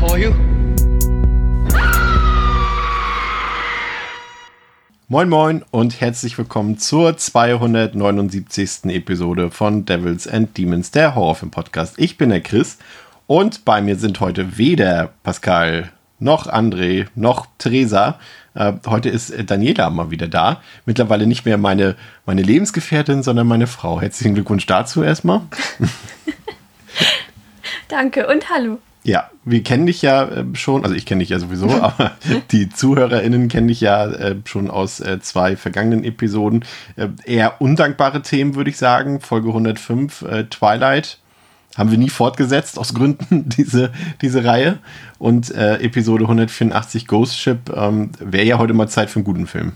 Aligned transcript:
For 0.00 0.16
you. 0.16 0.32
Moin 5.08 5.28
Moin 5.28 5.62
und 5.70 6.00
herzlich 6.00 6.38
willkommen 6.38 6.78
zur 6.78 7.16
279. 7.16 8.86
Episode 8.86 9.50
von 9.50 9.84
Devils 9.84 10.26
and 10.26 10.56
Demons, 10.56 10.90
der 10.90 11.14
Horrorfilm-Podcast. 11.14 11.98
Ich 11.98 12.16
bin 12.16 12.30
der 12.30 12.40
Chris 12.40 12.78
und 13.26 13.66
bei 13.66 13.82
mir 13.82 13.96
sind 13.96 14.20
heute 14.20 14.56
weder 14.56 15.10
Pascal 15.22 15.92
noch 16.18 16.46
André 16.46 17.08
noch 17.14 17.46
Theresa. 17.58 18.18
Äh, 18.54 18.72
heute 18.86 19.10
ist 19.10 19.32
Daniela 19.50 19.90
mal 19.90 20.10
wieder 20.10 20.28
da. 20.28 20.62
Mittlerweile 20.86 21.26
nicht 21.26 21.44
mehr 21.44 21.58
meine, 21.58 21.96
meine 22.24 22.42
Lebensgefährtin, 22.42 23.22
sondern 23.22 23.46
meine 23.46 23.66
Frau. 23.66 24.00
Herzlichen 24.00 24.34
Glückwunsch 24.34 24.64
dazu 24.64 25.02
erstmal. 25.02 25.42
Danke 27.88 28.26
und 28.26 28.48
hallo. 28.48 28.78
Ja, 29.02 29.30
wir 29.44 29.62
kennen 29.62 29.86
dich 29.86 30.02
ja 30.02 30.24
äh, 30.24 30.44
schon, 30.54 30.84
also 30.84 30.94
ich 30.94 31.06
kenne 31.06 31.20
dich 31.20 31.30
ja 31.30 31.38
sowieso, 31.38 31.70
aber 31.82 32.12
die 32.50 32.68
ZuhörerInnen 32.68 33.48
kennen 33.48 33.68
dich 33.68 33.80
ja 33.80 34.06
äh, 34.06 34.36
schon 34.44 34.70
aus 34.70 35.00
äh, 35.00 35.20
zwei 35.20 35.56
vergangenen 35.56 36.04
Episoden. 36.04 36.64
Eher 37.24 37.60
undankbare 37.60 38.22
Themen, 38.22 38.54
würde 38.54 38.70
ich 38.70 38.76
sagen. 38.76 39.20
Folge 39.20 39.48
105, 39.48 40.22
äh, 40.22 40.44
Twilight. 40.44 41.18
Haben 41.76 41.92
wir 41.92 41.98
nie 41.98 42.10
fortgesetzt, 42.10 42.78
aus 42.78 42.94
Gründen, 42.94 43.48
diese, 43.56 43.92
diese 44.20 44.44
Reihe. 44.44 44.78
Und 45.18 45.50
Episode 45.50 46.24
184, 46.24 47.06
Ghost 47.06 47.38
Ship, 47.38 47.58
ähm, 47.74 48.10
wäre 48.18 48.44
ja 48.44 48.58
heute 48.58 48.72
mal 48.72 48.88
Zeit 48.88 49.10
für 49.10 49.16
einen 49.16 49.24
guten 49.24 49.46
Film. 49.46 49.72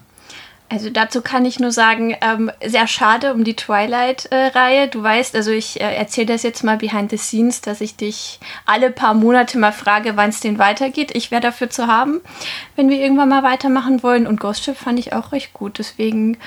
Also 0.71 0.89
dazu 0.89 1.21
kann 1.21 1.45
ich 1.45 1.61
nur 1.61 1.73
sagen, 1.73 2.17
ähm, 2.21 2.51
sehr 2.65 2.87
schade 2.87 3.35
um 3.35 3.45
die 3.45 3.55
Twilight-Reihe. 3.55 4.89
du 4.89 5.03
weißt, 5.03 5.37
also 5.37 5.51
ich 5.51 5.81
äh, 5.81 5.95
erzähle 5.95 6.27
das 6.27 6.43
jetzt 6.43 6.65
mal 6.65 6.79
behind 6.79 7.11
the 7.11 7.19
scenes, 7.19 7.61
dass 7.61 7.81
ich 7.81 7.97
dich 7.97 8.41
alle 8.65 8.91
paar 8.91 9.15
Monate 9.15 9.59
mal 9.59 9.73
frage, 9.73 10.17
wann 10.17 10.31
es 10.31 10.41
denn 10.41 10.59
weitergeht. 10.59 11.15
Ich 11.15 11.31
wäre 11.31 11.43
dafür 11.43 11.69
zu 11.69 11.87
haben, 11.87 12.21
wenn 12.77 12.89
wir 12.89 12.99
irgendwann 12.99 13.29
mal 13.29 13.43
weitermachen 13.43 14.03
wollen. 14.03 14.27
Und 14.27 14.41
Ghost 14.41 14.65
Ship 14.65 14.77
fand 14.77 14.99
ich 14.99 15.13
auch 15.13 15.33
recht 15.33 15.53
gut. 15.53 15.79
Deswegen 15.79 16.39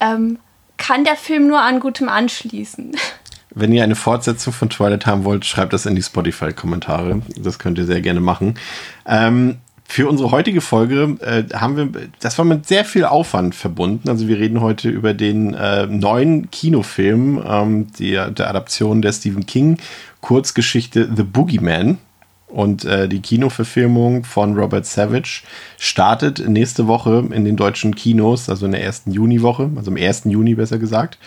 ähm, 0.00 0.38
kann 0.76 1.04
der 1.04 1.16
Film 1.16 1.46
nur 1.46 1.60
an 1.60 1.80
Gutem 1.80 2.08
anschließen. 2.08 2.94
Wenn 3.54 3.72
ihr 3.72 3.84
eine 3.84 3.96
Fortsetzung 3.96 4.52
von 4.52 4.70
Twilight 4.70 5.04
haben 5.04 5.24
wollt, 5.24 5.44
schreibt 5.44 5.74
das 5.74 5.84
in 5.84 5.94
die 5.94 6.02
Spotify-Kommentare. 6.02 7.20
Das 7.36 7.58
könnt 7.58 7.78
ihr 7.78 7.84
sehr 7.84 8.00
gerne 8.00 8.20
machen. 8.20 8.58
Ähm, 9.06 9.58
für 9.84 10.08
unsere 10.08 10.30
heutige 10.30 10.60
Folge 10.60 11.16
äh, 11.20 11.44
haben 11.54 11.76
wir, 11.76 11.88
das 12.20 12.38
war 12.38 12.44
mit 12.44 12.66
sehr 12.66 12.84
viel 12.84 13.04
Aufwand 13.04 13.54
verbunden. 13.54 14.08
Also 14.08 14.26
wir 14.28 14.38
reden 14.38 14.60
heute 14.60 14.88
über 14.88 15.12
den 15.12 15.54
äh, 15.54 15.86
neuen 15.86 16.50
Kinofilm, 16.50 17.42
ähm, 17.46 17.86
die, 17.98 18.12
der 18.12 18.48
Adaption 18.48 19.02
der 19.02 19.12
Stephen 19.12 19.44
King 19.44 19.78
Kurzgeschichte 20.22 21.10
The 21.14 21.24
Boogeyman. 21.24 21.98
Und 22.46 22.84
äh, 22.84 23.08
die 23.08 23.20
Kinoverfilmung 23.20 24.24
von 24.24 24.58
Robert 24.58 24.84
Savage 24.84 25.42
startet 25.78 26.46
nächste 26.46 26.86
Woche 26.86 27.24
in 27.32 27.46
den 27.46 27.56
deutschen 27.56 27.94
Kinos, 27.94 28.50
also 28.50 28.66
in 28.66 28.72
der 28.72 28.84
ersten 28.84 29.10
Juniwoche, 29.10 29.70
also 29.74 29.90
im 29.90 29.96
ersten 29.96 30.28
Juni 30.28 30.54
besser 30.54 30.78
gesagt. 30.78 31.18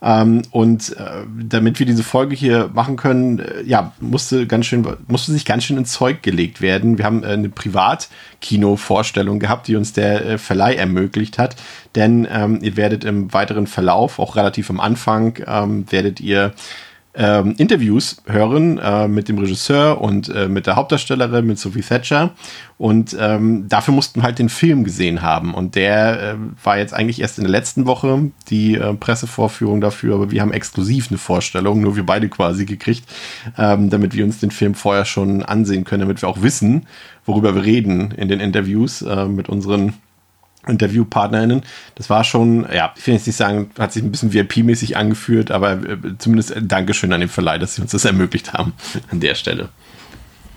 Ähm, 0.00 0.42
und 0.52 0.96
äh, 0.96 1.24
damit 1.42 1.78
wir 1.80 1.86
diese 1.86 2.04
Folge 2.04 2.36
hier 2.36 2.70
machen 2.72 2.96
können, 2.96 3.40
äh, 3.40 3.62
ja, 3.64 3.92
musste 4.00 4.46
ganz 4.46 4.66
schön, 4.66 4.86
musste 5.08 5.32
sich 5.32 5.44
ganz 5.44 5.64
schön 5.64 5.76
ins 5.76 5.92
Zeug 5.92 6.22
gelegt 6.22 6.60
werden. 6.60 6.98
Wir 6.98 7.04
haben 7.04 7.24
äh, 7.24 7.28
eine 7.28 7.48
Privatkino-Vorstellung 7.48 9.40
gehabt, 9.40 9.66
die 9.66 9.74
uns 9.74 9.92
der 9.92 10.24
äh, 10.24 10.38
Verleih 10.38 10.74
ermöglicht 10.74 11.38
hat. 11.38 11.56
Denn 11.96 12.28
ähm, 12.30 12.60
ihr 12.62 12.76
werdet 12.76 13.04
im 13.04 13.32
weiteren 13.32 13.66
Verlauf, 13.66 14.20
auch 14.20 14.36
relativ 14.36 14.70
am 14.70 14.78
Anfang, 14.78 15.38
ähm, 15.46 15.90
werdet 15.90 16.20
ihr 16.20 16.52
ähm, 17.18 17.54
Interviews 17.58 18.22
hören 18.26 18.78
äh, 18.78 19.08
mit 19.08 19.28
dem 19.28 19.38
Regisseur 19.38 20.00
und 20.00 20.28
äh, 20.28 20.48
mit 20.48 20.66
der 20.68 20.76
Hauptdarstellerin, 20.76 21.46
mit 21.46 21.58
Sophie 21.58 21.82
Thatcher. 21.82 22.30
Und 22.78 23.16
ähm, 23.18 23.68
dafür 23.68 23.92
mussten 23.92 24.22
halt 24.22 24.38
den 24.38 24.48
Film 24.48 24.84
gesehen 24.84 25.20
haben. 25.20 25.52
Und 25.52 25.74
der 25.74 26.22
äh, 26.22 26.34
war 26.62 26.78
jetzt 26.78 26.94
eigentlich 26.94 27.20
erst 27.20 27.38
in 27.38 27.44
der 27.44 27.50
letzten 27.50 27.86
Woche 27.86 28.30
die 28.48 28.76
äh, 28.76 28.94
Pressevorführung 28.94 29.80
dafür, 29.80 30.14
aber 30.14 30.30
wir 30.30 30.40
haben 30.40 30.52
exklusiv 30.52 31.08
eine 31.10 31.18
Vorstellung, 31.18 31.80
nur 31.80 31.96
wir 31.96 32.06
beide 32.06 32.28
quasi 32.28 32.64
gekriegt, 32.64 33.04
ähm, 33.58 33.90
damit 33.90 34.14
wir 34.14 34.24
uns 34.24 34.38
den 34.38 34.52
Film 34.52 34.76
vorher 34.76 35.04
schon 35.04 35.42
ansehen 35.42 35.82
können, 35.82 36.02
damit 36.02 36.22
wir 36.22 36.28
auch 36.28 36.42
wissen, 36.42 36.86
worüber 37.26 37.56
wir 37.56 37.64
reden 37.64 38.12
in 38.12 38.28
den 38.28 38.38
Interviews 38.38 39.02
äh, 39.02 39.26
mit 39.26 39.48
unseren 39.48 39.94
InterviewpartnerInnen. 40.66 41.62
Das 41.94 42.10
war 42.10 42.24
schon, 42.24 42.66
ja, 42.72 42.92
ich 42.96 43.06
will 43.06 43.14
jetzt 43.14 43.26
nicht 43.26 43.36
sagen, 43.36 43.70
hat 43.78 43.92
sich 43.92 44.02
ein 44.02 44.10
bisschen 44.10 44.32
VIP-mäßig 44.32 44.96
angeführt, 44.96 45.50
aber 45.50 45.72
äh, 45.72 45.96
zumindest 46.18 46.50
äh, 46.50 46.62
Dankeschön 46.62 47.12
an 47.12 47.20
den 47.20 47.28
Verleih, 47.28 47.58
dass 47.58 47.76
sie 47.76 47.82
uns 47.82 47.92
das 47.92 48.04
ermöglicht 48.04 48.52
haben 48.52 48.72
an 49.10 49.20
der 49.20 49.34
Stelle. 49.34 49.68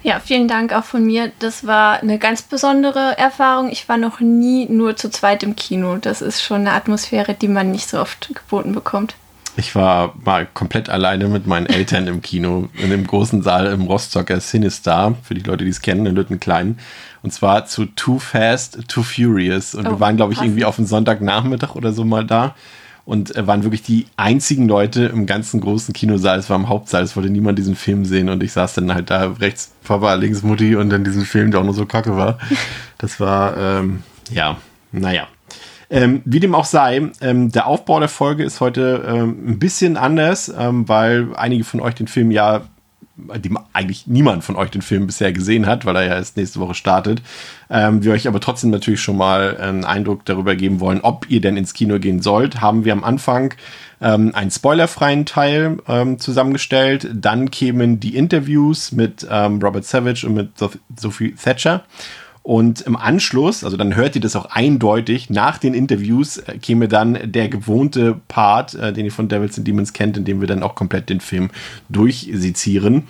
Ja, 0.04 0.20
vielen 0.20 0.48
Dank 0.48 0.74
auch 0.74 0.84
von 0.84 1.06
mir. 1.06 1.32
Das 1.40 1.68
war 1.68 2.00
eine 2.00 2.18
ganz 2.18 2.42
besondere 2.42 3.18
Erfahrung. 3.20 3.70
Ich 3.70 3.88
war 3.88 3.98
noch 3.98 4.20
nie 4.20 4.66
nur 4.68 4.96
zu 4.96 5.12
zweit 5.12 5.44
im 5.44 5.56
Kino. 5.56 5.98
Das 5.98 6.24
ist 6.24 6.42
schon 6.42 6.62
eine 6.62 6.74
Atmosphäre, 6.74 7.36
die 7.36 7.48
man 7.48 7.70
nicht 7.70 7.88
so 7.88 8.00
oft 8.00 8.32
geboten 8.34 8.74
bekommt. 8.74 9.16
Ich 9.58 9.76
war 9.76 10.16
mal 10.24 10.48
komplett 10.54 10.90
alleine 10.90 11.28
mit 11.28 11.46
meinen 11.46 11.66
Eltern 11.66 12.08
im 12.08 12.22
Kino, 12.22 12.70
in 12.78 12.90
dem 12.90 13.06
großen 13.06 13.44
Saal 13.44 13.68
im 13.68 13.82
Rostocker 13.82 14.40
Cinestar, 14.40 15.16
für 15.24 15.34
die 15.34 15.42
Leute, 15.42 15.66
die 15.66 15.70
es 15.70 15.82
kennen, 15.82 16.06
in 16.06 16.16
Lüttenklein. 16.16 16.80
Und 17.22 17.34
zwar 17.34 17.66
zu 17.66 17.86
Too 17.86 18.20
Fast, 18.20 18.88
Too 18.88 19.04
Furious. 19.04 19.76
Und 19.76 19.88
oh, 19.88 19.92
wir 19.92 20.00
waren, 20.00 20.16
glaube 20.16 20.34
ich, 20.34 20.40
passend. 20.40 20.52
irgendwie 20.52 20.66
auf 20.66 20.78
dem 20.78 20.86
Sonntagnachmittag 20.86 21.76
oder 21.76 21.92
so 21.94 22.06
mal 22.06 22.26
da. 22.26 22.56
Und 23.04 23.36
äh, 23.36 23.46
waren 23.46 23.64
wirklich 23.64 23.82
die 23.82 24.06
einzigen 24.16 24.68
Leute 24.68 25.06
im 25.06 25.26
ganzen 25.26 25.60
großen 25.60 25.94
Kinosaal. 25.94 26.40
Es 26.40 26.50
war 26.50 26.58
im 26.58 26.70
Hauptsaal, 26.70 27.04
es 27.04 27.16
wollte 27.16 27.30
niemand 27.30 27.60
diesen 27.60 27.76
Film 27.76 28.06
sehen. 28.06 28.30
Und 28.30 28.42
ich 28.42 28.54
saß 28.54 28.76
dann 28.76 28.94
halt 28.94 29.10
da 29.10 29.32
rechts 29.34 29.74
Papa, 29.84 30.14
links 30.14 30.44
Mutti 30.44 30.76
und 30.76 30.90
dann 30.90 31.04
diesen 31.04 31.26
Film, 31.26 31.52
der 31.52 31.60
auch 31.60 31.66
nur 31.66 31.74
so 31.74 31.86
kacke 31.86 32.16
war. 32.16 32.38
Das 33.00 33.20
war, 33.20 33.58
ähm, 33.58 34.04
ja, 34.32 34.58
naja. 34.92 35.28
Ähm, 35.92 36.22
wie 36.24 36.40
dem 36.40 36.56
auch 36.56 36.66
sei, 36.66 37.12
ähm, 37.20 37.52
der 37.52 37.68
Aufbau 37.68 38.00
der 38.00 38.08
Folge 38.08 38.46
ist 38.46 38.62
heute 38.62 39.04
ähm, 39.06 39.44
ein 39.46 39.60
bisschen 39.60 39.98
anders, 39.98 40.52
ähm, 40.58 40.88
weil 40.88 41.36
einige 41.36 41.66
von 41.66 41.82
euch 41.82 41.96
den 41.96 42.08
Film 42.08 42.32
ja, 42.32 42.62
die 43.18 43.54
eigentlich 43.74 44.08
niemand 44.08 44.46
von 44.46 44.56
euch 44.56 44.72
den 44.72 44.82
Film 44.82 45.06
bisher 45.06 45.34
gesehen 45.34 45.66
hat, 45.66 45.86
weil 45.86 45.98
er 45.98 46.06
ja 46.06 46.16
erst 46.16 46.38
nächste 46.38 46.62
Woche 46.62 46.76
startet. 46.76 47.22
Ähm, 47.70 48.06
wir 48.06 48.14
euch 48.14 48.26
aber 48.26 48.40
trotzdem 48.40 48.70
natürlich 48.70 49.02
schon 49.02 49.18
mal 49.18 49.58
einen 49.58 49.84
Eindruck 49.84 50.24
darüber 50.24 50.56
geben 50.56 50.80
wollen, 50.80 51.02
ob 51.02 51.30
ihr 51.30 51.42
denn 51.42 51.58
ins 51.58 51.74
Kino 51.74 52.00
gehen 52.00 52.22
sollt, 52.22 52.62
haben 52.62 52.86
wir 52.86 52.94
am 52.94 53.04
Anfang 53.04 53.54
ähm, 54.00 54.34
einen 54.34 54.50
spoilerfreien 54.50 55.26
Teil 55.26 55.78
zusammengestellt. 56.18 57.10
Dann 57.14 57.52
kämen 57.52 58.00
die 58.00 58.16
Interviews 58.16 58.94
mit 58.94 59.28
Robert 59.30 59.86
Savage 59.86 60.26
und 60.26 60.34
mit 60.36 60.52
Sophie 60.96 61.36
Thatcher. 61.36 61.84
Und 62.44 62.82
im 62.82 62.96
Anschluss, 62.96 63.64
also 63.64 63.78
dann 63.78 63.96
hört 63.96 64.16
ihr 64.16 64.22
das 64.22 64.36
auch 64.36 64.46
eindeutig, 64.46 65.30
nach 65.30 65.60
den 65.60 65.76
Interviews 65.76 66.38
äh, 66.38 66.58
käme 66.58 66.88
dann 66.88 67.32
der 67.32 67.50
gewohnte 67.50 68.20
Part, 68.28 68.74
äh, 68.74 68.92
den 68.92 69.06
ihr 69.06 69.12
von 69.12 69.28
Devils 69.28 69.58
and 69.58 69.68
Demons 69.68 69.94
kennt, 69.94 70.18
in 70.18 70.26
dem 70.26 70.42
wir 70.42 70.48
dann 70.48 70.64
auch 70.64 70.74
komplett 70.74 71.10
den 71.10 71.20
Film 71.20 71.52
durchsezieren. 71.90 73.04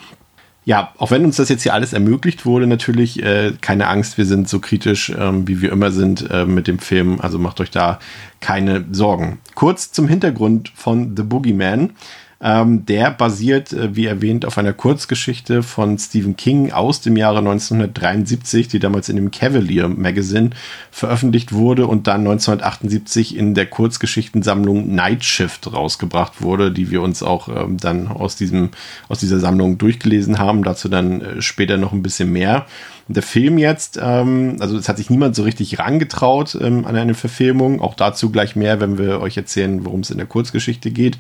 Ja, 0.64 0.94
auch 0.98 1.10
wenn 1.10 1.26
uns 1.26 1.38
das 1.38 1.50
jetzt 1.50 1.64
hier 1.64 1.74
alles 1.74 1.94
ermöglicht 1.94 2.46
wurde, 2.46 2.68
natürlich 2.68 3.24
äh, 3.24 3.54
keine 3.62 3.88
Angst, 3.88 4.18
wir 4.18 4.26
sind 4.26 4.48
so 4.48 4.60
kritisch, 4.60 5.12
ähm, 5.18 5.48
wie 5.48 5.60
wir 5.62 5.72
immer 5.72 5.92
sind 5.92 6.30
äh, 6.30 6.46
mit 6.46 6.68
dem 6.68 6.78
Film, 6.78 7.20
also 7.20 7.40
macht 7.40 7.60
euch 7.62 7.72
da 7.72 8.00
keine 8.42 8.86
Sorgen. 8.92 9.40
Kurz 9.56 9.92
zum 9.92 10.08
Hintergrund 10.08 10.72
von 10.76 11.16
The 11.16 11.24
Boogeyman. 11.24 11.92
Ähm, 12.44 12.86
der 12.88 13.12
basiert, 13.12 13.72
äh, 13.72 13.96
wie 13.96 14.08
erwähnt, 14.08 14.46
auf 14.46 14.58
einer 14.58 14.74
Kurzgeschichte 14.74 15.62
von 15.62 16.00
Stephen 16.00 16.36
King 16.36 16.72
aus 16.72 17.00
dem 17.00 17.16
Jahre 17.16 17.38
1973, 17.38 18.68
die 18.68 18.80
damals 18.80 19.10
in 19.10 19.16
dem 19.16 19.30
Cavalier 19.30 19.88
Magazine 19.88 20.50
veröffentlicht 20.90 21.54
wurde 21.54 21.86
und 21.86 22.08
dann 22.08 22.22
1978 22.22 23.38
in 23.38 23.54
der 23.54 23.68
Kurzgeschichtensammlung 23.68 24.94
Night 24.96 25.24
Shift 25.24 25.72
rausgebracht 25.72 26.42
wurde, 26.42 26.72
die 26.72 26.90
wir 26.90 27.04
uns 27.04 27.22
auch 27.22 27.48
ähm, 27.48 27.78
dann 27.78 28.08
aus, 28.08 28.36
diesem, 28.36 28.70
aus 29.08 29.20
dieser 29.20 29.40
Sammlung 29.40 29.78
durchgelesen 29.78 30.40
haben. 30.40 30.64
Dazu 30.64 30.90
dann 30.90 31.22
äh, 31.22 31.42
später 31.44 31.78
noch 31.78 31.92
ein 31.92 32.02
bisschen 32.02 32.32
mehr. 32.32 32.66
Der 33.08 33.24
Film 33.24 33.60
jetzt, 33.60 34.00
ähm, 34.02 34.58
also 34.60 34.78
es 34.78 34.90
hat 34.90 34.98
sich 34.98 35.10
niemand 35.10 35.36
so 35.36 35.44
richtig 35.44 35.78
rangetraut 35.78 36.58
ähm, 36.60 36.86
an 36.86 36.96
eine 36.96 37.14
Verfilmung. 37.14 37.82
Auch 37.82 37.94
dazu 37.94 38.32
gleich 38.32 38.56
mehr, 38.56 38.80
wenn 38.80 38.98
wir 38.98 39.22
euch 39.22 39.38
erzählen, 39.38 39.86
worum 39.86 40.00
es 40.00 40.10
in 40.10 40.18
der 40.18 40.28
Kurzgeschichte 40.28 40.90
geht. 40.90 41.20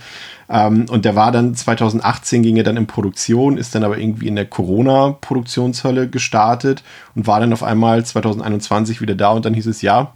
Ähm, 0.49 0.85
und 0.89 1.05
der 1.05 1.11
der 1.11 1.17
war 1.17 1.33
dann 1.33 1.53
2018 1.53 2.41
ging 2.41 2.55
er 2.55 2.63
dann 2.63 2.77
in 2.77 2.87
Produktion, 2.87 3.57
ist 3.57 3.75
dann 3.75 3.83
aber 3.83 3.97
irgendwie 3.97 4.29
in 4.29 4.37
der 4.37 4.45
Corona-Produktionshölle 4.45 6.07
gestartet 6.07 6.83
und 7.15 7.27
war 7.27 7.41
dann 7.41 7.51
auf 7.51 7.63
einmal 7.63 8.05
2021 8.05 9.01
wieder 9.01 9.15
da 9.15 9.31
und 9.31 9.43
dann 9.43 9.53
hieß 9.53 9.67
es 9.67 9.81
ja, 9.81 10.13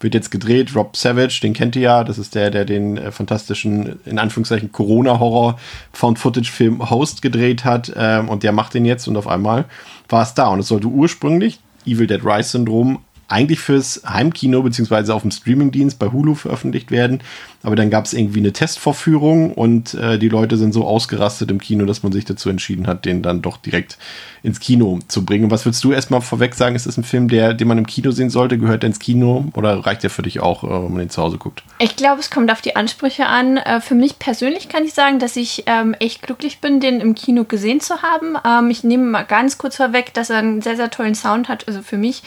wird 0.00 0.14
jetzt 0.14 0.30
gedreht. 0.30 0.74
Rob 0.74 0.96
Savage, 0.96 1.40
den 1.42 1.52
kennt 1.52 1.76
ihr 1.76 1.82
ja, 1.82 2.04
das 2.04 2.18
ist 2.18 2.34
der, 2.34 2.50
der 2.50 2.64
den 2.64 2.96
äh, 2.96 3.10
fantastischen, 3.10 3.98
in 4.04 4.18
Anführungszeichen, 4.18 4.72
Corona-Horror 4.72 5.58
Found-Footage-Film 5.92 6.90
Host 6.90 7.22
gedreht 7.22 7.64
hat 7.64 7.92
ähm, 7.96 8.28
und 8.28 8.42
der 8.42 8.52
macht 8.52 8.74
den 8.74 8.84
jetzt 8.84 9.08
und 9.08 9.16
auf 9.16 9.26
einmal 9.26 9.64
war 10.08 10.22
es 10.22 10.34
da 10.34 10.48
und 10.48 10.60
es 10.60 10.68
sollte 10.68 10.86
ursprünglich 10.86 11.60
Evil 11.86 12.06
Dead 12.06 12.24
Rise 12.24 12.50
Syndrom 12.50 12.98
eigentlich 13.28 13.60
fürs 13.60 14.02
Heimkino 14.08 14.62
beziehungsweise 14.62 15.14
auf 15.14 15.22
dem 15.22 15.30
Streamingdienst 15.30 15.98
bei 15.98 16.08
Hulu 16.12 16.34
veröffentlicht 16.34 16.90
werden. 16.90 17.20
Aber 17.62 17.74
dann 17.74 17.90
gab 17.90 18.04
es 18.04 18.12
irgendwie 18.12 18.38
eine 18.38 18.52
Testvorführung 18.52 19.52
und 19.52 19.94
äh, 19.94 20.18
die 20.18 20.28
Leute 20.28 20.56
sind 20.56 20.72
so 20.72 20.86
ausgerastet 20.86 21.50
im 21.50 21.60
Kino, 21.60 21.84
dass 21.84 22.04
man 22.04 22.12
sich 22.12 22.24
dazu 22.24 22.48
entschieden 22.48 22.86
hat, 22.86 23.04
den 23.04 23.22
dann 23.22 23.42
doch 23.42 23.56
direkt 23.56 23.98
ins 24.44 24.60
Kino 24.60 25.00
zu 25.08 25.24
bringen. 25.24 25.50
Was 25.50 25.64
würdest 25.64 25.82
du 25.82 25.90
erstmal 25.90 26.20
vorweg 26.20 26.54
sagen? 26.54 26.76
Ist 26.76 26.86
das 26.86 26.96
ein 26.96 27.02
Film, 27.02 27.26
der, 27.26 27.54
den 27.54 27.66
man 27.66 27.78
im 27.78 27.86
Kino 27.86 28.12
sehen 28.12 28.30
sollte? 28.30 28.58
Gehört 28.58 28.84
der 28.84 28.88
ins 28.88 29.00
Kino 29.00 29.46
oder 29.54 29.84
reicht 29.84 30.04
der 30.04 30.10
für 30.10 30.22
dich 30.22 30.38
auch, 30.38 30.62
äh, 30.62 30.68
wenn 30.68 30.92
man 30.92 30.98
den 30.98 31.10
zu 31.10 31.20
Hause 31.20 31.38
guckt? 31.38 31.64
Ich 31.80 31.96
glaube, 31.96 32.20
es 32.20 32.30
kommt 32.30 32.52
auf 32.52 32.60
die 32.60 32.76
Ansprüche 32.76 33.26
an. 33.26 33.56
Äh, 33.56 33.80
für 33.80 33.96
mich 33.96 34.20
persönlich 34.20 34.68
kann 34.68 34.84
ich 34.84 34.94
sagen, 34.94 35.18
dass 35.18 35.34
ich 35.34 35.64
ähm, 35.66 35.94
echt 35.98 36.22
glücklich 36.22 36.60
bin, 36.60 36.78
den 36.78 37.00
im 37.00 37.16
Kino 37.16 37.42
gesehen 37.42 37.80
zu 37.80 38.02
haben. 38.02 38.36
Ähm, 38.46 38.70
ich 38.70 38.84
nehme 38.84 39.04
mal 39.04 39.24
ganz 39.24 39.58
kurz 39.58 39.76
vorweg, 39.76 40.14
dass 40.14 40.30
er 40.30 40.38
einen 40.38 40.62
sehr, 40.62 40.76
sehr 40.76 40.90
tollen 40.90 41.16
Sound 41.16 41.48
hat, 41.48 41.66
also 41.66 41.82
für 41.82 41.96
mich. 41.98 42.22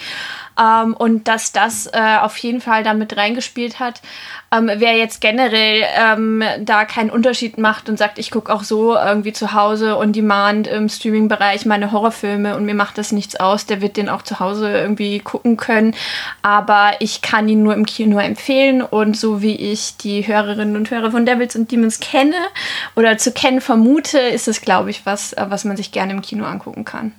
Ähm, 0.60 0.94
und 0.94 1.28
dass 1.28 1.52
das 1.52 1.88
äh, 1.88 2.18
auf 2.22 2.38
jeden 2.38 2.62
Fall 2.62 2.84
damit 2.84 3.16
reingespielt 3.16 3.80
hat. 3.80 4.02
Ähm, 4.52 4.70
wer 4.78 4.98
jetzt 4.98 5.22
generell 5.22 5.84
ähm, 5.96 6.44
da 6.62 6.86
keinen 6.86 7.12
Unterschied 7.12 7.60
macht 7.60 7.88
und 7.88 7.98
sagt, 7.98 8.18
ich 8.18 8.32
gucke 8.32 8.52
auch 8.52 8.64
so 8.64 8.96
irgendwie 8.96 9.32
zu 9.32 9.54
Hause 9.54 9.98
on 9.98 10.12
demand 10.12 10.66
im 10.66 10.90
Streaming-Bereich 10.90 11.68
meine 11.68 11.92
Horrorfilme 11.92 12.56
und 12.56 12.66
mir 12.66 12.74
macht 12.74 12.98
das 12.98 13.12
nichts 13.12 13.36
aus, 13.36 13.68
der 13.68 13.82
wird 13.82 13.96
den 13.96 14.10
auch 14.10 14.24
zu 14.24 14.40
Hause 14.40 14.72
irgendwie 14.72 15.20
gucken 15.20 15.56
können. 15.56 15.94
Aber 16.42 16.94
ich 17.00 17.22
kann 17.22 17.48
ihn 17.48 17.62
nur 17.62 17.76
im 17.76 17.86
Kino 17.86 18.18
empfehlen 18.18 18.82
und 18.82 19.16
so 19.16 19.44
wie 19.44 19.56
ich 19.56 19.98
die 19.98 20.26
Hörerinnen 20.26 20.76
und 20.76 20.90
Hörer 20.90 21.12
von 21.12 21.28
Devils 21.28 21.56
und 21.56 21.72
Demons 21.72 22.00
kenne 22.00 22.36
oder 22.96 23.18
zu 23.20 23.32
kennen 23.32 23.62
vermute, 23.62 24.18
ist 24.18 24.48
es, 24.48 24.62
glaube 24.62 24.90
ich, 24.90 25.06
was, 25.06 25.34
äh, 25.34 25.46
was 25.48 25.64
man 25.64 25.78
sich 25.78 25.92
gerne 25.92 26.12
im 26.12 26.22
Kino 26.22 26.46
angucken 26.46 26.86
kann. 26.86 27.14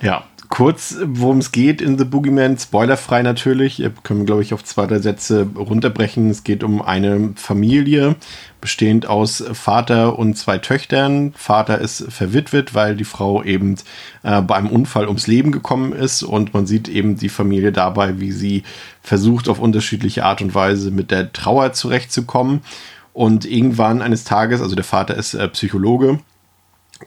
Ja, 0.00 0.22
kurz, 0.48 0.96
worum 1.04 1.38
es 1.38 1.52
geht 1.52 1.80
in 1.80 1.98
The 1.98 2.04
Boogeyman, 2.04 2.58
spoilerfrei 2.58 3.22
natürlich, 3.22 3.82
können 4.02 4.20
wir, 4.20 4.26
glaube 4.26 4.42
ich, 4.42 4.54
auf 4.54 4.64
zwei, 4.64 4.86
drei 4.86 4.98
Sätze 4.98 5.46
runterbrechen. 5.56 6.30
Es 6.30 6.44
geht 6.44 6.64
um 6.64 6.80
eine 6.80 7.32
Familie, 7.36 8.16
bestehend 8.60 9.06
aus 9.06 9.44
Vater 9.52 10.18
und 10.18 10.36
zwei 10.36 10.58
Töchtern. 10.58 11.32
Vater 11.36 11.78
ist 11.78 12.10
verwitwet, 12.10 12.74
weil 12.74 12.96
die 12.96 13.04
Frau 13.04 13.42
eben 13.42 13.76
äh, 14.22 14.40
bei 14.42 14.56
einem 14.56 14.70
Unfall 14.70 15.06
ums 15.06 15.26
Leben 15.26 15.52
gekommen 15.52 15.92
ist 15.92 16.22
und 16.22 16.54
man 16.54 16.66
sieht 16.66 16.88
eben 16.88 17.16
die 17.16 17.28
Familie 17.28 17.72
dabei, 17.72 18.20
wie 18.20 18.32
sie 18.32 18.62
versucht, 19.02 19.48
auf 19.48 19.58
unterschiedliche 19.58 20.24
Art 20.24 20.40
und 20.40 20.54
Weise 20.54 20.90
mit 20.90 21.10
der 21.10 21.32
Trauer 21.32 21.72
zurechtzukommen. 21.72 22.60
Und 23.12 23.44
irgendwann 23.44 24.00
eines 24.00 24.24
Tages, 24.24 24.60
also 24.62 24.76
der 24.76 24.84
Vater 24.84 25.16
ist 25.16 25.34
äh, 25.34 25.48
Psychologe, 25.48 26.20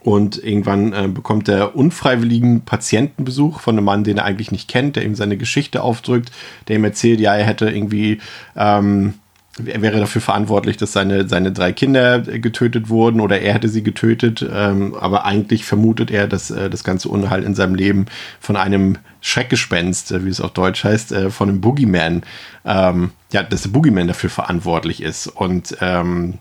und 0.03 0.43
irgendwann 0.43 0.93
äh, 0.93 1.07
bekommt 1.07 1.49
er 1.49 1.75
unfreiwilligen 1.75 2.61
Patientenbesuch 2.61 3.59
von 3.59 3.77
einem 3.77 3.85
Mann, 3.85 4.03
den 4.03 4.17
er 4.17 4.25
eigentlich 4.25 4.51
nicht 4.51 4.69
kennt, 4.69 4.95
der 4.95 5.03
ihm 5.03 5.15
seine 5.15 5.37
Geschichte 5.37 5.83
aufdrückt, 5.83 6.31
der 6.67 6.77
ihm 6.77 6.83
erzählt, 6.83 7.19
ja, 7.19 7.35
er 7.35 7.45
hätte 7.45 7.69
irgendwie, 7.69 8.19
ähm, 8.55 9.15
er 9.63 9.81
wäre 9.81 9.99
dafür 9.99 10.21
verantwortlich, 10.21 10.77
dass 10.77 10.93
seine, 10.93 11.27
seine 11.27 11.51
drei 11.51 11.73
Kinder 11.73 12.19
getötet 12.21 12.89
wurden 12.89 13.19
oder 13.19 13.41
er 13.41 13.53
hätte 13.53 13.67
sie 13.67 13.83
getötet, 13.83 14.45
ähm, 14.51 14.95
aber 14.95 15.25
eigentlich 15.25 15.65
vermutet 15.65 16.09
er, 16.09 16.27
dass 16.27 16.51
äh, 16.51 16.69
das 16.69 16.83
ganze 16.83 17.09
Unheil 17.09 17.43
in 17.43 17.53
seinem 17.53 17.75
Leben 17.75 18.05
von 18.39 18.55
einem 18.55 18.97
Schreckgespenst, 19.19 20.13
äh, 20.13 20.25
wie 20.25 20.29
es 20.29 20.41
auf 20.41 20.51
Deutsch 20.51 20.83
heißt, 20.83 21.11
äh, 21.11 21.29
von 21.29 21.49
einem 21.49 21.61
Boogeyman, 21.61 22.23
ähm, 22.65 23.11
ja, 23.33 23.43
dass 23.43 23.63
der 23.63 23.69
Boogeyman 23.69 24.07
dafür 24.07 24.29
verantwortlich 24.29 25.03
ist. 25.03 25.27
Und 25.27 25.77
ähm, 25.81 26.39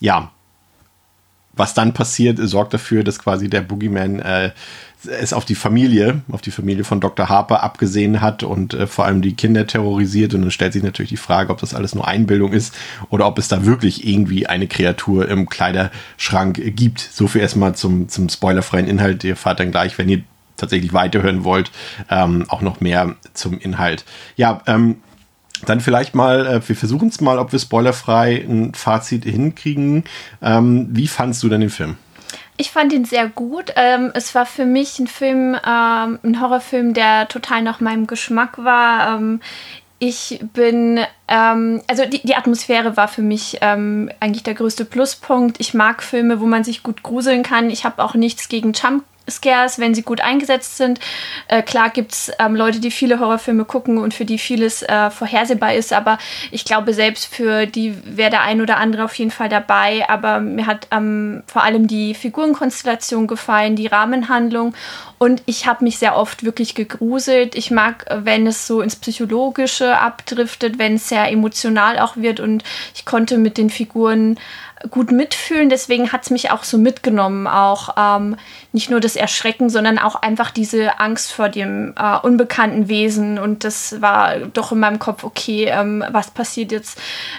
ja, 0.00 0.30
was 1.60 1.74
dann 1.74 1.92
passiert, 1.92 2.38
sorgt 2.40 2.74
dafür, 2.74 3.04
dass 3.04 3.18
quasi 3.18 3.48
der 3.48 3.60
Boogeyman 3.60 4.18
äh, 4.18 4.50
es 5.06 5.32
auf 5.32 5.44
die 5.44 5.54
Familie, 5.54 6.22
auf 6.32 6.40
die 6.40 6.50
Familie 6.50 6.84
von 6.84 7.00
Dr. 7.00 7.28
Harper 7.28 7.62
abgesehen 7.62 8.20
hat 8.20 8.42
und 8.42 8.74
äh, 8.74 8.86
vor 8.86 9.04
allem 9.04 9.22
die 9.22 9.34
Kinder 9.34 9.66
terrorisiert. 9.66 10.34
Und 10.34 10.42
dann 10.42 10.50
stellt 10.50 10.72
sich 10.72 10.82
natürlich 10.82 11.10
die 11.10 11.16
Frage, 11.16 11.52
ob 11.52 11.60
das 11.60 11.74
alles 11.74 11.94
nur 11.94 12.08
Einbildung 12.08 12.52
ist 12.52 12.74
oder 13.10 13.26
ob 13.26 13.38
es 13.38 13.48
da 13.48 13.64
wirklich 13.64 14.06
irgendwie 14.06 14.46
eine 14.46 14.66
Kreatur 14.66 15.28
im 15.28 15.48
Kleiderschrank 15.48 16.60
gibt. 16.76 17.00
So 17.00 17.28
viel 17.28 17.42
erstmal 17.42 17.74
zum, 17.74 18.08
zum 18.08 18.28
spoilerfreien 18.28 18.88
Inhalt. 18.88 19.22
Ihr 19.22 19.36
fahrt 19.36 19.60
dann 19.60 19.70
gleich, 19.70 19.96
wenn 19.98 20.08
ihr 20.08 20.22
tatsächlich 20.56 20.92
weiterhören 20.92 21.44
wollt, 21.44 21.70
ähm, 22.10 22.46
auch 22.48 22.62
noch 22.62 22.80
mehr 22.80 23.16
zum 23.34 23.58
Inhalt. 23.58 24.04
Ja, 24.36 24.62
ähm, 24.66 24.96
dann 25.66 25.80
vielleicht 25.80 26.14
mal, 26.14 26.46
äh, 26.46 26.68
wir 26.68 26.76
versuchen 26.76 27.08
es 27.08 27.20
mal, 27.20 27.38
ob 27.38 27.52
wir 27.52 27.58
spoilerfrei 27.58 28.36
ein 28.36 28.74
Fazit 28.74 29.24
hinkriegen. 29.24 30.04
Ähm, 30.42 30.88
wie 30.90 31.08
fandst 31.08 31.42
du 31.42 31.48
denn 31.48 31.60
den 31.60 31.70
Film? 31.70 31.96
Ich 32.56 32.70
fand 32.70 32.92
ihn 32.92 33.06
sehr 33.06 33.28
gut. 33.28 33.72
Ähm, 33.76 34.10
es 34.14 34.34
war 34.34 34.44
für 34.44 34.66
mich 34.66 34.98
ein 34.98 35.06
Film, 35.06 35.54
ähm, 35.54 36.18
ein 36.22 36.40
Horrorfilm, 36.40 36.92
der 36.92 37.26
total 37.28 37.62
nach 37.62 37.80
meinem 37.80 38.06
Geschmack 38.06 38.62
war. 38.62 39.16
Ähm, 39.16 39.40
ich 39.98 40.40
bin, 40.54 41.00
ähm, 41.28 41.82
also 41.86 42.06
die, 42.06 42.20
die 42.22 42.34
Atmosphäre 42.34 42.96
war 42.96 43.08
für 43.08 43.22
mich 43.22 43.58
ähm, 43.60 44.10
eigentlich 44.18 44.42
der 44.42 44.54
größte 44.54 44.84
Pluspunkt. 44.84 45.60
Ich 45.60 45.74
mag 45.74 46.02
Filme, 46.02 46.40
wo 46.40 46.46
man 46.46 46.64
sich 46.64 46.82
gut 46.82 47.02
gruseln 47.02 47.42
kann. 47.42 47.70
Ich 47.70 47.84
habe 47.84 48.02
auch 48.02 48.14
nichts 48.14 48.48
gegen 48.48 48.72
Jump 48.72 49.04
Scares, 49.30 49.78
wenn 49.78 49.94
sie 49.94 50.02
gut 50.02 50.20
eingesetzt 50.20 50.76
sind. 50.76 51.00
Äh, 51.48 51.62
klar 51.62 51.90
gibt 51.90 52.12
es 52.12 52.32
ähm, 52.38 52.56
Leute, 52.56 52.80
die 52.80 52.90
viele 52.90 53.20
Horrorfilme 53.20 53.64
gucken 53.64 53.98
und 53.98 54.14
für 54.14 54.24
die 54.24 54.38
vieles 54.38 54.82
äh, 54.82 55.10
vorhersehbar 55.10 55.74
ist, 55.74 55.92
aber 55.92 56.18
ich 56.50 56.64
glaube, 56.64 56.94
selbst 56.94 57.32
für 57.32 57.66
die 57.66 57.96
wäre 58.04 58.30
der 58.30 58.42
ein 58.42 58.60
oder 58.60 58.76
andere 58.76 59.04
auf 59.04 59.14
jeden 59.14 59.30
Fall 59.30 59.48
dabei. 59.48 60.08
Aber 60.08 60.40
mir 60.40 60.66
hat 60.66 60.88
ähm, 60.90 61.42
vor 61.46 61.62
allem 61.62 61.86
die 61.86 62.14
Figurenkonstellation 62.14 63.26
gefallen, 63.26 63.76
die 63.76 63.86
Rahmenhandlung 63.86 64.74
und 65.18 65.42
ich 65.44 65.66
habe 65.66 65.84
mich 65.84 65.98
sehr 65.98 66.16
oft 66.16 66.44
wirklich 66.44 66.74
gegruselt. 66.74 67.54
Ich 67.54 67.70
mag, 67.70 68.06
wenn 68.10 68.46
es 68.46 68.66
so 68.66 68.80
ins 68.80 68.96
Psychologische 68.96 69.98
abdriftet, 69.98 70.78
wenn 70.78 70.94
es 70.94 71.10
sehr 71.10 71.30
emotional 71.30 71.98
auch 71.98 72.16
wird 72.16 72.40
und 72.40 72.64
ich 72.94 73.04
konnte 73.04 73.36
mit 73.36 73.58
den 73.58 73.68
Figuren 73.68 74.38
gut 74.88 75.12
mitfühlen. 75.12 75.68
Deswegen 75.68 76.12
hat 76.12 76.22
es 76.22 76.30
mich 76.30 76.50
auch 76.50 76.64
so 76.64 76.78
mitgenommen. 76.78 77.46
Auch 77.46 77.94
ähm, 77.98 78.36
nicht 78.72 78.90
nur 78.90 79.00
das 79.00 79.16
Erschrecken, 79.16 79.68
sondern 79.68 79.98
auch 79.98 80.14
einfach 80.16 80.50
diese 80.50 80.98
Angst 81.00 81.32
vor 81.32 81.48
dem 81.48 81.94
äh, 81.98 82.18
unbekannten 82.18 82.88
Wesen. 82.88 83.38
Und 83.38 83.64
das 83.64 84.00
war 84.00 84.36
doch 84.38 84.72
in 84.72 84.80
meinem 84.80 84.98
Kopf, 84.98 85.24
okay, 85.24 85.66
ähm, 85.66 86.04
was 86.10 86.30
passiert 86.30 86.72
jetzt? 86.72 86.98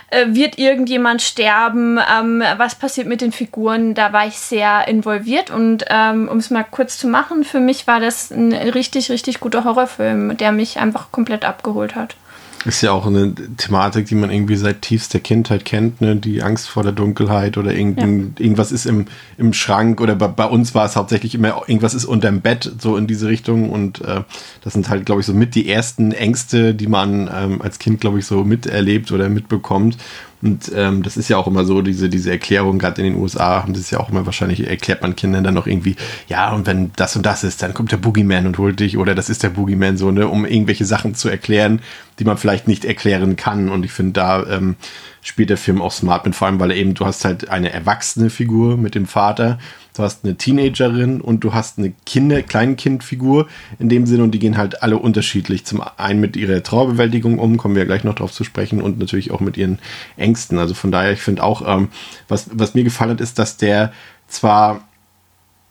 Äh, 0.09 0.27
wird 0.29 0.59
irgendjemand 0.59 1.21
sterben? 1.21 1.97
Ähm, 1.97 2.43
was 2.57 2.75
passiert 2.75 3.07
mit 3.07 3.21
den 3.21 3.31
Figuren? 3.31 3.95
Da 3.95 4.13
war 4.13 4.27
ich 4.27 4.37
sehr 4.37 4.87
involviert. 4.87 5.49
Und 5.49 5.85
ähm, 5.89 6.27
um 6.27 6.37
es 6.37 6.49
mal 6.49 6.63
kurz 6.63 6.97
zu 6.97 7.07
machen, 7.07 7.43
für 7.43 7.59
mich 7.59 7.87
war 7.87 7.99
das 7.99 8.31
ein 8.31 8.53
richtig, 8.53 9.09
richtig 9.09 9.39
guter 9.39 9.63
Horrorfilm, 9.63 10.37
der 10.37 10.51
mich 10.51 10.79
einfach 10.79 11.11
komplett 11.11 11.45
abgeholt 11.45 11.95
hat. 11.95 12.15
Ist 12.63 12.81
ja 12.83 12.91
auch 12.91 13.07
eine 13.07 13.33
Thematik, 13.57 14.05
die 14.05 14.13
man 14.13 14.29
irgendwie 14.29 14.55
seit 14.55 14.83
tiefster 14.83 15.19
Kindheit 15.19 15.65
kennt, 15.65 15.99
ne? 15.99 16.15
Die 16.15 16.43
Angst 16.43 16.69
vor 16.69 16.83
der 16.83 16.91
Dunkelheit 16.91 17.57
oder 17.57 17.73
irgendein, 17.73 18.33
ja. 18.37 18.43
irgendwas 18.43 18.71
ist 18.71 18.85
im, 18.85 19.05
im 19.37 19.53
Schrank 19.53 19.99
oder 19.99 20.15
bei, 20.15 20.27
bei, 20.27 20.45
uns 20.45 20.75
war 20.75 20.85
es 20.85 20.95
hauptsächlich 20.95 21.33
immer, 21.33 21.63
irgendwas 21.67 21.95
ist 21.95 22.05
unterm 22.05 22.41
Bett, 22.41 22.71
so 22.77 22.97
in 22.97 23.07
diese 23.07 23.27
Richtung. 23.27 23.71
Und 23.71 24.01
äh, 24.01 24.21
das 24.63 24.73
sind 24.73 24.89
halt, 24.89 25.07
glaube 25.07 25.21
ich, 25.21 25.27
so 25.27 25.33
mit 25.33 25.55
die 25.55 25.69
ersten 25.69 26.11
Ängste, 26.11 26.75
die 26.75 26.87
man 26.87 27.29
ähm, 27.33 27.61
als 27.63 27.79
Kind, 27.79 27.99
glaube 27.99 28.19
ich, 28.19 28.25
so 28.25 28.43
miterlebt 28.43 29.11
oder 29.11 29.27
mitbekommt. 29.29 29.97
Und 30.41 30.71
ähm, 30.75 31.03
das 31.03 31.17
ist 31.17 31.29
ja 31.29 31.37
auch 31.37 31.47
immer 31.47 31.65
so, 31.65 31.81
diese, 31.81 32.09
diese 32.09 32.31
Erklärung, 32.31 32.79
gerade 32.79 33.01
in 33.01 33.13
den 33.13 33.21
USA 33.21 33.61
haben 33.61 33.73
das 33.73 33.91
ja 33.91 33.99
auch 33.99 34.09
immer 34.09 34.25
wahrscheinlich, 34.25 34.67
erklärt 34.67 35.01
man 35.01 35.15
Kindern 35.15 35.43
dann 35.43 35.53
noch 35.53 35.67
irgendwie, 35.67 35.95
ja, 36.27 36.51
und 36.51 36.65
wenn 36.65 36.91
das 36.95 37.15
und 37.15 37.25
das 37.25 37.43
ist, 37.43 37.61
dann 37.61 37.73
kommt 37.73 37.91
der 37.91 37.97
Boogeyman 37.97 38.47
und 38.47 38.57
holt 38.57 38.79
dich, 38.79 38.97
oder 38.97 39.13
das 39.13 39.29
ist 39.29 39.43
der 39.43 39.49
Boogeyman 39.49 39.97
so, 39.97 40.11
ne, 40.11 40.27
um 40.27 40.45
irgendwelche 40.45 40.85
Sachen 40.85 41.13
zu 41.15 41.29
erklären, 41.29 41.81
die 42.19 42.23
man 42.23 42.37
vielleicht 42.37 42.67
nicht 42.67 42.85
erklären 42.85 43.35
kann. 43.35 43.69
Und 43.69 43.85
ich 43.85 43.91
finde, 43.91 44.13
da 44.13 44.45
ähm, 44.47 44.75
spielt 45.21 45.49
der 45.49 45.57
Film 45.57 45.81
auch 45.81 45.91
smart 45.91 46.25
mit, 46.25 46.35
vor 46.35 46.47
allem, 46.47 46.59
weil 46.59 46.71
er 46.71 46.77
eben, 46.77 46.93
du 46.93 47.05
hast 47.05 47.25
halt 47.25 47.49
eine 47.49 47.71
erwachsene 47.71 48.29
Figur 48.29 48.77
mit 48.77 48.95
dem 48.95 49.05
Vater 49.05 49.59
du 49.93 50.03
hast 50.03 50.23
eine 50.23 50.35
Teenagerin 50.35 51.21
und 51.21 51.43
du 51.43 51.53
hast 51.53 51.77
eine 51.77 51.91
Kinder, 52.05 52.41
Kleinkindfigur 52.41 53.47
in 53.79 53.89
dem 53.89 54.05
Sinne 54.05 54.23
und 54.23 54.31
die 54.31 54.39
gehen 54.39 54.57
halt 54.57 54.83
alle 54.83 54.97
unterschiedlich. 54.97 55.65
Zum 55.65 55.81
einen 55.97 56.19
mit 56.19 56.37
ihrer 56.37 56.63
Trauerbewältigung 56.63 57.39
um, 57.39 57.57
kommen 57.57 57.75
wir 57.75 57.85
gleich 57.85 58.03
noch 58.03 58.15
drauf 58.15 58.31
zu 58.31 58.43
sprechen 58.43 58.81
und 58.81 58.99
natürlich 58.99 59.31
auch 59.31 59.39
mit 59.39 59.57
ihren 59.57 59.79
Ängsten. 60.17 60.57
Also 60.57 60.73
von 60.73 60.91
daher, 60.91 61.11
ich 61.11 61.21
finde 61.21 61.43
auch, 61.43 61.67
ähm, 61.67 61.89
was, 62.27 62.49
was 62.53 62.73
mir 62.73 62.83
gefallen 62.83 63.11
hat, 63.11 63.21
ist, 63.21 63.39
dass 63.39 63.57
der 63.57 63.91
zwar 64.27 64.87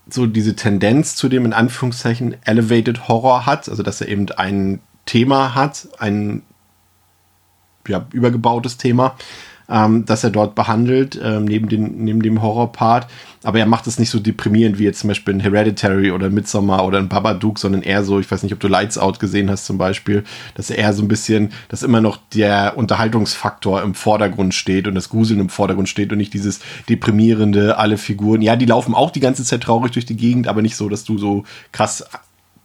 so 0.08 0.26
diese 0.26 0.56
Tendenz 0.56 1.14
zu 1.16 1.28
dem 1.28 1.44
in 1.44 1.52
Anführungszeichen 1.52 2.36
Elevated 2.44 3.08
Horror 3.08 3.46
hat, 3.46 3.68
also 3.68 3.82
dass 3.82 4.00
er 4.00 4.08
eben 4.08 4.30
ein 4.32 4.80
Thema 5.06 5.54
hat, 5.54 5.88
ein 5.98 6.42
ja, 7.88 8.06
übergebautes 8.12 8.76
Thema, 8.76 9.16
ähm, 9.70 10.04
das 10.04 10.24
er 10.24 10.30
dort 10.30 10.54
behandelt, 10.54 11.18
ähm, 11.22 11.44
neben, 11.44 11.68
den, 11.68 12.04
neben 12.04 12.22
dem 12.22 12.42
Horror-Part. 12.42 13.06
Aber 13.42 13.58
er 13.58 13.66
macht 13.66 13.86
es 13.86 13.98
nicht 13.98 14.10
so 14.10 14.18
deprimierend 14.18 14.78
wie 14.78 14.84
jetzt 14.84 15.00
zum 15.00 15.08
Beispiel 15.08 15.32
in 15.32 15.40
Hereditary 15.40 16.10
oder 16.10 16.28
Midsommar 16.28 16.84
oder 16.84 16.98
in 16.98 17.08
Babadook, 17.08 17.58
sondern 17.58 17.82
eher 17.82 18.04
so, 18.04 18.20
ich 18.20 18.30
weiß 18.30 18.42
nicht, 18.42 18.52
ob 18.52 18.60
du 18.60 18.68
Lights 18.68 18.98
Out 18.98 19.18
gesehen 19.18 19.48
hast 19.48 19.64
zum 19.64 19.78
Beispiel, 19.78 20.24
dass 20.54 20.68
er 20.68 20.78
eher 20.78 20.92
so 20.92 21.02
ein 21.02 21.08
bisschen, 21.08 21.52
dass 21.68 21.82
immer 21.82 22.00
noch 22.00 22.18
der 22.34 22.76
Unterhaltungsfaktor 22.76 23.82
im 23.82 23.94
Vordergrund 23.94 24.54
steht 24.54 24.86
und 24.86 24.94
das 24.94 25.08
Gruseln 25.08 25.40
im 25.40 25.48
Vordergrund 25.48 25.88
steht 25.88 26.12
und 26.12 26.18
nicht 26.18 26.34
dieses 26.34 26.60
deprimierende, 26.88 27.78
alle 27.78 27.96
Figuren. 27.96 28.42
Ja, 28.42 28.56
die 28.56 28.66
laufen 28.66 28.94
auch 28.94 29.10
die 29.10 29.20
ganze 29.20 29.44
Zeit 29.44 29.62
traurig 29.62 29.92
durch 29.92 30.04
die 30.04 30.16
Gegend, 30.16 30.48
aber 30.48 30.60
nicht 30.60 30.76
so, 30.76 30.88
dass 30.88 31.04
du 31.04 31.16
so 31.16 31.44
krass 31.72 32.04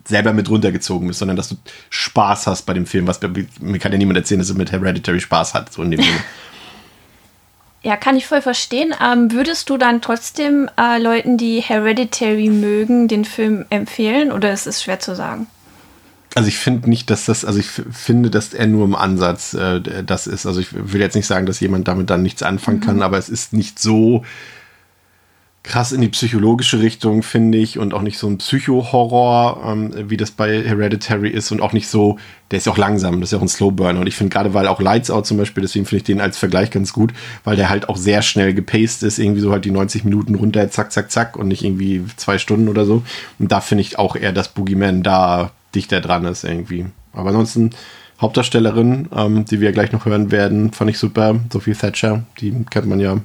selber 0.08 0.34
mit 0.34 0.50
runtergezogen 0.50 1.08
bist, 1.08 1.20
sondern 1.20 1.38
dass 1.38 1.50
du 1.50 1.56
Spaß 1.90 2.48
hast 2.48 2.64
bei 2.64 2.74
dem 2.74 2.86
Film. 2.86 3.08
Was 3.08 3.20
mir 3.60 3.80
kann 3.80 3.92
ja 3.92 3.98
niemand 3.98 4.18
erzählen, 4.18 4.40
dass 4.40 4.50
er 4.50 4.56
mit 4.56 4.72
Hereditary 4.72 5.20
Spaß 5.20 5.54
hat, 5.54 5.74
so 5.74 5.82
in 5.84 5.92
dem 5.92 6.02
Film. 6.02 6.18
Ja, 7.86 7.98
kann 7.98 8.18
ich 8.18 8.26
voll 8.26 8.42
verstehen. 8.42 8.96
Ähm, 9.00 9.32
würdest 9.32 9.70
du 9.70 9.78
dann 9.78 10.02
trotzdem 10.02 10.68
äh, 10.76 11.00
Leuten, 11.00 11.38
die 11.38 11.60
Hereditary 11.60 12.50
mögen, 12.50 13.08
den 13.08 13.26
Film 13.26 13.66
empfehlen 13.70 14.32
oder 14.32 14.52
ist 14.52 14.66
es 14.66 14.82
schwer 14.82 15.00
zu 15.00 15.16
sagen? 15.16 15.46
Also 16.34 16.50
ich 16.50 16.58
finde 16.58 16.90
nicht, 16.90 17.12
dass 17.12 17.26
das, 17.26 17.46
also 17.46 17.60
ich 17.60 17.68
finde, 17.68 18.32
dass 18.32 18.56
er 18.56 18.66
nur 18.66 18.86
im 18.86 18.96
Ansatz 18.96 19.54
äh, 19.54 20.04
das 20.04 20.26
ist. 20.26 20.48
Also 20.48 20.60
ich 20.60 20.70
will 20.74 21.00
jetzt 21.00 21.16
nicht 21.16 21.28
sagen, 21.28 21.46
dass 21.46 21.60
jemand 21.60 21.88
damit 21.88 22.10
dann 22.10 22.24
nichts 22.24 22.42
anfangen 22.42 22.80
mhm. 22.80 22.84
kann, 22.84 23.02
aber 23.04 23.20
es 23.20 23.30
ist 23.30 23.54
nicht 23.54 23.78
so 23.78 24.26
krass 25.66 25.92
in 25.92 26.02
die 26.02 26.10
psychologische 26.10 26.80
Richtung, 26.80 27.24
finde 27.24 27.58
ich, 27.58 27.80
und 27.80 27.94
auch 27.94 28.04
nicht 28.04 28.20
so 28.20 28.28
ein 28.28 28.38
Psycho-Horror, 28.38 29.64
ähm, 29.66 30.10
wie 30.10 30.16
das 30.16 30.32
bei 30.32 30.64
Hereditary 30.64 31.30
ist 31.30 31.52
und 31.52 31.62
auch 31.62 31.74
nicht 31.74 31.88
so, 31.88 32.20
der 32.52 32.58
ist 32.58 32.68
ja 32.68 32.72
auch 32.72 32.78
langsam, 32.78 33.20
das 33.20 33.30
ist 33.30 33.32
ja 33.32 33.40
auch 33.40 33.44
ein 33.44 33.48
Slowburner. 33.48 34.00
Und 34.00 34.08
ich 34.08 34.16
finde 34.16 34.32
gerade, 34.32 34.54
weil 34.54 34.68
auch 34.68 34.80
Lights 34.80 35.10
Out 35.10 35.26
zum 35.26 35.38
Beispiel, 35.38 35.62
deswegen 35.62 35.86
finde 35.86 35.98
ich 35.98 36.04
den 36.04 36.22
als 36.22 36.38
Vergleich 36.38 36.70
ganz 36.70 36.94
gut, 36.94 37.14
weil 37.44 37.56
der 37.56 37.70
halt 37.70 37.90
auch 37.90 37.98
sehr 37.98 38.22
schnell 38.22 38.54
gepaced 38.54 39.02
ist, 39.04 39.18
irgendwie 39.18 39.42
so 39.42 39.52
halt 39.52 39.66
die 39.66 39.72
90 39.72 40.04
Minuten 40.04 40.36
runter, 40.36 40.70
zack, 40.70 40.92
zack, 40.92 41.12
zack 41.12 41.36
und 41.36 41.48
nicht 41.48 41.64
irgendwie 41.64 42.04
zwei 42.16 42.38
Stunden 42.38 42.70
oder 42.70 42.86
so. 42.86 43.02
Und 43.40 43.52
da 43.52 43.60
finde 43.60 43.82
ich 43.82 43.98
auch 43.98 44.16
eher, 44.16 44.34
dass 44.34 44.50
Boogeyman 44.50 45.02
da 45.02 45.52
dichter 45.74 46.00
dran 46.00 46.26
ist 46.26 46.44
irgendwie. 46.44 46.86
Aber 47.12 47.30
ansonsten 47.30 47.72
Hauptdarstellerin, 48.22 49.10
ähm, 49.16 49.46
die 49.46 49.60
wir 49.62 49.72
gleich 49.72 49.92
noch 49.92 50.06
hören 50.06 50.32
werden, 50.32 50.72
fand 50.72 50.92
ich 50.92 51.00
super, 51.00 51.36
Sophie 51.52 51.74
Thatcher, 51.74 52.24
die 52.40 52.54
kennt 52.70 52.88
man 52.88 53.00
ja 53.00 53.18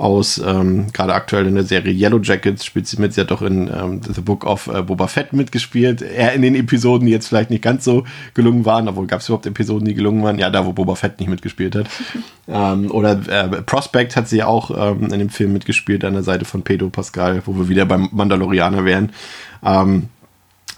aus, 0.00 0.38
ähm, 0.44 0.86
gerade 0.92 1.14
aktuell 1.14 1.46
in 1.46 1.54
der 1.54 1.64
Serie 1.64 1.92
Yellow 1.92 2.20
Jackets 2.20 2.64
spielt 2.64 2.86
sie 2.86 3.00
mit. 3.00 3.12
Sie 3.12 3.20
hat 3.20 3.30
doch 3.30 3.42
in 3.42 3.68
ähm, 3.68 4.00
The 4.02 4.22
Book 4.22 4.46
of 4.46 4.66
äh, 4.66 4.82
Boba 4.82 5.06
Fett 5.06 5.34
mitgespielt. 5.34 6.00
Eher 6.00 6.32
in 6.32 6.42
den 6.42 6.54
Episoden, 6.54 7.06
die 7.06 7.12
jetzt 7.12 7.28
vielleicht 7.28 7.50
nicht 7.50 7.62
ganz 7.62 7.84
so 7.84 8.04
gelungen 8.32 8.64
waren, 8.64 8.88
obwohl 8.88 9.06
gab 9.06 9.20
es 9.20 9.28
überhaupt 9.28 9.46
Episoden, 9.46 9.86
die 9.86 9.94
gelungen 9.94 10.22
waren. 10.22 10.38
Ja, 10.38 10.48
da, 10.48 10.64
wo 10.64 10.72
Boba 10.72 10.94
Fett 10.94 11.20
nicht 11.20 11.28
mitgespielt 11.28 11.76
hat. 11.76 11.86
ähm, 12.48 12.90
oder 12.90 13.20
äh, 13.28 13.62
Prospect 13.62 14.16
hat 14.16 14.26
sie 14.26 14.42
auch 14.42 14.70
ähm, 14.70 15.12
in 15.12 15.18
dem 15.18 15.28
Film 15.28 15.52
mitgespielt 15.52 16.04
an 16.04 16.14
der 16.14 16.22
Seite 16.22 16.46
von 16.46 16.62
Pedro 16.62 16.88
Pascal, 16.88 17.42
wo 17.44 17.56
wir 17.56 17.68
wieder 17.68 17.84
beim 17.84 18.08
Mandalorianer 18.10 18.86
wären. 18.86 19.12
Ähm, 19.62 20.08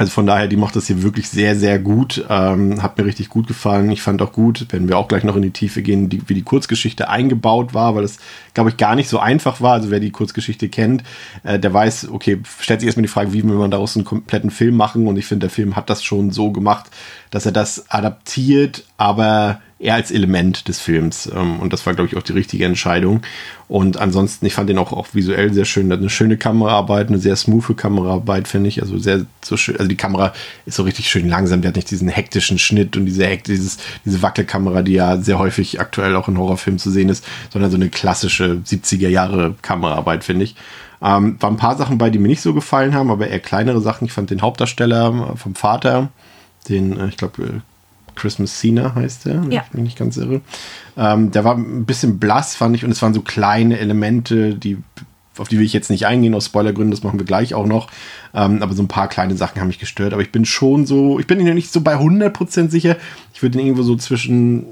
also 0.02 0.11
von 0.11 0.26
daher, 0.26 0.49
die 0.49 0.56
macht 0.56 0.75
das 0.75 0.88
hier 0.88 1.04
wirklich 1.04 1.28
sehr, 1.28 1.54
sehr 1.54 1.78
gut. 1.78 2.25
Ähm, 2.28 2.82
hat 2.82 2.99
mir 2.99 3.04
richtig 3.04 3.28
gut 3.28 3.47
gefallen. 3.47 3.88
Ich 3.92 4.02
fand 4.02 4.21
auch 4.21 4.32
gut, 4.32 4.66
wenn 4.71 4.88
wir 4.88 4.99
auch 4.99 5.06
gleich 5.06 5.23
noch 5.23 5.37
in 5.37 5.42
die 5.42 5.52
Tiefe 5.52 5.80
gehen, 5.80 6.09
die, 6.09 6.28
wie 6.28 6.35
die 6.35 6.42
Kurzgeschichte 6.42 7.09
eingebaut 7.09 7.73
war, 7.73 7.94
weil 7.94 8.02
es, 8.02 8.18
glaube 8.52 8.71
ich, 8.71 8.76
gar 8.76 8.97
nicht 8.97 9.09
so 9.09 9.21
einfach 9.21 9.61
war. 9.61 9.75
Also 9.75 9.92
wer 9.92 10.00
die 10.00 10.11
Kurzgeschichte 10.11 10.68
kennt, 10.68 11.04
äh, 11.44 11.56
der 11.61 11.73
weiß, 11.73 12.09
okay, 12.11 12.40
stellt 12.59 12.80
sich 12.80 12.88
erstmal 12.88 13.02
die 13.02 13.09
Frage, 13.09 13.32
wie 13.32 13.44
will 13.44 13.54
man 13.54 13.71
daraus 13.71 13.94
einen 13.94 14.04
kompletten 14.04 14.50
Film 14.50 14.76
machen? 14.76 15.06
Und 15.06 15.16
ich 15.18 15.26
finde, 15.26 15.47
der 15.47 15.50
Film 15.50 15.76
hat 15.76 15.88
das 15.88 16.02
schon 16.02 16.32
so 16.32 16.50
gemacht, 16.50 16.87
dass 17.30 17.47
er 17.47 17.52
das 17.52 17.88
adaptiert, 17.88 18.85
aber 18.97 19.61
eher 19.83 19.95
als 19.95 20.11
Element 20.11 20.69
des 20.69 20.81
Films. 20.81 21.31
Ähm, 21.35 21.59
und 21.59 21.73
das 21.73 21.85
war, 21.85 21.95
glaube 21.95 22.09
ich, 22.09 22.17
auch 22.17 22.23
die 22.23 22.33
richtige 22.33 22.65
Entscheidung. 22.65 23.23
Und 23.69 23.97
ansonsten, 23.97 24.47
ich 24.47 24.55
fand 24.55 24.71
den 24.71 24.79
auch, 24.79 24.93
auch 24.93 25.09
visuell 25.12 25.53
sehr 25.53 25.65
schön. 25.65 25.91
Eine 25.91 26.09
schöne 26.09 26.37
Kameraarbeit, 26.37 27.09
eine 27.09 27.19
sehr 27.19 27.37
smooth 27.37 27.77
Kameraarbeit, 27.77 28.47
finde 28.47 28.69
ich. 28.69 28.81
Also 28.81 28.99
sehr 28.99 29.27
so 29.43 29.57
schön. 29.57 29.77
Also 29.77 29.89
die 29.89 29.97
Kamera 29.97 30.33
ist 30.67 30.77
so 30.77 30.85
richtig 30.85 31.09
schön 31.09 31.29
langsam. 31.29 31.62
Die 31.62 31.69
hat 31.69 31.77
nicht 31.77 31.91
diesen 31.91 32.09
hektischen 32.09 32.59
Schnitt 32.59 32.97
und 32.97 33.07
diese 33.07 33.27
dieses, 33.39 33.79
diese 34.05 34.23
Wackelkamera, 34.23 34.83
die 34.83 34.93
ja 34.93 35.17
sehr 35.17 35.39
häufig 35.39 35.81
aktuell 35.81 36.17
auch 36.17 36.29
in 36.29 36.39
Horrorfilmen 36.39 36.79
zu 36.79 36.91
sehen 36.91 37.09
ist, 37.09 37.25
sondern 37.51 37.71
so 37.71 37.77
eine 37.77 37.89
klassische 37.89 38.62
70er 38.65 39.09
Jahre 39.09 39.57
Kameraarbeit, 39.62 40.23
finde 40.23 40.45
ich. 40.45 40.55
Ähm, 41.03 41.37
war 41.41 41.51
ein 41.51 41.57
paar 41.57 41.77
Sachen 41.77 41.99
bei, 41.99 42.11
die 42.11 42.21
mir 42.21 42.29
nicht 42.29 42.43
so 42.43 42.55
gefallen 42.55 42.95
haben, 42.95 43.11
aber 43.11 43.27
eher 43.27 43.41
kleinere 43.41 43.81
Sachen. 43.81 44.05
Ich 44.05 44.12
fand 44.12 44.31
den 44.31 44.43
Hauptdarsteller 44.43 45.35
vom 45.37 45.57
Vater, 45.57 46.11
den, 46.69 46.97
äh, 47.01 47.09
ich 47.09 47.17
glaube, 47.17 47.43
äh, 47.43 47.72
Christmas 48.14 48.59
Cena 48.59 48.95
heißt 48.95 49.26
der, 49.26 49.42
ja. 49.50 49.62
ich 49.64 49.71
bin 49.71 49.83
nicht 49.83 49.99
ganz 49.99 50.16
irre. 50.16 50.40
Ähm, 50.97 51.31
der 51.31 51.45
war 51.45 51.57
ein 51.57 51.85
bisschen 51.85 52.19
blass, 52.19 52.54
fand 52.54 52.76
ich, 52.76 52.85
und 52.85 52.90
es 52.90 53.02
waren 53.02 53.14
so 53.14 53.23
kleine 53.23 53.78
Elemente, 53.78 54.54
die 54.54 54.78
auf 55.38 55.49
die 55.49 55.59
will 55.59 55.64
ich 55.64 55.73
jetzt 55.73 55.90
nicht 55.90 56.07
eingehen, 56.07 56.35
aus 56.35 56.47
Spoilergründen, 56.47 56.90
das 56.90 57.02
machen 57.02 57.19
wir 57.19 57.25
gleich 57.25 57.54
auch 57.54 57.66
noch. 57.66 57.88
Ähm, 58.35 58.62
aber 58.62 58.75
so 58.75 58.83
ein 58.83 58.88
paar 58.88 59.09
kleine 59.09 59.35
Sachen 59.35 59.61
haben 59.61 59.69
mich 59.69 59.78
gestört. 59.78 60.12
Aber 60.12 60.23
ich 60.23 60.31
bin 60.31 60.45
schon 60.45 60.85
so, 60.87 61.19
ich 61.19 61.26
bin 61.26 61.42
noch 61.42 61.54
nicht 61.54 61.73
so 61.73 61.81
bei 61.81 61.97
100% 61.97 62.69
sicher. 62.69 62.97
Ich 63.33 63.42
würde 63.42 63.59
ihn 63.59 63.66
irgendwo 63.66 63.83
so 63.83 63.97
zwischen 63.97 64.66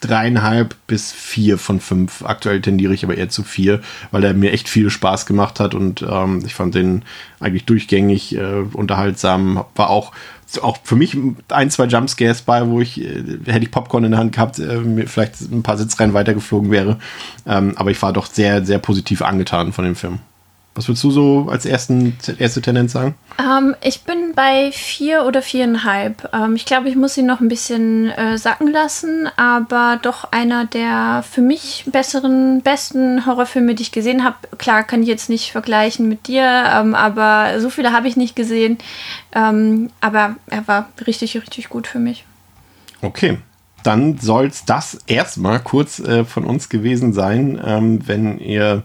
dreieinhalb 0.00 0.74
bis 0.86 1.12
vier 1.12 1.58
von 1.58 1.80
fünf. 1.80 2.24
Aktuell 2.24 2.60
tendiere 2.60 2.94
ich 2.94 3.04
aber 3.04 3.16
eher 3.16 3.28
zu 3.28 3.42
vier, 3.42 3.80
weil 4.10 4.24
er 4.24 4.34
mir 4.34 4.52
echt 4.52 4.68
viel 4.68 4.90
Spaß 4.90 5.26
gemacht 5.26 5.60
hat 5.60 5.74
und 5.74 6.02
ähm, 6.02 6.42
ich 6.44 6.54
fand 6.54 6.74
den 6.74 7.02
eigentlich 7.38 7.66
durchgängig 7.66 8.36
äh, 8.36 8.64
unterhaltsam. 8.72 9.64
War 9.74 9.90
auch 9.90 10.12
auch 10.62 10.78
für 10.82 10.96
mich 10.96 11.16
ein, 11.48 11.70
zwei 11.70 11.84
Jumpscares 11.84 12.42
bei, 12.42 12.66
wo 12.66 12.80
ich, 12.80 13.00
äh, 13.00 13.22
hätte 13.46 13.64
ich 13.64 13.70
Popcorn 13.70 14.04
in 14.04 14.10
der 14.10 14.20
Hand 14.20 14.32
gehabt, 14.32 14.58
äh, 14.58 14.78
mir 14.78 15.06
vielleicht 15.06 15.40
ein 15.42 15.62
paar 15.62 15.78
Sitzreihen 15.78 16.12
weitergeflogen 16.12 16.72
wäre. 16.72 16.98
Ähm, 17.46 17.74
aber 17.76 17.92
ich 17.92 18.02
war 18.02 18.12
doch 18.12 18.26
sehr, 18.26 18.64
sehr 18.64 18.78
positiv 18.78 19.22
angetan 19.22 19.72
von 19.72 19.84
dem 19.84 19.94
Film. 19.94 20.18
Was 20.74 20.86
würdest 20.86 21.02
du 21.02 21.10
so 21.10 21.48
als 21.50 21.66
ersten, 21.66 22.16
erste 22.38 22.62
Tendenz 22.62 22.92
sagen? 22.92 23.16
Ähm, 23.40 23.74
ich 23.82 24.02
bin 24.02 24.34
bei 24.36 24.70
vier 24.72 25.24
oder 25.24 25.42
viereinhalb. 25.42 26.30
Ähm, 26.32 26.54
ich 26.54 26.64
glaube, 26.64 26.88
ich 26.88 26.94
muss 26.94 27.16
ihn 27.16 27.26
noch 27.26 27.40
ein 27.40 27.48
bisschen 27.48 28.08
äh, 28.10 28.38
sacken 28.38 28.70
lassen, 28.70 29.28
aber 29.36 29.98
doch 30.00 30.30
einer 30.30 30.66
der 30.66 31.24
für 31.28 31.40
mich 31.40 31.86
besseren, 31.90 32.62
besten 32.62 33.26
Horrorfilme, 33.26 33.74
die 33.74 33.82
ich 33.82 33.92
gesehen 33.92 34.22
habe. 34.22 34.36
Klar, 34.58 34.84
kann 34.84 35.02
ich 35.02 35.08
jetzt 35.08 35.28
nicht 35.28 35.50
vergleichen 35.50 36.08
mit 36.08 36.28
dir, 36.28 36.44
ähm, 36.44 36.94
aber 36.94 37.60
so 37.60 37.68
viele 37.68 37.92
habe 37.92 38.06
ich 38.06 38.16
nicht 38.16 38.36
gesehen. 38.36 38.78
Ähm, 39.34 39.90
aber 40.00 40.36
er 40.46 40.68
war 40.68 40.88
richtig, 41.04 41.34
richtig 41.36 41.68
gut 41.68 41.88
für 41.88 41.98
mich. 41.98 42.24
Okay, 43.02 43.38
dann 43.82 44.18
soll 44.18 44.46
es 44.46 44.64
das 44.64 44.98
erstmal 45.08 45.58
kurz 45.60 45.98
äh, 45.98 46.24
von 46.24 46.44
uns 46.44 46.68
gewesen 46.68 47.12
sein. 47.12 47.60
Ähm, 47.64 48.06
wenn 48.06 48.38
ihr 48.38 48.84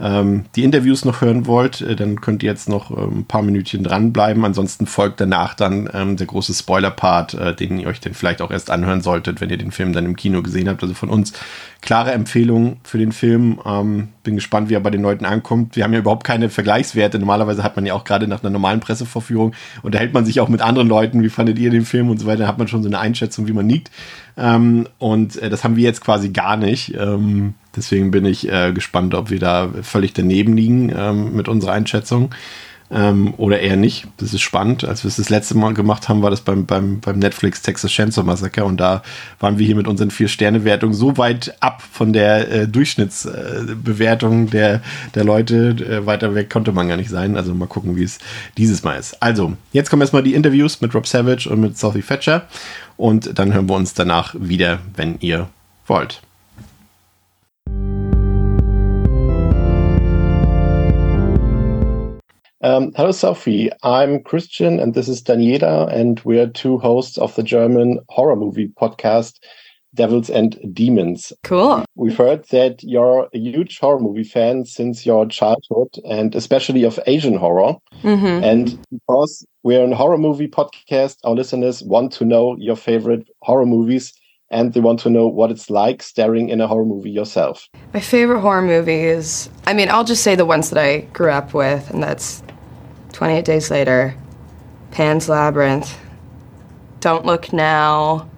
ähm, 0.00 0.44
die 0.54 0.62
Interviews 0.62 1.04
noch 1.04 1.20
hören 1.20 1.46
wollt, 1.46 1.80
äh, 1.80 1.96
dann 1.96 2.20
könnt 2.20 2.42
ihr 2.42 2.50
jetzt 2.50 2.68
noch 2.68 2.90
äh, 2.90 3.00
ein 3.00 3.24
paar 3.24 3.42
Minütchen 3.42 3.82
dranbleiben. 3.82 4.44
Ansonsten 4.44 4.86
folgt 4.86 5.20
danach 5.20 5.54
dann 5.54 5.90
ähm, 5.92 6.16
der 6.16 6.26
große 6.26 6.54
Spoiler-Part, 6.54 7.34
äh, 7.34 7.54
den 7.54 7.80
ihr 7.80 7.88
euch 7.88 8.00
dann 8.00 8.14
vielleicht 8.14 8.40
auch 8.40 8.52
erst 8.52 8.70
anhören 8.70 9.00
solltet, 9.00 9.40
wenn 9.40 9.50
ihr 9.50 9.56
den 9.56 9.72
Film 9.72 9.92
dann 9.92 10.04
im 10.04 10.14
Kino 10.14 10.42
gesehen 10.42 10.68
habt. 10.68 10.82
Also 10.82 10.94
von 10.94 11.08
uns 11.08 11.32
klare 11.80 12.12
Empfehlung 12.12 12.76
für 12.84 12.98
den 12.98 13.10
Film. 13.10 13.58
Ähm, 13.66 14.08
bin 14.22 14.36
gespannt, 14.36 14.68
wie 14.68 14.74
er 14.74 14.80
bei 14.80 14.90
den 14.90 15.02
Leuten 15.02 15.24
ankommt. 15.24 15.74
Wir 15.74 15.82
haben 15.82 15.92
ja 15.92 15.98
überhaupt 15.98 16.24
keine 16.24 16.48
Vergleichswerte. 16.48 17.18
Normalerweise 17.18 17.64
hat 17.64 17.74
man 17.74 17.84
ja 17.84 17.94
auch 17.94 18.04
gerade 18.04 18.28
nach 18.28 18.42
einer 18.42 18.50
normalen 18.50 18.80
Pressevorführung 18.80 19.54
unterhält 19.82 20.14
man 20.14 20.24
sich 20.24 20.38
auch 20.40 20.48
mit 20.48 20.60
anderen 20.60 20.88
Leuten. 20.88 21.22
Wie 21.24 21.28
fandet 21.28 21.58
ihr 21.58 21.70
den 21.70 21.84
Film 21.84 22.08
und 22.08 22.18
so 22.18 22.26
weiter? 22.26 22.40
Da 22.40 22.48
hat 22.48 22.58
man 22.58 22.68
schon 22.68 22.82
so 22.84 22.88
eine 22.88 23.00
Einschätzung, 23.00 23.48
wie 23.48 23.52
man 23.52 23.68
liegt. 23.68 23.90
Ähm, 24.36 24.86
und 24.98 25.36
äh, 25.42 25.50
das 25.50 25.64
haben 25.64 25.74
wir 25.74 25.82
jetzt 25.82 26.02
quasi 26.02 26.28
gar 26.28 26.56
nicht. 26.56 26.94
Deswegen 27.78 28.10
bin 28.10 28.24
ich 28.24 28.50
äh, 28.50 28.72
gespannt, 28.72 29.14
ob 29.14 29.30
wir 29.30 29.38
da 29.38 29.70
völlig 29.82 30.12
daneben 30.12 30.56
liegen 30.56 30.92
ähm, 30.94 31.34
mit 31.34 31.48
unserer 31.48 31.72
Einschätzung 31.72 32.34
ähm, 32.90 33.34
oder 33.36 33.60
eher 33.60 33.76
nicht. 33.76 34.06
Das 34.16 34.32
ist 34.32 34.40
spannend. 34.40 34.84
Als 34.84 35.04
wir 35.04 35.08
es 35.08 35.16
das 35.16 35.28
letzte 35.28 35.56
Mal 35.56 35.74
gemacht 35.74 36.08
haben, 36.08 36.22
war 36.22 36.30
das 36.30 36.40
beim, 36.40 36.66
beim, 36.66 37.00
beim 37.00 37.18
Netflix 37.18 37.62
Texas 37.62 37.90
Chainsaw 37.90 38.24
Massacre 38.24 38.64
und 38.64 38.78
da 38.78 39.02
waren 39.40 39.58
wir 39.58 39.66
hier 39.66 39.76
mit 39.76 39.86
unseren 39.86 40.10
vier 40.10 40.28
Sterne-Wertungen 40.28 40.94
so 40.94 41.16
weit 41.16 41.54
ab 41.60 41.82
von 41.92 42.12
der 42.12 42.50
äh, 42.50 42.68
Durchschnittsbewertung 42.68 44.48
äh, 44.48 44.50
der, 44.50 44.82
der 45.14 45.24
Leute. 45.24 45.70
Äh, 45.70 46.06
weiter 46.06 46.34
weg 46.34 46.50
konnte 46.50 46.72
man 46.72 46.88
gar 46.88 46.96
nicht 46.96 47.10
sein. 47.10 47.36
Also 47.36 47.54
mal 47.54 47.66
gucken, 47.66 47.96
wie 47.96 48.04
es 48.04 48.18
dieses 48.56 48.82
Mal 48.82 48.98
ist. 48.98 49.22
Also, 49.22 49.54
jetzt 49.72 49.90
kommen 49.90 50.02
erstmal 50.02 50.22
die 50.22 50.34
Interviews 50.34 50.80
mit 50.80 50.94
Rob 50.94 51.06
Savage 51.06 51.48
und 51.48 51.60
mit 51.60 51.78
Sophie 51.78 52.02
Fetcher 52.02 52.46
und 52.96 53.38
dann 53.38 53.52
hören 53.52 53.68
wir 53.68 53.76
uns 53.76 53.94
danach 53.94 54.34
wieder, 54.38 54.80
wenn 54.96 55.16
ihr 55.20 55.48
wollt. 55.86 56.22
Um, 62.60 62.92
hello, 62.96 63.12
Sophie. 63.12 63.70
I'm 63.84 64.22
Christian, 64.22 64.80
and 64.80 64.92
this 64.92 65.08
is 65.08 65.22
Daniela, 65.22 65.92
and 65.94 66.18
we 66.24 66.40
are 66.40 66.48
two 66.48 66.78
hosts 66.78 67.16
of 67.16 67.34
the 67.36 67.42
German 67.44 68.00
horror 68.08 68.34
movie 68.34 68.68
podcast, 68.80 69.38
Devils 69.94 70.28
and 70.28 70.58
Demons. 70.74 71.32
Cool. 71.44 71.84
We've 71.94 72.16
heard 72.16 72.48
that 72.48 72.82
you're 72.82 73.28
a 73.32 73.38
huge 73.38 73.78
horror 73.78 74.00
movie 74.00 74.24
fan 74.24 74.64
since 74.64 75.06
your 75.06 75.26
childhood, 75.26 75.88
and 76.04 76.34
especially 76.34 76.82
of 76.82 76.98
Asian 77.06 77.36
horror. 77.36 77.74
Mm-hmm. 78.02 78.44
And 78.44 78.78
because 78.90 79.46
we're 79.62 79.84
a 79.84 79.94
horror 79.94 80.18
movie 80.18 80.48
podcast, 80.48 81.18
our 81.22 81.34
listeners 81.34 81.82
want 81.84 82.12
to 82.14 82.24
know 82.24 82.56
your 82.58 82.76
favorite 82.76 83.28
horror 83.42 83.66
movies. 83.66 84.12
and 84.50 84.72
they 84.72 84.80
want 84.80 84.98
to 84.98 85.10
know 85.10 85.28
what 85.28 85.50
it's 85.50 85.68
like 85.68 86.02
staring 86.02 86.48
in 86.48 86.58
a 86.58 86.66
horror 86.66 86.86
movie 86.86 87.10
yourself. 87.10 87.68
My 87.92 88.00
favorite 88.00 88.40
horror 88.40 88.62
movies, 88.62 89.50
I 89.66 89.74
mean, 89.74 89.90
I'll 89.90 90.04
just 90.04 90.22
say 90.22 90.34
the 90.36 90.46
ones 90.46 90.70
that 90.70 90.82
I 90.82 91.00
grew 91.12 91.30
up 91.30 91.52
with, 91.52 91.90
and 91.90 92.02
that's 92.02 92.42
28 93.18 93.44
Days 93.44 93.68
Later, 93.68 94.14
Pan's 94.92 95.28
Labyrinth, 95.28 95.98
Don't 97.00 97.24
Look 97.24 97.52
Now, 97.52 98.30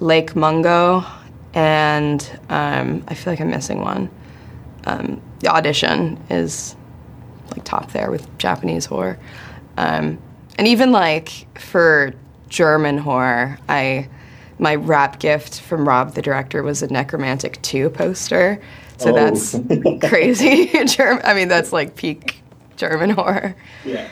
Lake 0.00 0.34
Mungo, 0.34 1.04
and 1.54 2.28
um, 2.48 3.04
I 3.06 3.14
feel 3.14 3.32
like 3.32 3.40
I'm 3.40 3.48
missing 3.48 3.82
one. 3.82 4.10
Um, 4.86 5.22
the 5.38 5.46
audition 5.54 6.20
is 6.30 6.74
like 7.52 7.62
top 7.62 7.92
there 7.92 8.10
with 8.10 8.26
Japanese 8.38 8.86
horror. 8.86 9.20
Um, 9.76 10.18
and 10.58 10.66
even 10.66 10.90
like 10.90 11.56
for 11.56 12.12
German 12.48 12.98
horror, 12.98 13.56
I 13.68 14.08
my 14.58 14.74
wrap 14.74 15.20
gift 15.20 15.60
from 15.60 15.86
Rob, 15.86 16.14
the 16.14 16.22
director, 16.22 16.64
was 16.64 16.82
a 16.82 16.88
Necromantic 16.88 17.62
2 17.62 17.90
poster. 17.90 18.60
So 18.96 19.10
Oh. 19.10 19.14
that's 19.14 19.52
crazy. 20.08 20.72
German, 20.86 21.22
I 21.24 21.34
mean, 21.34 21.46
that's 21.46 21.72
like 21.72 21.94
peak 21.94 22.42
German 22.76 23.10
horror. 23.18 23.56
Yeah. 23.84 24.08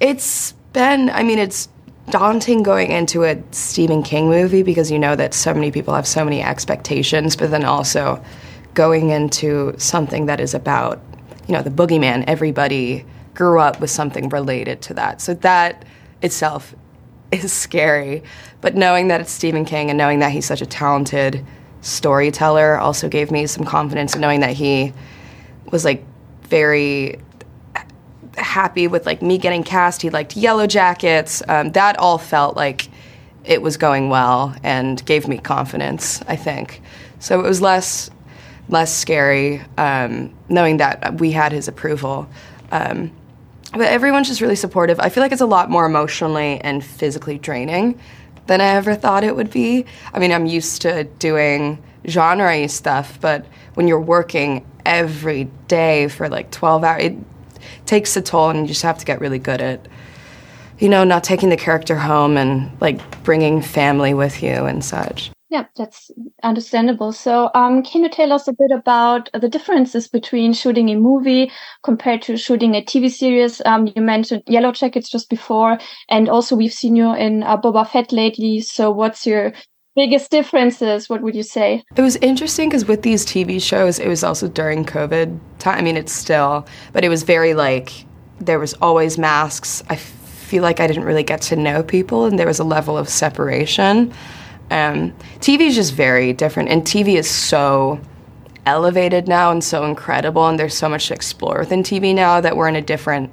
It's 0.00 0.52
been, 0.72 1.10
I 1.10 1.22
mean, 1.22 1.38
it's 1.38 1.68
daunting 2.10 2.62
going 2.62 2.90
into 2.90 3.24
a 3.24 3.40
Stephen 3.52 4.02
King 4.02 4.28
movie 4.28 4.62
because 4.62 4.90
you 4.90 4.98
know 4.98 5.14
that 5.16 5.34
so 5.34 5.54
many 5.54 5.70
people 5.70 5.94
have 5.94 6.06
so 6.06 6.24
many 6.24 6.42
expectations, 6.42 7.36
but 7.36 7.50
then 7.50 7.64
also 7.64 8.22
going 8.74 9.10
into 9.10 9.74
something 9.78 10.26
that 10.26 10.40
is 10.40 10.54
about, 10.54 11.00
you 11.46 11.54
know, 11.54 11.62
the 11.62 11.70
boogeyman. 11.70 12.24
Everybody 12.26 13.04
grew 13.34 13.60
up 13.60 13.80
with 13.80 13.90
something 13.90 14.28
related 14.28 14.82
to 14.82 14.94
that. 14.94 15.20
So 15.20 15.34
that 15.34 15.84
itself 16.22 16.74
is 17.30 17.52
scary. 17.64 18.22
But 18.60 18.74
knowing 18.74 19.08
that 19.08 19.20
it's 19.20 19.32
Stephen 19.32 19.64
King 19.64 19.90
and 19.90 19.96
knowing 19.96 20.18
that 20.20 20.32
he's 20.32 20.46
such 20.46 20.62
a 20.62 20.66
talented 20.66 21.44
storyteller 21.80 22.78
also 22.78 23.08
gave 23.08 23.30
me 23.30 23.46
some 23.46 23.64
confidence 23.64 24.14
in 24.14 24.20
knowing 24.20 24.40
that 24.40 24.52
he 24.52 24.92
was 25.70 25.84
like 25.84 26.04
very 26.42 27.18
happy 28.36 28.86
with 28.86 29.06
like 29.06 29.22
me 29.22 29.38
getting 29.38 29.62
cast. 29.62 30.02
He 30.02 30.10
liked 30.10 30.36
Yellow 30.36 30.66
Jackets. 30.66 31.42
Um, 31.48 31.72
that 31.72 31.98
all 31.98 32.18
felt 32.18 32.56
like 32.56 32.88
it 33.44 33.60
was 33.60 33.76
going 33.76 34.08
well 34.08 34.54
and 34.62 35.04
gave 35.04 35.28
me 35.28 35.38
confidence. 35.38 36.22
I 36.28 36.36
think 36.36 36.80
so. 37.18 37.40
It 37.40 37.42
was 37.42 37.60
less 37.60 38.10
less 38.68 38.96
scary 38.96 39.60
um, 39.76 40.32
knowing 40.48 40.78
that 40.78 41.20
we 41.20 41.32
had 41.32 41.52
his 41.52 41.68
approval. 41.68 42.28
Um, 42.70 43.12
but 43.72 43.82
everyone's 43.82 44.28
just 44.28 44.40
really 44.40 44.56
supportive. 44.56 45.00
I 45.00 45.08
feel 45.08 45.22
like 45.22 45.32
it's 45.32 45.40
a 45.40 45.46
lot 45.46 45.70
more 45.70 45.86
emotionally 45.86 46.60
and 46.60 46.84
physically 46.84 47.38
draining 47.38 47.98
than 48.46 48.60
I 48.60 48.66
ever 48.66 48.94
thought 48.94 49.24
it 49.24 49.34
would 49.34 49.50
be. 49.50 49.86
I 50.12 50.18
mean, 50.18 50.32
I'm 50.32 50.46
used 50.46 50.82
to 50.82 51.04
doing 51.04 51.82
genre 52.06 52.68
stuff, 52.68 53.18
but 53.20 53.46
when 53.74 53.88
you're 53.88 54.00
working 54.00 54.66
every 54.84 55.44
day 55.68 56.08
for 56.08 56.28
like 56.28 56.50
12 56.50 56.84
hours, 56.84 57.02
it 57.04 57.16
takes 57.86 58.16
a 58.16 58.22
toll, 58.22 58.50
and 58.50 58.60
you 58.60 58.66
just 58.66 58.82
have 58.82 58.98
to 58.98 59.04
get 59.04 59.20
really 59.20 59.38
good 59.38 59.60
at, 59.60 59.86
you 60.78 60.88
know, 60.88 61.04
not 61.04 61.24
taking 61.24 61.48
the 61.48 61.56
character 61.56 61.96
home 61.96 62.36
and 62.36 62.70
like 62.80 62.98
bringing 63.24 63.62
family 63.62 64.14
with 64.14 64.42
you 64.42 64.66
and 64.66 64.84
such. 64.84 65.30
Yeah, 65.52 65.66
that's 65.76 66.10
understandable. 66.42 67.12
So, 67.12 67.50
um, 67.54 67.82
can 67.82 68.02
you 68.02 68.08
tell 68.08 68.32
us 68.32 68.48
a 68.48 68.54
bit 68.54 68.70
about 68.70 69.28
the 69.34 69.50
differences 69.50 70.08
between 70.08 70.54
shooting 70.54 70.88
a 70.88 70.94
movie 70.96 71.52
compared 71.82 72.22
to 72.22 72.38
shooting 72.38 72.74
a 72.74 72.80
TV 72.80 73.10
series? 73.10 73.60
Um, 73.66 73.86
you 73.94 74.00
mentioned 74.00 74.44
Yellow 74.46 74.72
Jackets 74.72 75.10
just 75.10 75.28
before, 75.28 75.78
and 76.08 76.30
also 76.30 76.56
we've 76.56 76.72
seen 76.72 76.96
you 76.96 77.14
in 77.14 77.42
uh, 77.42 77.58
Boba 77.58 77.86
Fett 77.86 78.12
lately. 78.12 78.60
So, 78.60 78.90
what's 78.90 79.26
your 79.26 79.52
biggest 79.94 80.30
differences? 80.30 81.08
What 81.08 81.22
would 81.22 81.34
you 81.34 81.42
say? 81.42 81.84
It 81.96 82.02
was 82.02 82.16
interesting 82.16 82.68
because 82.68 82.86
with 82.86 83.02
these 83.02 83.24
TV 83.24 83.62
shows, 83.62 83.98
it 83.98 84.08
was 84.08 84.24
also 84.24 84.48
during 84.48 84.84
COVID 84.84 85.38
time. 85.58 85.78
I 85.78 85.82
mean, 85.82 85.96
it's 85.96 86.12
still, 86.12 86.66
but 86.92 87.04
it 87.04 87.08
was 87.08 87.22
very 87.22 87.54
like 87.54 88.04
there 88.40 88.58
was 88.58 88.74
always 88.74 89.18
masks. 89.18 89.82
I 89.88 89.96
feel 89.96 90.62
like 90.62 90.80
I 90.80 90.86
didn't 90.86 91.04
really 91.04 91.22
get 91.22 91.42
to 91.42 91.56
know 91.56 91.82
people, 91.82 92.26
and 92.26 92.38
there 92.38 92.46
was 92.46 92.58
a 92.58 92.64
level 92.64 92.96
of 92.96 93.08
separation. 93.08 94.12
Um, 94.70 95.12
TV 95.40 95.62
is 95.62 95.74
just 95.74 95.94
very 95.94 96.32
different, 96.32 96.68
and 96.70 96.82
TV 96.82 97.16
is 97.16 97.28
so 97.28 98.00
elevated 98.64 99.28
now 99.28 99.50
and 99.50 99.62
so 99.62 99.84
incredible, 99.84 100.46
and 100.48 100.58
there's 100.58 100.76
so 100.76 100.88
much 100.88 101.08
to 101.08 101.14
explore 101.14 101.60
within 101.60 101.82
TV 101.82 102.14
now 102.14 102.40
that 102.40 102.56
we're 102.56 102.68
in 102.68 102.76
a 102.76 102.82
different 102.82 103.30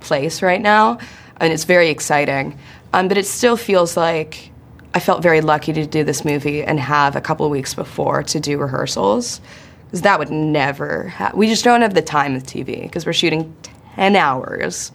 place 0.00 0.40
right 0.42 0.60
now, 0.60 0.98
and 1.40 1.52
it's 1.52 1.64
very 1.64 1.88
exciting. 1.88 2.58
Um, 2.92 3.08
but 3.08 3.18
it 3.18 3.26
still 3.26 3.56
feels 3.56 3.96
like 3.96 4.50
I 4.94 5.00
felt 5.00 5.22
very 5.22 5.40
lucky 5.40 5.72
to 5.74 5.86
do 5.86 6.02
this 6.02 6.24
movie 6.24 6.64
and 6.64 6.80
have 6.80 7.14
a 7.14 7.20
couple 7.20 7.48
weeks 7.50 7.74
before 7.74 8.22
to 8.24 8.40
do 8.40 8.58
rehearsals, 8.58 9.40
because 9.86 10.02
that 10.02 10.18
would 10.18 10.30
never. 10.30 11.08
Ha- 11.08 11.32
we 11.34 11.46
just 11.46 11.64
don't 11.64 11.82
have 11.82 11.94
the 11.94 12.02
time 12.02 12.34
with 12.34 12.46
TV 12.46 12.82
because 12.82 13.06
we're 13.06 13.12
shooting 13.12 13.54
ten 13.94 14.16
hours, 14.16 14.92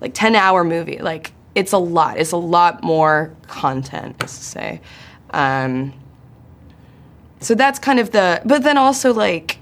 like 0.00 0.14
ten 0.14 0.34
hour 0.34 0.64
movie, 0.64 0.98
like 0.98 1.32
it's 1.54 1.72
a 1.72 1.78
lot. 1.78 2.18
It's 2.18 2.32
a 2.32 2.36
lot 2.36 2.82
more 2.82 3.34
content, 3.46 4.22
is 4.24 4.38
to 4.38 4.44
say. 4.44 4.80
Um, 5.30 5.92
so 7.40 7.54
that's 7.54 7.78
kind 7.78 7.98
of 7.98 8.10
the. 8.10 8.42
But 8.44 8.62
then 8.62 8.78
also 8.78 9.12
like, 9.12 9.58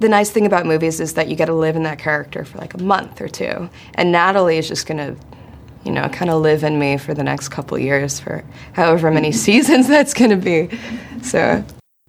the 0.00 0.08
nice 0.08 0.30
thing 0.30 0.46
about 0.46 0.66
movies 0.66 1.00
is 1.00 1.14
that 1.14 1.28
you 1.28 1.36
get 1.36 1.46
to 1.46 1.54
live 1.54 1.76
in 1.76 1.84
that 1.84 1.98
character 1.98 2.44
for 2.44 2.58
like 2.58 2.74
a 2.74 2.82
month 2.82 3.20
or 3.20 3.28
two, 3.28 3.70
and 3.94 4.12
Natalie 4.12 4.58
is 4.58 4.68
just 4.68 4.86
gonna, 4.86 5.16
you 5.84 5.92
know, 5.92 6.08
kind 6.08 6.30
of 6.30 6.40
live 6.40 6.64
in 6.64 6.78
me 6.78 6.96
for 6.96 7.14
the 7.14 7.22
next 7.22 7.48
couple 7.48 7.78
years 7.78 8.20
for 8.20 8.44
however 8.72 9.10
many 9.10 9.32
seasons 9.46 9.88
that's 9.88 10.14
gonna 10.14 10.36
be. 10.36 10.68
So 11.22 11.64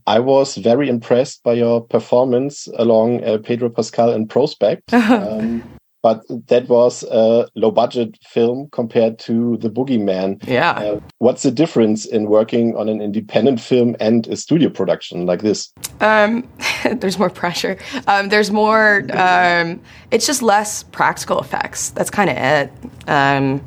I 0.07 0.19
was 0.19 0.55
very 0.57 0.87
impressed 0.87 1.43
by 1.43 1.53
your 1.53 1.81
performance 1.81 2.67
along 2.77 3.23
uh, 3.23 3.39
Pedro 3.39 3.69
Pascal 3.69 4.11
in 4.11 4.27
Prospect. 4.27 4.93
um, 4.93 5.63
but 6.05 6.23
that 6.49 6.69
was 6.69 7.01
a 7.09 7.47
low 7.55 7.71
budget 7.71 8.15
film 8.21 8.69
compared 8.71 9.17
to 9.17 9.57
The 9.57 9.71
Boogeyman. 9.71 10.47
yeah. 10.47 10.73
Uh, 10.73 10.99
what's 11.17 11.41
the 11.41 11.49
difference 11.49 12.05
in 12.05 12.29
working 12.29 12.75
on 12.77 12.87
an 12.89 13.01
independent 13.01 13.59
film 13.59 13.95
and 13.99 14.27
a 14.27 14.35
studio 14.35 14.69
production 14.69 15.25
like 15.25 15.41
this? 15.41 15.73
Um, 16.01 16.47
there's 16.99 17.17
more 17.17 17.31
pressure. 17.31 17.79
Um, 18.05 18.29
there's 18.29 18.51
more. 18.51 19.03
Um, 19.13 19.81
it's 20.11 20.27
just 20.27 20.43
less 20.43 20.83
practical 20.83 21.39
effects. 21.39 21.89
That's 21.89 22.11
kind 22.11 22.29
of 22.29 22.37
it. 22.37 22.71
Um, 23.09 23.65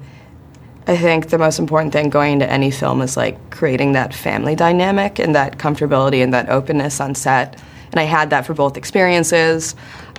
I 0.86 0.96
think 0.96 1.30
the 1.30 1.38
most 1.38 1.58
important 1.58 1.92
thing 1.92 2.08
going 2.08 2.34
into 2.34 2.48
any 2.48 2.70
film 2.70 3.02
is 3.02 3.16
like 3.16 3.36
creating 3.50 3.94
that 3.94 4.14
family 4.14 4.54
dynamic 4.54 5.18
and 5.18 5.34
that 5.34 5.58
comfortability 5.58 6.22
and 6.22 6.32
that 6.32 6.48
openness 6.50 7.00
on 7.00 7.16
set. 7.16 7.60
And 7.90 7.98
I 7.98 8.04
had 8.04 8.30
that 8.30 8.46
for 8.46 8.54
both 8.54 8.76
experiences. 8.76 9.74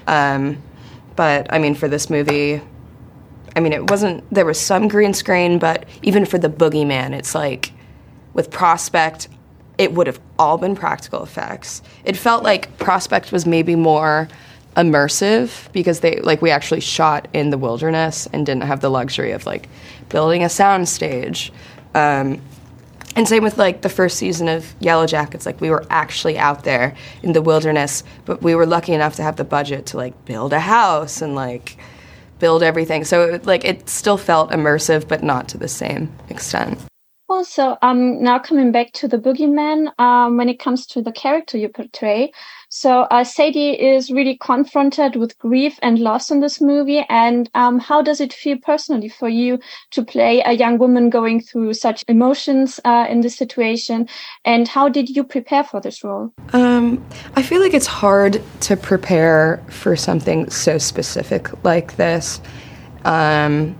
Um, 0.05 0.61
but 1.15 1.51
I 1.51 1.59
mean, 1.59 1.75
for 1.75 1.87
this 1.87 2.09
movie, 2.09 2.61
I 3.55 3.59
mean, 3.59 3.73
it 3.73 3.89
wasn't. 3.89 4.23
There 4.33 4.45
was 4.45 4.59
some 4.59 4.87
green 4.87 5.13
screen, 5.13 5.59
but 5.59 5.85
even 6.01 6.25
for 6.25 6.37
the 6.37 6.49
boogeyman, 6.49 7.13
it's 7.13 7.35
like 7.35 7.71
with 8.33 8.51
Prospect, 8.51 9.27
it 9.77 9.93
would 9.93 10.07
have 10.07 10.19
all 10.37 10.57
been 10.57 10.75
practical 10.75 11.23
effects. 11.23 11.81
It 12.03 12.15
felt 12.15 12.43
like 12.43 12.77
Prospect 12.77 13.31
was 13.31 13.45
maybe 13.45 13.75
more 13.75 14.27
immersive 14.77 15.71
because 15.73 16.01
they 16.01 16.19
like 16.21 16.41
we 16.41 16.51
actually 16.51 16.79
shot 16.79 17.27
in 17.33 17.49
the 17.49 17.57
wilderness 17.57 18.27
and 18.31 18.45
didn't 18.45 18.63
have 18.63 18.81
the 18.81 18.89
luxury 18.89 19.31
of 19.31 19.45
like 19.45 19.67
building 20.09 20.43
a 20.43 20.49
sound 20.49 20.87
stage. 20.87 21.51
Um, 21.95 22.41
and 23.15 23.27
same 23.27 23.43
with 23.43 23.57
like 23.57 23.81
the 23.81 23.89
first 23.89 24.17
season 24.17 24.47
of 24.47 24.73
Yellow 24.79 25.07
Jackets, 25.07 25.45
like 25.45 25.59
we 25.61 25.69
were 25.69 25.85
actually 25.89 26.37
out 26.37 26.63
there 26.63 26.95
in 27.23 27.33
the 27.33 27.41
wilderness, 27.41 28.03
but 28.25 28.41
we 28.41 28.55
were 28.55 28.65
lucky 28.65 28.93
enough 28.93 29.15
to 29.15 29.23
have 29.23 29.35
the 29.35 29.43
budget 29.43 29.87
to 29.87 29.97
like 29.97 30.25
build 30.25 30.53
a 30.53 30.59
house 30.59 31.21
and 31.21 31.35
like 31.35 31.77
build 32.39 32.63
everything. 32.63 33.03
So 33.03 33.33
it, 33.33 33.45
like 33.45 33.65
it 33.65 33.89
still 33.89 34.17
felt 34.17 34.51
immersive, 34.51 35.07
but 35.07 35.23
not 35.23 35.49
to 35.49 35.57
the 35.57 35.67
same 35.67 36.11
extent. 36.29 36.79
Also, 37.27 37.77
um, 37.83 38.23
now 38.23 38.39
coming 38.39 38.71
back 38.71 38.91
to 38.93 39.07
the 39.07 39.19
boogeyman, 39.19 39.91
um, 39.99 40.37
when 40.37 40.49
it 40.49 40.59
comes 40.59 40.87
to 40.87 41.01
the 41.01 41.11
character 41.11 41.59
you 41.59 41.69
portray, 41.69 42.31
so 42.69 43.01
uh, 43.09 43.23
Sadie 43.23 43.71
is 43.71 44.11
really 44.11 44.37
confronted 44.37 45.15
with 45.15 45.37
grief 45.39 45.79
and 45.81 45.97
loss 45.97 46.29
in 46.29 46.39
this 46.39 46.61
movie. 46.61 47.03
And 47.09 47.49
um, 47.55 47.79
how 47.79 48.03
does 48.03 48.21
it 48.21 48.31
feel 48.31 48.57
personally 48.57 49.09
for 49.09 49.27
you 49.27 49.59
to 49.91 50.05
play 50.05 50.41
a 50.45 50.53
young 50.53 50.77
woman 50.77 51.09
going 51.09 51.41
through 51.41 51.73
such 51.73 52.05
emotions 52.07 52.79
uh, 52.85 53.07
in 53.09 53.21
this 53.21 53.35
situation? 53.35 54.07
And 54.45 54.67
how 54.67 54.87
did 54.87 55.09
you 55.09 55.23
prepare 55.23 55.63
for 55.63 55.81
this 55.81 56.03
role? 56.03 56.31
Um, 56.53 57.03
I 57.35 57.41
feel 57.41 57.59
like 57.59 57.73
it's 57.73 57.87
hard 57.87 58.39
to 58.61 58.77
prepare 58.77 59.63
for 59.69 59.95
something 59.95 60.47
so 60.51 60.77
specific 60.77 61.63
like 61.63 61.97
this 61.97 62.39
um, 63.03 63.75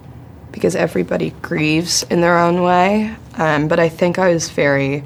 because 0.52 0.76
everybody 0.76 1.30
grieves 1.44 2.02
in 2.10 2.22
their 2.22 2.40
own 2.40 2.64
way. 2.64 3.16
Um, 3.36 3.68
but 3.68 3.80
I 3.80 3.88
think 3.88 4.18
I 4.18 4.34
was 4.34 4.50
very, 4.50 5.04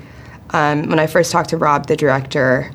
um, 0.51 0.87
when 0.87 0.99
I 0.99 1.07
first 1.07 1.33
talked 1.33 1.49
to 1.49 1.57
Rob, 1.57 1.87
the 1.87 1.97
director, 1.97 2.71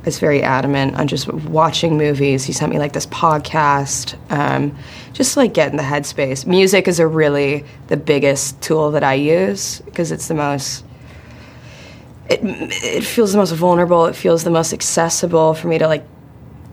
I 0.00 0.04
was 0.04 0.18
very 0.18 0.42
adamant 0.42 0.96
on 0.96 1.08
just 1.08 1.28
watching 1.28 1.98
movies. 1.98 2.44
He 2.44 2.54
sent 2.54 2.72
me 2.72 2.78
like 2.78 2.94
this 2.94 3.06
podcast, 3.06 4.16
um, 4.30 4.74
just 5.12 5.36
like 5.36 5.52
get 5.52 5.70
in 5.70 5.76
the 5.76 5.82
headspace. 5.82 6.46
Music 6.46 6.88
is 6.88 6.98
a 6.98 7.06
really 7.06 7.66
the 7.88 7.98
biggest 7.98 8.60
tool 8.62 8.90
that 8.92 9.04
I 9.04 9.14
use 9.14 9.80
because 9.82 10.10
it's 10.10 10.28
the 10.28 10.34
most 10.34 10.84
it, 12.30 12.40
it 12.42 13.04
feels 13.04 13.32
the 13.32 13.38
most 13.38 13.52
vulnerable. 13.52 14.06
It 14.06 14.16
feels 14.16 14.44
the 14.44 14.50
most 14.50 14.72
accessible 14.72 15.52
for 15.52 15.68
me 15.68 15.78
to 15.78 15.86
like 15.86 16.04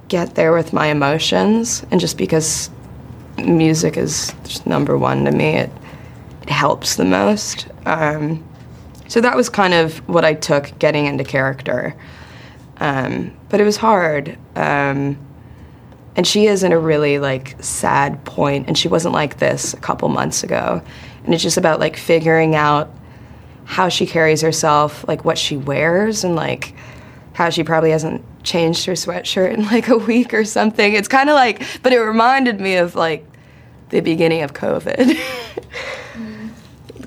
get 0.08 0.36
there 0.36 0.54
with 0.54 0.72
my 0.72 0.88
emotions, 0.88 1.86
and 1.92 2.00
just 2.00 2.18
because 2.18 2.70
music 3.38 3.98
is 3.98 4.34
number 4.66 4.98
one 4.98 5.26
to 5.26 5.32
me, 5.32 5.58
it 5.58 5.72
it 6.44 6.50
helps 6.50 6.96
the 6.96 7.06
most. 7.06 7.68
Um, 7.86 8.44
so 9.10 9.20
that 9.20 9.36
was 9.36 9.50
kind 9.50 9.74
of 9.74 9.98
what 10.08 10.24
I 10.24 10.34
took 10.34 10.78
getting 10.80 11.06
into 11.06 11.24
character. 11.24 11.96
Um, 12.80 13.36
but 13.50 13.60
it 13.60 13.64
was 13.64 13.78
hard. 13.78 14.38
Um, 14.56 15.18
and 16.16 16.26
she 16.26 16.48
is 16.48 16.64
in 16.64 16.72
a 16.72 16.80
really 16.80 17.20
like 17.20 17.56
sad 17.64 18.24
point, 18.26 18.68
and 18.68 18.78
she 18.78 18.88
wasn't 18.88 19.14
like 19.14 19.38
this 19.38 19.74
a 19.74 19.78
couple 19.78 20.10
months 20.10 20.44
ago. 20.44 20.82
And 21.24 21.34
it's 21.34 21.44
just 21.44 21.58
about 21.58 21.80
like 21.80 21.96
figuring 21.96 22.56
out 22.56 22.92
how 23.66 23.90
she 23.90 24.08
carries 24.08 24.42
herself, 24.42 25.08
like 25.08 25.26
what 25.26 25.38
she 25.38 25.58
wears, 25.58 26.24
and 26.24 26.36
like 26.36 26.74
how 27.34 27.52
she 27.52 27.64
probably 27.64 27.92
hasn't 27.92 28.24
changed 28.44 28.86
her 28.86 28.94
sweatshirt 28.94 29.54
in 29.54 29.66
like 29.66 29.90
a 29.90 29.98
week 29.98 30.34
or 30.34 30.44
something. 30.44 30.94
It's 30.94 31.08
kind 31.08 31.30
of 31.30 31.36
like, 31.36 31.62
but 31.84 31.94
it 31.94 32.00
reminded 32.00 32.60
me 32.60 32.78
of 32.78 32.96
like 32.96 33.24
the 33.90 34.00
beginning 34.00 34.42
of 34.42 34.54
COVID. 34.54 35.18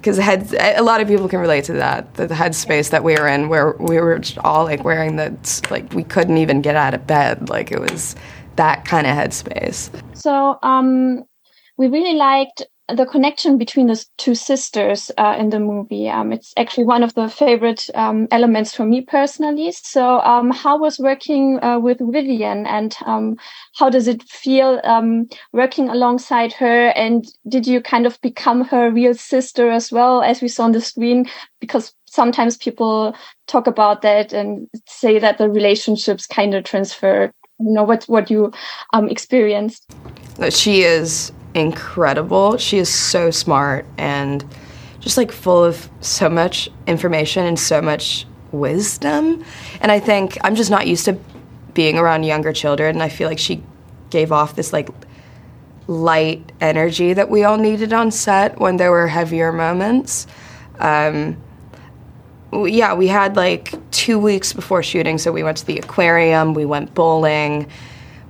because 0.01 0.19
a 0.19 0.83
lot 0.83 1.01
of 1.03 1.09
people 1.09 1.29
can 1.29 1.41
relate 1.41 1.65
to 1.65 1.75
that 1.75 2.15
the 2.15 2.27
headspace 2.29 2.91
that 2.91 3.05
we 3.05 3.15
were 3.15 3.29
in 3.29 3.49
where 3.51 3.73
we 3.79 4.01
were 4.01 4.21
all 4.43 4.65
like 4.65 4.83
wearing 4.83 5.17
the 5.17 5.37
like 5.71 5.93
we 5.93 6.03
couldn't 6.03 6.39
even 6.39 6.63
get 6.63 6.75
out 6.75 6.95
of 6.95 7.07
bed. 7.07 7.51
Like 7.51 7.71
it 7.71 7.81
was 7.81 8.17
that 8.57 8.85
kind 8.87 9.07
of 9.07 9.15
headspace. 9.15 9.91
So 10.15 10.59
um 10.63 11.25
we 11.77 11.89
really 11.89 12.15
liked 12.15 12.63
the 12.95 13.07
connection 13.07 13.59
between 13.59 13.87
the 13.87 14.05
two 14.19 14.35
sisters 14.35 15.11
uh, 15.19 15.37
in 15.39 15.51
the 15.51 15.61
movie. 15.61 16.09
Um, 16.09 16.33
it's 16.33 16.53
actually 16.57 16.85
one 16.85 17.03
of 17.03 17.15
the 17.15 17.29
favorite 17.29 17.89
um, 17.95 18.29
elements 18.31 18.75
for 18.75 18.85
me 18.85 19.01
personally. 19.01 19.73
So, 19.73 20.21
um, 20.21 20.51
how 20.51 20.79
was 20.79 20.99
working 20.99 21.63
uh, 21.63 21.79
with 21.79 21.99
Vivian, 22.01 22.67
and 22.67 22.97
um, 23.07 23.37
how 23.77 23.91
does 23.91 24.09
it 24.09 24.23
feel 24.23 24.81
um, 24.85 25.29
working 25.53 25.89
alongside 25.89 26.53
her? 26.55 26.89
And 26.89 27.27
did 27.49 27.67
you 27.67 27.81
kind 27.81 28.07
of 28.07 28.21
become 28.21 28.65
her 28.65 28.91
real 28.91 29.15
sister 29.15 29.71
as 29.71 29.91
well, 29.91 30.23
as 30.23 30.41
we 30.41 30.49
saw 30.49 30.65
on 30.65 30.73
the 30.73 30.81
screen? 30.81 31.27
Because 31.61 31.95
sometimes 32.07 32.57
people 32.57 33.15
talk 33.47 33.67
about 33.67 34.03
that 34.03 34.33
and 34.33 34.69
say 34.87 35.19
that 35.19 35.39
the 35.39 35.49
relationships 35.49 36.27
kind 36.27 36.55
of 36.55 36.65
transfer. 36.65 37.33
You 37.59 37.73
know 37.73 37.85
what 37.85 38.05
what 38.05 38.31
you 38.31 38.53
um, 38.95 39.09
experienced. 39.09 39.85
She 40.51 40.83
is 40.83 41.31
incredible. 41.55 42.57
She 42.57 42.79
is 42.79 42.93
so 42.93 43.31
smart 43.31 43.87
and 43.99 44.45
just 45.01 45.17
like 45.17 45.33
full 45.33 45.65
of 45.65 45.89
so 46.01 46.29
much 46.29 46.69
information 46.87 47.47
and 47.47 47.59
so 47.59 47.81
much 47.81 48.27
wisdom. 48.53 49.45
And 49.81 49.91
I 49.91 50.01
think 50.01 50.39
I'm 50.45 50.55
just 50.55 50.71
not 50.71 50.87
used 50.87 51.05
to 51.07 51.19
being 51.75 51.99
around 51.99 52.25
younger 52.25 52.53
children. 52.53 52.97
And 52.97 53.03
I 53.03 53.09
feel 53.09 53.29
like 53.29 53.39
she 53.39 53.63
gave 54.11 54.33
off 54.33 54.57
this 54.57 54.73
like 54.73 54.89
light 55.87 56.53
energy 56.61 57.13
that 57.13 57.31
we 57.31 57.45
all 57.45 57.57
needed 57.57 57.93
on 57.93 58.11
set 58.11 58.59
when 58.61 58.77
there 58.77 58.91
were 58.91 59.09
heavier 59.09 59.53
moments. 59.53 60.27
Um, 60.79 61.37
yeah, 62.53 62.95
we 62.95 63.07
had 63.07 63.37
like 63.37 63.75
two 63.91 64.19
weeks 64.19 64.53
before 64.53 64.83
shooting, 64.83 65.19
so 65.19 65.31
we 65.33 65.43
went 65.43 65.59
to 65.59 65.67
the 65.67 65.79
aquarium, 65.79 66.55
we 66.55 66.65
went 66.65 66.95
bowling 66.95 67.71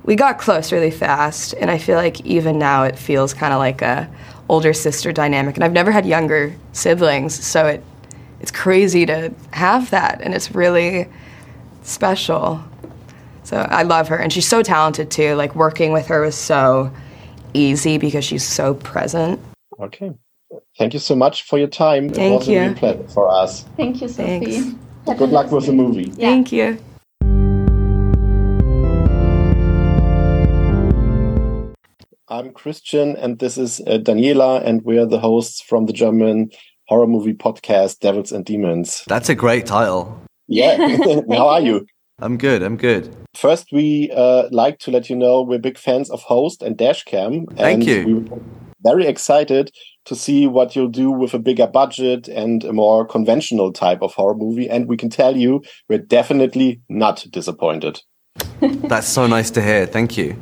we 0.04 0.16
got 0.16 0.38
close 0.38 0.72
really 0.72 0.90
fast, 0.90 1.54
and 1.54 1.70
I 1.70 1.78
feel 1.78 1.96
like 1.96 2.20
even 2.22 2.58
now 2.58 2.84
it 2.84 2.98
feels 2.98 3.34
kind 3.34 3.52
of 3.52 3.58
like 3.58 3.82
a 3.82 4.08
older 4.48 4.72
sister 4.72 5.12
dynamic. 5.12 5.56
And 5.56 5.64
I've 5.64 5.72
never 5.72 5.92
had 5.92 6.06
younger 6.06 6.54
siblings, 6.72 7.34
so 7.34 7.66
it 7.66 7.84
it's 8.40 8.50
crazy 8.50 9.04
to 9.06 9.32
have 9.52 9.90
that, 9.90 10.20
and 10.22 10.34
it's 10.34 10.54
really 10.54 11.08
special. 11.82 12.62
So 13.44 13.58
I 13.58 13.82
love 13.82 14.08
her, 14.08 14.16
and 14.16 14.32
she's 14.32 14.48
so 14.48 14.62
talented 14.62 15.10
too. 15.10 15.34
Like 15.34 15.54
working 15.54 15.92
with 15.92 16.06
her 16.06 16.22
was 16.22 16.34
so 16.34 16.90
easy 17.52 17.98
because 17.98 18.24
she's 18.24 18.46
so 18.46 18.74
present. 18.74 19.40
Okay. 19.78 20.12
Thank 20.78 20.94
you 20.94 21.00
so 21.00 21.14
much 21.14 21.42
for 21.42 21.58
your 21.58 21.68
time. 21.68 22.08
Thank 22.08 22.32
it 22.32 22.38
was 22.38 22.48
you. 22.48 22.58
a 22.58 22.66
real 22.68 22.74
pleasure 22.74 23.08
for 23.08 23.28
us. 23.28 23.64
Thank 23.76 24.00
you, 24.00 24.08
Sophie. 24.08 24.60
Thanks. 24.60 25.18
Good 25.18 25.30
luck 25.30 25.50
with 25.50 25.66
the 25.66 25.72
movie. 25.72 26.12
Yeah. 26.16 26.28
Thank 26.28 26.52
you. 26.52 26.78
I'm 32.30 32.52
Christian, 32.52 33.16
and 33.16 33.40
this 33.40 33.58
is 33.58 33.80
uh, 33.80 33.98
Daniela, 33.98 34.64
and 34.64 34.82
we're 34.82 35.04
the 35.04 35.18
hosts 35.18 35.60
from 35.60 35.86
the 35.86 35.92
German 35.92 36.50
horror 36.86 37.08
movie 37.08 37.34
podcast 37.34 37.98
Devils 37.98 38.30
and 38.30 38.44
Demons. 38.44 39.02
That's 39.08 39.28
a 39.28 39.34
great 39.34 39.66
title. 39.66 40.22
Yeah, 40.46 40.76
how 41.30 41.48
are 41.48 41.60
you? 41.60 41.86
I'm 42.20 42.36
good. 42.36 42.62
I'm 42.62 42.76
good. 42.76 43.12
First, 43.34 43.72
we 43.72 44.12
uh, 44.14 44.44
like 44.52 44.78
to 44.80 44.92
let 44.92 45.10
you 45.10 45.16
know 45.16 45.42
we're 45.42 45.58
big 45.58 45.76
fans 45.76 46.08
of 46.08 46.22
Host 46.22 46.62
and 46.62 46.78
Dashcam. 46.78 47.46
Thank 47.56 47.82
and 47.82 47.86
you. 47.86 48.18
We're 48.30 48.40
very 48.84 49.06
excited 49.06 49.72
to 50.04 50.14
see 50.14 50.46
what 50.46 50.76
you'll 50.76 50.88
do 50.88 51.10
with 51.10 51.34
a 51.34 51.38
bigger 51.40 51.66
budget 51.66 52.28
and 52.28 52.62
a 52.62 52.72
more 52.72 53.04
conventional 53.04 53.72
type 53.72 54.02
of 54.02 54.14
horror 54.14 54.36
movie. 54.36 54.70
And 54.70 54.86
we 54.86 54.96
can 54.96 55.10
tell 55.10 55.36
you, 55.36 55.62
we're 55.88 55.98
definitely 55.98 56.80
not 56.88 57.26
disappointed. 57.30 58.00
That's 58.60 59.08
so 59.08 59.26
nice 59.26 59.50
to 59.52 59.62
hear. 59.62 59.86
Thank 59.86 60.16
you. 60.16 60.40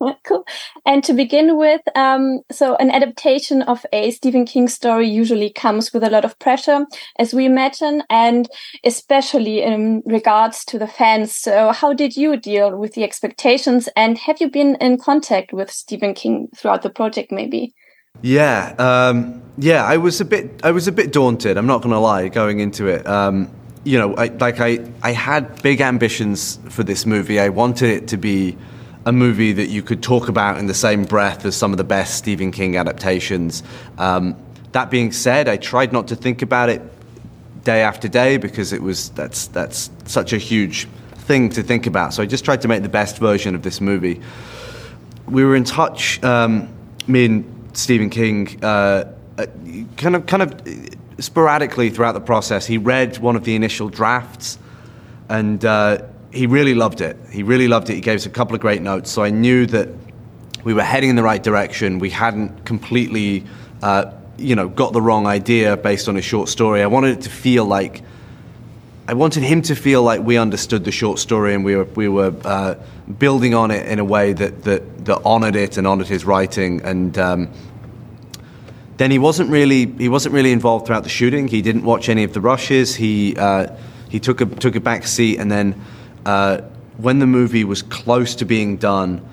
Cool. 0.24 0.44
And 0.86 1.02
to 1.04 1.12
begin 1.12 1.56
with, 1.56 1.80
um, 1.94 2.40
so 2.50 2.76
an 2.76 2.90
adaptation 2.90 3.62
of 3.62 3.84
a 3.92 4.10
Stephen 4.10 4.44
King 4.44 4.68
story 4.68 5.08
usually 5.08 5.50
comes 5.50 5.92
with 5.92 6.02
a 6.02 6.10
lot 6.10 6.24
of 6.24 6.38
pressure, 6.38 6.86
as 7.18 7.34
we 7.34 7.46
imagine, 7.46 8.02
and 8.08 8.48
especially 8.84 9.62
in 9.62 10.02
regards 10.06 10.64
to 10.66 10.78
the 10.78 10.86
fans. 10.86 11.34
So 11.34 11.72
how 11.72 11.92
did 11.92 12.16
you 12.16 12.36
deal 12.36 12.76
with 12.76 12.94
the 12.94 13.04
expectations 13.04 13.88
and 13.96 14.18
have 14.18 14.40
you 14.40 14.50
been 14.50 14.76
in 14.76 14.98
contact 14.98 15.52
with 15.52 15.70
Stephen 15.70 16.14
King 16.14 16.48
throughout 16.56 16.82
the 16.82 16.90
project 16.90 17.30
maybe? 17.32 17.74
Yeah, 18.22 18.74
um, 18.78 19.42
yeah. 19.58 19.84
I 19.84 19.96
was 19.96 20.20
a 20.20 20.24
bit. 20.24 20.60
I 20.64 20.72
was 20.72 20.88
a 20.88 20.92
bit 20.92 21.12
daunted. 21.12 21.56
I'm 21.56 21.66
not 21.66 21.80
going 21.80 21.92
to 21.92 21.98
lie. 21.98 22.28
Going 22.28 22.58
into 22.58 22.86
it, 22.86 23.06
um, 23.06 23.48
you 23.84 23.98
know, 23.98 24.14
I, 24.16 24.26
like 24.26 24.60
I, 24.60 24.84
I 25.02 25.12
had 25.12 25.62
big 25.62 25.80
ambitions 25.80 26.58
for 26.68 26.82
this 26.82 27.06
movie. 27.06 27.40
I 27.40 27.48
wanted 27.48 27.90
it 27.90 28.08
to 28.08 28.16
be 28.16 28.58
a 29.06 29.12
movie 29.12 29.52
that 29.52 29.68
you 29.68 29.82
could 29.82 30.02
talk 30.02 30.28
about 30.28 30.58
in 30.58 30.66
the 30.66 30.74
same 30.74 31.04
breath 31.04 31.44
as 31.44 31.56
some 31.56 31.72
of 31.72 31.78
the 31.78 31.84
best 31.84 32.16
Stephen 32.16 32.52
King 32.52 32.76
adaptations. 32.76 33.62
Um, 33.98 34.36
that 34.72 34.90
being 34.90 35.10
said, 35.12 35.48
I 35.48 35.56
tried 35.56 35.92
not 35.92 36.08
to 36.08 36.16
think 36.16 36.42
about 36.42 36.68
it 36.68 36.82
day 37.64 37.82
after 37.82 38.08
day 38.08 38.36
because 38.36 38.72
it 38.72 38.82
was 38.82 39.10
that's 39.10 39.48
that's 39.48 39.90
such 40.06 40.32
a 40.32 40.38
huge 40.38 40.86
thing 41.14 41.48
to 41.50 41.62
think 41.62 41.86
about. 41.86 42.14
So 42.14 42.22
I 42.22 42.26
just 42.26 42.44
tried 42.44 42.62
to 42.62 42.68
make 42.68 42.82
the 42.82 42.88
best 42.88 43.18
version 43.18 43.54
of 43.54 43.62
this 43.62 43.80
movie. 43.80 44.20
We 45.26 45.44
were 45.44 45.56
in 45.56 45.64
touch, 45.64 46.22
um, 46.22 46.68
me 47.06 47.24
and 47.24 47.70
Stephen 47.72 48.10
King, 48.10 48.62
uh, 48.62 49.04
uh, 49.38 49.46
kind 49.96 50.16
of 50.16 50.26
kind 50.26 50.42
of 50.42 51.24
sporadically 51.24 51.90
throughout 51.90 52.12
the 52.12 52.20
process. 52.20 52.66
He 52.66 52.78
read 52.78 53.18
one 53.18 53.36
of 53.36 53.44
the 53.44 53.54
initial 53.54 53.88
drafts 53.88 54.58
and. 55.30 55.64
Uh, 55.64 56.02
he 56.32 56.46
really 56.46 56.74
loved 56.74 57.00
it. 57.00 57.16
He 57.30 57.42
really 57.42 57.68
loved 57.68 57.90
it. 57.90 57.94
He 57.94 58.00
gave 58.00 58.16
us 58.16 58.26
a 58.26 58.30
couple 58.30 58.54
of 58.54 58.60
great 58.60 58.82
notes. 58.82 59.10
So 59.10 59.22
I 59.22 59.30
knew 59.30 59.66
that 59.66 59.88
we 60.64 60.74
were 60.74 60.82
heading 60.82 61.10
in 61.10 61.16
the 61.16 61.22
right 61.22 61.42
direction. 61.42 61.98
We 61.98 62.10
hadn't 62.10 62.64
completely, 62.64 63.44
uh, 63.82 64.12
you 64.36 64.54
know, 64.54 64.68
got 64.68 64.92
the 64.92 65.02
wrong 65.02 65.26
idea 65.26 65.76
based 65.76 66.08
on 66.08 66.16
a 66.16 66.22
short 66.22 66.48
story. 66.48 66.82
I 66.82 66.86
wanted 66.86 67.18
it 67.18 67.22
to 67.22 67.30
feel 67.30 67.64
like, 67.64 68.02
I 69.08 69.14
wanted 69.14 69.42
him 69.42 69.62
to 69.62 69.74
feel 69.74 70.02
like 70.02 70.20
we 70.20 70.38
understood 70.38 70.84
the 70.84 70.92
short 70.92 71.18
story 71.18 71.54
and 71.54 71.64
we 71.64 71.74
were 71.74 71.84
we 71.84 72.08
were 72.08 72.32
uh, 72.44 72.74
building 73.18 73.54
on 73.54 73.72
it 73.72 73.86
in 73.86 73.98
a 73.98 74.04
way 74.04 74.32
that 74.32 74.62
that 74.62 75.04
that 75.06 75.22
honored 75.24 75.56
it 75.56 75.78
and 75.78 75.86
honored 75.86 76.06
his 76.06 76.24
writing. 76.24 76.80
And 76.82 77.18
um, 77.18 77.48
then 78.98 79.10
he 79.10 79.18
wasn't 79.18 79.50
really 79.50 79.86
he 79.86 80.08
wasn't 80.08 80.34
really 80.34 80.52
involved 80.52 80.86
throughout 80.86 81.02
the 81.02 81.08
shooting. 81.08 81.48
He 81.48 81.60
didn't 81.60 81.82
watch 81.82 82.08
any 82.08 82.22
of 82.22 82.34
the 82.34 82.40
rushes. 82.40 82.94
He 82.94 83.34
uh, 83.36 83.74
he 84.08 84.20
took 84.20 84.40
a 84.40 84.46
took 84.46 84.76
a 84.76 84.80
back 84.80 85.08
seat 85.08 85.40
and 85.40 85.50
then 85.50 85.74
uh, 86.26 86.60
when 86.96 87.18
the 87.18 87.26
movie 87.26 87.64
was 87.64 87.82
close 87.82 88.34
to 88.36 88.44
being 88.44 88.76
done, 88.76 89.26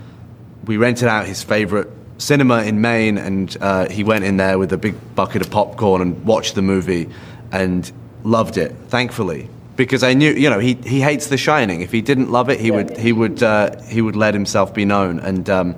we 0.66 0.78
rented 0.78 1.08
out 1.08 1.26
his 1.26 1.44
favorite 1.44 1.90
cinema 2.18 2.64
in 2.64 2.82
Maine, 2.82 3.18
and 3.18 3.56
uh, 3.62 3.90
he 3.90 4.04
went 4.04 4.24
in 4.24 4.38
there 4.38 4.58
with 4.58 4.74
a 4.74 4.78
big 4.78 4.96
bucket 5.16 5.42
of 5.42 5.52
popcorn 5.52 6.02
and 6.02 6.26
watched 6.26 6.56
the 6.56 6.62
movie 6.62 7.10
and 7.52 7.92
loved 8.24 8.58
it. 8.58 8.74
Thankfully, 8.88 9.50
because 9.76 10.04
I 10.04 10.14
knew, 10.14 10.32
you 10.34 10.50
know, 10.50 10.60
he, 10.60 10.74
he 10.74 11.02
hates 11.02 11.28
The 11.28 11.38
Shining. 11.38 11.82
If 11.82 11.92
he 11.92 12.02
didn't 12.02 12.32
love 12.32 12.50
it, 12.50 12.60
he 12.60 12.72
would 12.72 12.98
he 12.98 13.14
would 13.14 13.44
uh, 13.44 13.82
he 13.84 14.02
would 14.02 14.16
let 14.16 14.34
himself 14.34 14.74
be 14.74 14.86
known. 14.86 15.20
And 15.20 15.50
um, 15.50 15.76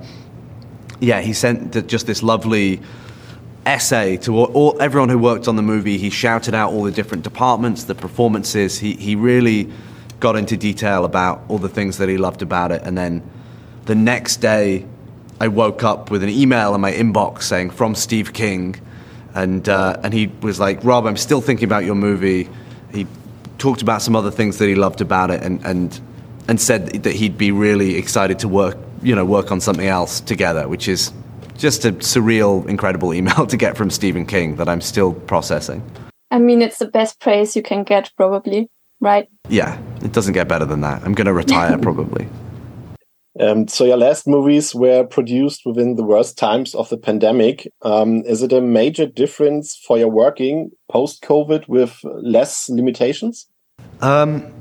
yeah, 1.00 1.20
he 1.20 1.32
sent 1.32 1.86
just 1.86 2.06
this 2.06 2.22
lovely 2.22 2.80
essay 3.66 4.16
to 4.16 4.36
all, 4.36 4.46
all, 4.52 4.82
everyone 4.82 5.10
who 5.10 5.18
worked 5.18 5.46
on 5.46 5.56
the 5.56 5.62
movie. 5.62 5.98
He 5.98 6.10
shouted 6.10 6.54
out 6.54 6.72
all 6.72 6.84
the 6.84 6.90
different 6.90 7.24
departments, 7.24 7.84
the 7.84 7.94
performances. 7.94 8.78
He 8.78 8.94
he 8.94 9.14
really 9.16 9.70
got 10.20 10.36
into 10.36 10.56
detail 10.56 11.04
about 11.04 11.42
all 11.48 11.58
the 11.58 11.68
things 11.68 11.98
that 11.98 12.08
he 12.08 12.18
loved 12.18 12.42
about 12.42 12.70
it. 12.70 12.82
And 12.84 12.96
then 12.96 13.28
the 13.86 13.94
next 13.94 14.36
day, 14.36 14.86
I 15.40 15.48
woke 15.48 15.82
up 15.82 16.10
with 16.10 16.22
an 16.22 16.28
email 16.28 16.74
in 16.74 16.80
my 16.80 16.92
inbox 16.92 17.42
saying 17.42 17.70
from 17.70 17.94
Steve 17.94 18.32
King, 18.34 18.76
and 19.34 19.68
uh, 19.68 19.98
and 20.04 20.12
he 20.12 20.26
was 20.42 20.60
like, 20.60 20.84
"Rob, 20.84 21.06
I'm 21.06 21.16
still 21.16 21.40
thinking 21.40 21.64
about 21.64 21.84
your 21.84 21.94
movie." 21.94 22.48
He 22.92 23.06
talked 23.58 23.80
about 23.80 24.02
some 24.02 24.14
other 24.14 24.30
things 24.30 24.58
that 24.58 24.68
he 24.68 24.74
loved 24.74 25.00
about 25.00 25.30
it, 25.30 25.42
and 25.42 25.64
and 25.64 25.98
and 26.46 26.60
said 26.60 26.88
that 27.04 27.14
he'd 27.14 27.38
be 27.38 27.52
really 27.52 27.96
excited 27.96 28.38
to 28.40 28.48
work, 28.48 28.76
you 29.02 29.14
know, 29.14 29.24
work 29.24 29.50
on 29.50 29.60
something 29.60 29.86
else 29.86 30.20
together, 30.20 30.68
which 30.68 30.88
is 30.88 31.12
just 31.56 31.84
a 31.84 31.92
surreal, 31.92 32.68
incredible 32.68 33.14
email 33.18 33.46
to 33.46 33.56
get 33.56 33.76
from 33.76 33.88
Stephen 33.88 34.26
King 34.26 34.56
that 34.56 34.68
I'm 34.68 34.80
still 34.80 35.14
processing. 35.14 35.82
I 36.30 36.38
mean, 36.38 36.60
it's 36.62 36.78
the 36.78 36.86
best 36.86 37.18
praise 37.20 37.56
you 37.56 37.62
can 37.62 37.82
get, 37.82 38.12
probably, 38.16 38.68
right? 39.00 39.28
Yeah, 39.48 39.80
it 40.02 40.12
doesn't 40.12 40.34
get 40.34 40.48
better 40.48 40.64
than 40.64 40.80
that. 40.82 41.02
I'm 41.04 41.14
going 41.14 41.26
to 41.26 41.32
retire 41.32 41.78
probably. 41.82 42.28
Um, 43.38 43.68
so 43.68 43.84
your 43.84 43.96
last 43.96 44.26
movies 44.26 44.74
were 44.74 45.04
produced 45.04 45.62
within 45.64 45.96
the 45.96 46.02
worst 46.02 46.36
times 46.36 46.74
of 46.74 46.88
the 46.88 46.98
pandemic. 46.98 47.72
Um, 47.82 48.22
is 48.26 48.42
it 48.42 48.52
a 48.52 48.60
major 48.60 49.06
difference 49.06 49.76
for 49.86 49.96
your 49.96 50.08
working 50.08 50.72
post 50.90 51.22
COVID 51.22 51.68
with 51.68 51.98
less 52.04 52.68
limitations? 52.68 53.46
Um, 54.00 54.52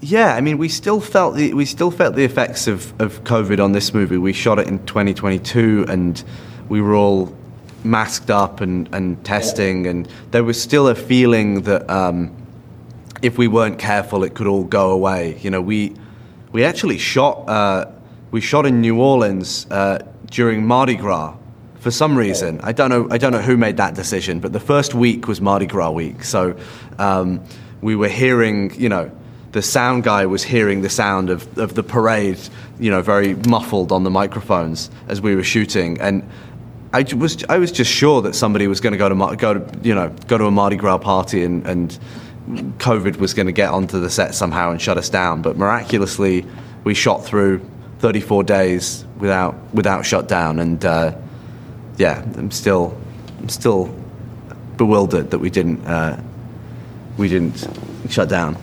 yeah, 0.00 0.34
I 0.34 0.40
mean, 0.40 0.58
we 0.58 0.68
still 0.68 1.00
felt 1.00 1.34
the 1.34 1.54
we 1.54 1.64
still 1.64 1.90
felt 1.90 2.14
the 2.14 2.24
effects 2.24 2.68
of, 2.68 2.98
of 3.00 3.24
COVID 3.24 3.62
on 3.62 3.72
this 3.72 3.92
movie. 3.92 4.16
We 4.16 4.32
shot 4.32 4.58
it 4.58 4.68
in 4.68 4.84
2022, 4.86 5.86
and 5.88 6.22
we 6.68 6.80
were 6.80 6.94
all 6.94 7.34
masked 7.84 8.30
up 8.30 8.60
and, 8.60 8.88
and 8.94 9.22
testing, 9.24 9.86
and 9.86 10.08
there 10.30 10.44
was 10.44 10.60
still 10.60 10.86
a 10.88 10.94
feeling 10.94 11.62
that 11.62 11.88
um, 11.90 12.34
if 13.22 13.38
we 13.38 13.48
weren't 13.48 13.78
careful, 13.78 14.24
it 14.24 14.34
could 14.34 14.46
all 14.46 14.64
go 14.64 14.90
away. 14.90 15.38
You 15.40 15.50
know, 15.50 15.60
we 15.60 15.94
we 16.52 16.64
actually 16.64 16.98
shot 16.98 17.48
uh, 17.48 17.90
we 18.30 18.40
shot 18.40 18.66
in 18.66 18.80
New 18.80 19.00
Orleans 19.00 19.66
uh, 19.70 19.98
during 20.30 20.66
Mardi 20.66 20.94
Gras 20.94 21.36
for 21.80 21.90
some 21.90 22.16
reason. 22.16 22.60
I 22.62 22.72
don't 22.72 22.90
know 22.90 23.08
I 23.10 23.18
don't 23.18 23.32
know 23.32 23.42
who 23.42 23.56
made 23.56 23.76
that 23.78 23.94
decision, 23.94 24.40
but 24.40 24.52
the 24.52 24.60
first 24.60 24.94
week 24.94 25.28
was 25.28 25.40
Mardi 25.40 25.66
Gras 25.66 25.90
week, 25.90 26.24
so 26.24 26.56
um, 26.98 27.44
we 27.80 27.96
were 27.96 28.08
hearing 28.08 28.74
you 28.80 28.88
know 28.88 29.10
the 29.52 29.62
sound 29.62 30.04
guy 30.04 30.26
was 30.26 30.42
hearing 30.42 30.82
the 30.82 30.90
sound 30.90 31.30
of, 31.30 31.56
of 31.56 31.74
the 31.74 31.82
parade, 31.82 32.38
you 32.78 32.90
know, 32.90 33.00
very 33.00 33.34
muffled 33.48 33.92
on 33.92 34.04
the 34.04 34.10
microphones 34.10 34.90
as 35.08 35.22
we 35.22 35.34
were 35.34 35.42
shooting, 35.42 35.98
and 36.00 36.28
I 36.92 37.04
was 37.14 37.44
I 37.48 37.58
was 37.58 37.72
just 37.72 37.90
sure 37.90 38.22
that 38.22 38.34
somebody 38.34 38.66
was 38.66 38.80
going 38.80 38.92
to 38.92 38.98
go 38.98 39.08
to 39.08 39.36
go 39.36 39.54
to 39.54 39.78
you 39.82 39.94
know 39.94 40.08
go 40.26 40.38
to 40.38 40.46
a 40.46 40.50
Mardi 40.50 40.76
Gras 40.76 40.98
party 40.98 41.44
and, 41.44 41.66
and 41.66 41.98
COVID 42.78 43.16
was 43.16 43.34
going 43.34 43.46
to 43.46 43.52
get 43.52 43.70
onto 43.70 44.00
the 44.00 44.10
set 44.10 44.34
somehow 44.34 44.70
and 44.70 44.80
shut 44.80 44.96
us 44.96 45.08
down. 45.08 45.42
But 45.42 45.56
miraculously, 45.56 46.46
we 46.84 46.94
shot 46.94 47.24
through 47.24 47.60
34 47.98 48.44
days 48.44 49.04
without 49.18 49.56
without 49.74 50.06
shutdown, 50.06 50.58
and 50.58 50.84
uh, 50.84 51.16
yeah, 51.96 52.24
I'm 52.36 52.50
still 52.50 52.98
I'm 53.38 53.48
still 53.48 53.94
bewildered 54.76 55.30
that 55.30 55.38
we 55.38 55.50
didn't 55.50 55.84
uh, 55.86 56.20
we 57.16 57.28
didn't 57.28 57.68
shut 58.08 58.28
down. 58.28 58.56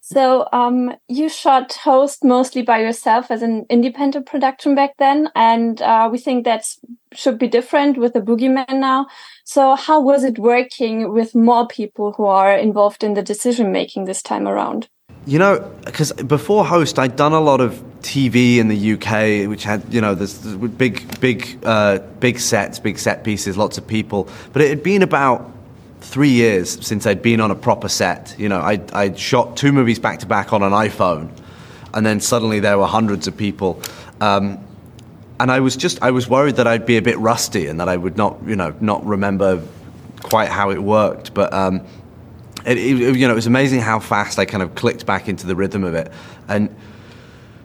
So 0.00 0.46
um, 0.52 0.94
you 1.08 1.30
shot 1.30 1.72
Host 1.72 2.22
mostly 2.22 2.60
by 2.60 2.80
yourself 2.80 3.30
as 3.30 3.40
an 3.40 3.64
independent 3.70 4.26
production 4.26 4.74
back 4.74 4.98
then, 4.98 5.30
and 5.34 5.80
uh, 5.80 6.08
we 6.12 6.18
think 6.18 6.44
that 6.44 6.66
should 7.14 7.38
be 7.38 7.48
different 7.48 7.96
with 7.96 8.12
the 8.12 8.20
Boogeyman 8.20 8.80
now. 8.80 9.06
So 9.44 9.74
how 9.74 10.00
was 10.00 10.24
it 10.24 10.38
working 10.38 11.12
with 11.12 11.34
more 11.34 11.66
people 11.66 12.12
who 12.12 12.26
are 12.26 12.56
involved 12.56 13.02
in 13.02 13.14
the 13.14 13.22
decision 13.22 13.72
making 13.72 14.04
this 14.04 14.22
time 14.22 14.46
around? 14.46 14.88
You 15.26 15.38
know, 15.38 15.72
because 15.84 16.12
before 16.12 16.64
Host, 16.64 16.98
I'd 16.98 17.16
done 17.16 17.32
a 17.32 17.40
lot 17.40 17.60
of 17.60 17.82
TV 18.00 18.58
in 18.58 18.68
the 18.68 18.92
UK, 18.94 19.48
which 19.48 19.62
had 19.62 19.82
you 19.92 20.00
know 20.00 20.14
this 20.14 20.38
big, 20.38 21.20
big, 21.20 21.58
uh, 21.64 22.00
big 22.18 22.40
sets, 22.40 22.78
big 22.80 22.98
set 22.98 23.22
pieces, 23.22 23.56
lots 23.56 23.78
of 23.78 23.86
people. 23.86 24.28
But 24.52 24.62
it 24.62 24.68
had 24.68 24.82
been 24.82 25.02
about 25.02 25.52
three 26.00 26.30
years 26.30 26.84
since 26.84 27.06
I'd 27.06 27.22
been 27.22 27.40
on 27.40 27.50
a 27.52 27.54
proper 27.54 27.88
set. 27.88 28.34
You 28.36 28.48
know, 28.48 28.60
I'd, 28.60 28.92
I'd 28.92 29.18
shot 29.18 29.56
two 29.56 29.70
movies 29.72 30.00
back 30.00 30.18
to 30.20 30.26
back 30.26 30.52
on 30.52 30.62
an 30.62 30.72
iPhone, 30.72 31.30
and 31.94 32.04
then 32.04 32.18
suddenly 32.20 32.58
there 32.58 32.76
were 32.78 32.86
hundreds 32.86 33.28
of 33.28 33.36
people. 33.36 33.80
Um, 34.20 34.58
and 35.42 35.50
I 35.50 35.58
was 35.58 35.74
just, 35.74 36.00
I 36.00 36.12
was 36.12 36.28
worried 36.28 36.54
that 36.56 36.68
I'd 36.68 36.86
be 36.86 36.98
a 36.98 37.02
bit 37.02 37.18
rusty 37.18 37.66
and 37.66 37.80
that 37.80 37.88
I 37.88 37.96
would 37.96 38.16
not, 38.16 38.38
you 38.46 38.54
know, 38.54 38.72
not 38.80 39.04
remember 39.04 39.60
quite 40.22 40.48
how 40.48 40.70
it 40.70 40.78
worked. 40.78 41.34
But, 41.34 41.52
um, 41.52 41.84
it, 42.64 42.78
it, 42.78 43.16
you 43.16 43.26
know, 43.26 43.32
it 43.32 43.34
was 43.34 43.48
amazing 43.48 43.80
how 43.80 43.98
fast 43.98 44.38
I 44.38 44.44
kind 44.44 44.62
of 44.62 44.76
clicked 44.76 45.04
back 45.04 45.28
into 45.28 45.48
the 45.48 45.56
rhythm 45.56 45.82
of 45.82 45.94
it. 45.94 46.12
And, 46.46 46.72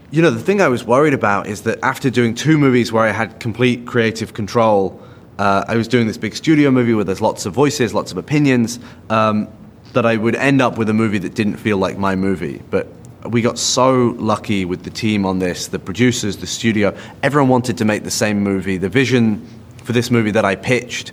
you 0.10 0.24
know, 0.24 0.32
the 0.32 0.40
thing 0.40 0.60
I 0.60 0.70
was 0.70 0.86
worried 0.86 1.14
about 1.14 1.46
is 1.46 1.62
that 1.62 1.78
after 1.84 2.10
doing 2.10 2.34
two 2.34 2.58
movies 2.58 2.92
where 2.92 3.04
I 3.04 3.12
had 3.12 3.40
complete 3.40 3.86
creative 3.86 4.34
control, 4.34 5.00
uh, 5.38 5.66
I 5.68 5.76
was 5.76 5.88
doing 5.88 6.08
this 6.08 6.18
big 6.18 6.36
studio 6.36 6.72
movie 6.72 6.96
where 6.96 7.04
there's 7.04 7.22
lots 7.22 7.46
of 7.46 7.54
voices, 7.54 7.94
lots 7.94 8.12
of 8.12 8.18
opinions, 8.18 8.80
um, 9.12 9.48
that 9.94 10.04
I 10.04 10.18
would 10.18 10.34
end 10.34 10.64
up 10.64 10.80
with 10.80 10.90
a 10.90 10.96
movie 10.96 11.20
that 11.20 11.36
didn't 11.36 11.58
feel 11.58 11.78
like 11.78 12.00
my 12.00 12.16
movie. 12.16 12.60
But 12.72 12.88
we 13.26 13.42
got 13.42 13.58
so 13.58 14.16
lucky 14.18 14.66
with 14.66 14.84
the 14.84 14.90
team 14.90 15.26
on 15.26 15.40
this, 15.40 15.68
the 15.68 15.80
producers, 15.80 16.38
the 16.38 16.48
studio. 16.48 16.96
Everyone 17.24 17.50
wanted 17.50 17.78
to 17.80 17.86
make 17.86 18.04
the 18.04 18.12
same 18.12 18.42
movie. 18.42 18.78
The 18.78 18.90
vision 18.90 19.46
for 19.84 19.92
this 19.92 20.12
movie 20.12 20.32
that 20.32 20.46
I 20.46 20.56
pitched, 20.56 21.12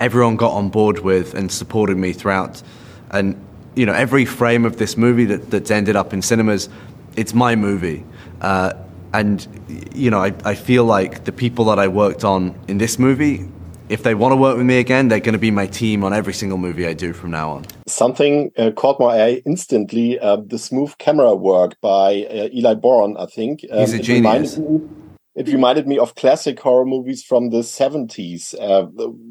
everyone 0.00 0.36
got 0.36 0.52
on 0.52 0.68
board 0.68 1.00
with 1.00 1.34
and 1.34 1.50
supported 1.50 1.96
me 1.96 2.12
throughout. 2.12 2.62
And 3.10 3.42
you 3.74 3.86
know, 3.86 3.92
every 3.92 4.24
frame 4.24 4.64
of 4.64 4.76
this 4.76 4.96
movie 4.96 5.24
that, 5.26 5.50
that's 5.50 5.70
ended 5.70 5.96
up 5.96 6.12
in 6.12 6.22
cinemas, 6.22 6.68
it's 7.16 7.34
my 7.34 7.56
movie. 7.56 8.04
Uh, 8.40 8.74
and 9.12 9.46
you 9.92 10.10
know, 10.10 10.22
I, 10.22 10.32
I 10.44 10.54
feel 10.54 10.84
like 10.84 11.24
the 11.24 11.32
people 11.32 11.66
that 11.66 11.78
I 11.78 11.88
worked 11.88 12.24
on 12.24 12.54
in 12.68 12.78
this 12.78 12.98
movie, 12.98 13.48
if 13.92 14.02
they 14.02 14.14
want 14.14 14.32
to 14.32 14.36
work 14.36 14.56
with 14.56 14.64
me 14.64 14.78
again, 14.78 15.08
they're 15.08 15.20
going 15.20 15.34
to 15.34 15.38
be 15.38 15.50
my 15.50 15.66
team 15.66 16.02
on 16.02 16.14
every 16.14 16.32
single 16.32 16.56
movie 16.56 16.86
I 16.86 16.94
do 16.94 17.12
from 17.12 17.30
now 17.30 17.50
on. 17.50 17.66
Something 17.86 18.50
uh, 18.56 18.70
caught 18.70 18.98
my 18.98 19.20
eye 19.22 19.42
instantly: 19.44 20.18
uh, 20.18 20.36
the 20.36 20.58
smooth 20.58 20.96
camera 20.96 21.34
work 21.34 21.78
by 21.82 22.24
uh, 22.24 22.48
Eli 22.54 22.74
Bourne. 22.74 23.16
I 23.18 23.26
think 23.26 23.60
um, 23.70 23.80
he's 23.80 23.92
a 23.92 23.96
it 23.96 24.02
genius. 24.02 24.56
Reminded 24.56 24.80
me, 24.82 24.88
it 25.34 25.48
reminded 25.48 25.86
me 25.86 25.98
of 25.98 26.14
classic 26.14 26.58
horror 26.60 26.86
movies 26.86 27.22
from 27.22 27.50
the 27.50 27.60
70s. 27.60 28.54
Uh, 28.60 28.84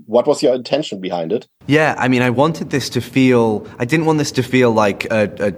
what 0.06 0.26
was 0.26 0.42
your 0.42 0.56
intention 0.56 1.00
behind 1.00 1.32
it? 1.32 1.48
Yeah, 1.68 1.94
I 1.98 2.08
mean, 2.08 2.24
I 2.24 2.32
wanted 2.32 2.72
this 2.72 2.90
to 2.90 3.02
feel, 3.02 3.68
I 3.78 3.86
didn't 3.86 4.08
want 4.08 4.18
this 4.18 4.32
to 4.32 4.42
feel 4.42 4.72
like 4.72 5.06
a, 5.12 5.30
a 5.40 5.52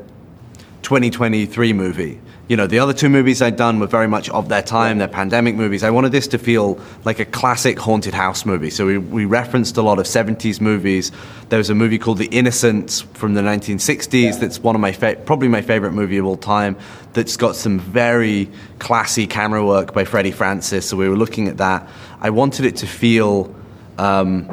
2023 0.82 1.72
movie 1.72 2.20
you 2.50 2.58
know, 2.58 2.68
the 2.68 2.80
other 2.80 2.94
two 2.94 3.08
movies 3.08 3.42
I'd 3.42 3.56
done 3.56 3.80
were 3.80 3.88
very 3.88 4.08
much 4.08 4.30
of 4.30 4.50
their 4.50 4.62
time, 4.62 4.98
they're 4.98 5.08
pandemic 5.08 5.56
movies. 5.56 5.82
I 5.82 5.92
wanted 5.92 6.12
this 6.12 6.28
to 6.30 6.38
feel 6.38 6.78
like 7.06 7.20
a 7.20 7.26
classic 7.26 7.80
haunted 7.80 8.14
house 8.14 8.46
movie. 8.46 8.70
So 8.70 8.86
we, 8.86 8.98
we 8.98 9.24
referenced 9.24 9.78
a 9.78 9.82
lot 9.82 9.98
of 9.98 10.06
70s 10.06 10.60
movies. 10.60 11.14
There 11.48 11.58
was 11.58 11.70
a 11.70 11.76
movie 11.76 11.98
called 11.98 12.18
The 12.18 12.26
Innocents 12.26 13.02
from 13.02 13.34
the 13.34 13.42
1960s 13.42 14.24
yeah. 14.24 14.32
that's 14.32 14.60
one 14.60 14.76
of 14.76 14.82
my 14.82 14.92
fa- 14.92 15.16
probably 15.26 15.48
my 15.48 15.62
favorite 15.62 15.94
movie 15.94 16.18
of 16.18 16.26
all 16.26 16.36
time 16.36 16.76
that's 17.14 17.38
got 17.38 17.56
some 17.56 17.80
very 17.80 18.50
classy 18.80 19.26
camera 19.26 19.66
work 19.66 19.94
by 19.94 20.04
Freddie 20.04 20.32
Francis. 20.32 20.90
So 20.90 20.98
we 20.98 21.08
were 21.08 21.18
looking 21.18 21.48
at 21.48 21.58
that. 21.58 21.88
I 22.20 22.30
wanted 22.30 22.66
it 22.66 22.76
to 22.78 22.88
feel 22.88 23.56
um, 23.98 24.52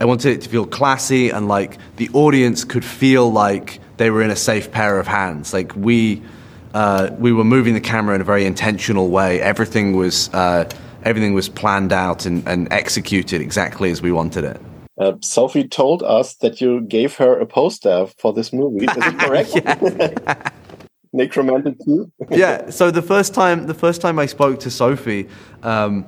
I 0.00 0.04
wanted 0.04 0.32
it 0.32 0.40
to 0.42 0.48
feel 0.48 0.66
classy 0.66 1.30
and 1.30 1.46
like 1.46 1.78
the 1.96 2.10
audience 2.14 2.64
could 2.64 2.84
feel 2.84 3.30
like 3.30 3.78
they 3.98 4.10
were 4.10 4.22
in 4.22 4.30
a 4.30 4.36
safe 4.36 4.72
pair 4.72 4.98
of 4.98 5.06
hands. 5.06 5.52
Like 5.52 5.76
we 5.76 6.22
uh, 6.74 7.10
we 7.18 7.32
were 7.32 7.44
moving 7.44 7.74
the 7.74 7.80
camera 7.80 8.14
in 8.14 8.20
a 8.20 8.24
very 8.24 8.46
intentional 8.46 9.08
way. 9.08 9.40
Everything 9.40 9.96
was 9.96 10.32
uh, 10.32 10.68
everything 11.04 11.34
was 11.34 11.48
planned 11.48 11.92
out 11.92 12.26
and, 12.26 12.46
and, 12.46 12.72
executed 12.72 13.40
exactly 13.40 13.90
as 13.90 14.00
we 14.00 14.12
wanted 14.12 14.44
it. 14.44 14.60
Uh, 14.98 15.12
Sophie 15.20 15.66
told 15.66 16.02
us 16.02 16.34
that 16.36 16.60
you 16.60 16.80
gave 16.82 17.16
her 17.16 17.38
a 17.38 17.46
poster 17.46 18.06
for 18.18 18.32
this 18.32 18.52
movie. 18.52 18.84
Is 18.84 18.96
it 18.96 19.18
correct? 19.18 20.52
Necromantic 21.12 21.74
too. 21.84 22.10
yeah. 22.30 22.70
So 22.70 22.90
the 22.90 23.02
first 23.02 23.34
time, 23.34 23.66
the 23.66 23.74
first 23.74 24.00
time 24.00 24.18
I 24.18 24.26
spoke 24.26 24.60
to 24.60 24.70
Sophie, 24.70 25.28
um, 25.62 26.06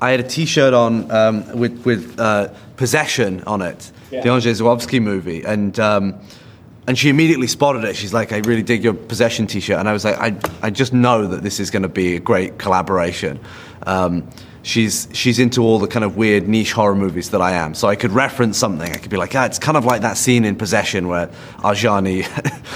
I 0.00 0.10
had 0.10 0.20
a 0.20 0.28
T-shirt 0.28 0.74
on 0.74 1.10
um, 1.10 1.58
with 1.58 1.84
with 1.84 2.18
uh, 2.20 2.48
"Possession" 2.76 3.42
on 3.44 3.62
it, 3.62 3.90
yeah. 4.10 4.22
the 4.22 4.28
Andrzej 4.28 4.54
Żuławski 4.54 5.00
movie, 5.00 5.44
and. 5.44 5.78
Um, 5.78 6.14
and 6.88 6.98
she 6.98 7.10
immediately 7.10 7.46
spotted 7.46 7.84
it. 7.84 7.94
She's 7.96 8.14
like, 8.14 8.32
I 8.32 8.38
really 8.38 8.62
dig 8.62 8.82
your 8.82 8.94
possession 8.94 9.46
T-shirt, 9.46 9.78
and 9.78 9.86
I 9.86 9.92
was 9.92 10.06
like, 10.06 10.16
I, 10.16 10.34
I 10.62 10.70
just 10.70 10.94
know 10.94 11.26
that 11.26 11.42
this 11.42 11.60
is 11.60 11.70
going 11.70 11.82
to 11.82 11.88
be 11.88 12.16
a 12.16 12.18
great 12.18 12.58
collaboration. 12.58 13.38
Um, 13.82 14.26
she's 14.62 15.06
she's 15.12 15.38
into 15.38 15.62
all 15.62 15.78
the 15.78 15.86
kind 15.86 16.02
of 16.02 16.16
weird 16.16 16.48
niche 16.48 16.72
horror 16.72 16.94
movies 16.94 17.28
that 17.30 17.42
I 17.42 17.52
am, 17.52 17.74
so 17.74 17.88
I 17.88 17.94
could 17.94 18.12
reference 18.12 18.56
something. 18.56 18.90
I 18.90 18.96
could 18.96 19.10
be 19.10 19.18
like, 19.18 19.34
ah, 19.34 19.44
it's 19.44 19.58
kind 19.58 19.76
of 19.76 19.84
like 19.84 20.00
that 20.00 20.16
scene 20.16 20.46
in 20.46 20.56
Possession 20.56 21.08
where 21.08 21.26
Arjani 21.58 22.24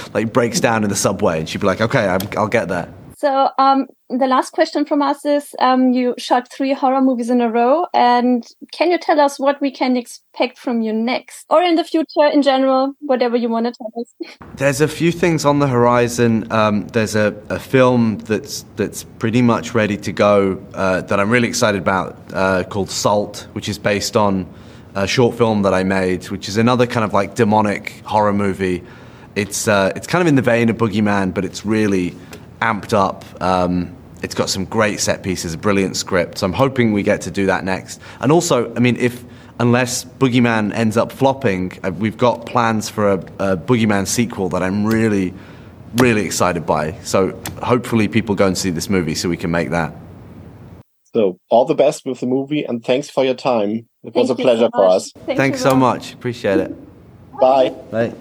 like 0.13 0.31
breaks 0.31 0.59
down 0.59 0.83
in 0.83 0.91
the 0.91 0.95
subway, 0.95 1.39
and 1.39 1.49
she'd 1.49 1.61
be 1.61 1.67
like, 1.67 1.81
okay, 1.81 2.05
i 2.05 2.17
will 2.39 2.47
get 2.47 2.67
there. 2.67 2.93
So 3.23 3.51
um, 3.57 3.87
the 4.09 4.27
last 4.27 4.51
question 4.51 4.83
from 4.83 5.01
us 5.01 5.23
is: 5.23 5.55
um, 5.59 5.93
You 5.93 6.13
shot 6.17 6.51
three 6.51 6.73
horror 6.73 6.99
movies 6.99 7.29
in 7.29 7.39
a 7.39 7.49
row, 7.49 7.85
and 7.93 8.45
can 8.73 8.91
you 8.91 8.97
tell 8.97 9.17
us 9.21 9.39
what 9.39 9.61
we 9.61 9.71
can 9.71 9.95
expect 9.95 10.57
from 10.57 10.81
you 10.81 10.91
next, 10.91 11.45
or 11.49 11.61
in 11.61 11.75
the 11.75 11.85
future 11.85 12.27
in 12.33 12.41
general, 12.41 12.95
whatever 12.99 13.37
you 13.37 13.47
want 13.47 13.67
to 13.67 13.71
tell 13.71 13.93
us? 13.97 14.37
There's 14.55 14.81
a 14.81 14.89
few 14.89 15.09
things 15.09 15.45
on 15.45 15.59
the 15.59 15.67
horizon. 15.67 16.51
Um, 16.51 16.85
there's 16.89 17.15
a, 17.15 17.33
a, 17.47 17.59
film 17.59 18.17
that's 18.17 18.65
that's 18.75 19.05
pretty 19.19 19.41
much 19.41 19.73
ready 19.73 19.95
to 19.95 20.11
go 20.11 20.61
uh, 20.73 20.99
that 21.03 21.17
I'm 21.17 21.29
really 21.29 21.47
excited 21.47 21.81
about, 21.81 22.17
uh, 22.33 22.65
called 22.65 22.89
Salt, 22.89 23.47
which 23.53 23.69
is 23.69 23.79
based 23.79 24.17
on 24.17 24.53
a 24.95 25.07
short 25.07 25.37
film 25.37 25.61
that 25.61 25.73
I 25.73 25.83
made, 25.83 26.25
which 26.25 26.49
is 26.49 26.57
another 26.57 26.85
kind 26.85 27.05
of 27.05 27.13
like 27.13 27.35
demonic 27.35 28.01
horror 28.03 28.33
movie 28.33 28.83
it's 29.35 29.67
uh, 29.67 29.91
it's 29.95 30.07
kind 30.07 30.21
of 30.21 30.27
in 30.27 30.35
the 30.35 30.41
vein 30.41 30.69
of 30.69 30.77
Boogeyman, 30.77 31.33
but 31.33 31.43
it's 31.43 31.65
really 31.65 32.15
amped 32.63 32.93
up. 32.93 33.25
Um, 33.41 33.95
it's 34.23 34.33
got 34.33 34.49
some 34.49 34.63
great 34.65 35.01
set 35.01 35.21
pieces, 35.21 35.53
a 35.53 35.57
brilliant 35.57 35.97
script. 35.97 36.37
So 36.37 36.45
I'm 36.45 36.53
hoping 36.53 36.93
we 36.93 37.03
get 37.03 37.21
to 37.21 37.31
do 37.31 37.45
that 37.47 37.65
next. 37.65 37.99
And 38.21 38.31
also, 38.31 38.73
I 38.75 38.79
mean, 38.79 38.95
if 38.95 39.23
unless 39.59 40.05
Boogeyman 40.05 40.73
ends 40.73 40.95
up 40.95 41.11
flopping, 41.11 41.77
uh, 41.83 41.91
we've 41.91 42.17
got 42.17 42.45
plans 42.45 42.89
for 42.89 43.11
a, 43.11 43.17
a 43.39 43.57
Boogeyman 43.57 44.07
sequel 44.07 44.49
that 44.49 44.63
I'm 44.63 44.85
really, 44.85 45.33
really 45.97 46.25
excited 46.25 46.65
by. 46.65 46.93
So 47.03 47.37
hopefully, 47.61 48.07
people 48.07 48.33
go 48.33 48.47
and 48.47 48.57
see 48.57 48.69
this 48.69 48.89
movie 48.89 49.15
so 49.15 49.27
we 49.27 49.37
can 49.37 49.51
make 49.51 49.71
that. 49.71 49.93
So 51.13 51.37
all 51.49 51.65
the 51.65 51.75
best 51.75 52.05
with 52.05 52.21
the 52.21 52.25
movie, 52.25 52.63
and 52.63 52.83
thanks 52.83 53.09
for 53.09 53.23
your 53.23 53.35
time. 53.35 53.87
It 54.03 54.15
was 54.15 54.29
Thank 54.29 54.39
a 54.39 54.41
pleasure 54.41 54.69
so 54.73 54.77
for 54.77 54.87
us. 54.87 55.11
Thank 55.25 55.37
Thanks 55.37 55.61
so 55.61 55.75
much. 55.75 56.13
Appreciate 56.13 56.59
it. 56.59 57.39
Bye. 57.39 57.69
Bye. 57.91 58.13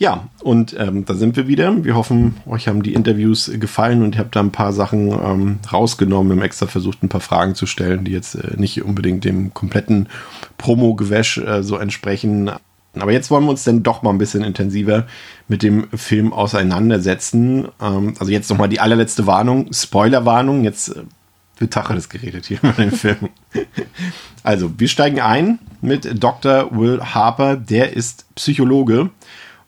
Ja, 0.00 0.30
und 0.42 0.74
ähm, 0.78 1.04
da 1.04 1.12
sind 1.12 1.36
wir 1.36 1.46
wieder. 1.46 1.84
Wir 1.84 1.94
hoffen, 1.94 2.36
euch 2.46 2.68
haben 2.68 2.82
die 2.82 2.94
Interviews 2.94 3.50
gefallen 3.60 4.02
und 4.02 4.14
ihr 4.14 4.20
habt 4.20 4.34
da 4.34 4.40
ein 4.40 4.50
paar 4.50 4.72
Sachen 4.72 5.10
ähm, 5.10 5.58
rausgenommen. 5.70 6.32
Wir 6.32 6.36
haben 6.36 6.42
extra 6.42 6.66
versucht, 6.66 7.02
ein 7.02 7.10
paar 7.10 7.20
Fragen 7.20 7.54
zu 7.54 7.66
stellen, 7.66 8.06
die 8.06 8.12
jetzt 8.12 8.34
äh, 8.34 8.56
nicht 8.56 8.82
unbedingt 8.82 9.26
dem 9.26 9.52
kompletten 9.52 10.08
Promo-Gewäsch 10.56 11.36
äh, 11.36 11.62
so 11.62 11.76
entsprechen. 11.76 12.50
Aber 12.98 13.12
jetzt 13.12 13.30
wollen 13.30 13.44
wir 13.44 13.50
uns 13.50 13.64
dann 13.64 13.82
doch 13.82 14.00
mal 14.00 14.08
ein 14.08 14.16
bisschen 14.16 14.42
intensiver 14.42 15.06
mit 15.48 15.62
dem 15.62 15.86
Film 15.90 16.32
auseinandersetzen. 16.32 17.68
Ähm, 17.78 18.14
also 18.18 18.32
jetzt 18.32 18.48
nochmal 18.48 18.70
die 18.70 18.80
allerletzte 18.80 19.26
Warnung, 19.26 19.70
Spoilerwarnung. 19.70 20.64
Jetzt 20.64 20.96
äh, 20.96 21.02
wird 21.58 21.74
Tacheles 21.74 22.08
geredet 22.08 22.46
hier 22.46 22.58
über 22.62 22.72
den 22.72 22.90
Film. 22.90 23.28
Also, 24.42 24.72
wir 24.78 24.88
steigen 24.88 25.20
ein 25.20 25.58
mit 25.82 26.22
Dr. 26.22 26.70
Will 26.74 27.02
Harper. 27.02 27.56
Der 27.56 27.94
ist 27.94 28.24
Psychologe 28.34 29.10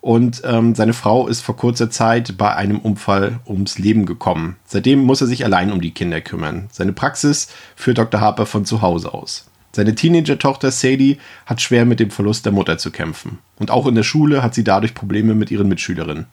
und 0.03 0.41
ähm, 0.43 0.75
seine 0.75 0.91
Frau 0.91 1.29
ist 1.29 1.39
vor 1.39 1.55
kurzer 1.55 1.89
Zeit 1.89 2.35
bei 2.37 2.53
einem 2.53 2.79
Unfall 2.79 3.39
ums 3.47 3.79
Leben 3.79 4.05
gekommen. 4.05 4.57
Seitdem 4.65 4.99
muss 4.99 5.21
er 5.21 5.27
sich 5.27 5.45
allein 5.45 5.71
um 5.71 5.79
die 5.79 5.91
Kinder 5.91 6.19
kümmern. 6.19 6.67
Seine 6.73 6.91
Praxis 6.91 7.47
führt 7.77 7.99
Dr. 7.99 8.19
Harper 8.19 8.45
von 8.45 8.65
zu 8.65 8.81
Hause 8.81 9.13
aus. 9.13 9.47
Seine 9.71 9.95
Teenager-Tochter 9.95 10.71
Sadie 10.71 11.19
hat 11.45 11.61
schwer 11.61 11.85
mit 11.85 12.01
dem 12.01 12.11
Verlust 12.11 12.45
der 12.45 12.51
Mutter 12.51 12.77
zu 12.77 12.91
kämpfen. 12.91 13.37
Und 13.57 13.71
auch 13.71 13.87
in 13.87 13.95
der 13.95 14.03
Schule 14.03 14.43
hat 14.43 14.53
sie 14.53 14.65
dadurch 14.65 14.93
Probleme 14.93 15.35
mit 15.35 15.51
ihren 15.51 15.69
Mitschülerinnen. 15.69 16.25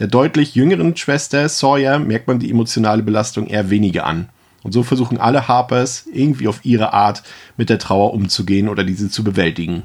Der 0.00 0.08
deutlich 0.08 0.56
jüngeren 0.56 0.96
Schwester 0.96 1.48
Sawyer 1.48 2.00
merkt 2.00 2.26
man 2.26 2.40
die 2.40 2.50
emotionale 2.50 3.04
Belastung 3.04 3.46
eher 3.46 3.70
weniger 3.70 4.04
an. 4.04 4.30
Und 4.64 4.72
so 4.72 4.82
versuchen 4.82 5.18
alle 5.18 5.46
Harpers 5.46 6.06
irgendwie 6.12 6.48
auf 6.48 6.64
ihre 6.64 6.92
Art 6.92 7.22
mit 7.56 7.70
der 7.70 7.78
Trauer 7.78 8.12
umzugehen 8.12 8.68
oder 8.68 8.82
diese 8.82 9.08
zu 9.08 9.22
bewältigen. 9.22 9.84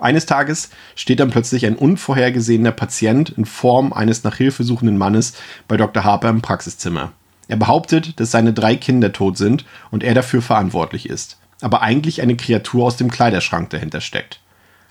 Eines 0.00 0.26
Tages 0.26 0.70
steht 0.94 1.20
dann 1.20 1.30
plötzlich 1.30 1.66
ein 1.66 1.76
unvorhergesehener 1.76 2.72
Patient 2.72 3.30
in 3.30 3.44
Form 3.44 3.92
eines 3.92 4.24
nach 4.24 4.36
Hilfe 4.36 4.64
suchenden 4.64 4.96
Mannes 4.96 5.34
bei 5.66 5.76
Dr. 5.76 6.04
Harper 6.04 6.28
im 6.28 6.42
Praxiszimmer. 6.42 7.12
Er 7.48 7.56
behauptet, 7.56 8.20
dass 8.20 8.30
seine 8.30 8.52
drei 8.52 8.76
Kinder 8.76 9.12
tot 9.12 9.38
sind 9.38 9.64
und 9.90 10.04
er 10.04 10.14
dafür 10.14 10.42
verantwortlich 10.42 11.08
ist, 11.08 11.38
aber 11.60 11.82
eigentlich 11.82 12.22
eine 12.22 12.36
Kreatur 12.36 12.84
aus 12.84 12.96
dem 12.96 13.10
Kleiderschrank 13.10 13.70
dahinter 13.70 14.00
steckt. 14.00 14.40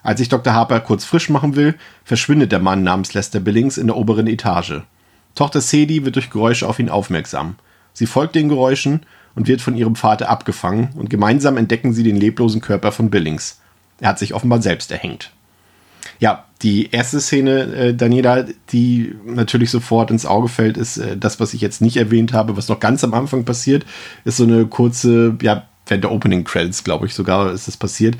Als 0.03 0.19
sich 0.19 0.29
Dr. 0.29 0.53
Harper 0.53 0.79
kurz 0.79 1.05
frisch 1.05 1.29
machen 1.29 1.55
will, 1.55 1.75
verschwindet 2.03 2.51
der 2.51 2.59
Mann 2.59 2.83
namens 2.83 3.13
Lester 3.13 3.39
Billings 3.39 3.77
in 3.77 3.87
der 3.87 3.97
oberen 3.97 4.27
Etage. 4.27 4.81
Tochter 5.35 5.61
Sadie 5.61 6.03
wird 6.03 6.15
durch 6.15 6.29
Geräusche 6.29 6.67
auf 6.67 6.79
ihn 6.79 6.89
aufmerksam. 6.89 7.55
Sie 7.93 8.05
folgt 8.05 8.35
den 8.35 8.49
Geräuschen 8.49 9.05
und 9.35 9.47
wird 9.47 9.61
von 9.61 9.75
ihrem 9.75 9.95
Vater 9.95 10.29
abgefangen 10.29 10.89
und 10.95 11.09
gemeinsam 11.09 11.57
entdecken 11.57 11.93
sie 11.93 12.03
den 12.03 12.15
leblosen 12.15 12.61
Körper 12.61 12.91
von 12.91 13.09
Billings. 13.09 13.59
Er 13.99 14.09
hat 14.09 14.19
sich 14.19 14.33
offenbar 14.33 14.61
selbst 14.61 14.91
erhängt. 14.91 15.31
Ja, 16.19 16.45
die 16.61 16.91
erste 16.91 17.19
Szene, 17.19 17.61
äh, 17.75 17.93
Daniela, 17.93 18.45
die 18.71 19.15
natürlich 19.25 19.69
sofort 19.69 20.09
ins 20.09 20.25
Auge 20.25 20.47
fällt, 20.47 20.77
ist 20.77 20.97
äh, 20.97 21.17
das, 21.17 21.39
was 21.39 21.53
ich 21.53 21.61
jetzt 21.61 21.81
nicht 21.81 21.97
erwähnt 21.97 22.33
habe, 22.33 22.57
was 22.57 22.69
noch 22.69 22.79
ganz 22.79 23.03
am 23.03 23.13
Anfang 23.13 23.45
passiert, 23.45 23.85
ist 24.25 24.37
so 24.37 24.43
eine 24.43 24.65
kurze, 24.65 25.37
ja, 25.41 25.67
während 25.85 26.03
der 26.03 26.11
Opening 26.11 26.43
Credits, 26.43 26.83
glaube 26.83 27.05
ich 27.05 27.13
sogar, 27.13 27.51
ist 27.51 27.67
das 27.67 27.77
passiert, 27.77 28.17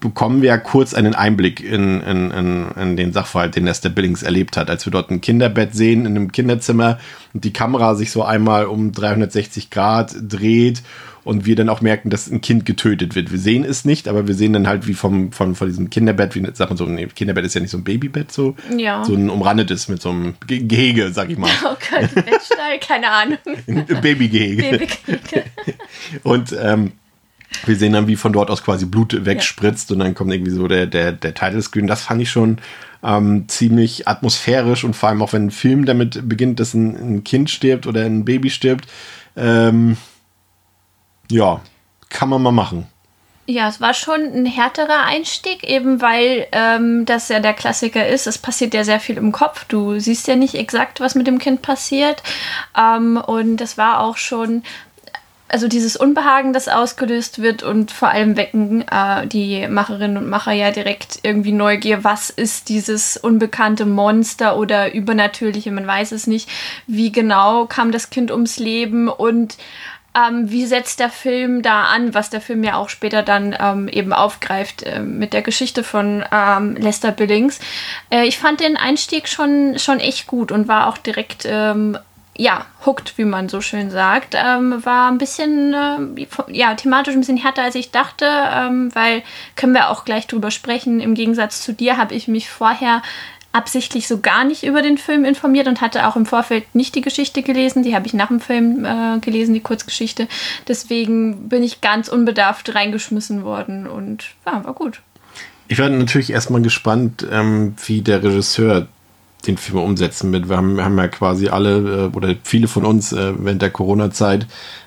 bekommen 0.00 0.42
wir 0.42 0.56
kurz 0.58 0.94
einen 0.94 1.14
Einblick 1.14 1.60
in, 1.62 2.00
in, 2.00 2.30
in, 2.30 2.70
in 2.72 2.96
den 2.96 3.12
Sachverhalt, 3.12 3.54
den 3.56 3.66
Lester 3.66 3.90
Billings 3.90 4.22
erlebt 4.22 4.56
hat, 4.56 4.70
als 4.70 4.86
wir 4.86 4.90
dort 4.90 5.10
ein 5.10 5.20
Kinderbett 5.20 5.74
sehen 5.74 6.06
in 6.06 6.16
einem 6.16 6.32
Kinderzimmer 6.32 6.98
und 7.34 7.44
die 7.44 7.52
Kamera 7.52 7.94
sich 7.94 8.10
so 8.10 8.22
einmal 8.22 8.66
um 8.66 8.92
360 8.92 9.70
Grad 9.70 10.14
dreht 10.20 10.82
und 11.30 11.46
wir 11.46 11.54
dann 11.54 11.68
auch 11.68 11.80
merken, 11.80 12.10
dass 12.10 12.28
ein 12.28 12.40
Kind 12.40 12.66
getötet 12.66 13.14
wird. 13.14 13.30
Wir 13.30 13.38
sehen 13.38 13.64
es 13.64 13.84
nicht, 13.84 14.08
aber 14.08 14.26
wir 14.26 14.34
sehen 14.34 14.52
dann 14.52 14.66
halt 14.66 14.88
wie 14.88 14.94
vom, 14.94 15.30
von, 15.30 15.54
von 15.54 15.68
diesem 15.68 15.88
Kinderbett, 15.88 16.34
wie 16.34 16.44
sagt 16.52 16.70
man 16.70 16.76
so, 16.76 16.86
nee, 16.86 17.06
Kinderbett 17.06 17.44
ist 17.44 17.54
ja 17.54 17.60
nicht 17.60 17.70
so 17.70 17.78
ein 17.78 17.84
Babybett, 17.84 18.32
so, 18.32 18.56
Ja. 18.76 19.04
so 19.04 19.14
ein 19.14 19.30
umrandetes 19.30 19.86
mit 19.86 20.02
so 20.02 20.10
einem 20.10 20.34
Ge 20.48 20.58
Gehege, 20.58 21.12
sag 21.12 21.30
ich 21.30 21.38
mal. 21.38 21.48
Oh 21.64 21.76
Gott, 21.88 22.12
Bettstall, 22.16 22.80
keine 22.80 23.08
Ahnung. 23.12 23.38
Ein 23.68 23.86
Babygehege. 24.02 24.62
Babykriege. 24.70 25.44
Und 26.24 26.52
ähm, 26.60 26.92
wir 27.64 27.76
sehen 27.76 27.92
dann, 27.92 28.08
wie 28.08 28.16
von 28.16 28.32
dort 28.32 28.50
aus 28.50 28.64
quasi 28.64 28.86
Blut 28.86 29.24
wegspritzt 29.24 29.92
und 29.92 30.00
dann 30.00 30.14
kommt 30.14 30.32
irgendwie 30.32 30.50
so 30.50 30.66
der, 30.66 30.86
der, 30.86 31.12
der 31.12 31.34
Title 31.34 31.62
Screen. 31.62 31.86
Das 31.86 32.02
fand 32.02 32.22
ich 32.22 32.30
schon 32.30 32.58
ähm, 33.04 33.44
ziemlich 33.46 34.08
atmosphärisch 34.08 34.82
und 34.82 34.96
vor 34.96 35.10
allem 35.10 35.22
auch 35.22 35.32
wenn 35.32 35.46
ein 35.46 35.50
Film 35.52 35.84
damit 35.84 36.28
beginnt, 36.28 36.58
dass 36.58 36.74
ein, 36.74 36.96
ein 36.96 37.24
Kind 37.24 37.50
stirbt 37.50 37.86
oder 37.86 38.04
ein 38.04 38.24
Baby 38.24 38.50
stirbt. 38.50 38.88
Ähm, 39.36 39.96
ja, 41.30 41.60
kann 42.08 42.28
man 42.28 42.42
mal 42.42 42.52
machen. 42.52 42.86
Ja, 43.50 43.68
es 43.68 43.80
war 43.80 43.94
schon 43.94 44.20
ein 44.20 44.46
härterer 44.46 45.06
Einstieg, 45.06 45.64
eben 45.64 46.00
weil 46.00 46.46
ähm, 46.52 47.04
das 47.04 47.28
ja 47.30 47.40
der 47.40 47.52
Klassiker 47.52 48.06
ist. 48.06 48.28
Es 48.28 48.38
passiert 48.38 48.74
ja 48.74 48.84
sehr 48.84 49.00
viel 49.00 49.16
im 49.16 49.32
Kopf. 49.32 49.64
Du 49.64 49.98
siehst 49.98 50.28
ja 50.28 50.36
nicht 50.36 50.54
exakt, 50.54 51.00
was 51.00 51.16
mit 51.16 51.26
dem 51.26 51.38
Kind 51.38 51.60
passiert. 51.60 52.22
Ähm, 52.78 53.16
und 53.16 53.56
das 53.56 53.76
war 53.76 54.00
auch 54.00 54.18
schon, 54.18 54.62
also 55.48 55.66
dieses 55.66 55.96
Unbehagen, 55.96 56.52
das 56.52 56.68
ausgelöst 56.68 57.42
wird 57.42 57.64
und 57.64 57.90
vor 57.90 58.10
allem 58.10 58.36
wecken 58.36 58.86
äh, 58.88 59.26
die 59.26 59.66
Macherinnen 59.66 60.18
und 60.18 60.28
Macher 60.28 60.52
ja 60.52 60.70
direkt 60.70 61.18
irgendwie 61.24 61.52
Neugier. 61.52 62.04
Was 62.04 62.30
ist 62.30 62.68
dieses 62.68 63.16
unbekannte 63.16 63.84
Monster 63.84 64.58
oder 64.58 64.94
Übernatürliche? 64.94 65.72
Man 65.72 65.88
weiß 65.88 66.12
es 66.12 66.28
nicht. 66.28 66.48
Wie 66.86 67.10
genau 67.10 67.66
kam 67.66 67.90
das 67.90 68.10
Kind 68.10 68.30
ums 68.30 68.60
Leben 68.60 69.08
und 69.08 69.56
ähm, 70.14 70.50
wie 70.50 70.66
setzt 70.66 70.98
der 70.98 71.10
Film 71.10 71.62
da 71.62 71.84
an, 71.84 72.14
was 72.14 72.30
der 72.30 72.40
Film 72.40 72.64
ja 72.64 72.76
auch 72.76 72.88
später 72.88 73.22
dann 73.22 73.56
ähm, 73.58 73.88
eben 73.88 74.12
aufgreift 74.12 74.82
äh, 74.82 75.00
mit 75.00 75.32
der 75.32 75.42
Geschichte 75.42 75.84
von 75.84 76.24
ähm, 76.32 76.76
Lester 76.76 77.12
Billings. 77.12 77.60
Äh, 78.10 78.26
ich 78.26 78.38
fand 78.38 78.60
den 78.60 78.76
Einstieg 78.76 79.28
schon, 79.28 79.78
schon 79.78 80.00
echt 80.00 80.26
gut 80.26 80.50
und 80.50 80.66
war 80.66 80.88
auch 80.88 80.98
direkt, 80.98 81.46
ähm, 81.46 81.96
ja, 82.36 82.66
hooked, 82.86 83.18
wie 83.18 83.24
man 83.24 83.48
so 83.48 83.60
schön 83.60 83.90
sagt. 83.90 84.34
Ähm, 84.34 84.84
war 84.84 85.10
ein 85.10 85.18
bisschen, 85.18 85.74
äh, 85.74 86.26
ja, 86.48 86.74
thematisch 86.74 87.14
ein 87.14 87.20
bisschen 87.20 87.36
härter, 87.36 87.62
als 87.62 87.74
ich 87.76 87.92
dachte, 87.92 88.26
ähm, 88.26 88.92
weil, 88.94 89.22
können 89.54 89.74
wir 89.74 89.90
auch 89.90 90.04
gleich 90.04 90.26
drüber 90.26 90.50
sprechen, 90.50 91.00
im 91.00 91.14
Gegensatz 91.14 91.62
zu 91.62 91.72
dir 91.72 91.98
habe 91.98 92.14
ich 92.14 92.26
mich 92.26 92.50
vorher 92.50 93.02
absichtlich 93.52 94.06
so 94.06 94.20
gar 94.20 94.44
nicht 94.44 94.64
über 94.64 94.82
den 94.82 94.96
Film 94.96 95.24
informiert 95.24 95.66
und 95.66 95.80
hatte 95.80 96.06
auch 96.06 96.16
im 96.16 96.26
Vorfeld 96.26 96.64
nicht 96.74 96.94
die 96.94 97.00
Geschichte 97.00 97.42
gelesen. 97.42 97.82
Die 97.82 97.94
habe 97.94 98.06
ich 98.06 98.14
nach 98.14 98.28
dem 98.28 98.40
Film 98.40 98.84
äh, 98.84 99.18
gelesen, 99.20 99.54
die 99.54 99.60
Kurzgeschichte. 99.60 100.28
Deswegen 100.68 101.48
bin 101.48 101.62
ich 101.62 101.80
ganz 101.80 102.08
unbedarft 102.08 102.74
reingeschmissen 102.74 103.44
worden 103.44 103.86
und 103.86 104.26
ja, 104.46 104.64
war 104.64 104.74
gut. 104.74 105.02
Ich 105.68 105.78
war 105.78 105.88
natürlich 105.88 106.30
erstmal 106.30 106.62
gespannt, 106.62 107.26
ähm, 107.30 107.74
wie 107.86 108.02
der 108.02 108.22
Regisseur 108.22 108.88
den 109.46 109.56
Film 109.56 109.78
umsetzen 109.78 110.32
wird. 110.32 110.48
Wir 110.48 110.56
haben, 110.56 110.80
haben 110.80 110.98
ja 110.98 111.08
quasi 111.08 111.48
alle 111.48 112.08
äh, 112.12 112.16
oder 112.16 112.34
viele 112.42 112.68
von 112.68 112.84
uns 112.84 113.12
äh, 113.12 113.32
während 113.38 113.62
der 113.62 113.70
Corona-Zeit 113.70 114.46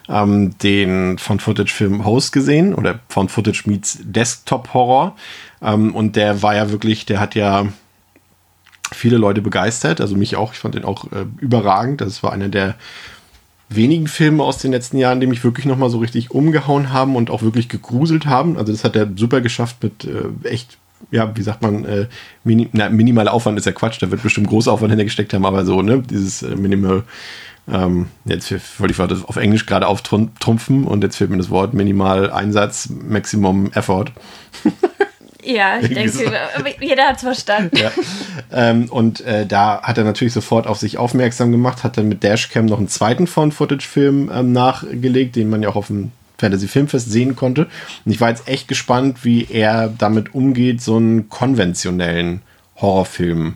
ähm, 0.10 0.58
den 0.60 1.18
Found-Footage-Film 1.18 2.06
Host 2.06 2.32
gesehen 2.34 2.76
oder 2.76 3.00
Found-Footage 3.10 3.64
meets 3.66 4.00
Desktop-Horror. 4.04 5.16
Ähm, 5.62 5.96
und 5.96 6.16
der 6.16 6.44
war 6.44 6.56
ja 6.56 6.70
wirklich, 6.70 7.06
der 7.06 7.20
hat 7.20 7.36
ja 7.36 7.68
viele 8.96 9.18
Leute 9.18 9.42
begeistert, 9.42 10.02
also 10.02 10.16
mich 10.16 10.36
auch. 10.36 10.54
Ich 10.54 10.60
fand 10.60 10.76
den 10.76 10.86
auch 10.86 11.06
äh, 11.12 11.26
überragend. 11.40 12.02
Das 12.02 12.24
war 12.24 12.32
einer 12.32 12.50
der 12.50 12.76
wenigen 13.70 14.08
Filme 14.08 14.44
aus 14.44 14.58
den 14.58 14.72
letzten 14.72 14.98
Jahren, 14.98 15.20
die 15.20 15.28
mich 15.28 15.44
wirklich 15.44 15.66
nochmal 15.66 15.90
so 15.90 16.00
richtig 16.00 16.32
umgehauen 16.32 16.92
haben 16.92 17.16
und 17.16 17.30
auch 17.30 17.42
wirklich 17.42 17.70
gegruselt 17.70 18.26
haben. 18.26 18.58
Also 18.58 18.72
das 18.72 18.84
hat 18.84 18.96
er 18.96 19.10
super 19.16 19.42
geschafft 19.42 19.78
mit 19.82 20.06
äh, 20.06 20.48
echt, 20.48 20.78
ja, 21.12 21.36
wie 21.36 21.42
sagt 21.42 21.62
man, 21.62 21.86
äh, 21.86 22.08
mini, 22.44 22.70
na, 22.72 22.90
minimaler 22.90 23.34
Aufwand 23.34 23.58
ist 23.58 23.66
ja 23.66 23.72
Quatsch, 23.72 24.02
da 24.02 24.12
wird 24.12 24.24
bestimmt 24.24 24.48
großer 24.48 24.72
Aufwand 24.72 24.92
hintergesteckt 24.92 25.34
haben, 25.34 25.46
aber 25.46 25.66
so, 25.66 25.82
ne, 25.82 26.04
dieses 26.08 26.44
äh, 26.44 26.56
Minimal, 26.56 27.04
ähm, 27.72 28.08
jetzt 28.26 28.52
wollte 28.80 28.92
ich 28.92 28.98
das 28.98 29.26
auf 29.26 29.38
Englisch 29.38 29.66
gerade 29.66 29.88
auftrumpfen 29.88 30.84
und 30.84 31.04
jetzt 31.04 31.16
fehlt 31.16 31.30
mir 31.30 31.38
das 31.38 31.50
Wort 31.50 31.74
Minimal 31.74 32.32
Einsatz, 32.32 32.90
Maximum 32.90 33.72
Effort. 33.74 34.12
Ja, 35.46 35.80
ich 35.80 35.94
denke, 35.94 36.32
jeder 36.80 37.08
hat 37.08 37.18
es 37.18 37.24
verstanden. 37.24 37.78
Ja. 37.78 37.92
ähm, 38.52 38.86
und 38.90 39.22
äh, 39.22 39.46
da 39.46 39.82
hat 39.82 39.98
er 39.98 40.04
natürlich 40.04 40.34
sofort 40.34 40.68
auf 40.68 40.78
sich 40.78 40.98
aufmerksam 40.98 41.52
gemacht, 41.52 41.84
hat 41.84 41.98
dann 41.98 42.08
mit 42.08 42.24
Dashcam 42.24 42.66
noch 42.66 42.78
einen 42.78 42.88
zweiten 42.88 43.28
Found-Footage-Film 43.28 44.32
ähm, 44.34 44.52
nachgelegt, 44.52 45.36
den 45.36 45.50
man 45.50 45.62
ja 45.64 45.70
auch 45.70 45.76
auf 45.76 45.88
dem 45.88 46.12
Fantasy 46.38 46.68
Filmfest 46.68 47.12
sehen 47.12 47.36
konnte. 47.36 47.68
Und 48.06 48.12
ich 48.12 48.20
war 48.20 48.30
jetzt 48.30 48.48
echt 48.48 48.68
gespannt, 48.68 49.24
wie 49.24 49.48
er 49.50 49.88
damit 49.88 50.34
umgeht, 50.34 50.82
so 50.82 50.98
einen 50.98 51.30
konventionellen 51.30 52.42
Horrorfilm 52.78 53.56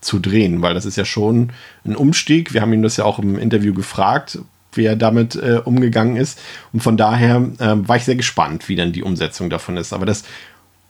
zu 0.00 0.18
drehen, 0.18 0.62
weil 0.62 0.74
das 0.74 0.84
ist 0.84 0.96
ja 0.96 1.04
schon 1.04 1.50
ein 1.84 1.96
Umstieg. 1.96 2.54
Wir 2.54 2.60
haben 2.60 2.72
ihn 2.72 2.82
das 2.82 2.96
ja 2.96 3.04
auch 3.04 3.18
im 3.18 3.38
Interview 3.38 3.74
gefragt, 3.74 4.38
wie 4.72 4.84
er 4.84 4.96
damit 4.96 5.34
äh, 5.36 5.60
umgegangen 5.64 6.16
ist. 6.16 6.38
Und 6.72 6.82
von 6.82 6.96
daher 6.96 7.36
äh, 7.58 7.74
war 7.76 7.96
ich 7.96 8.04
sehr 8.04 8.16
gespannt, 8.16 8.68
wie 8.68 8.76
dann 8.76 8.92
die 8.92 9.02
Umsetzung 9.02 9.50
davon 9.50 9.76
ist. 9.76 9.92
Aber 9.92 10.06
das 10.06 10.24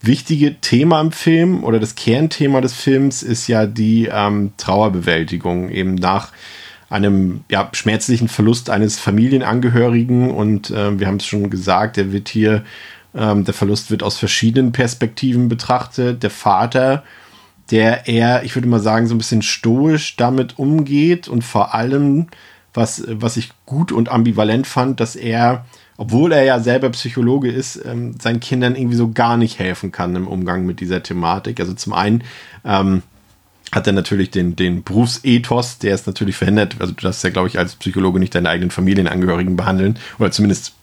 wichtige 0.07 0.61
Thema 0.61 1.00
im 1.00 1.12
Film 1.12 1.64
oder 1.64 1.78
das 1.78 1.94
Kernthema 1.94 2.61
des 2.61 2.74
Films 2.74 3.22
ist 3.22 3.48
ja 3.48 3.66
die 3.66 4.09
ähm, 4.11 4.52
Trauerbewältigung 4.57 5.70
eben 5.70 5.94
nach 5.94 6.32
einem 6.88 7.44
ja, 7.50 7.68
schmerzlichen 7.72 8.28
Verlust 8.28 8.70
eines 8.70 8.98
Familienangehörigen 8.98 10.30
und 10.30 10.70
äh, 10.70 10.98
wir 10.98 11.07
haben 11.07 11.16
es 11.16 11.26
schon 11.26 11.50
gesagt, 11.50 11.96
der 11.96 12.12
wird 12.12 12.28
hier, 12.28 12.64
ähm, 13.14 13.44
der 13.44 13.54
Verlust 13.54 13.90
wird 13.90 14.02
aus 14.02 14.18
verschiedenen 14.18 14.72
Perspektiven 14.72 15.48
betrachtet. 15.48 16.22
Der 16.22 16.30
Vater, 16.30 17.02
der 17.70 18.07
eher, 18.07 18.44
ich 18.44 18.54
würde 18.54 18.68
mal 18.68 18.80
sagen, 18.80 19.09
so 19.09 19.14
ein 19.14 19.18
bisschen 19.18 19.42
stoisch 19.42 20.16
damit 20.16 20.59
umgeht 20.59 21.26
und 21.26 21.42
vor 21.42 21.74
allem, 21.74 22.28
was, 22.72 23.02
was 23.09 23.36
ich 23.36 23.50
gut 23.64 23.90
und 23.90 24.09
ambivalent 24.09 24.66
fand, 24.66 25.00
dass 25.00 25.16
er 25.16 25.64
obwohl 25.97 26.32
er 26.32 26.44
ja 26.44 26.61
selber 26.61 26.90
Psychologe 26.90 27.51
ist, 27.51 27.80
ähm, 27.84 28.14
seinen 28.20 28.40
Kindern 28.40 28.76
irgendwie 28.76 28.97
so 28.97 29.12
gar 29.12 29.36
nicht 29.36 29.59
helfen 29.59 29.92
kann 29.92 30.14
im 30.16 30.28
Umgang 30.28 30.66
mit 30.66 30.80
dieser 30.80 31.03
Thematik. 31.03 31.61
Also 31.61 31.74
zum 31.74 31.92
einen 31.92 32.24
ähm, 32.64 33.03
hat 33.72 33.86
er 33.86 33.92
natürlich 33.92 34.30
den, 34.30 34.57
den 34.57 34.82
Berufsethos, 34.82 35.78
der 35.78 35.94
ist 35.94 36.07
natürlich 36.07 36.36
verhindert. 36.36 36.76
Also 36.78 36.92
du 36.92 37.03
darfst 37.03 37.24
ja, 37.24 37.30
glaube 37.30 37.49
ich, 37.49 37.59
als 37.59 37.76
Psychologe 37.76 38.18
nicht 38.18 38.34
deine 38.34 38.49
eigenen 38.49 38.70
Familienangehörigen 38.70 39.57
behandeln. 39.57 39.99
Oder 40.18 40.30
zumindest 40.30 40.74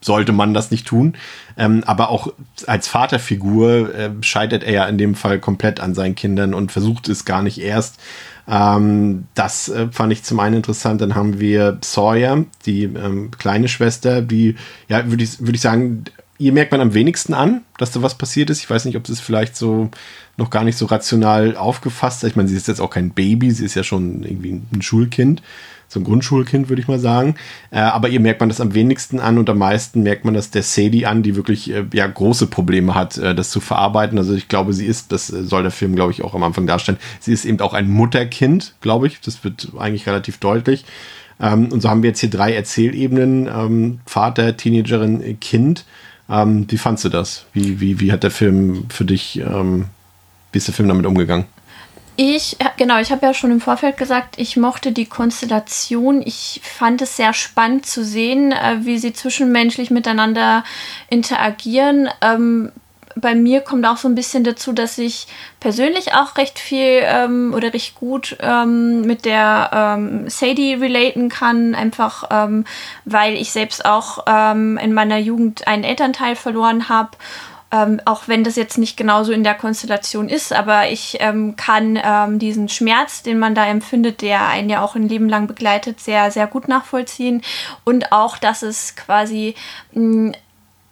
sollte 0.00 0.32
man 0.32 0.52
das 0.52 0.70
nicht 0.70 0.86
tun. 0.86 1.14
Ähm, 1.56 1.84
aber 1.86 2.10
auch 2.10 2.32
als 2.66 2.88
Vaterfigur 2.88 3.94
äh, 3.94 4.10
scheitert 4.20 4.64
er 4.64 4.72
ja 4.72 4.84
in 4.86 4.98
dem 4.98 5.14
Fall 5.14 5.38
komplett 5.38 5.80
an 5.80 5.94
seinen 5.94 6.14
Kindern 6.14 6.54
und 6.54 6.72
versucht 6.72 7.08
es 7.08 7.24
gar 7.24 7.42
nicht 7.42 7.58
erst. 7.58 8.00
Ähm, 8.48 9.24
das 9.34 9.68
äh, 9.68 9.88
fand 9.90 10.12
ich 10.12 10.22
zum 10.22 10.40
einen 10.40 10.56
interessant. 10.56 11.00
Dann 11.00 11.14
haben 11.14 11.40
wir 11.40 11.78
Sawyer, 11.82 12.44
die 12.66 12.84
ähm, 12.84 13.30
kleine 13.30 13.68
Schwester, 13.68 14.22
die, 14.22 14.56
ja, 14.88 15.08
würde 15.08 15.24
ich, 15.24 15.40
würd 15.40 15.54
ich 15.54 15.60
sagen, 15.60 16.04
ihr 16.38 16.52
merkt 16.52 16.72
man 16.72 16.80
am 16.80 16.94
wenigsten 16.94 17.34
an, 17.34 17.62
dass 17.78 17.92
da 17.92 18.02
was 18.02 18.18
passiert 18.18 18.50
ist. 18.50 18.60
Ich 18.60 18.70
weiß 18.70 18.84
nicht, 18.84 18.96
ob 18.96 19.08
es 19.08 19.20
vielleicht 19.20 19.56
so 19.56 19.90
noch 20.36 20.50
gar 20.50 20.64
nicht 20.64 20.76
so 20.76 20.86
rational 20.86 21.56
aufgefasst 21.56 22.22
hat. 22.22 22.30
Ich 22.30 22.36
meine, 22.36 22.48
sie 22.48 22.56
ist 22.56 22.68
jetzt 22.68 22.80
auch 22.80 22.90
kein 22.90 23.10
Baby, 23.10 23.50
sie 23.52 23.64
ist 23.64 23.74
ja 23.74 23.84
schon 23.84 24.24
irgendwie 24.24 24.60
ein 24.72 24.82
Schulkind 24.82 25.42
so 25.92 26.00
ein 26.00 26.04
Grundschulkind, 26.04 26.68
würde 26.68 26.80
ich 26.80 26.88
mal 26.88 26.98
sagen. 26.98 27.34
Äh, 27.70 27.80
aber 27.80 28.08
ihr 28.08 28.20
merkt 28.20 28.40
man 28.40 28.48
das 28.48 28.60
am 28.60 28.74
wenigsten 28.74 29.20
an 29.20 29.38
und 29.38 29.48
am 29.50 29.58
meisten 29.58 30.02
merkt 30.02 30.24
man 30.24 30.34
das 30.34 30.50
der 30.50 30.62
Sadie 30.62 31.06
an, 31.06 31.22
die 31.22 31.36
wirklich 31.36 31.70
äh, 31.70 31.84
ja 31.92 32.06
große 32.06 32.46
Probleme 32.46 32.94
hat, 32.94 33.18
äh, 33.18 33.34
das 33.34 33.50
zu 33.50 33.60
verarbeiten. 33.60 34.18
Also 34.18 34.34
ich 34.34 34.48
glaube, 34.48 34.72
sie 34.72 34.86
ist, 34.86 35.12
das 35.12 35.30
äh, 35.32 35.44
soll 35.44 35.62
der 35.62 35.70
Film, 35.70 35.94
glaube 35.94 36.12
ich, 36.12 36.22
auch 36.22 36.34
am 36.34 36.42
Anfang 36.42 36.66
darstellen, 36.66 36.98
sie 37.20 37.32
ist 37.32 37.44
eben 37.44 37.60
auch 37.60 37.74
ein 37.74 37.88
Mutterkind, 37.88 38.74
glaube 38.80 39.06
ich. 39.06 39.20
Das 39.20 39.44
wird 39.44 39.68
eigentlich 39.78 40.06
relativ 40.06 40.38
deutlich. 40.38 40.84
Ähm, 41.40 41.66
und 41.72 41.80
so 41.80 41.90
haben 41.90 42.02
wir 42.02 42.10
jetzt 42.10 42.20
hier 42.20 42.30
drei 42.30 42.54
Erzählebenen, 42.54 43.48
ähm, 43.48 44.00
Vater, 44.06 44.56
Teenagerin, 44.56 45.38
Kind. 45.40 45.84
Ähm, 46.30 46.66
wie 46.68 46.78
fandst 46.78 47.04
du 47.04 47.08
das? 47.08 47.46
Wie, 47.52 47.80
wie, 47.80 48.00
wie 48.00 48.12
hat 48.12 48.22
der 48.22 48.30
Film 48.30 48.84
für 48.88 49.04
dich, 49.04 49.40
ähm, 49.40 49.86
wie 50.52 50.58
ist 50.58 50.68
der 50.68 50.74
Film 50.74 50.88
damit 50.88 51.04
umgegangen? 51.06 51.44
Ich, 52.16 52.58
genau, 52.76 53.00
ich 53.00 53.10
habe 53.10 53.24
ja 53.24 53.32
schon 53.32 53.50
im 53.50 53.60
Vorfeld 53.60 53.96
gesagt, 53.96 54.38
ich 54.38 54.56
mochte 54.56 54.92
die 54.92 55.06
Konstellation. 55.06 56.20
Ich 56.22 56.60
fand 56.62 57.00
es 57.00 57.16
sehr 57.16 57.32
spannend 57.32 57.86
zu 57.86 58.04
sehen, 58.04 58.52
äh, 58.52 58.78
wie 58.82 58.98
sie 58.98 59.14
zwischenmenschlich 59.14 59.90
miteinander 59.90 60.62
interagieren. 61.08 62.10
Ähm, 62.20 62.70
bei 63.16 63.34
mir 63.34 63.60
kommt 63.60 63.86
auch 63.86 63.96
so 63.96 64.08
ein 64.08 64.14
bisschen 64.14 64.44
dazu, 64.44 64.72
dass 64.72 64.98
ich 64.98 65.26
persönlich 65.60 66.14
auch 66.14 66.36
recht 66.36 66.58
viel 66.58 67.02
ähm, 67.02 67.52
oder 67.54 67.72
recht 67.72 67.94
gut 67.94 68.36
ähm, 68.40 69.02
mit 69.02 69.24
der 69.24 69.70
ähm, 69.72 70.28
Sadie 70.28 70.74
relaten 70.74 71.28
kann, 71.28 71.74
einfach 71.74 72.24
ähm, 72.30 72.64
weil 73.04 73.34
ich 73.34 73.52
selbst 73.52 73.84
auch 73.84 74.24
ähm, 74.26 74.78
in 74.78 74.92
meiner 74.94 75.18
Jugend 75.18 75.66
einen 75.66 75.84
Elternteil 75.84 76.36
verloren 76.36 76.88
habe 76.88 77.10
ähm, 77.72 78.00
auch 78.04 78.28
wenn 78.28 78.44
das 78.44 78.56
jetzt 78.56 78.76
nicht 78.76 78.98
genauso 78.98 79.32
in 79.32 79.44
der 79.44 79.54
Konstellation 79.54 80.28
ist, 80.28 80.52
aber 80.52 80.90
ich 80.90 81.16
ähm, 81.20 81.56
kann 81.56 81.98
ähm, 82.02 82.38
diesen 82.38 82.68
Schmerz, 82.68 83.22
den 83.22 83.38
man 83.38 83.54
da 83.54 83.66
empfindet, 83.66 84.20
der 84.20 84.46
einen 84.46 84.68
ja 84.68 84.82
auch 84.82 84.94
ein 84.94 85.08
Leben 85.08 85.28
lang 85.28 85.46
begleitet, 85.46 85.98
sehr, 85.98 86.30
sehr 86.30 86.46
gut 86.46 86.68
nachvollziehen. 86.68 87.40
Und 87.84 88.12
auch, 88.12 88.36
dass 88.36 88.62
es 88.62 88.94
quasi 88.94 89.54
mh, 89.92 90.32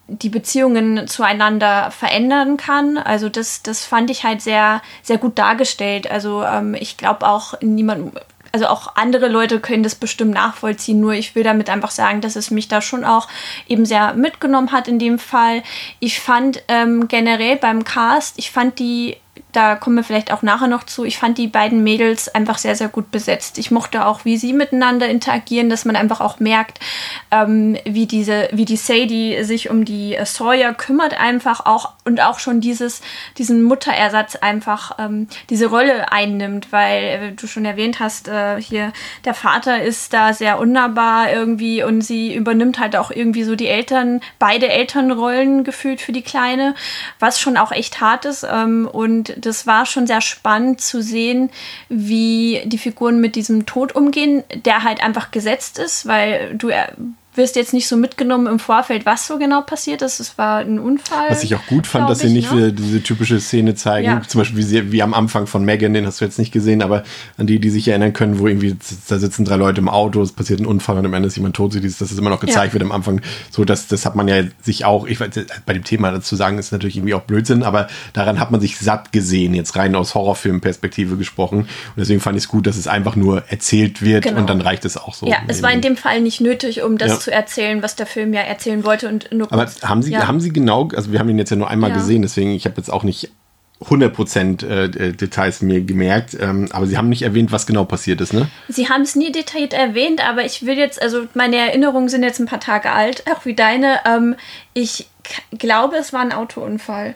die 0.09 0.31
Beziehungen 0.31 1.07
zueinander 1.07 1.91
verändern 1.91 2.57
kann. 2.57 2.97
Also 2.97 3.28
das, 3.28 3.62
das 3.62 3.85
fand 3.85 4.11
ich 4.11 4.24
halt 4.24 4.41
sehr, 4.41 4.81
sehr 5.03 5.18
gut 5.18 5.39
dargestellt. 5.39 6.11
Also 6.11 6.43
ähm, 6.45 6.74
ich 6.74 6.97
glaube 6.97 7.28
auch 7.28 7.55
niemand, 7.61 8.12
also 8.53 8.66
auch 8.66 8.96
andere 8.96 9.28
Leute 9.28 9.61
können 9.61 9.82
das 9.82 9.94
bestimmt 9.94 10.32
nachvollziehen, 10.32 11.01
nur 11.01 11.12
ich 11.12 11.34
will 11.34 11.42
damit 11.42 11.70
einfach 11.70 11.90
sagen, 11.90 12.20
dass 12.20 12.36
es 12.36 12.51
mich 12.51 12.68
da 12.68 12.80
schon 12.80 13.05
auch 13.05 13.28
eben 13.68 13.86
sehr 13.86 14.14
mitgenommen 14.14 14.72
hat 14.72 14.88
in 14.88 14.98
dem 14.98 15.18
Fall. 15.18 15.62
Ich 16.01 16.20
fand 16.20 16.62
ähm, 16.68 17.09
generell 17.09 17.57
beim 17.57 17.84
Cast, 17.84 18.38
ich 18.38 18.51
fand 18.51 18.78
die 18.78 19.16
da 19.53 19.74
kommen 19.74 19.96
wir 19.96 20.05
vielleicht 20.05 20.32
auch 20.32 20.42
nachher 20.42 20.68
noch 20.68 20.84
zu. 20.84 21.05
Ich 21.05 21.18
fand 21.18 21.38
die 21.38 21.48
beiden 21.48 21.82
Mädels 21.82 22.28
einfach 22.28 22.59
sehr, 22.59 22.76
sehr 22.76 22.88
gut 22.88 23.11
besetzt. 23.11 23.59
Ich 23.59 23.70
mochte 23.70 24.07
auch, 24.07 24.24
wie 24.24 24.36
sie 24.36 24.53
miteinander 24.53 25.09
interagieren, 25.09 25.70
dass 25.70 25.84
man 25.84 25.96
einfach 25.96 26.20
auch 26.20 26.40
merkt, 26.40 26.78
ähm, 27.30 27.76
wie 27.84 28.07
diese, 28.07 28.48
wie 28.53 28.64
die 28.64 28.76
Sadie 28.76 29.42
sich 29.42 29.70
um 29.70 29.84
die 29.84 30.14
äh, 30.14 30.24
Sawyer 30.24 30.74
kümmert 30.74 31.18
einfach 31.18 31.66
auch 31.66 31.92
und 32.05 32.20
auch 32.20 32.38
schon 32.38 32.61
dieses, 32.61 33.03
diesen 33.38 33.62
Mutterersatz 33.62 34.36
einfach 34.36 34.98
ähm, 34.98 35.28
diese 35.48 35.66
Rolle 35.66 36.12
einnimmt, 36.12 36.72
weil 36.72 37.03
äh, 37.03 37.32
du 37.32 37.46
schon 37.46 37.64
erwähnt 37.64 38.01
hast, 38.01 38.28
äh, 38.28 38.61
hier 38.61 38.92
der 39.24 39.34
Vater 39.34 39.82
ist 39.82 40.12
da 40.12 40.32
sehr 40.32 40.59
unnahbar 40.59 41.32
irgendwie 41.32 41.82
und 41.82 42.03
sie 42.03 42.34
übernimmt 42.34 42.78
halt 42.78 42.96
auch 42.96 43.11
irgendwie 43.11 43.44
so 43.44 43.57
die 43.57 43.68
Eltern, 43.68 44.20
beide 44.38 44.68
Elternrollen 44.68 45.64
gefühlt 45.64 46.01
für 46.01 46.12
die 46.12 46.22
Kleine, 46.22 46.74
was 47.18 47.40
schon 47.40 47.57
auch 47.57 47.72
echt 47.72 48.01
hart 48.01 48.24
ist 48.24 48.46
ähm, 48.51 48.88
und 48.90 49.39
das 49.41 49.66
war 49.66 49.86
schon 49.86 50.07
sehr 50.07 50.20
spannend 50.20 50.80
zu 50.80 51.03
sehen, 51.03 51.51
wie 51.88 52.62
die 52.64 52.78
Figuren 52.78 53.20
mit 53.20 53.36
diesem 53.36 53.66
Tod 53.66 53.95
umgehen, 53.95 54.43
der 54.64 54.82
halt 54.84 55.03
einfach 55.03 55.30
gesetzt 55.30 55.78
ist, 55.78 56.07
weil 56.07 56.55
du 56.57 56.70
wirst 57.35 57.55
jetzt 57.55 57.72
nicht 57.72 57.87
so 57.87 57.97
mitgenommen 57.97 58.49
im 58.49 58.59
Vorfeld, 58.59 59.07
was 59.07 59.26
so 59.26 59.39
genau 59.39 59.62
passiert 59.62 60.03
ist. 60.03 60.18
Es 60.18 60.37
war 60.37 60.59
ein 60.59 60.81
Unfall. 60.81 61.31
Was 61.31 61.45
ich 61.45 61.55
auch 61.55 61.64
gut 61.66 61.87
fand, 61.87 62.11
dass 62.11 62.20
sie 62.20 62.28
nicht 62.28 62.51
ne? 62.51 62.59
wieder 62.59 62.72
diese 62.72 63.03
typische 63.03 63.41
Szene 63.41 63.76
zeigen. 63.76 64.07
Ja. 64.07 64.22
Zum 64.26 64.41
Beispiel 64.41 64.59
wie, 64.59 64.62
sie, 64.62 64.93
wie 64.93 65.03
am 65.03 65.14
Anfang 65.14 65.47
von 65.47 65.64
Megan, 65.64 65.95
den 65.95 66.07
hast 66.07 66.20
du 66.20 66.24
jetzt 66.24 66.39
nicht 66.39 66.53
gesehen, 66.53 66.83
aber 66.83 67.05
an 67.39 67.47
die, 67.47 67.61
die 67.61 67.70
sich 67.70 67.87
erinnern 67.87 68.12
können, 68.12 68.41
wo 68.41 68.49
irgendwie 68.49 68.76
da 69.09 69.18
sitzen 69.18 69.45
drei 69.45 69.57
Leute 69.57 69.81
im 69.81 69.89
Auto, 69.89 70.20
es 70.22 70.33
passiert 70.33 70.61
ein 70.61 70.66
Unfall 70.66 70.99
und 70.99 71.07
am 71.07 71.14
Ende 71.14 71.28
ist 71.28 71.37
jemand 71.37 71.55
tot. 71.55 71.74
Das 71.74 72.01
ist 72.01 72.18
immer 72.18 72.31
noch 72.31 72.41
gezeigt 72.41 72.68
ja. 72.68 72.72
wird 72.74 72.83
am 72.83 72.93
Anfang. 72.93 73.20
So, 73.51 73.64
das, 73.64 73.87
das 73.87 74.05
hat 74.07 74.16
man 74.16 74.26
ja 74.26 74.43
sich 74.61 74.85
auch, 74.85 75.07
ich 75.07 75.20
weiß, 75.20 75.31
bei 75.66 75.72
dem 75.72 75.85
Thema 75.85 76.11
dazu 76.11 76.35
sagen, 76.35 76.59
ist 76.59 76.72
natürlich 76.72 76.97
irgendwie 76.97 77.14
auch 77.14 77.22
Blödsinn, 77.22 77.62
aber 77.62 77.87
daran 78.12 78.41
hat 78.41 78.51
man 78.51 78.61
sich 78.61 78.78
satt 78.78 79.12
gesehen, 79.12 79.55
jetzt 79.55 79.76
rein 79.76 79.95
aus 79.95 80.16
Horrorfilmperspektive 80.16 81.16
gesprochen. 81.16 81.61
Und 81.61 81.97
deswegen 81.97 82.20
fand 82.20 82.37
ich 82.37 82.45
es 82.45 82.49
gut, 82.49 82.66
dass 82.66 82.76
es 82.76 82.89
einfach 82.89 83.14
nur 83.14 83.45
erzählt 83.49 84.03
wird 84.03 84.24
genau. 84.24 84.41
und 84.41 84.51
dann 84.51 84.61
reicht 84.61 84.85
es 84.85 84.97
auch 84.97 85.14
so. 85.14 85.26
Ja, 85.26 85.39
es 85.47 85.62
war 85.62 85.70
in 85.72 85.81
dem 85.81 85.97
Fall 85.97 86.20
nicht 86.20 86.41
nötig, 86.41 86.83
um 86.83 86.99
das 86.99 87.11
ja. 87.11 87.20
zu 87.20 87.30
erzählen, 87.31 87.83
was 87.83 87.97
der 87.97 88.07
Film 88.07 88.33
ja 88.33 88.43
erzählen 88.43 88.85
wollte. 88.85 89.09
Und 89.09 89.31
nur 89.33 89.53
Aber 89.53 89.66
haben 89.83 90.03
Sie, 90.03 90.12
ja. 90.12 90.26
haben 90.26 90.41
Sie 90.41 90.53
genau, 90.53 90.89
also 90.95 91.12
wir 91.12 91.18
haben 91.18 91.28
ihn 91.28 91.39
jetzt 91.39 91.51
ja 91.51 91.57
nur 91.57 91.70
einmal 91.70 91.91
ja. 91.91 91.97
gesehen, 91.97 92.22
deswegen 92.22 92.51
ich 92.51 92.64
habe 92.64 92.76
jetzt 92.76 92.93
auch 92.93 93.03
nicht 93.03 93.31
100% 93.85 94.66
äh, 94.66 94.85
äh, 94.85 95.12
Details 95.12 95.62
mir 95.62 95.81
gemerkt, 95.81 96.37
ähm, 96.39 96.68
aber 96.70 96.87
Sie 96.87 96.99
haben 96.99 97.09
nicht 97.09 97.22
erwähnt, 97.22 97.51
was 97.51 97.66
genau 97.66 97.85
passiert 97.85 98.20
ist, 98.20 98.35
ne? 98.35 98.49
Sie 98.68 98.91
haben 98.91 99.03
es 99.03 99.16
nie 99.16 99.33
detailliert 99.33 99.72
erwähnt, 99.72 100.26
aber 100.26 100.45
ich 100.45 100.66
will 100.66 100.76
jetzt, 100.76 101.01
also 101.01 101.26
meine 101.33 101.57
Erinnerungen 101.57 102.11
sind 102.11 102.22
jetzt 102.22 102.41
ein 102.41 102.47
paar 102.47 102.61
Tage 102.61 102.93
alt, 102.93 103.24
auch 103.33 103.47
wie 103.47 103.55
deine. 103.55 104.01
Ähm, 104.05 104.37
ich 104.74 105.09
glaube, 105.57 105.97
es 105.97 106.12
war 106.12 106.20
ein 106.20 106.33
Autounfall. 106.33 107.14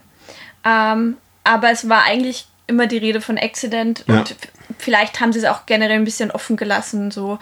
Ähm, 0.65 1.19
aber 1.45 1.71
es 1.71 1.89
war 1.91 2.05
eigentlich 2.05 2.47
immer 2.67 2.87
die 2.87 2.97
Rede 2.97 3.21
von 3.21 3.37
Accident 3.37 4.05
ja. 4.09 4.19
und 4.19 4.35
vielleicht 4.79 5.21
haben 5.21 5.35
sie 5.35 5.41
es 5.41 5.45
auch 5.45 5.67
generell 5.67 5.99
ein 5.99 6.05
bisschen 6.05 6.31
offen 6.31 6.57
gelassen, 6.57 7.11
so. 7.11 7.39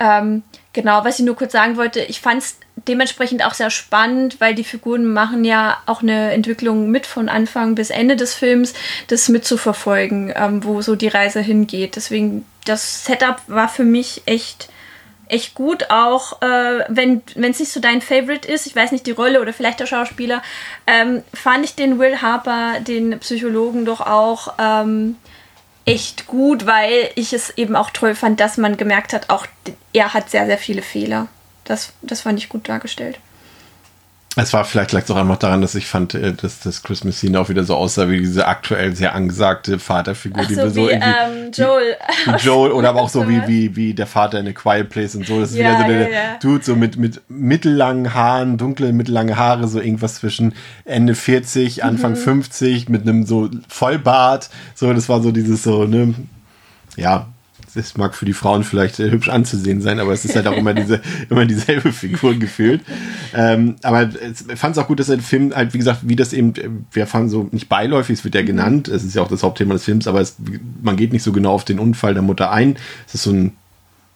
Ähm, 0.00 0.42
genau, 0.74 1.04
was 1.04 1.18
ich 1.18 1.24
nur 1.24 1.36
kurz 1.36 1.52
sagen 1.52 1.78
wollte, 1.78 2.00
ich 2.00 2.20
fand 2.20 2.42
es 2.42 2.58
dementsprechend 2.86 3.44
auch 3.44 3.54
sehr 3.54 3.70
spannend, 3.70 4.40
weil 4.40 4.54
die 4.54 4.64
Figuren 4.64 5.06
machen 5.06 5.44
ja 5.44 5.78
auch 5.86 6.02
eine 6.02 6.32
Entwicklung 6.32 6.90
mit 6.90 7.06
von 7.06 7.30
Anfang 7.30 7.74
bis 7.74 7.88
Ende 7.88 8.16
des 8.16 8.34
Films, 8.34 8.74
das 9.06 9.30
mitzuverfolgen, 9.30 10.32
ähm, 10.36 10.64
wo 10.64 10.82
so 10.82 10.96
die 10.96 11.08
Reise 11.08 11.40
hingeht. 11.40 11.96
Deswegen, 11.96 12.44
das 12.66 13.06
Setup 13.06 13.40
war 13.46 13.68
für 13.68 13.84
mich 13.84 14.22
echt 14.26 14.68
echt 15.26 15.54
gut, 15.54 15.86
auch 15.88 16.42
äh, 16.42 16.84
wenn 16.88 17.22
es 17.34 17.58
nicht 17.58 17.72
so 17.72 17.80
dein 17.80 18.02
Favorite 18.02 18.46
ist, 18.46 18.66
ich 18.66 18.76
weiß 18.76 18.92
nicht, 18.92 19.06
die 19.06 19.12
Rolle 19.12 19.40
oder 19.40 19.54
vielleicht 19.54 19.80
der 19.80 19.86
Schauspieler, 19.86 20.42
ähm, 20.86 21.22
fand 21.32 21.64
ich 21.64 21.74
den 21.74 21.98
Will 21.98 22.20
Harper, 22.20 22.80
den 22.80 23.18
Psychologen, 23.20 23.86
doch 23.86 24.02
auch 24.02 24.54
ähm, 24.58 25.16
echt 25.84 26.26
gut, 26.26 26.66
weil 26.66 27.10
ich 27.14 27.32
es 27.32 27.50
eben 27.56 27.76
auch 27.76 27.90
toll 27.90 28.14
fand, 28.14 28.40
dass 28.40 28.56
man 28.56 28.76
gemerkt 28.76 29.12
hat, 29.12 29.30
auch 29.30 29.46
er 29.92 30.14
hat 30.14 30.30
sehr, 30.30 30.46
sehr 30.46 30.58
viele 30.58 30.82
Fehler. 30.82 31.28
Das, 31.64 31.92
das 32.02 32.22
fand 32.22 32.38
ich 32.38 32.48
gut 32.48 32.68
dargestellt. 32.68 33.18
Es 34.36 34.52
war 34.52 34.64
vielleicht 34.64 34.90
lag 34.90 35.08
auch 35.10 35.16
einfach 35.16 35.38
daran, 35.38 35.60
dass 35.60 35.76
ich 35.76 35.86
fand, 35.86 36.14
äh, 36.14 36.32
dass 36.32 36.58
das 36.58 36.82
Christmas 36.82 37.18
Scene 37.20 37.38
auch 37.38 37.48
wieder 37.48 37.62
so 37.62 37.76
aussah 37.76 38.08
wie 38.08 38.18
diese 38.18 38.48
aktuell 38.48 38.96
sehr 38.96 39.14
angesagte 39.14 39.78
Vaterfigur, 39.78 40.42
Ach 40.42 40.48
die 40.48 40.54
so, 40.54 40.62
wir 40.62 40.70
so 40.70 40.80
wie, 40.88 40.90
irgendwie. 40.90 41.08
ähm, 41.08 41.50
Joel. 41.52 41.96
Wie, 42.24 42.30
Joel 42.44 42.72
oder 42.72 42.88
aber 42.88 43.02
auch 43.02 43.08
so 43.08 43.28
wie, 43.28 43.46
wie, 43.46 43.76
wie 43.76 43.94
der 43.94 44.08
Vater 44.08 44.40
in 44.40 44.48
A 44.48 44.52
Quiet 44.52 44.88
Place 44.90 45.14
und 45.14 45.26
so. 45.26 45.38
Das 45.38 45.52
ist 45.52 45.56
Ja, 45.58 45.66
wieder 45.66 45.78
so 45.78 45.84
der 45.84 46.08
ja, 46.10 46.14
ja. 46.32 46.38
Dude, 46.42 46.64
so 46.64 46.74
mit, 46.74 46.96
mit 46.96 47.20
mittellangen 47.28 48.12
Haaren, 48.12 48.58
dunkle, 48.58 48.92
mittellange 48.92 49.36
Haare, 49.36 49.68
so 49.68 49.78
irgendwas 49.80 50.16
zwischen 50.16 50.54
Ende 50.84 51.14
40, 51.14 51.84
Anfang 51.84 52.12
Mhm. 52.12 52.16
50, 52.16 52.88
mit 52.88 53.02
einem 53.02 53.24
so 53.26 53.48
Vollbart. 53.68 54.50
So, 54.74 54.92
das 54.92 55.08
war 55.08 55.22
so 55.22 55.30
dieses 55.30 55.62
so, 55.62 55.84
ne, 55.84 56.12
ja, 56.96 57.26
das 57.74 57.96
mag 57.96 58.14
für 58.14 58.24
die 58.24 58.32
Frauen 58.32 58.64
vielleicht 58.64 59.00
äh, 59.00 59.10
hübsch 59.10 59.28
anzusehen 59.28 59.80
sein, 59.80 60.00
aber 60.00 60.12
es 60.12 60.24
ist 60.24 60.36
halt 60.36 60.46
auch 60.46 60.56
immer 60.56 60.74
diese 60.74 61.00
immer 61.30 61.44
dieselbe 61.44 61.92
Figur 61.92 62.34
gefühlt. 62.34 62.80
Ähm, 63.34 63.76
aber 63.82 64.08
ich 64.10 64.58
fand 64.58 64.76
es 64.76 64.82
auch 64.82 64.86
gut, 64.86 65.00
dass 65.00 65.08
der 65.08 65.18
Film 65.18 65.54
halt, 65.54 65.74
wie 65.74 65.78
gesagt, 65.78 66.00
wie 66.04 66.16
das 66.16 66.32
eben, 66.32 66.54
wir 66.92 67.06
fahren 67.06 67.28
so 67.28 67.48
nicht 67.52 67.68
beiläufig, 67.68 68.18
es 68.18 68.24
wird 68.24 68.34
ja 68.34 68.42
genannt, 68.42 68.88
es 68.88 69.04
ist 69.04 69.14
ja 69.14 69.22
auch 69.22 69.28
das 69.28 69.42
Hauptthema 69.42 69.74
des 69.74 69.84
Films, 69.84 70.06
aber 70.06 70.20
es, 70.20 70.36
man 70.82 70.96
geht 70.96 71.12
nicht 71.12 71.22
so 71.22 71.32
genau 71.32 71.52
auf 71.52 71.64
den 71.64 71.78
Unfall 71.78 72.14
der 72.14 72.22
Mutter 72.22 72.50
ein. 72.50 72.76
Es 73.06 73.14
ist 73.14 73.24
so 73.24 73.30
ein 73.32 73.52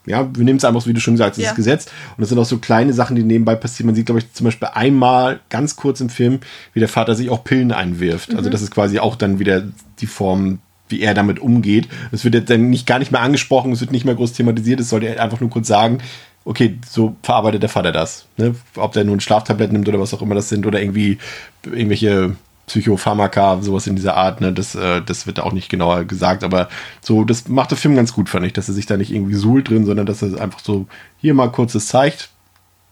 ja, 0.07 0.27
wir 0.35 0.43
nehmen 0.45 0.57
es 0.57 0.65
einfach, 0.65 0.81
so, 0.81 0.89
wie 0.89 0.95
du 0.95 1.01
schon 1.01 1.15
gesagt 1.15 1.33
hast, 1.33 1.39
es 1.39 1.45
Ja. 1.45 1.51
ist 1.51 1.57
gesetzt. 1.57 1.93
Und 2.17 2.23
es 2.23 2.31
sind 2.31 2.39
auch 2.39 2.47
so 2.47 2.57
kleine 2.57 2.95
Sachen, 2.95 3.15
die 3.15 3.23
nebenbei 3.23 3.55
passieren. 3.57 3.89
Man 3.89 3.95
sieht, 3.95 4.07
glaube 4.07 4.21
ich, 4.21 4.33
zum 4.33 4.47
Beispiel 4.47 4.69
einmal 4.73 5.41
ganz 5.51 5.77
kurz 5.77 6.01
im 6.01 6.09
Film, 6.09 6.39
wie 6.73 6.81
der 6.81 6.89
Vater 6.89 7.15
sich 7.15 7.29
auch 7.29 7.45
Pillen 7.45 7.73
einwirft. 7.73 8.35
Also 8.35 8.49
das 8.49 8.63
ist 8.63 8.71
quasi 8.71 9.01
auch 9.01 9.17
dann 9.17 9.39
wieder 9.39 9.65
die 10.01 10.07
Form, 10.07 10.61
wie 10.89 11.01
er 11.01 11.15
damit 11.15 11.39
umgeht. 11.39 11.89
Es 12.13 12.25
wird 12.25 12.35
jetzt 12.35 12.51
dann 12.51 12.71
nicht 12.71 12.87
gar 12.87 12.99
nicht 12.99 13.13
mehr 13.13 13.23
angesprochen, 13.23 13.73
es 13.73 13.81
wird 13.81 13.93
nicht 13.93 14.05
mehr 14.05 14.15
groß 14.15 14.33
thematisiert, 14.33 14.81
es 14.81 14.91
sollte 14.91 15.07
er 15.07 15.23
einfach 15.23 15.41
nur 15.41 15.51
kurz 15.51 15.69
sagen, 15.69 15.99
okay, 16.45 16.79
so 16.89 17.17
verarbeitet 17.23 17.63
der 17.63 17.69
Vater 17.69 17.93
das. 17.93 18.27
Ne? 18.37 18.55
Ob 18.77 18.93
der 18.93 19.05
nun 19.05 19.21
Schlaftabletten 19.21 19.75
nimmt 19.75 19.89
oder 19.89 20.01
was 20.01 20.15
auch 20.15 20.23
immer 20.23 20.35
das 20.35 20.49
sind 20.49 20.67
oder 20.67 20.81
irgendwie 20.81 21.19
irgendwelche 21.65 22.37
Psychopharmaka, 22.69 23.61
sowas 23.63 23.87
in 23.87 23.97
dieser 23.97 24.17
Art, 24.17 24.41
ne, 24.41 24.53
das, 24.53 24.75
äh, 24.75 25.03
das 25.03 25.27
wird 25.27 25.41
auch 25.41 25.53
nicht 25.53 25.69
genauer 25.69 26.05
gesagt, 26.05 26.45
aber 26.45 26.69
so, 27.01 27.25
das 27.25 27.49
macht 27.49 27.71
der 27.71 27.79
Film 27.79 27.97
ganz 27.97 28.13
gut, 28.13 28.29
fand 28.29 28.47
ich, 28.47 28.53
dass 28.53 28.69
er 28.69 28.75
sich 28.75 28.87
da 28.87 28.97
nicht 28.97 29.13
irgendwie 29.13 29.35
suhlt 29.35 29.69
drin, 29.69 29.85
sondern 29.85 30.07
dass 30.07 30.23
er 30.23 30.41
einfach 30.41 30.61
so 30.61 30.87
hier 31.19 31.35
mal 31.35 31.51
kurzes 31.51 31.89
zeigt, 31.89 32.31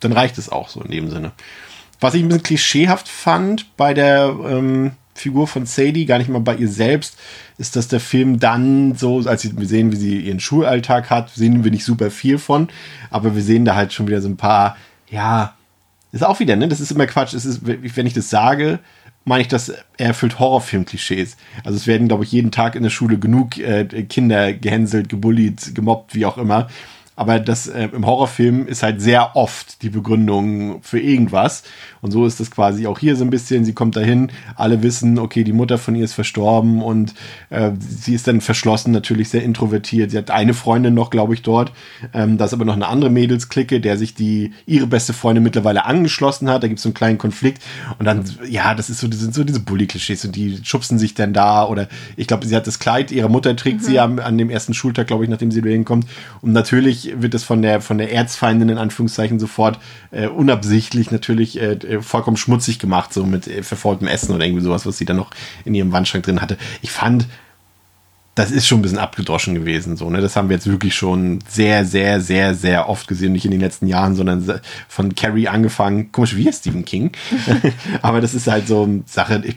dann 0.01 0.13
reicht 0.13 0.39
es 0.39 0.51
auch 0.51 0.69
so 0.69 0.81
in 0.81 0.91
dem 0.91 1.11
Sinne. 1.11 1.33
Was 2.01 2.15
ich 2.15 2.23
ein 2.23 2.29
bisschen 2.29 2.43
klischeehaft 2.43 3.09
fand 3.09 3.77
bei 3.77 3.95
der 3.95 4.35
ähm, 4.47 4.93
Figur 5.17 5.47
von 5.47 5.67
Sadie, 5.67 6.07
gar 6.07 6.19
nicht 6.19 6.29
mal 6.29 6.41
bei 6.41 6.55
ihr 6.55 6.69
selbst, 6.69 7.19
ist, 7.59 7.77
dass 7.77 7.89
der 7.89 8.01
Film 8.01 8.39
dann 8.39 8.95
so, 8.95 9.21
als 9.27 9.45
wir 9.57 9.67
sehen, 9.67 9.93
wie 9.93 9.97
sie 9.97 10.21
ihren 10.21 10.41
Schulalltag 10.41 11.11
hat, 11.11 11.31
sehen 11.31 11.65
wir 11.65 11.71
nicht 11.71 11.85
super 11.85 12.11
viel 12.11 12.39
von, 12.39 12.69
aber 13.11 13.35
wir 13.35 13.43
sehen 13.43 13.65
da 13.65 13.75
halt 13.75 13.93
schon 13.93 14.07
wieder 14.07 14.21
so 14.21 14.29
ein 14.29 14.37
paar, 14.37 14.77
ja, 15.09 15.55
ist 16.13 16.25
auch 16.25 16.41
wieder, 16.41 16.57
ne? 16.57 16.69
Das 16.69 16.81
ist 16.81 16.91
immer 16.91 17.07
Quatsch. 17.07 17.35
Es 17.35 17.45
ist, 17.45 17.61
wenn 17.67 18.07
ich 18.07 18.15
das 18.15 18.31
sage, 18.31 18.79
meine 19.25 19.43
ich, 19.43 19.49
dass 19.49 19.69
er 19.69 20.07
erfüllt 20.07 20.39
Horrorfilm-Klischees. 20.39 21.37
Also 21.65 21.77
es 21.77 21.87
werden, 21.87 22.09
glaube 22.09 22.25
ich, 22.25 22.33
jeden 22.33 22.53
Tag 22.53 22.75
in 22.75 22.85
der 22.85 22.91
Schule 22.91 23.19
genug 23.19 23.59
äh, 23.59 23.85
Kinder 24.05 24.53
gehänselt, 24.53 25.09
gebullied, 25.09 25.75
gemobbt, 25.75 26.15
wie 26.15 26.25
auch 26.25 26.39
immer. 26.39 26.69
Aber 27.17 27.41
das 27.41 27.67
äh, 27.67 27.89
im 27.93 28.07
Horrorfilm 28.07 28.67
ist 28.67 28.83
halt 28.83 29.01
sehr 29.01 29.37
oft 29.37 29.83
die 29.83 29.89
Begründung 29.89 30.83
für 30.83 31.01
irgendwas. 31.01 31.65
Und 32.03 32.11
so 32.11 32.27
ist 32.27 32.39
das 32.39 32.51
quasi 32.51 32.87
auch 32.87 32.99
hier 32.99 33.17
so 33.17 33.25
ein 33.25 33.31
bisschen. 33.31 33.65
Sie 33.65 33.73
kommt 33.73 33.97
dahin, 33.97 34.31
alle 34.55 34.83
wissen, 34.83 35.19
okay, 35.19 35.43
die 35.43 35.55
Mutter 35.55 35.79
von 35.79 35.97
ihr 35.97 36.05
ist 36.05 36.13
verstorben 36.13 36.83
und 36.83 37.15
äh, 37.51 37.73
sie 37.79 38.15
ist 38.15 38.29
dann 38.29 38.41
verschlossen, 38.41 38.93
natürlich 38.93 39.31
sehr 39.31 39.43
introvertiert. 39.43 40.11
Sie 40.11 40.19
hat 40.19 40.31
eine 40.31 40.55
Freundin 40.55 40.95
noch, 40.95 41.11
glaube 41.11 41.35
ich, 41.35 41.43
dort. 41.43 41.73
Ähm, 42.13 42.37
da 42.37 42.45
ist 42.45 42.53
aber 42.53 42.67
noch 42.67 42.75
eine 42.75 42.87
andere 42.87 43.11
Mädelsklicke, 43.11 43.81
der 43.81 43.97
sich 43.97 44.15
die 44.15 44.53
ihre 44.67 44.87
beste 44.87 45.15
Freundin 45.15 45.43
mittlerweile 45.43 45.87
angeschlossen 45.87 46.51
hat. 46.51 46.63
Da 46.63 46.69
gibt 46.69 46.79
es 46.79 46.83
so 46.83 46.91
einen 46.91 46.95
kleinen 46.95 47.19
Konflikt. 47.19 47.63
Und 47.99 48.05
dann, 48.05 48.25
ja, 48.49 48.75
das 48.75 48.91
ist 48.91 49.01
so, 49.01 49.09
das 49.09 49.21
sind 49.21 49.35
so 49.35 49.43
diese 49.43 49.61
Bully-Klischees 49.61 50.25
und 50.27 50.37
die 50.37 50.61
schubsen 50.63 50.99
sich 50.99 51.15
dann 51.15 51.33
da. 51.33 51.67
Oder 51.67 51.89
ich 52.17 52.27
glaube, 52.27 52.47
sie 52.47 52.55
hat 52.55 52.67
das 52.67 52.79
Kleid 52.79 53.11
ihrer 53.11 53.29
Mutter 53.29 53.57
trägt 53.57 53.83
sie 53.83 53.99
am, 53.99 54.19
an 54.19 54.37
dem 54.37 54.51
ersten 54.51 54.75
Schultag, 54.75 55.07
glaube 55.07 55.25
ich, 55.25 55.31
nachdem 55.31 55.51
sie 55.51 55.65
wieder 55.65 55.73
hinkommt. 55.73 56.07
Und 56.43 56.53
natürlich 56.53 57.06
wird 57.17 57.35
das 57.35 57.45
von 57.45 57.63
der 57.63 57.81
von 57.81 57.99
der 57.99 58.13
Erzfeindin 58.13 58.69
in 58.69 58.79
Anführungszeichen 58.79 59.39
sofort 59.39 59.79
äh, 60.11 60.27
unabsichtlich 60.27 61.11
natürlich 61.11 61.61
äh, 61.61 61.73
äh, 61.73 62.03
vollkommen 62.03 62.37
schmutzig 62.37 62.79
gemacht, 62.79 63.13
so 63.13 63.25
mit 63.25 63.47
äh, 63.47 63.63
verfaultem 63.63 64.09
Essen 64.09 64.35
oder 64.35 64.45
irgendwie 64.45 64.65
sowas, 64.65 64.87
was 64.87 64.99
sie 64.99 65.05
dann 65.05 65.17
noch 65.17 65.31
in 65.65 65.75
ihrem 65.75 65.93
Wandschrank 65.93 66.25
drin 66.25 66.41
hatte. 66.41 66.57
Ich 66.83 66.91
fand, 66.91 67.27
das 68.37 68.51
ist 68.51 68.67
schon 68.67 68.81
ein 68.81 68.83
bisschen 68.83 68.99
abgedroschen 68.99 69.55
gewesen, 69.55 69.97
so, 69.97 70.11
ne? 70.11 70.21
Das 70.21 70.37
haben 70.37 70.51
wir 70.51 70.57
jetzt 70.57 70.67
wirklich 70.67 70.95
schon 70.95 71.39
sehr, 71.49 71.87
sehr, 71.87 72.21
sehr, 72.21 72.55
sehr 72.55 72.89
oft 72.89 73.09
gesehen, 73.09 73.33
nicht 73.33 73.47
in 73.47 73.51
den 73.51 73.61
letzten 73.61 73.87
Jahren, 73.87 74.15
sondern 74.15 74.61
von 74.89 75.15
Carrie 75.15 75.49
angefangen. 75.49 76.13
Komisch, 76.13 76.37
wie 76.37 76.47
ist 76.47 76.61
Stephen 76.61 76.85
King? 76.85 77.13
Aber 78.03 78.21
das 78.21 78.35
ist 78.35 78.47
halt 78.47 78.69
so 78.69 78.83
eine 78.83 79.03
Sache, 79.07 79.43
ich, 79.43 79.57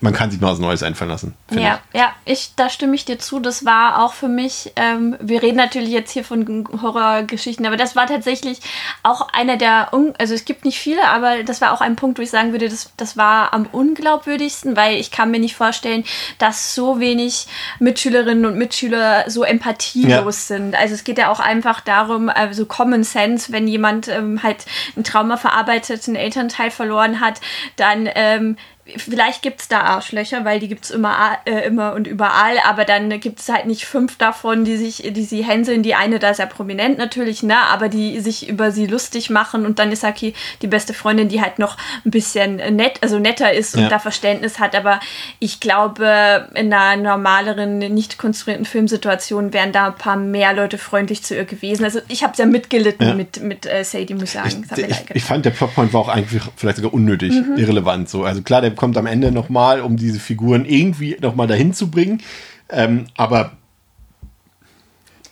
man 0.00 0.14
kann 0.14 0.30
sich 0.30 0.40
mal 0.40 0.52
was 0.52 0.58
Neues 0.58 0.82
einfallen 0.82 1.10
lassen. 1.10 1.34
Ja, 1.50 1.80
ja, 1.92 2.12
ich, 2.24 2.52
da 2.56 2.70
stimme 2.70 2.94
ich 2.94 3.04
dir 3.04 3.18
zu. 3.18 3.38
Das 3.38 3.64
war 3.64 4.02
auch 4.02 4.14
für 4.14 4.28
mich, 4.28 4.72
ähm, 4.76 5.16
wir 5.20 5.42
reden 5.42 5.56
natürlich 5.56 5.90
jetzt 5.90 6.10
hier 6.12 6.24
von 6.24 6.66
Horrorgeschichten, 6.82 7.66
aber 7.66 7.76
das 7.76 7.96
war 7.96 8.06
tatsächlich 8.06 8.60
auch 9.02 9.28
einer 9.32 9.56
der, 9.56 9.88
un 9.92 10.14
also 10.18 10.34
es 10.34 10.44
gibt 10.46 10.64
nicht 10.64 10.78
viele, 10.78 11.06
aber 11.06 11.42
das 11.42 11.60
war 11.60 11.72
auch 11.72 11.82
ein 11.82 11.96
Punkt, 11.96 12.18
wo 12.18 12.22
ich 12.22 12.30
sagen 12.30 12.52
würde, 12.52 12.68
das, 12.68 12.92
das 12.96 13.16
war 13.16 13.52
am 13.52 13.66
unglaubwürdigsten, 13.66 14.74
weil 14.74 14.96
ich 14.96 15.10
kann 15.10 15.30
mir 15.30 15.40
nicht 15.40 15.56
vorstellen, 15.56 16.04
dass 16.38 16.74
so 16.74 16.98
wenig 16.98 17.46
Mitschülerinnen 17.78 18.46
und 18.46 18.56
Mitschüler 18.56 19.24
so 19.28 19.44
empathielos 19.44 20.48
sind. 20.48 20.74
Also 20.74 20.94
es 20.94 21.04
geht 21.04 21.18
ja 21.18 21.30
auch 21.30 21.40
einfach 21.40 21.80
darum, 21.80 22.30
also 22.30 22.64
Common 22.64 23.04
Sense, 23.04 23.52
wenn 23.52 23.68
jemand 23.68 24.08
ähm, 24.08 24.42
halt 24.42 24.64
ein 24.96 25.04
Trauma 25.04 25.36
verarbeitet, 25.36 26.06
einen 26.06 26.16
Elternteil 26.16 26.70
verloren 26.70 27.20
hat, 27.20 27.40
dann 27.76 28.08
ähm, 28.14 28.56
Vielleicht 28.96 29.42
gibt 29.42 29.60
es 29.60 29.68
da 29.68 29.80
Arschlöcher, 29.80 30.44
weil 30.44 30.60
die 30.60 30.68
gibt 30.68 30.84
es 30.84 30.90
immer, 30.90 31.38
äh, 31.44 31.66
immer 31.66 31.94
und 31.94 32.06
überall, 32.06 32.56
aber 32.66 32.84
dann 32.84 33.20
gibt 33.20 33.40
es 33.40 33.48
halt 33.48 33.66
nicht 33.66 33.84
fünf 33.84 34.18
davon, 34.18 34.64
die 34.64 34.76
sich, 34.76 35.12
die 35.14 35.24
sie 35.24 35.44
hänseln. 35.44 35.82
Die 35.82 35.94
eine 35.94 36.18
da 36.18 36.34
sehr 36.34 36.46
prominent 36.46 36.98
natürlich, 36.98 37.42
ne, 37.42 37.56
aber 37.70 37.88
die 37.88 38.20
sich 38.20 38.48
über 38.48 38.70
sie 38.72 38.86
lustig 38.86 39.30
machen 39.30 39.66
und 39.66 39.78
dann 39.78 39.92
ist 39.92 40.00
Saki 40.00 40.34
die 40.62 40.66
beste 40.66 40.94
Freundin, 40.94 41.28
die 41.28 41.40
halt 41.40 41.58
noch 41.58 41.76
ein 42.04 42.10
bisschen 42.10 42.56
nett, 42.56 42.98
also 43.02 43.18
netter 43.18 43.52
ist 43.52 43.76
und 43.76 43.82
Ja. 43.82 43.88
da 43.88 43.98
Verständnis 43.98 44.58
hat. 44.58 44.74
Aber 44.74 45.00
ich 45.38 45.60
glaube, 45.60 46.48
in 46.54 46.72
einer 46.72 46.96
normaleren, 47.02 47.78
nicht 47.78 48.18
konstruierten 48.18 48.64
Filmsituation 48.64 49.52
wären 49.52 49.72
da 49.72 49.88
ein 49.88 49.94
paar 49.94 50.16
mehr 50.16 50.52
Leute 50.52 50.78
freundlich 50.78 51.22
zu 51.22 51.34
ihr 51.36 51.44
gewesen. 51.44 51.84
Also 51.84 52.00
ich 52.08 52.22
habe 52.22 52.36
sehr 52.36 52.46
mitgelitten 52.46 53.06
Ja. 53.08 53.14
mit, 53.14 53.42
mit 53.42 53.66
äh, 53.66 53.84
Sadie, 53.84 54.14
muss 54.14 54.24
ich 54.24 54.30
sagen. 54.30 54.66
Ich, 54.76 54.88
ich, 54.88 54.96
ich 55.14 55.24
fand, 55.24 55.44
der 55.44 55.50
Plotpoint 55.50 55.92
war 55.92 56.00
auch 56.00 56.08
eigentlich 56.08 56.42
vielleicht 56.56 56.76
sogar 56.78 56.92
unnötig, 56.94 57.32
Mhm. 57.34 57.56
irrelevant. 57.56 58.08
So. 58.08 58.24
Also 58.24 58.42
klar, 58.42 58.60
der 58.60 58.70
kommt 58.80 58.96
am 58.96 59.06
Ende 59.06 59.30
nochmal, 59.30 59.82
um 59.82 59.98
diese 59.98 60.18
Figuren 60.18 60.64
irgendwie 60.64 61.14
nochmal 61.20 61.46
dahin 61.46 61.74
zu 61.74 61.90
bringen. 61.90 62.22
Ähm, 62.70 63.04
aber 63.14 63.52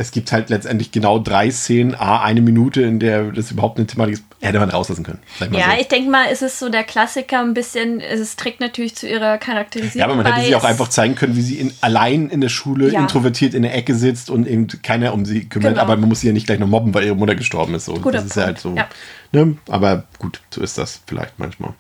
es 0.01 0.13
gibt 0.13 0.31
halt 0.31 0.49
letztendlich 0.49 0.93
genau 0.93 1.19
drei 1.19 1.51
Szenen, 1.51 1.97
a 1.97 2.23
eine 2.23 2.41
Minute, 2.41 2.83
in 2.83 3.01
der 3.01 3.33
das 3.33 3.51
überhaupt 3.51 3.79
eine 3.79 3.87
Thematik 3.89 4.15
ist, 4.15 4.25
hätte 4.41 4.61
man 4.61 4.71
rauslassen 4.71 5.03
können. 5.03 5.19
Ja, 5.51 5.73
so. 5.73 5.81
ich 5.81 5.89
denke 5.89 6.09
mal, 6.09 6.27
es 6.31 6.41
ist 6.41 6.61
so 6.61 6.69
der 6.69 6.85
Klassiker 6.85 7.41
ein 7.41 7.53
bisschen, 7.53 8.01
es 8.01 8.37
trägt 8.37 8.61
natürlich 8.61 8.95
zu 8.95 9.09
ihrer 9.09 9.39
Charakterisierung 9.39 9.99
Ja, 9.99 10.05
aber 10.05 10.15
man 10.15 10.33
hätte 10.33 10.47
sie 10.47 10.55
auch 10.55 10.63
einfach 10.63 10.87
zeigen 10.87 11.17
können, 11.17 11.35
wie 11.35 11.43
sie 11.43 11.57
in, 11.57 11.73
allein 11.81 12.31
in 12.31 12.41
der 12.41 12.49
Schule 12.49 12.93
Ja. 12.93 13.01
introvertiert 13.01 13.55
in 13.55 13.63
der 13.63 13.75
Ecke 13.75 13.97
sitzt 13.97 14.31
und 14.31 14.47
eben 14.47 14.69
keiner 14.83 15.13
um 15.13 15.25
sie 15.25 15.49
kümmert. 15.49 15.73
Genau. 15.73 15.83
Aber 15.83 15.97
man 15.97 16.09
muss 16.09 16.21
sie 16.21 16.29
ja 16.29 16.33
nicht 16.33 16.47
gleich 16.47 16.61
noch 16.61 16.69
mobben, 16.69 16.95
weil 16.95 17.05
ihre 17.05 17.17
Mutter 17.17 17.35
gestorben 17.35 17.75
ist. 17.75 17.87
So. 17.87 17.95
Guter 17.95 18.19
das 18.19 18.27
ist 18.27 18.37
ja 18.37 18.45
halt 18.45 18.61
so. 18.61 18.71
Punkt, 18.75 18.87
Ne? 19.33 19.57
Aber 19.69 20.05
gut, 20.19 20.41
so 20.51 20.63
ist 20.63 20.79
das 20.79 21.03
vielleicht 21.07 21.39
manchmal. 21.39 21.75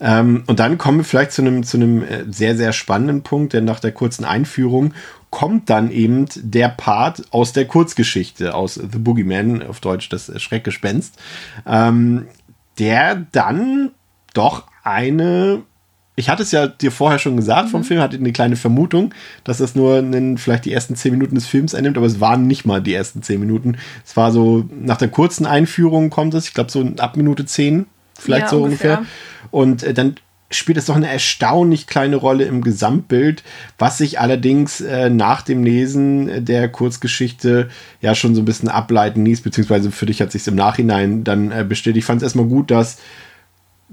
Ähm, 0.00 0.44
und 0.46 0.60
dann 0.60 0.76
kommen 0.76 0.98
wir 0.98 1.04
vielleicht 1.04 1.32
zu 1.32 1.40
einem, 1.40 1.62
zu 1.62 1.78
einem 1.78 2.02
äh, 2.02 2.24
sehr, 2.30 2.56
sehr 2.56 2.72
spannenden 2.72 3.22
Punkt, 3.22 3.54
denn 3.54 3.64
nach 3.64 3.80
der 3.80 3.92
kurzen 3.92 4.24
Einführung 4.24 4.92
kommt 5.30 5.70
dann 5.70 5.90
eben 5.90 6.26
der 6.36 6.68
Part 6.68 7.22
aus 7.30 7.52
der 7.52 7.66
Kurzgeschichte, 7.66 8.54
aus 8.54 8.74
The 8.74 8.98
Boogeyman, 8.98 9.62
auf 9.66 9.80
Deutsch 9.80 10.08
das 10.08 10.30
Schreckgespenst, 10.42 11.16
ähm, 11.66 12.26
der 12.78 13.14
dann 13.32 13.90
doch 14.34 14.64
eine 14.82 15.62
ich 16.16 16.28
hatte 16.28 16.42
es 16.42 16.50
ja 16.52 16.66
dir 16.66 16.92
vorher 16.92 17.18
schon 17.18 17.36
gesagt 17.36 17.68
Mhm. 17.68 17.70
vom 17.70 17.84
Film, 17.84 18.00
hatte 18.00 18.16
eine 18.18 18.32
kleine 18.32 18.56
Vermutung, 18.56 19.14
dass 19.42 19.56
das 19.58 19.74
nur 19.74 20.00
in 20.00 20.36
vielleicht 20.36 20.66
die 20.66 20.72
ersten 20.72 20.94
zehn 20.94 21.12
Minuten 21.12 21.34
des 21.34 21.46
Films 21.46 21.74
einnimmt, 21.74 21.96
aber 21.96 22.04
es 22.04 22.20
waren 22.20 22.46
nicht 22.46 22.66
mal 22.66 22.82
die 22.82 22.92
ersten 22.92 23.22
zehn 23.22 23.40
Minuten. 23.40 23.78
Es 24.04 24.18
war 24.18 24.30
so, 24.30 24.68
nach 24.70 24.98
der 24.98 25.08
kurzen 25.08 25.46
Einführung 25.46 26.10
kommt 26.10 26.34
es, 26.34 26.48
ich 26.48 26.52
glaube 26.52 26.70
so 26.70 26.84
ab 26.98 27.16
Minute 27.16 27.46
zehn, 27.46 27.86
vielleicht 28.18 28.42
Ja, 28.46 28.48
so 28.50 28.62
ungefähr. 28.64 28.98
ungefähr. 28.98 29.14
Und 29.50 29.82
äh, 29.82 29.94
dann 29.94 30.16
spielt 30.50 30.78
es 30.78 30.86
doch 30.86 30.96
eine 30.96 31.08
erstaunlich 31.08 31.86
kleine 31.86 32.16
Rolle 32.16 32.44
im 32.44 32.62
Gesamtbild, 32.62 33.44
was 33.78 33.98
sich 33.98 34.18
allerdings 34.18 34.80
äh, 34.80 35.08
nach 35.08 35.42
dem 35.42 35.62
Lesen 35.62 36.44
der 36.44 36.68
Kurzgeschichte 36.68 37.68
ja 38.00 38.14
schon 38.14 38.34
so 38.34 38.42
ein 38.42 38.46
bisschen 38.46 38.68
ableiten 38.68 39.24
ließ, 39.24 39.42
beziehungsweise 39.42 39.90
für 39.90 40.06
dich 40.06 40.20
hat 40.20 40.32
sich 40.32 40.46
im 40.46 40.56
Nachhinein 40.56 41.24
dann 41.24 41.52
äh, 41.52 41.64
bestätigt. 41.68 42.02
Ich 42.02 42.04
fand 42.04 42.22
es 42.22 42.24
erstmal 42.24 42.46
gut, 42.46 42.70
dass 42.70 42.98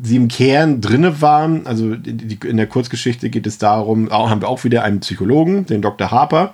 sie 0.01 0.15
im 0.15 0.27
Kern 0.27 0.81
drinne 0.81 1.21
waren. 1.21 1.67
Also 1.67 1.95
die, 1.95 2.39
in 2.47 2.57
der 2.57 2.67
Kurzgeschichte 2.67 3.29
geht 3.29 3.47
es 3.47 3.57
darum, 3.57 4.09
auch, 4.11 4.29
haben 4.29 4.41
wir 4.41 4.49
auch 4.49 4.63
wieder 4.63 4.83
einen 4.83 4.99
Psychologen, 4.99 5.65
den 5.65 5.81
Dr. 5.81 6.11
Harper, 6.11 6.53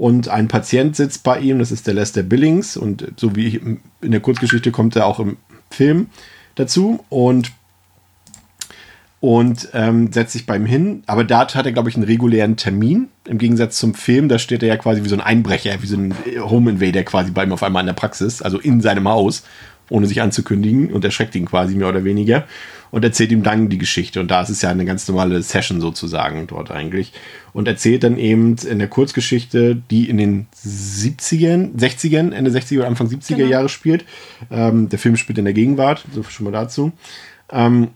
und 0.00 0.28
ein 0.28 0.48
Patient 0.48 0.96
sitzt 0.96 1.24
bei 1.24 1.40
ihm, 1.40 1.58
das 1.58 1.70
ist 1.70 1.86
der 1.86 1.92
Lester 1.92 2.22
Billings. 2.22 2.78
Und 2.78 3.12
so 3.16 3.36
wie 3.36 3.60
in 4.00 4.10
der 4.10 4.20
Kurzgeschichte 4.20 4.72
kommt 4.72 4.96
er 4.96 5.04
auch 5.04 5.20
im 5.20 5.36
Film 5.70 6.06
dazu. 6.54 7.04
Und 7.10 7.52
und 9.20 9.68
ähm, 9.74 10.12
setzt 10.12 10.32
sich 10.32 10.46
beim 10.46 10.64
hin. 10.64 11.02
Aber 11.06 11.24
da 11.24 11.40
hat 11.40 11.66
er, 11.66 11.72
glaube 11.72 11.90
ich, 11.90 11.96
einen 11.96 12.04
regulären 12.04 12.56
Termin. 12.56 13.08
Im 13.26 13.38
Gegensatz 13.38 13.78
zum 13.78 13.94
Film, 13.94 14.28
da 14.28 14.38
steht 14.38 14.62
er 14.62 14.68
ja 14.70 14.76
quasi 14.76 15.04
wie 15.04 15.08
so 15.08 15.14
ein 15.14 15.20
Einbrecher, 15.20 15.82
wie 15.82 15.86
so 15.86 15.96
ein 15.96 16.14
Home 16.40 16.70
Invader 16.70 17.04
quasi 17.04 17.30
bei 17.30 17.44
ihm 17.44 17.52
auf 17.52 17.62
einmal 17.62 17.82
in 17.82 17.86
der 17.86 17.94
Praxis, 17.94 18.40
also 18.40 18.58
in 18.58 18.80
seinem 18.80 19.06
Haus, 19.08 19.44
ohne 19.90 20.06
sich 20.06 20.22
anzukündigen 20.22 20.90
und 20.90 21.04
erschreckt 21.04 21.34
ihn 21.34 21.44
quasi 21.44 21.74
mehr 21.74 21.88
oder 21.88 22.04
weniger 22.04 22.46
und 22.90 23.04
erzählt 23.04 23.30
ihm 23.30 23.42
dann 23.42 23.68
die 23.68 23.78
Geschichte. 23.78 24.20
Und 24.20 24.30
da 24.30 24.40
ist 24.40 24.48
es 24.48 24.62
ja 24.62 24.70
eine 24.70 24.84
ganz 24.84 25.06
normale 25.06 25.42
Session 25.42 25.80
sozusagen 25.80 26.46
dort 26.46 26.70
eigentlich. 26.70 27.12
Und 27.52 27.68
erzählt 27.68 28.04
dann 28.04 28.16
eben 28.16 28.56
in 28.56 28.78
der 28.78 28.88
Kurzgeschichte, 28.88 29.76
die 29.90 30.08
in 30.08 30.16
den 30.16 30.46
70ern, 30.64 31.76
60ern, 31.76 32.32
Ende 32.32 32.50
60er 32.50 32.78
oder 32.78 32.86
Anfang 32.86 33.08
70er 33.08 33.36
genau. 33.36 33.50
Jahre 33.50 33.68
spielt. 33.68 34.04
Ähm, 34.50 34.88
der 34.88 34.98
Film 34.98 35.16
spielt 35.16 35.38
in 35.38 35.44
der 35.44 35.54
Gegenwart, 35.54 36.04
so 36.14 36.22
schon 36.22 36.44
mal 36.44 36.52
dazu. 36.52 36.92
Ähm, 37.52 37.88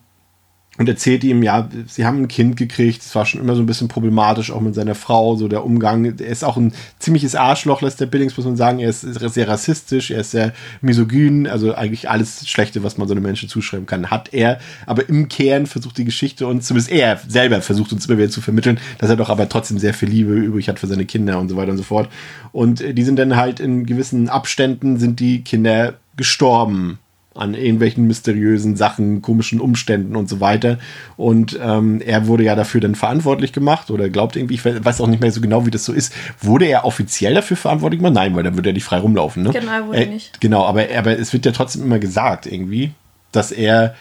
und 0.76 0.88
erzählt 0.88 1.22
ihm, 1.22 1.44
ja, 1.44 1.68
sie 1.86 2.04
haben 2.04 2.22
ein 2.22 2.28
Kind 2.28 2.56
gekriegt, 2.56 3.00
es 3.00 3.14
war 3.14 3.26
schon 3.26 3.40
immer 3.40 3.54
so 3.54 3.62
ein 3.62 3.66
bisschen 3.66 3.86
problematisch, 3.86 4.50
auch 4.50 4.60
mit 4.60 4.74
seiner 4.74 4.96
Frau, 4.96 5.36
so 5.36 5.46
der 5.46 5.64
Umgang. 5.64 6.04
Er 6.04 6.26
ist 6.26 6.42
auch 6.42 6.56
ein 6.56 6.72
ziemliches 6.98 7.36
Arschloch, 7.36 7.80
Lester 7.80 8.06
Billings, 8.06 8.36
muss 8.36 8.44
man 8.44 8.56
sagen. 8.56 8.80
Er 8.80 8.90
ist 8.90 9.02
sehr 9.02 9.46
rassistisch, 9.46 10.10
er 10.10 10.22
ist 10.22 10.32
sehr 10.32 10.52
misogyn, 10.80 11.46
also 11.46 11.74
eigentlich 11.74 12.10
alles 12.10 12.48
Schlechte, 12.48 12.82
was 12.82 12.98
man 12.98 13.06
so 13.06 13.14
einem 13.14 13.22
Menschen 13.22 13.48
zuschreiben 13.48 13.86
kann, 13.86 14.10
hat 14.10 14.34
er. 14.34 14.58
Aber 14.86 15.08
im 15.08 15.28
Kern 15.28 15.66
versucht 15.66 15.96
die 15.96 16.04
Geschichte 16.04 16.48
uns, 16.48 16.66
zumindest 16.66 16.90
er 16.90 17.20
selber 17.28 17.62
versucht 17.62 17.92
uns 17.92 18.06
immer 18.06 18.18
wieder 18.18 18.30
zu 18.30 18.40
vermitteln, 18.40 18.80
dass 18.98 19.10
er 19.10 19.16
doch 19.16 19.30
aber 19.30 19.48
trotzdem 19.48 19.78
sehr 19.78 19.94
viel 19.94 20.08
Liebe 20.08 20.32
übrig 20.32 20.68
hat 20.68 20.80
für 20.80 20.88
seine 20.88 21.04
Kinder 21.04 21.38
und 21.38 21.48
so 21.48 21.56
weiter 21.56 21.70
und 21.70 21.78
so 21.78 21.84
fort. 21.84 22.08
Und 22.50 22.80
die 22.80 23.02
sind 23.04 23.16
dann 23.16 23.36
halt 23.36 23.60
in 23.60 23.86
gewissen 23.86 24.28
Abständen, 24.28 24.98
sind 24.98 25.20
die 25.20 25.44
Kinder 25.44 25.94
gestorben 26.16 26.98
an 27.35 27.55
irgendwelchen 27.55 28.07
mysteriösen 28.07 28.76
Sachen, 28.76 29.20
komischen 29.20 29.61
Umständen 29.61 30.14
und 30.14 30.28
so 30.28 30.41
weiter. 30.41 30.78
Und 31.16 31.59
ähm, 31.61 32.01
er 32.01 32.28
wurde 32.28 32.45
ja 32.45 32.55
dafür 32.55 32.80
dann 32.80 32.95
verantwortlich 32.95 33.53
gemacht 33.53 33.91
oder 33.91 34.09
glaubt 34.09 34.37
irgendwie, 34.37 34.55
ich 34.55 34.64
weiß 34.64 35.01
auch 35.01 35.09
nicht 35.09 35.20
mehr 35.20 35.32
so 35.32 35.41
genau, 35.41 35.66
wie 35.66 35.70
das 35.70 35.85
so 35.85 35.93
ist. 35.93 36.14
Wurde 36.41 36.66
er 36.66 36.85
offiziell 36.85 37.35
dafür 37.35 37.57
verantwortlich 37.57 37.99
gemacht? 37.99 38.14
Nein, 38.14 38.37
weil 38.37 38.45
dann 38.45 38.55
würde 38.57 38.70
er 38.70 38.72
nicht 38.72 38.85
frei 38.85 38.99
rumlaufen. 38.99 39.43
Ne? 39.43 39.51
Genau, 39.51 39.87
wurde 39.87 40.05
er, 40.05 40.07
nicht. 40.07 40.41
Genau, 40.41 40.64
aber, 40.64 40.87
aber 40.97 41.18
es 41.18 41.32
wird 41.32 41.45
ja 41.45 41.53
trotzdem 41.53 41.82
immer 41.82 41.99
gesagt 41.99 42.47
irgendwie, 42.47 42.93
dass 43.32 43.51
er, 43.51 43.97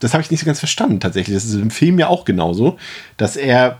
das 0.00 0.12
habe 0.12 0.22
ich 0.22 0.30
nicht 0.30 0.40
so 0.40 0.46
ganz 0.46 0.58
verstanden 0.58 1.00
tatsächlich, 1.00 1.34
das 1.34 1.46
ist 1.46 1.54
im 1.54 1.70
Film 1.70 1.98
ja 1.98 2.08
auch 2.08 2.26
genauso, 2.26 2.76
dass 3.16 3.36
er 3.36 3.78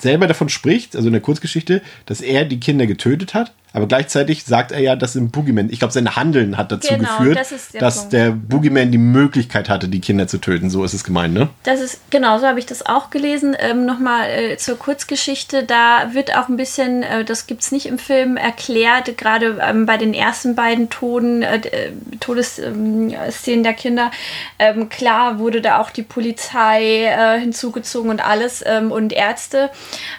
selber 0.00 0.26
davon 0.26 0.48
spricht, 0.48 0.96
also 0.96 1.08
in 1.08 1.12
der 1.12 1.22
Kurzgeschichte, 1.22 1.82
dass 2.06 2.20
er 2.20 2.44
die 2.44 2.60
Kinder 2.60 2.86
getötet 2.86 3.34
hat 3.34 3.52
aber 3.72 3.86
gleichzeitig 3.86 4.44
sagt 4.44 4.72
er 4.72 4.80
ja, 4.80 4.96
dass 4.96 5.14
im 5.14 5.30
Boogeyman, 5.30 5.68
ich 5.70 5.78
glaube, 5.78 5.92
sein 5.92 6.16
Handeln 6.16 6.56
hat 6.56 6.72
dazu 6.72 6.94
genau, 6.94 7.18
geführt, 7.18 7.38
das 7.38 7.68
der 7.68 7.80
dass 7.80 7.98
Punkt. 7.98 8.12
der 8.14 8.30
Boogeyman 8.30 8.90
die 8.90 8.98
Möglichkeit 8.98 9.68
hatte, 9.68 9.88
die 9.88 10.00
Kinder 10.00 10.26
zu 10.26 10.38
töten. 10.38 10.70
So 10.70 10.84
ist 10.84 10.94
es 10.94 11.04
gemeint, 11.04 11.34
ne? 11.34 11.50
Das 11.64 11.80
ist, 11.80 12.00
genau, 12.10 12.38
so 12.38 12.46
habe 12.46 12.58
ich 12.58 12.66
das 12.66 12.86
auch 12.86 13.10
gelesen. 13.10 13.56
Ähm, 13.58 13.84
Nochmal 13.84 14.30
äh, 14.30 14.56
zur 14.56 14.78
Kurzgeschichte, 14.78 15.64
da 15.64 16.14
wird 16.14 16.34
auch 16.36 16.48
ein 16.48 16.56
bisschen, 16.56 17.02
äh, 17.02 17.24
das 17.24 17.46
gibt 17.46 17.62
es 17.62 17.70
nicht 17.70 17.86
im 17.86 17.98
Film, 17.98 18.36
erklärt, 18.36 19.16
gerade 19.18 19.58
ähm, 19.62 19.84
bei 19.86 19.98
den 19.98 20.14
ersten 20.14 20.54
beiden 20.54 20.88
Toten, 20.88 21.42
äh, 21.42 21.56
äh 21.58 21.92
Todesszenen 22.20 23.62
der 23.62 23.74
Kinder. 23.74 24.10
Ähm, 24.58 24.88
klar 24.88 25.38
wurde 25.38 25.60
da 25.60 25.78
auch 25.78 25.90
die 25.90 26.02
Polizei 26.02 27.04
äh, 27.04 27.38
hinzugezogen 27.38 28.10
und 28.10 28.24
alles 28.24 28.64
ähm, 28.66 28.92
und 28.92 29.12
Ärzte. 29.12 29.70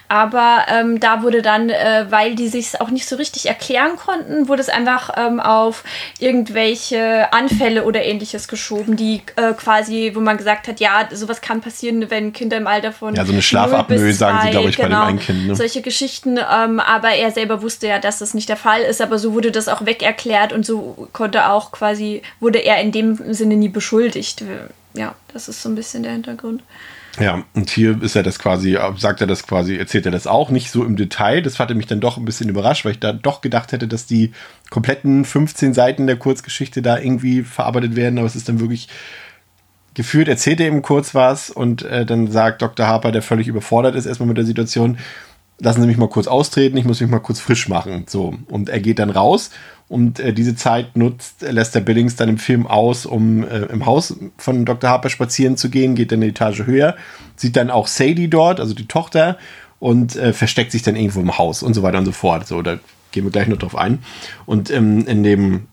Aber 0.07 0.65
ähm, 0.69 0.99
da 0.99 1.23
wurde 1.23 1.41
dann, 1.41 1.69
äh, 1.69 2.05
weil 2.09 2.35
die 2.35 2.47
sich 2.47 2.79
auch 2.79 2.89
nicht 2.89 3.07
so 3.07 3.15
richtig 3.15 3.38
erklären 3.45 3.95
konnten, 3.97 4.47
wurde 4.47 4.61
es 4.61 4.69
einfach 4.69 5.11
ähm, 5.17 5.39
auf 5.39 5.83
irgendwelche 6.19 7.31
Anfälle 7.33 7.83
oder 7.83 8.03
ähnliches 8.03 8.47
geschoben, 8.47 8.95
die 8.95 9.21
äh, 9.35 9.53
quasi, 9.53 10.11
wo 10.15 10.19
man 10.19 10.37
gesagt 10.37 10.67
hat, 10.67 10.79
ja, 10.79 11.07
sowas 11.11 11.41
kann 11.41 11.61
passieren, 11.61 12.09
wenn 12.09 12.33
Kinder 12.33 12.57
im 12.57 12.67
Alter 12.67 12.91
von. 12.91 13.15
Ja, 13.15 13.25
so 13.25 13.33
eine 13.33 13.41
Schlafapnoe, 13.41 14.13
sagen 14.13 14.39
sie, 14.43 14.51
glaube 14.51 14.69
ich, 14.69 14.77
genau, 14.77 14.87
bei 14.87 14.95
dem 14.95 15.07
einen 15.09 15.19
Kind. 15.19 15.47
Ne? 15.47 15.55
Solche 15.55 15.81
Geschichten, 15.81 16.37
ähm, 16.37 16.79
aber 16.79 17.09
er 17.09 17.31
selber 17.31 17.61
wusste 17.61 17.87
ja, 17.87 17.99
dass 17.99 18.19
das 18.19 18.33
nicht 18.33 18.49
der 18.49 18.57
Fall 18.57 18.81
ist, 18.81 19.01
aber 19.01 19.19
so 19.19 19.33
wurde 19.33 19.51
das 19.51 19.67
auch 19.67 19.85
weg 19.85 20.03
erklärt 20.03 20.53
und 20.53 20.65
so 20.65 21.07
konnte 21.13 21.49
auch 21.49 21.71
quasi, 21.71 22.21
wurde 22.39 22.59
er 22.59 22.81
in 22.81 22.91
dem 22.91 23.33
Sinne 23.33 23.55
nie 23.55 23.69
beschuldigt. 23.69 24.43
Ja, 24.93 25.15
das 25.33 25.47
ist 25.47 25.61
so 25.61 25.69
ein 25.69 25.75
bisschen 25.75 26.03
der 26.03 26.13
Hintergrund. 26.13 26.63
Ja, 27.19 27.43
und 27.53 27.69
hier 27.69 28.01
ist 28.01 28.15
er 28.15 28.23
das 28.23 28.39
quasi, 28.39 28.77
sagt 28.95 29.19
er 29.19 29.27
das 29.27 29.45
quasi, 29.45 29.75
erzählt 29.75 30.05
er 30.05 30.11
das 30.11 30.25
auch 30.25 30.49
nicht 30.51 30.71
so 30.71 30.85
im 30.85 30.95
Detail. 30.95 31.41
Das 31.41 31.59
hatte 31.59 31.75
mich 31.75 31.85
dann 31.85 31.99
doch 31.99 32.17
ein 32.17 32.23
bisschen 32.23 32.49
überrascht, 32.49 32.85
weil 32.85 32.93
ich 32.93 32.99
da 32.99 33.11
doch 33.11 33.41
gedacht 33.41 33.73
hätte, 33.73 33.89
dass 33.89 34.05
die 34.05 34.31
kompletten 34.69 35.25
15 35.25 35.73
Seiten 35.73 36.07
der 36.07 36.15
Kurzgeschichte 36.15 36.81
da 36.81 36.97
irgendwie 36.97 37.43
verarbeitet 37.43 37.97
werden, 37.97 38.19
aber 38.19 38.27
es 38.27 38.37
ist 38.37 38.47
dann 38.47 38.61
wirklich 38.61 38.87
gefühlt, 39.95 40.29
erzählt 40.29 40.61
er 40.61 40.67
eben 40.67 40.81
kurz 40.81 41.13
was 41.13 41.49
und 41.49 41.81
äh, 41.81 42.05
dann 42.05 42.31
sagt 42.31 42.61
Dr. 42.61 42.87
Harper, 42.87 43.11
der 43.11 43.21
völlig 43.21 43.47
überfordert 43.47 43.95
ist 43.95 44.05
erstmal 44.05 44.27
mit 44.27 44.37
der 44.37 44.45
Situation, 44.45 44.97
lassen 45.59 45.81
Sie 45.81 45.87
mich 45.87 45.97
mal 45.97 46.07
kurz 46.07 46.27
austreten, 46.27 46.77
ich 46.77 46.85
muss 46.85 47.01
mich 47.01 47.09
mal 47.09 47.19
kurz 47.19 47.41
frisch 47.41 47.67
machen. 47.67 48.05
So. 48.07 48.35
Und 48.47 48.69
er 48.69 48.79
geht 48.79 48.99
dann 48.99 49.09
raus 49.09 49.51
und 49.89 50.19
äh, 50.19 50.33
diese 50.33 50.55
Zeit 50.55 50.95
nutzt 50.95 51.41
Lester 51.41 51.81
Billings 51.81 52.15
dann 52.15 52.29
im 52.29 52.37
Film 52.37 52.67
aus, 52.67 53.07
um 53.07 53.43
äh, 53.43 53.65
im 53.65 53.87
Haus 53.87 54.15
von 54.37 54.63
Dr. 54.63 54.89
Harper 54.89 55.09
spazieren 55.09 55.57
zu 55.57 55.69
gehen, 55.69 55.95
geht 55.95 56.11
dann 56.11 56.19
eine 56.19 56.27
Etage 56.27 56.65
höher, 56.65 56.95
sieht 57.35 57.55
dann 57.55 57.71
auch 57.71 57.87
Sadie 57.87 58.29
dort, 58.29 58.59
also 58.59 58.75
die 58.75 58.87
Tochter, 58.87 59.37
und 59.79 60.15
äh, 60.15 60.31
versteckt 60.31 60.71
sich 60.71 60.83
dann 60.83 60.95
irgendwo 60.95 61.21
im 61.21 61.37
Haus 61.37 61.63
und 61.63 61.73
so 61.73 61.81
weiter 61.81 61.97
und 61.97 62.05
so 62.05 62.11
fort. 62.11 62.47
So, 62.47 62.61
da 62.61 62.77
gehen 63.11 63.23
wir 63.23 63.31
gleich 63.31 63.47
noch 63.47 63.57
drauf 63.57 63.75
ein. 63.75 63.99
Und 64.45 64.69
ähm, 64.69 65.07
in 65.07 65.23
dem 65.23 65.67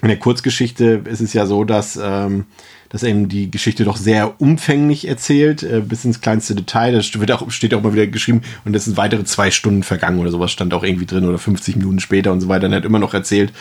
in 0.00 0.08
der 0.08 0.18
Kurzgeschichte 0.18 1.02
ist 1.06 1.20
es 1.20 1.32
ja 1.32 1.44
so, 1.44 1.64
dass 1.64 1.98
ähm, 2.00 2.46
dass 2.90 3.02
eben 3.02 3.28
die 3.28 3.50
Geschichte 3.50 3.84
doch 3.84 3.96
sehr 3.96 4.40
umfänglich 4.40 5.06
erzählt, 5.06 5.62
äh, 5.62 5.80
bis 5.80 6.04
ins 6.04 6.20
kleinste 6.20 6.54
Detail. 6.54 6.92
Das 6.92 7.18
wird 7.18 7.30
auch, 7.32 7.50
steht 7.50 7.74
auch 7.74 7.82
mal 7.82 7.92
wieder 7.92 8.06
geschrieben 8.06 8.42
und 8.64 8.74
es 8.74 8.86
sind 8.86 8.96
weitere 8.96 9.24
zwei 9.24 9.50
Stunden 9.50 9.82
vergangen 9.82 10.18
oder 10.18 10.30
sowas 10.30 10.50
stand 10.50 10.72
auch 10.74 10.82
irgendwie 10.82 11.06
drin 11.06 11.28
oder 11.28 11.38
50 11.38 11.76
Minuten 11.76 12.00
später 12.00 12.32
und 12.32 12.40
so 12.40 12.48
weiter. 12.48 12.66
Und 12.66 12.72
er 12.72 12.78
hat 12.78 12.84
immer 12.84 12.98
noch 12.98 13.14
erzählt 13.14 13.52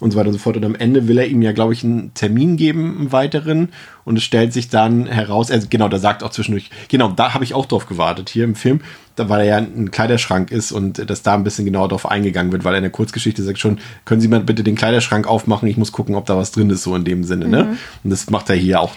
und 0.00 0.12
so 0.12 0.18
weiter 0.18 0.28
und 0.28 0.34
so 0.34 0.38
fort. 0.38 0.56
Und 0.56 0.64
am 0.64 0.74
Ende 0.74 1.08
will 1.08 1.18
er 1.18 1.26
ihm 1.26 1.42
ja, 1.42 1.52
glaube 1.52 1.72
ich, 1.72 1.84
einen 1.84 2.14
Termin 2.14 2.56
geben, 2.56 2.98
einen 2.98 3.12
weiteren. 3.12 3.70
Und 4.04 4.18
es 4.18 4.24
stellt 4.24 4.52
sich 4.52 4.68
dann 4.68 5.06
heraus, 5.06 5.50
also 5.50 5.66
genau, 5.68 5.88
da 5.88 5.98
sagt 5.98 6.22
auch 6.22 6.30
zwischendurch, 6.30 6.70
genau, 6.88 7.08
da 7.08 7.34
habe 7.34 7.42
ich 7.42 7.54
auch 7.54 7.66
drauf 7.66 7.86
gewartet 7.86 8.28
hier 8.28 8.44
im 8.44 8.54
Film, 8.54 8.80
weil 9.16 9.40
er 9.40 9.46
ja 9.46 9.56
ein 9.58 9.90
Kleiderschrank 9.90 10.50
ist 10.50 10.72
und 10.72 11.10
dass 11.10 11.22
da 11.22 11.34
ein 11.34 11.44
bisschen 11.44 11.64
genauer 11.64 11.88
drauf 11.88 12.08
eingegangen 12.10 12.52
wird, 12.52 12.64
weil 12.64 12.74
er 12.74 12.78
in 12.78 12.84
der 12.84 12.92
Kurzgeschichte 12.92 13.42
sagt 13.42 13.58
schon, 13.58 13.78
können 14.04 14.20
Sie 14.20 14.28
mal 14.28 14.40
bitte 14.40 14.62
den 14.62 14.74
Kleiderschrank 14.74 15.26
aufmachen, 15.26 15.68
ich 15.68 15.76
muss 15.76 15.92
gucken, 15.92 16.14
ob 16.14 16.26
da 16.26 16.36
was 16.36 16.52
drin 16.52 16.70
ist, 16.70 16.82
so 16.82 16.94
in 16.94 17.04
dem 17.04 17.24
Sinne, 17.24 17.48
ne? 17.48 17.64
mhm. 17.64 17.70
ne? 17.70 17.78
Und 18.04 18.10
das 18.10 18.30
macht 18.30 18.50
er 18.50 18.56
hier 18.56 18.80
auch, 18.80 18.94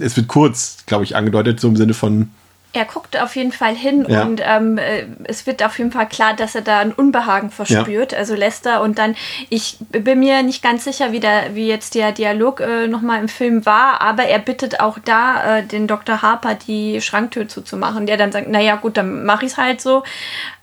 es 0.00 0.16
wird 0.16 0.28
kurz, 0.28 0.78
glaube 0.86 1.04
ich, 1.04 1.16
angedeutet, 1.16 1.60
so 1.60 1.68
im 1.68 1.76
Sinne 1.76 1.94
von, 1.94 2.30
er 2.74 2.84
guckt 2.84 3.18
auf 3.20 3.34
jeden 3.34 3.52
Fall 3.52 3.74
hin 3.74 4.04
ja. 4.08 4.22
und 4.22 4.42
ähm, 4.44 4.76
äh, 4.76 5.06
es 5.24 5.46
wird 5.46 5.64
auf 5.64 5.78
jeden 5.78 5.90
Fall 5.90 6.06
klar, 6.06 6.34
dass 6.34 6.54
er 6.54 6.60
da 6.60 6.80
ein 6.80 6.92
Unbehagen 6.92 7.50
verspürt, 7.50 8.12
ja. 8.12 8.18
also 8.18 8.34
Lester. 8.34 8.82
Und 8.82 8.98
dann, 8.98 9.14
ich 9.48 9.78
bin 9.90 10.20
mir 10.20 10.42
nicht 10.42 10.62
ganz 10.62 10.84
sicher, 10.84 11.10
wie, 11.12 11.20
der, 11.20 11.54
wie 11.54 11.66
jetzt 11.66 11.94
der 11.94 12.12
Dialog 12.12 12.60
äh, 12.60 12.86
nochmal 12.86 13.20
im 13.20 13.28
Film 13.28 13.64
war, 13.64 14.02
aber 14.02 14.24
er 14.24 14.38
bittet 14.38 14.80
auch 14.80 14.98
da 15.02 15.58
äh, 15.58 15.64
den 15.64 15.86
Dr. 15.86 16.20
Harper, 16.20 16.54
die 16.54 17.00
Schranktür 17.00 17.48
zuzumachen, 17.48 18.06
der 18.06 18.18
dann 18.18 18.32
sagt, 18.32 18.48
naja 18.48 18.76
gut, 18.76 18.98
dann 18.98 19.24
mache 19.24 19.46
ich 19.46 19.52
es 19.52 19.58
halt 19.58 19.80
so. 19.80 20.02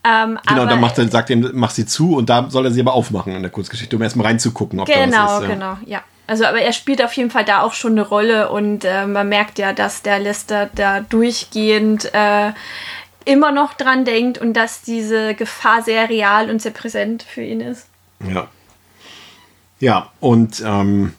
Ähm, 0.03 0.37
genau, 0.47 0.67
dann 0.67 0.79
macht 0.79 0.99
er, 0.99 1.07
sagt 1.07 1.31
er, 1.31 1.37
mach 1.53 1.71
sie 1.71 1.87
zu 1.87 2.15
und 2.15 2.29
da 2.29 2.49
soll 2.49 2.65
er 2.65 2.71
sie 2.71 2.81
aber 2.81 2.93
aufmachen 2.93 3.33
in 3.33 3.41
der 3.41 3.51
Kurzgeschichte, 3.51 3.95
um 3.95 4.01
erstmal 4.03 4.27
reinzugucken, 4.27 4.79
ob 4.79 4.85
genau, 4.85 5.09
da 5.09 5.25
was 5.25 5.41
ist. 5.41 5.49
Genau, 5.49 5.75
genau, 5.75 5.77
ja. 5.87 6.01
Also, 6.28 6.45
aber 6.45 6.59
er 6.59 6.73
spielt 6.73 7.03
auf 7.03 7.13
jeden 7.13 7.30
Fall 7.30 7.45
da 7.45 7.61
auch 7.61 7.73
schon 7.73 7.93
eine 7.93 8.07
Rolle 8.07 8.49
und 8.49 8.84
äh, 8.84 9.05
man 9.05 9.30
merkt 9.30 9.59
ja, 9.59 9.73
dass 9.73 10.01
der 10.01 10.19
Lester 10.19 10.69
da 10.73 11.01
durchgehend 11.01 12.13
äh, 12.13 12.51
immer 13.26 13.51
noch 13.51 13.73
dran 13.73 14.05
denkt 14.05 14.38
und 14.38 14.53
dass 14.53 14.82
diese 14.82 15.36
Gefahr 15.36 15.84
sehr 15.84 16.09
real 16.09 16.49
und 16.49 16.61
sehr 16.61 16.71
präsent 16.71 17.23
für 17.23 17.41
ihn 17.41 17.61
ist. 17.61 17.88
Ja. 18.28 18.47
Ja, 19.80 20.11
und 20.19 20.63
ähm, 20.65 21.13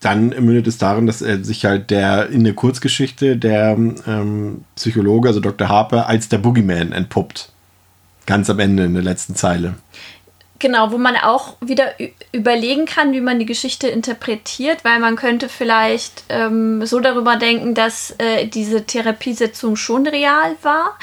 dann 0.00 0.28
mündet 0.28 0.66
es 0.66 0.78
darin, 0.78 1.06
dass 1.06 1.22
er 1.22 1.42
sich 1.42 1.64
halt 1.64 1.90
der 1.90 2.28
in 2.28 2.44
der 2.44 2.54
Kurzgeschichte 2.54 3.36
der 3.36 3.76
ähm, 4.06 4.64
Psychologe, 4.76 5.28
also 5.28 5.40
Dr. 5.40 5.68
Harper, 5.68 6.06
als 6.06 6.28
der 6.28 6.38
Boogeyman 6.38 6.92
entpuppt. 6.92 7.50
Ganz 8.26 8.50
am 8.50 8.58
Ende 8.58 8.84
in 8.84 8.94
der 8.94 9.02
letzten 9.02 9.34
Zeile. 9.34 9.74
Genau, 10.60 10.90
wo 10.90 10.98
man 10.98 11.14
auch 11.14 11.54
wieder 11.60 11.92
überlegen 12.32 12.84
kann, 12.84 13.12
wie 13.12 13.20
man 13.20 13.38
die 13.38 13.46
Geschichte 13.46 13.86
interpretiert, 13.86 14.84
weil 14.84 14.98
man 14.98 15.14
könnte 15.14 15.48
vielleicht 15.48 16.24
ähm, 16.30 16.84
so 16.84 16.98
darüber 16.98 17.36
denken, 17.36 17.74
dass 17.74 18.12
äh, 18.18 18.46
diese 18.46 18.84
Therapiesitzung 18.84 19.76
schon 19.76 20.08
real 20.08 20.56
war 20.62 20.98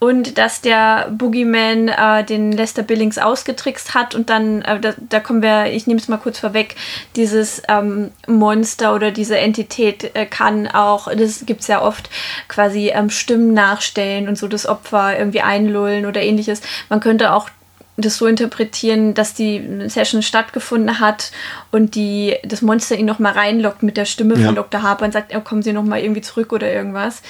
und 0.00 0.38
dass 0.38 0.60
der 0.60 1.08
Boogeyman 1.12 1.86
äh, 1.86 2.24
den 2.24 2.50
Lester 2.50 2.82
Billings 2.82 3.18
ausgetrickst 3.18 3.94
hat 3.94 4.16
und 4.16 4.28
dann, 4.28 4.62
äh, 4.62 4.80
da, 4.80 4.94
da, 4.98 5.20
kommen 5.20 5.40
wir, 5.40 5.66
ich 5.66 5.86
nehme 5.86 6.00
es 6.00 6.08
mal 6.08 6.16
kurz 6.16 6.40
vorweg, 6.40 6.74
dieses 7.14 7.62
ähm, 7.68 8.10
Monster 8.26 8.92
oder 8.92 9.12
diese 9.12 9.38
Entität 9.38 10.16
äh, 10.16 10.26
kann 10.26 10.66
auch, 10.66 11.06
das 11.14 11.46
gibt 11.46 11.60
es 11.60 11.68
ja 11.68 11.80
oft, 11.80 12.10
quasi 12.48 12.88
ähm, 12.88 13.10
Stimmen 13.10 13.54
nachstellen 13.54 14.28
und 14.28 14.36
so 14.36 14.48
das 14.48 14.66
Opfer 14.66 15.16
irgendwie 15.16 15.42
einlullen 15.42 16.06
oder 16.06 16.22
ähnliches. 16.22 16.60
Man 16.88 16.98
könnte 16.98 17.32
auch 17.32 17.50
das 17.96 18.18
so 18.18 18.26
interpretieren, 18.26 19.14
dass 19.14 19.34
die 19.34 19.88
Session 19.88 20.22
stattgefunden 20.22 21.00
hat 21.00 21.32
und 21.70 21.94
die, 21.94 22.36
das 22.44 22.62
Monster 22.62 22.96
ihn 22.96 23.06
nochmal 23.06 23.32
reinlockt 23.32 23.82
mit 23.82 23.96
der 23.96 24.04
Stimme 24.04 24.36
ja. 24.36 24.46
von 24.46 24.54
Dr. 24.54 24.82
Harper 24.82 25.06
und 25.06 25.12
sagt, 25.12 25.34
oh, 25.34 25.40
kommen 25.40 25.62
Sie 25.62 25.72
nochmal 25.72 26.00
irgendwie 26.00 26.20
zurück 26.20 26.52
oder 26.52 26.70
irgendwas. 26.70 27.22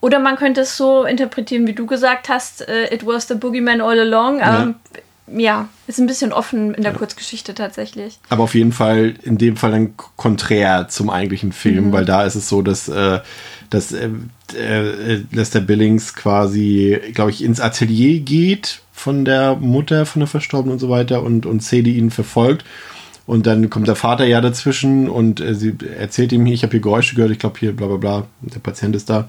Oder 0.00 0.18
man 0.18 0.36
könnte 0.36 0.62
es 0.62 0.76
so 0.76 1.04
interpretieren, 1.04 1.66
wie 1.66 1.72
du 1.72 1.86
gesagt 1.86 2.28
hast, 2.28 2.62
uh, 2.62 2.92
it 2.92 3.06
was 3.06 3.28
the 3.28 3.34
boogeyman 3.34 3.80
all 3.80 3.98
along. 3.98 4.38
Ja. 4.38 4.62
Ähm, 4.62 4.74
ja, 5.36 5.68
ist 5.86 5.98
ein 5.98 6.06
bisschen 6.06 6.32
offen 6.32 6.74
in 6.74 6.82
der 6.82 6.92
ja. 6.92 6.98
Kurzgeschichte 6.98 7.54
tatsächlich. 7.54 8.18
Aber 8.28 8.44
auf 8.44 8.54
jeden 8.54 8.72
Fall 8.72 9.14
in 9.22 9.38
dem 9.38 9.56
Fall 9.56 9.70
dann 9.70 9.94
konträr 10.16 10.88
zum 10.88 11.10
eigentlichen 11.10 11.52
Film, 11.52 11.88
mhm. 11.88 11.92
weil 11.92 12.04
da 12.04 12.24
ist 12.24 12.34
es 12.34 12.48
so, 12.48 12.62
dass, 12.62 12.88
äh, 12.88 13.20
dass 13.70 13.92
äh, 13.92 14.08
äh, 14.56 15.22
Lester 15.30 15.60
Billings 15.60 16.14
quasi, 16.14 16.98
glaube 17.14 17.30
ich, 17.30 17.42
ins 17.42 17.60
Atelier 17.60 18.20
geht 18.20 18.82
von 18.92 19.24
der 19.24 19.54
Mutter, 19.56 20.06
von 20.06 20.20
der 20.20 20.26
Verstorbenen 20.26 20.74
und 20.74 20.78
so 20.78 20.90
weiter 20.90 21.22
und, 21.22 21.46
und 21.46 21.62
Sadie 21.62 21.96
ihn 21.96 22.10
verfolgt. 22.10 22.64
Und 23.26 23.46
dann 23.46 23.68
kommt 23.68 23.86
der 23.86 23.94
Vater 23.94 24.24
ja 24.24 24.40
dazwischen 24.40 25.08
und 25.08 25.40
äh, 25.40 25.54
sie 25.54 25.76
erzählt 25.98 26.32
ihm 26.32 26.46
hier, 26.46 26.54
ich 26.54 26.62
habe 26.62 26.70
hier 26.70 26.80
Geräusche 26.80 27.14
gehört, 27.14 27.30
ich 27.30 27.38
glaube 27.38 27.58
hier 27.58 27.76
bla 27.76 27.86
bla 27.86 27.96
bla, 27.96 28.26
der 28.40 28.60
Patient 28.60 28.96
ist 28.96 29.10
da. 29.10 29.28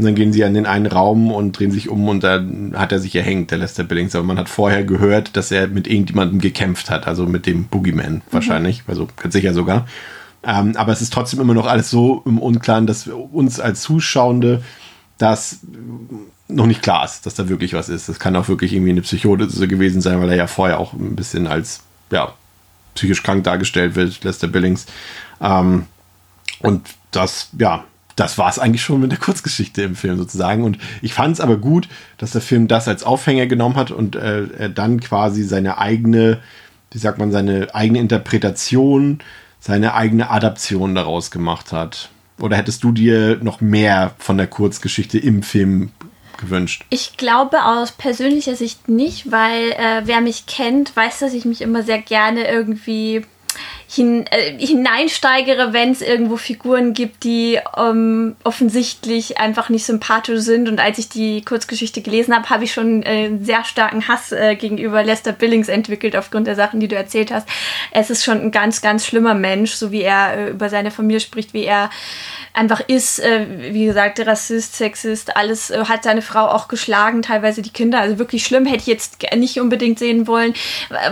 Und 0.00 0.06
dann 0.06 0.14
gehen 0.14 0.32
sie 0.32 0.44
an 0.44 0.54
den 0.54 0.64
einen 0.64 0.86
Raum 0.86 1.30
und 1.30 1.58
drehen 1.58 1.72
sich 1.72 1.90
um 1.90 2.08
und 2.08 2.24
dann 2.24 2.72
hat 2.74 2.90
er 2.90 3.00
sich 3.00 3.14
erhängt, 3.14 3.50
der 3.50 3.58
Lester 3.58 3.84
Billings. 3.84 4.14
Aber 4.14 4.24
man 4.24 4.38
hat 4.38 4.48
vorher 4.48 4.82
gehört, 4.82 5.36
dass 5.36 5.50
er 5.50 5.68
mit 5.68 5.86
irgendjemandem 5.86 6.40
gekämpft 6.40 6.88
hat, 6.88 7.06
also 7.06 7.26
mit 7.26 7.44
dem 7.44 7.66
Boogeyman 7.66 8.22
wahrscheinlich, 8.30 8.78
mhm. 8.78 8.84
also 8.92 9.08
ganz 9.14 9.34
sicher 9.34 9.52
sogar. 9.52 9.86
Ähm, 10.42 10.74
aber 10.76 10.90
es 10.92 11.02
ist 11.02 11.12
trotzdem 11.12 11.38
immer 11.38 11.52
noch 11.52 11.66
alles 11.66 11.90
so 11.90 12.22
im 12.24 12.38
Unklaren, 12.38 12.86
dass 12.86 13.08
uns 13.08 13.60
als 13.60 13.82
Zuschauende 13.82 14.64
das 15.18 15.58
noch 16.48 16.64
nicht 16.64 16.80
klar 16.80 17.04
ist, 17.04 17.26
dass 17.26 17.34
da 17.34 17.50
wirklich 17.50 17.74
was 17.74 17.90
ist. 17.90 18.08
Das 18.08 18.18
kann 18.18 18.34
auch 18.36 18.48
wirklich 18.48 18.72
irgendwie 18.72 18.92
eine 18.92 19.02
Psychose 19.02 19.68
gewesen 19.68 20.00
sein, 20.00 20.18
weil 20.22 20.30
er 20.30 20.36
ja 20.36 20.46
vorher 20.46 20.80
auch 20.80 20.94
ein 20.94 21.14
bisschen 21.14 21.46
als 21.46 21.82
ja, 22.10 22.32
psychisch 22.94 23.22
krank 23.22 23.44
dargestellt 23.44 23.96
wird, 23.96 24.24
Lester 24.24 24.48
Billings. 24.48 24.86
Ähm, 25.42 25.84
und 26.60 26.88
das, 27.10 27.50
ja, 27.58 27.84
das 28.16 28.38
war 28.38 28.48
es 28.48 28.58
eigentlich 28.58 28.82
schon 28.82 29.00
mit 29.00 29.12
der 29.12 29.18
Kurzgeschichte 29.18 29.82
im 29.82 29.96
Film 29.96 30.16
sozusagen. 30.18 30.64
Und 30.64 30.78
ich 31.02 31.14
fand 31.14 31.34
es 31.34 31.40
aber 31.40 31.56
gut, 31.56 31.88
dass 32.18 32.32
der 32.32 32.40
Film 32.40 32.68
das 32.68 32.88
als 32.88 33.04
Aufhänger 33.04 33.46
genommen 33.46 33.76
hat 33.76 33.90
und 33.90 34.16
äh, 34.16 34.70
dann 34.70 35.00
quasi 35.00 35.42
seine 35.44 35.78
eigene, 35.78 36.38
wie 36.90 36.98
sagt 36.98 37.18
man, 37.18 37.32
seine 37.32 37.74
eigene 37.74 38.00
Interpretation, 38.00 39.20
seine 39.58 39.94
eigene 39.94 40.30
Adaption 40.30 40.94
daraus 40.94 41.30
gemacht 41.30 41.72
hat. 41.72 42.10
Oder 42.38 42.56
hättest 42.56 42.82
du 42.82 42.92
dir 42.92 43.38
noch 43.42 43.60
mehr 43.60 44.14
von 44.18 44.38
der 44.38 44.46
Kurzgeschichte 44.46 45.18
im 45.18 45.42
Film 45.42 45.90
gewünscht? 46.38 46.84
Ich 46.88 47.16
glaube 47.16 47.64
aus 47.64 47.92
persönlicher 47.92 48.56
Sicht 48.56 48.88
nicht, 48.88 49.30
weil 49.30 49.72
äh, 49.72 50.02
wer 50.04 50.20
mich 50.20 50.46
kennt, 50.46 50.96
weiß, 50.96 51.20
dass 51.20 51.34
ich 51.34 51.44
mich 51.44 51.60
immer 51.60 51.82
sehr 51.82 52.00
gerne 52.00 52.50
irgendwie 52.50 53.22
hin, 53.92 54.24
äh, 54.30 54.56
hineinsteigere, 54.64 55.72
wenn 55.72 55.90
es 55.90 56.00
irgendwo 56.00 56.36
Figuren 56.36 56.94
gibt, 56.94 57.24
die 57.24 57.58
ähm, 57.76 58.36
offensichtlich 58.44 59.38
einfach 59.38 59.68
nicht 59.68 59.84
sympathisch 59.84 60.40
sind. 60.42 60.68
Und 60.68 60.78
als 60.78 60.98
ich 60.98 61.08
die 61.08 61.44
Kurzgeschichte 61.44 62.00
gelesen 62.00 62.34
habe, 62.34 62.48
habe 62.50 62.62
ich 62.62 62.72
schon 62.72 63.02
äh, 63.02 63.32
sehr 63.42 63.64
starken 63.64 64.06
Hass 64.06 64.30
äh, 64.30 64.54
gegenüber 64.54 65.02
Lester 65.02 65.32
Billings 65.32 65.68
entwickelt 65.68 66.14
aufgrund 66.14 66.46
der 66.46 66.54
Sachen, 66.54 66.78
die 66.78 66.86
du 66.86 66.94
erzählt 66.94 67.32
hast. 67.32 67.48
Es 67.90 68.10
ist 68.10 68.22
schon 68.22 68.40
ein 68.40 68.50
ganz, 68.52 68.80
ganz 68.80 69.04
schlimmer 69.06 69.34
Mensch, 69.34 69.72
so 69.72 69.90
wie 69.90 70.02
er 70.02 70.36
äh, 70.36 70.50
über 70.50 70.68
seine 70.68 70.92
Familie 70.92 71.20
spricht, 71.20 71.52
wie 71.52 71.64
er 71.64 71.90
einfach 72.52 72.80
ist, 72.86 73.18
äh, 73.18 73.46
wie 73.72 73.86
gesagt, 73.86 74.20
Rassist, 74.20 74.76
Sexist, 74.76 75.36
alles, 75.36 75.70
äh, 75.70 75.84
hat 75.86 76.04
seine 76.04 76.22
Frau 76.22 76.46
auch 76.46 76.68
geschlagen, 76.68 77.22
teilweise 77.22 77.62
die 77.62 77.70
Kinder. 77.70 78.00
Also 78.00 78.18
wirklich 78.18 78.44
schlimm, 78.44 78.66
hätte 78.66 78.82
ich 78.82 78.86
jetzt 78.86 79.18
nicht 79.34 79.60
unbedingt 79.60 79.98
sehen 79.98 80.28
wollen. 80.28 80.54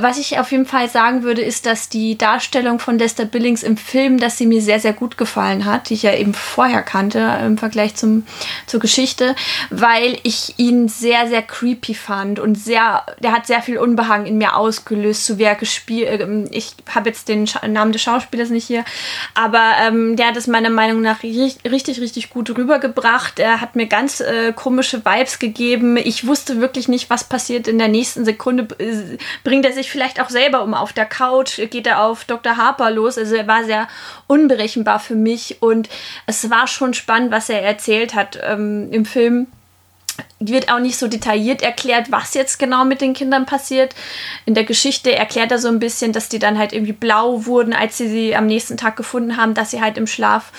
Was 0.01 0.19
ich 0.19 0.39
auf 0.39 0.53
jeden 0.53 0.67
Fall 0.67 0.89
sagen 0.89 1.25
würde, 1.25 1.43
ist, 1.43 1.67
dass 1.67 1.89
die 1.89 2.17
Darstellung 2.17 2.68
von 2.79 2.99
Lester 2.99 3.25
Billings 3.25 3.63
im 3.63 3.77
Film, 3.77 4.19
dass 4.19 4.37
sie 4.37 4.47
mir 4.47 4.61
sehr, 4.61 4.81
sehr 4.81 4.93
gut 4.93 5.17
gefallen 5.17 5.65
hat, 5.65 5.89
die 5.89 5.95
ich 5.95 6.03
ja 6.03 6.15
eben 6.15 6.35
vorher 6.35 6.83
kannte 6.83 7.39
im 7.45 7.57
Vergleich 7.57 7.95
zum, 7.95 8.27
zur 8.67 8.81
Geschichte, 8.81 9.35
weil 9.71 10.19
ich 10.23 10.59
ihn 10.59 10.89
sehr, 10.89 11.27
sehr 11.29 11.43
creepy 11.43 11.95
fand 11.95 12.39
und 12.39 12.57
sehr, 12.57 13.05
der 13.21 13.33
hat 13.33 13.47
sehr 13.47 13.63
viel 13.63 13.79
Unbehagen 13.79 14.27
in 14.27 14.37
mir 14.37 14.57
ausgelöst, 14.57 15.25
so 15.25 15.39
wie 15.39 15.45
er 15.45 15.55
gespielt, 15.55 16.21
ähm, 16.21 16.47
ich 16.51 16.75
habe 16.95 17.09
jetzt 17.09 17.29
den 17.29 17.49
Namen 17.67 17.93
des 17.93 18.03
Schauspielers 18.03 18.51
nicht 18.51 18.67
hier, 18.67 18.85
aber 19.35 19.73
ähm, 19.81 20.17
der 20.17 20.29
hat 20.29 20.37
es 20.37 20.47
meiner 20.47 20.71
Meinung 20.71 21.01
nach 21.01 21.23
richtig, 21.23 22.01
richtig 22.01 22.31
gut 22.31 22.51
rübergebracht. 22.57 23.39
Er 23.39 23.61
hat 23.61 23.77
mir 23.77 23.87
ganz 23.87 24.21
äh, 24.21 24.53
komische 24.53 25.05
Vibes 25.05 25.39
gegeben. 25.39 25.97
Ich 25.97 26.27
wusste 26.27 26.61
wirklich 26.61 26.89
nicht, 26.89 27.11
was 27.11 27.25
passiert 27.25 27.69
in 27.69 27.79
der 27.79 27.89
nächsten 27.89 28.25
Sekunde. 28.25 28.65
Bringt 29.45 29.65
er 29.65 29.73
sich 29.73 29.91
vielleicht 29.91 30.21
auch 30.21 30.31
selber 30.31 30.63
um 30.63 30.75
auf 30.75 30.93
der 30.93 31.07
Couch? 31.07 31.61
Geht 31.71 31.87
er 31.87 32.03
auf 32.03 32.25
Dr. 32.25 32.57
Harper 32.59 32.91
los? 32.91 33.17
Also 33.17 33.35
er 33.35 33.47
war 33.47 33.65
sehr 33.65 33.89
unberechenbar 34.27 35.01
für 35.01 35.15
mich 35.15 35.63
und 35.63 35.89
es 36.27 36.51
war 36.51 36.67
schon 36.67 36.93
spannend, 36.93 37.31
was 37.31 37.49
er 37.49 37.63
erzählt 37.63 38.15
hat 38.15 38.39
ähm, 38.43 38.93
im 38.93 39.07
Film 39.07 39.47
wird 40.41 40.71
auch 40.71 40.79
nicht 40.79 40.97
so 40.99 41.09
detailliert 41.09 41.63
erklärt, 41.63 42.13
was 42.13 42.35
jetzt 42.35 42.59
genau 42.59 42.85
mit 42.85 43.01
den 43.01 43.15
Kindern 43.15 43.47
passiert. 43.47 43.95
In 44.47 44.55
der 44.55 44.65
Geschichte 44.65 45.15
erklärt 45.15 45.51
er 45.51 45.59
so 45.59 45.69
ein 45.69 45.81
bisschen, 45.81 46.13
dass 46.13 46.29
die 46.29 46.39
dann 46.39 46.59
halt 46.59 46.73
irgendwie 46.73 46.93
blau 46.93 47.47
wurden, 47.47 47.73
als 47.73 47.99
sie 47.99 48.09
sie 48.09 48.37
am 48.37 48.47
nächsten 48.47 48.77
Tag 48.77 48.97
gefunden 48.97 49.37
haben, 49.37 49.55
dass 49.55 49.71
sie 49.71 49.81
halt 49.81 49.99
im 49.99 50.07
Schlaf 50.07 50.53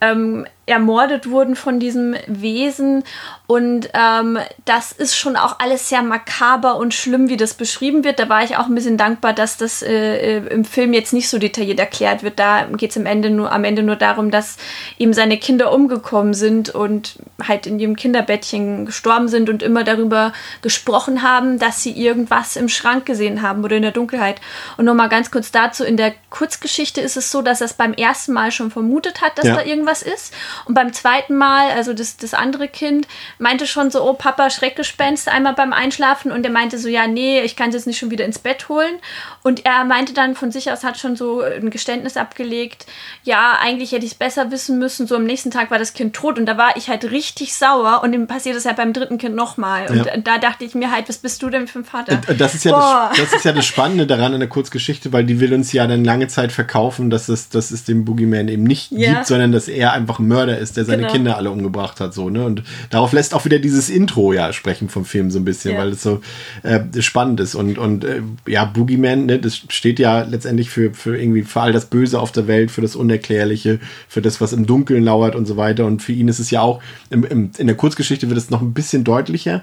ähm, 0.00 0.46
ermordet 0.66 1.30
wurden 1.30 1.54
von 1.54 1.78
diesem 1.78 2.16
Wesen. 2.26 3.04
Und 3.46 3.88
ähm, 3.94 4.38
das 4.64 4.90
ist 4.90 5.16
schon 5.16 5.36
auch 5.36 5.60
alles 5.60 5.88
sehr 5.88 6.02
makaber 6.02 6.76
und 6.76 6.92
schlimm, 6.92 7.28
wie 7.28 7.36
das 7.36 7.54
beschrieben 7.54 8.02
wird. 8.02 8.18
Da 8.18 8.28
war 8.28 8.42
ich 8.42 8.56
auch 8.56 8.66
ein 8.66 8.74
bisschen 8.74 8.96
dankbar, 8.96 9.32
dass 9.32 9.56
das 9.56 9.82
äh, 9.82 10.38
äh 10.38 10.46
im 10.48 10.64
Film 10.64 10.92
jetzt 10.92 11.12
nicht 11.12 11.28
so 11.28 11.38
detailliert 11.38 11.78
erklärt 11.78 12.24
wird. 12.24 12.40
Da 12.40 12.64
geht 12.64 12.90
es 12.90 12.96
am 12.96 13.06
Ende, 13.06 13.30
nur, 13.30 13.52
am 13.52 13.62
Ende 13.62 13.84
nur 13.84 13.94
darum, 13.94 14.32
dass 14.32 14.56
eben 14.98 15.12
seine 15.12 15.38
Kinder 15.38 15.72
umgekommen 15.72 16.34
sind 16.34 16.70
und 16.70 17.20
halt 17.46 17.68
in 17.68 17.78
ihrem 17.78 17.94
Kinderbettchen 17.94 18.86
gestorben 18.86 19.25
sind 19.28 19.50
und 19.50 19.62
immer 19.62 19.84
darüber 19.84 20.32
gesprochen 20.62 21.22
haben, 21.22 21.58
dass 21.58 21.82
sie 21.82 21.92
irgendwas 21.92 22.56
im 22.56 22.68
Schrank 22.68 23.06
gesehen 23.06 23.42
haben 23.42 23.64
oder 23.64 23.76
in 23.76 23.82
der 23.82 23.92
Dunkelheit. 23.92 24.40
Und 24.76 24.84
nochmal 24.84 25.08
ganz 25.08 25.30
kurz 25.30 25.50
dazu, 25.52 25.84
in 25.84 25.96
der 25.96 26.14
Kurzgeschichte 26.30 27.00
ist 27.00 27.16
es 27.16 27.30
so, 27.30 27.42
dass 27.42 27.60
er 27.60 27.66
es 27.66 27.74
beim 27.74 27.92
ersten 27.92 28.32
Mal 28.32 28.52
schon 28.52 28.70
vermutet 28.70 29.22
hat, 29.22 29.38
dass 29.38 29.46
ja. 29.46 29.56
da 29.56 29.62
irgendwas 29.62 30.02
ist. 30.02 30.34
Und 30.66 30.74
beim 30.74 30.92
zweiten 30.92 31.36
Mal, 31.36 31.70
also 31.70 31.94
das, 31.94 32.16
das 32.16 32.34
andere 32.34 32.68
Kind, 32.68 33.06
meinte 33.38 33.66
schon 33.66 33.90
so, 33.90 34.02
oh 34.04 34.14
Papa, 34.14 34.50
Schreckgespenst 34.50 35.28
einmal 35.28 35.54
beim 35.54 35.72
Einschlafen. 35.72 36.32
Und 36.32 36.44
er 36.44 36.52
meinte 36.52 36.78
so, 36.78 36.88
ja, 36.88 37.06
nee, 37.06 37.40
ich 37.40 37.56
kann 37.56 37.70
es 37.70 37.74
jetzt 37.74 37.86
nicht 37.86 37.98
schon 37.98 38.10
wieder 38.10 38.24
ins 38.24 38.38
Bett 38.38 38.68
holen. 38.68 38.98
Und 39.46 39.64
er 39.64 39.84
meinte 39.84 40.12
dann 40.12 40.34
von 40.34 40.50
sich 40.50 40.72
aus, 40.72 40.82
hat 40.82 40.98
schon 40.98 41.14
so 41.14 41.40
ein 41.40 41.70
Geständnis 41.70 42.16
abgelegt, 42.16 42.84
ja, 43.22 43.56
eigentlich 43.62 43.92
hätte 43.92 44.04
ich 44.04 44.10
es 44.10 44.18
besser 44.18 44.50
wissen 44.50 44.80
müssen. 44.80 45.06
So 45.06 45.14
am 45.14 45.22
nächsten 45.22 45.52
Tag 45.52 45.70
war 45.70 45.78
das 45.78 45.94
Kind 45.94 46.16
tot. 46.16 46.36
Und 46.36 46.46
da 46.46 46.58
war 46.58 46.76
ich 46.76 46.88
halt 46.88 47.12
richtig 47.12 47.54
sauer. 47.54 48.00
Und 48.02 48.12
ihm 48.12 48.26
passiert 48.26 48.56
es 48.56 48.64
ja 48.64 48.72
beim 48.72 48.92
dritten 48.92 49.18
Kind 49.18 49.36
nochmal. 49.36 49.86
Und 49.88 50.04
ja. 50.04 50.16
da 50.16 50.38
dachte 50.38 50.64
ich 50.64 50.74
mir 50.74 50.90
halt, 50.90 51.08
was 51.08 51.18
bist 51.18 51.40
du 51.44 51.48
denn 51.48 51.68
für 51.68 51.78
ein 51.78 51.84
Vater? 51.84 52.20
Das 52.36 52.56
ist, 52.56 52.64
ja 52.64 52.72
das, 53.12 53.18
das, 53.20 53.34
ist 53.34 53.44
ja 53.44 53.52
das 53.52 53.64
Spannende 53.64 54.08
daran 54.08 54.32
in 54.32 54.40
der 54.40 54.48
Kurzgeschichte, 54.48 55.12
weil 55.12 55.22
die 55.22 55.38
will 55.38 55.54
uns 55.54 55.72
ja 55.72 55.86
dann 55.86 56.04
lange 56.04 56.26
Zeit 56.26 56.50
verkaufen, 56.50 57.08
dass 57.08 57.28
es, 57.28 57.48
dass 57.48 57.70
es 57.70 57.84
den 57.84 58.04
Boogeyman 58.04 58.48
eben 58.48 58.64
nicht 58.64 58.90
ja. 58.90 59.12
gibt, 59.12 59.26
sondern 59.28 59.52
dass 59.52 59.68
er 59.68 59.92
einfach 59.92 60.18
ein 60.18 60.26
Mörder 60.26 60.58
ist, 60.58 60.76
der 60.76 60.84
seine 60.84 61.02
genau. 61.02 61.12
Kinder 61.12 61.36
alle 61.36 61.52
umgebracht 61.52 62.00
hat. 62.00 62.14
So, 62.14 62.30
ne? 62.30 62.44
Und 62.44 62.64
darauf 62.90 63.12
lässt 63.12 63.32
auch 63.32 63.44
wieder 63.44 63.60
dieses 63.60 63.90
Intro 63.90 64.32
ja 64.32 64.52
sprechen 64.52 64.88
vom 64.88 65.04
Film 65.04 65.30
so 65.30 65.38
ein 65.38 65.44
bisschen, 65.44 65.74
ja. 65.74 65.78
weil 65.78 65.90
es 65.90 66.02
so 66.02 66.20
äh, 66.64 66.80
spannend 66.98 67.38
ist. 67.38 67.54
Und, 67.54 67.78
und 67.78 68.04
äh, 68.04 68.22
ja, 68.48 68.64
Boogeyman, 68.64 69.26
ne, 69.26 69.35
das 69.38 69.56
steht 69.68 69.98
ja 69.98 70.22
letztendlich 70.22 70.70
für, 70.70 70.94
für 70.94 71.18
irgendwie 71.18 71.42
für 71.42 71.60
all 71.60 71.72
das 71.72 71.86
Böse 71.86 72.20
auf 72.20 72.32
der 72.32 72.46
Welt, 72.46 72.70
für 72.70 72.82
das 72.82 72.96
Unerklärliche, 72.96 73.80
für 74.08 74.22
das, 74.22 74.40
was 74.40 74.52
im 74.52 74.66
Dunkeln 74.66 75.04
lauert 75.04 75.34
und 75.34 75.46
so 75.46 75.56
weiter. 75.56 75.86
Und 75.86 76.02
für 76.02 76.12
ihn 76.12 76.28
ist 76.28 76.38
es 76.38 76.50
ja 76.50 76.60
auch, 76.60 76.82
im, 77.10 77.24
im, 77.24 77.50
in 77.56 77.66
der 77.66 77.76
Kurzgeschichte 77.76 78.28
wird 78.28 78.38
es 78.38 78.50
noch 78.50 78.62
ein 78.62 78.74
bisschen 78.74 79.04
deutlicher 79.04 79.62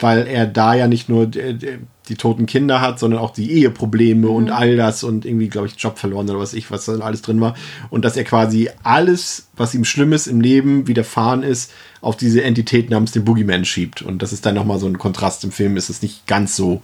weil 0.00 0.26
er 0.26 0.46
da 0.46 0.74
ja 0.74 0.88
nicht 0.88 1.08
nur 1.08 1.26
die, 1.26 1.78
die 2.08 2.16
toten 2.16 2.46
Kinder 2.46 2.80
hat, 2.80 2.98
sondern 2.98 3.20
auch 3.20 3.30
die 3.30 3.52
Eheprobleme 3.52 4.26
mhm. 4.26 4.34
und 4.34 4.50
all 4.50 4.76
das 4.76 5.04
und 5.04 5.24
irgendwie, 5.24 5.48
glaube 5.48 5.68
ich, 5.68 5.76
Job 5.76 5.98
verloren 5.98 6.28
oder 6.28 6.40
was 6.40 6.54
ich, 6.54 6.70
was 6.70 6.84
da 6.86 6.94
alles 6.98 7.22
drin 7.22 7.40
war. 7.40 7.54
Und 7.90 8.04
dass 8.04 8.16
er 8.16 8.24
quasi 8.24 8.68
alles, 8.82 9.48
was 9.56 9.74
ihm 9.74 9.84
Schlimmes 9.84 10.26
im 10.26 10.40
Leben 10.40 10.88
widerfahren 10.88 11.42
ist, 11.42 11.72
auf 12.00 12.16
diese 12.16 12.42
Entität 12.42 12.90
namens 12.90 13.12
den 13.12 13.24
Boogeyman 13.24 13.64
schiebt. 13.64 14.02
Und 14.02 14.20
das 14.22 14.32
ist 14.32 14.44
dann 14.44 14.54
nochmal 14.54 14.78
so 14.78 14.86
ein 14.86 14.98
Kontrast 14.98 15.44
im 15.44 15.52
Film, 15.52 15.76
ist 15.76 15.90
es 15.90 16.02
nicht 16.02 16.26
ganz 16.26 16.56
so 16.56 16.82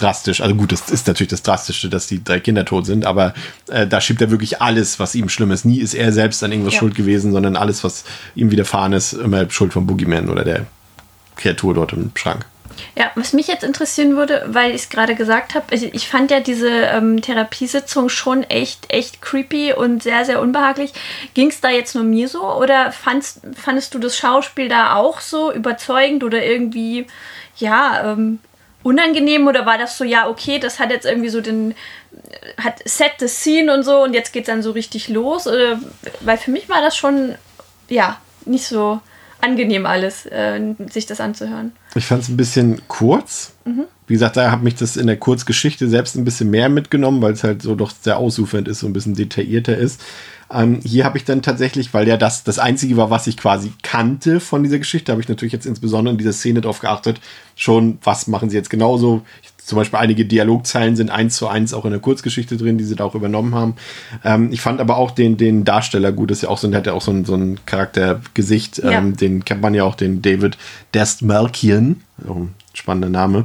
drastisch. 0.00 0.40
Also 0.40 0.54
gut, 0.54 0.72
das 0.72 0.90
ist 0.90 1.06
natürlich 1.06 1.30
das 1.30 1.42
Drastischste, 1.42 1.88
dass 1.88 2.06
die 2.06 2.22
drei 2.22 2.40
Kinder 2.40 2.64
tot 2.64 2.86
sind, 2.86 3.06
aber 3.06 3.34
äh, 3.68 3.86
da 3.86 4.00
schiebt 4.00 4.20
er 4.20 4.30
wirklich 4.30 4.60
alles, 4.60 4.98
was 4.98 5.14
ihm 5.14 5.28
schlimm 5.28 5.50
ist. 5.50 5.64
Nie 5.64 5.80
ist 5.80 5.94
er 5.94 6.12
selbst 6.12 6.42
an 6.42 6.52
irgendwas 6.52 6.74
ja. 6.74 6.80
schuld 6.80 6.94
gewesen, 6.94 7.32
sondern 7.32 7.56
alles, 7.56 7.84
was 7.84 8.04
ihm 8.34 8.50
widerfahren 8.50 8.92
ist, 8.92 9.12
immer 9.12 9.48
Schuld 9.50 9.72
vom 9.72 9.86
Boogeyman 9.86 10.28
oder 10.28 10.44
der 10.44 10.66
Kreatur 11.36 11.74
dort 11.74 11.92
im 11.92 12.10
Schrank. 12.14 12.46
Ja, 12.96 13.10
was 13.14 13.32
mich 13.32 13.46
jetzt 13.46 13.64
interessieren 13.64 14.16
würde, 14.16 14.44
weil 14.48 14.70
ich 14.70 14.82
es 14.82 14.88
gerade 14.88 15.14
gesagt 15.14 15.54
habe, 15.54 15.74
ich, 15.74 15.94
ich, 15.94 16.08
fand 16.08 16.30
ja 16.30 16.40
diese 16.40 16.68
ähm, 16.68 17.20
Therapiesitzung 17.20 18.08
schon 18.08 18.42
echt, 18.44 18.92
echt 18.92 19.20
creepy 19.20 19.72
und 19.72 20.02
sehr, 20.02 20.24
sehr 20.24 20.40
unbehaglich. 20.40 20.92
Ging 21.34 21.48
es 21.48 21.60
da 21.60 21.70
jetzt 21.70 21.94
nur 21.94 22.04
mir 22.04 22.28
so 22.28 22.42
oder 22.42 22.92
fandst, 22.92 23.40
fandest 23.54 23.94
du 23.94 23.98
das 23.98 24.16
Schauspiel 24.16 24.68
da 24.68 24.94
auch 24.94 25.20
so 25.20 25.52
überzeugend 25.52 26.24
oder 26.24 26.44
irgendwie, 26.44 27.06
ja, 27.56 28.12
ähm, 28.12 28.38
unangenehm 28.82 29.46
oder 29.46 29.66
war 29.66 29.78
das 29.78 29.98
so, 29.98 30.04
ja, 30.04 30.28
okay, 30.28 30.58
das 30.58 30.78
hat 30.78 30.90
jetzt 30.90 31.06
irgendwie 31.06 31.28
so 31.28 31.40
den, 31.40 31.74
hat 32.56 32.80
set 32.84 33.12
the 33.18 33.28
scene 33.28 33.72
und 33.72 33.82
so 33.82 34.02
und 34.02 34.14
jetzt 34.14 34.32
geht 34.32 34.44
es 34.44 34.46
dann 34.46 34.62
so 34.62 34.70
richtig 34.70 35.08
los? 35.08 35.46
Oder, 35.46 35.80
weil 36.20 36.38
für 36.38 36.50
mich 36.50 36.68
war 36.68 36.80
das 36.80 36.96
schon, 36.96 37.34
ja, 37.88 38.20
nicht 38.46 38.66
so 38.66 39.00
angenehm 39.40 39.86
alles, 39.86 40.26
äh, 40.26 40.60
sich 40.90 41.06
das 41.06 41.20
anzuhören. 41.20 41.72
Ich 41.94 42.06
fand 42.06 42.22
es 42.22 42.28
ein 42.28 42.36
bisschen 42.36 42.82
kurz. 42.88 43.52
Mhm. 43.64 43.84
Wie 44.06 44.14
gesagt, 44.14 44.36
da 44.36 44.50
hat 44.50 44.62
mich 44.62 44.74
das 44.74 44.96
in 44.96 45.06
der 45.06 45.16
Kurzgeschichte 45.16 45.88
selbst 45.88 46.16
ein 46.16 46.24
bisschen 46.24 46.50
mehr 46.50 46.68
mitgenommen, 46.68 47.22
weil 47.22 47.32
es 47.32 47.44
halt 47.44 47.62
so 47.62 47.74
doch 47.74 47.90
sehr 47.90 48.18
ausufernd 48.18 48.68
ist, 48.68 48.80
so 48.80 48.86
ein 48.86 48.92
bisschen 48.92 49.14
detaillierter 49.14 49.76
ist. 49.76 50.02
Ähm, 50.52 50.80
hier 50.82 51.04
habe 51.04 51.16
ich 51.16 51.24
dann 51.24 51.42
tatsächlich, 51.42 51.94
weil 51.94 52.08
ja 52.08 52.16
das 52.16 52.42
das 52.42 52.58
Einzige 52.58 52.96
war, 52.96 53.10
was 53.10 53.26
ich 53.26 53.36
quasi 53.36 53.72
kannte 53.82 54.40
von 54.40 54.62
dieser 54.62 54.78
Geschichte, 54.78 55.12
habe 55.12 55.22
ich 55.22 55.28
natürlich 55.28 55.52
jetzt 55.52 55.66
insbesondere 55.66 56.12
in 56.12 56.18
dieser 56.18 56.32
Szene 56.32 56.60
darauf 56.60 56.80
geachtet, 56.80 57.20
schon, 57.54 57.98
was 58.02 58.26
machen 58.26 58.50
sie 58.50 58.56
jetzt 58.56 58.70
genauso. 58.70 59.22
Ich, 59.42 59.50
zum 59.64 59.76
Beispiel 59.76 60.00
einige 60.00 60.24
Dialogzeilen 60.24 60.96
sind 60.96 61.10
eins 61.10 61.36
zu 61.36 61.46
eins 61.46 61.72
auch 61.72 61.84
in 61.84 61.92
der 61.92 62.00
Kurzgeschichte 62.00 62.56
drin, 62.56 62.76
die 62.76 62.84
sie 62.84 62.96
da 62.96 63.04
auch 63.04 63.14
übernommen 63.14 63.54
haben. 63.54 63.76
Ähm, 64.24 64.50
ich 64.50 64.60
fand 64.60 64.80
aber 64.80 64.96
auch 64.96 65.12
den, 65.12 65.36
den 65.36 65.64
Darsteller 65.64 66.10
gut, 66.10 66.30
das 66.30 66.38
ist 66.38 66.42
ja 66.42 66.48
auch 66.48 66.58
so, 66.58 66.66
der 66.68 66.78
hat 66.78 66.86
ja 66.86 66.92
auch 66.92 67.02
so 67.02 67.12
ein, 67.12 67.24
so 67.24 67.34
ein 67.34 67.60
Charaktergesicht. 67.66 68.78
Ja. 68.78 68.90
Ähm, 68.90 69.16
den 69.16 69.44
kennt 69.44 69.62
man 69.62 69.74
ja 69.74 69.84
auch, 69.84 69.94
den 69.94 70.22
David 70.22 70.58
Dastmalkian, 70.90 72.02
auch 72.26 72.36
ein 72.36 72.54
spannender 72.74 73.10
Name. 73.10 73.44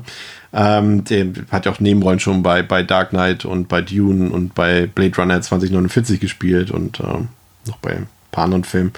Ähm, 0.57 1.03
der 1.03 1.27
hat 1.51 1.65
ja 1.65 1.71
auch 1.73 1.81
Nebenrollen 1.81 2.21
schon 2.21 2.41
bei, 2.41 2.63
bei 2.63 2.81
Dark 2.81 3.09
Knight 3.09 3.43
und 3.43 3.67
bei 3.67 3.81
Dune 3.81 4.31
und 4.31 4.55
bei 4.55 4.87
Blade 4.87 5.17
Runner 5.17 5.41
2049 5.41 6.21
gespielt 6.21 6.71
und 6.71 7.01
ähm, 7.01 7.27
noch 7.67 7.77
bei 7.77 7.91
ein 7.91 8.07
paar 8.31 8.45
anderen 8.45 8.63
Filmen. 8.63 8.93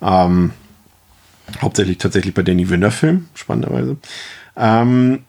Ähm, 0.00 0.52
hauptsächlich 1.60 1.98
tatsächlich 1.98 2.32
bei 2.32 2.42
Danny 2.42 2.68
Villeneuve-Filmen, 2.68 3.28
spannenderweise. 3.34 3.96
Ähm, 4.56 5.24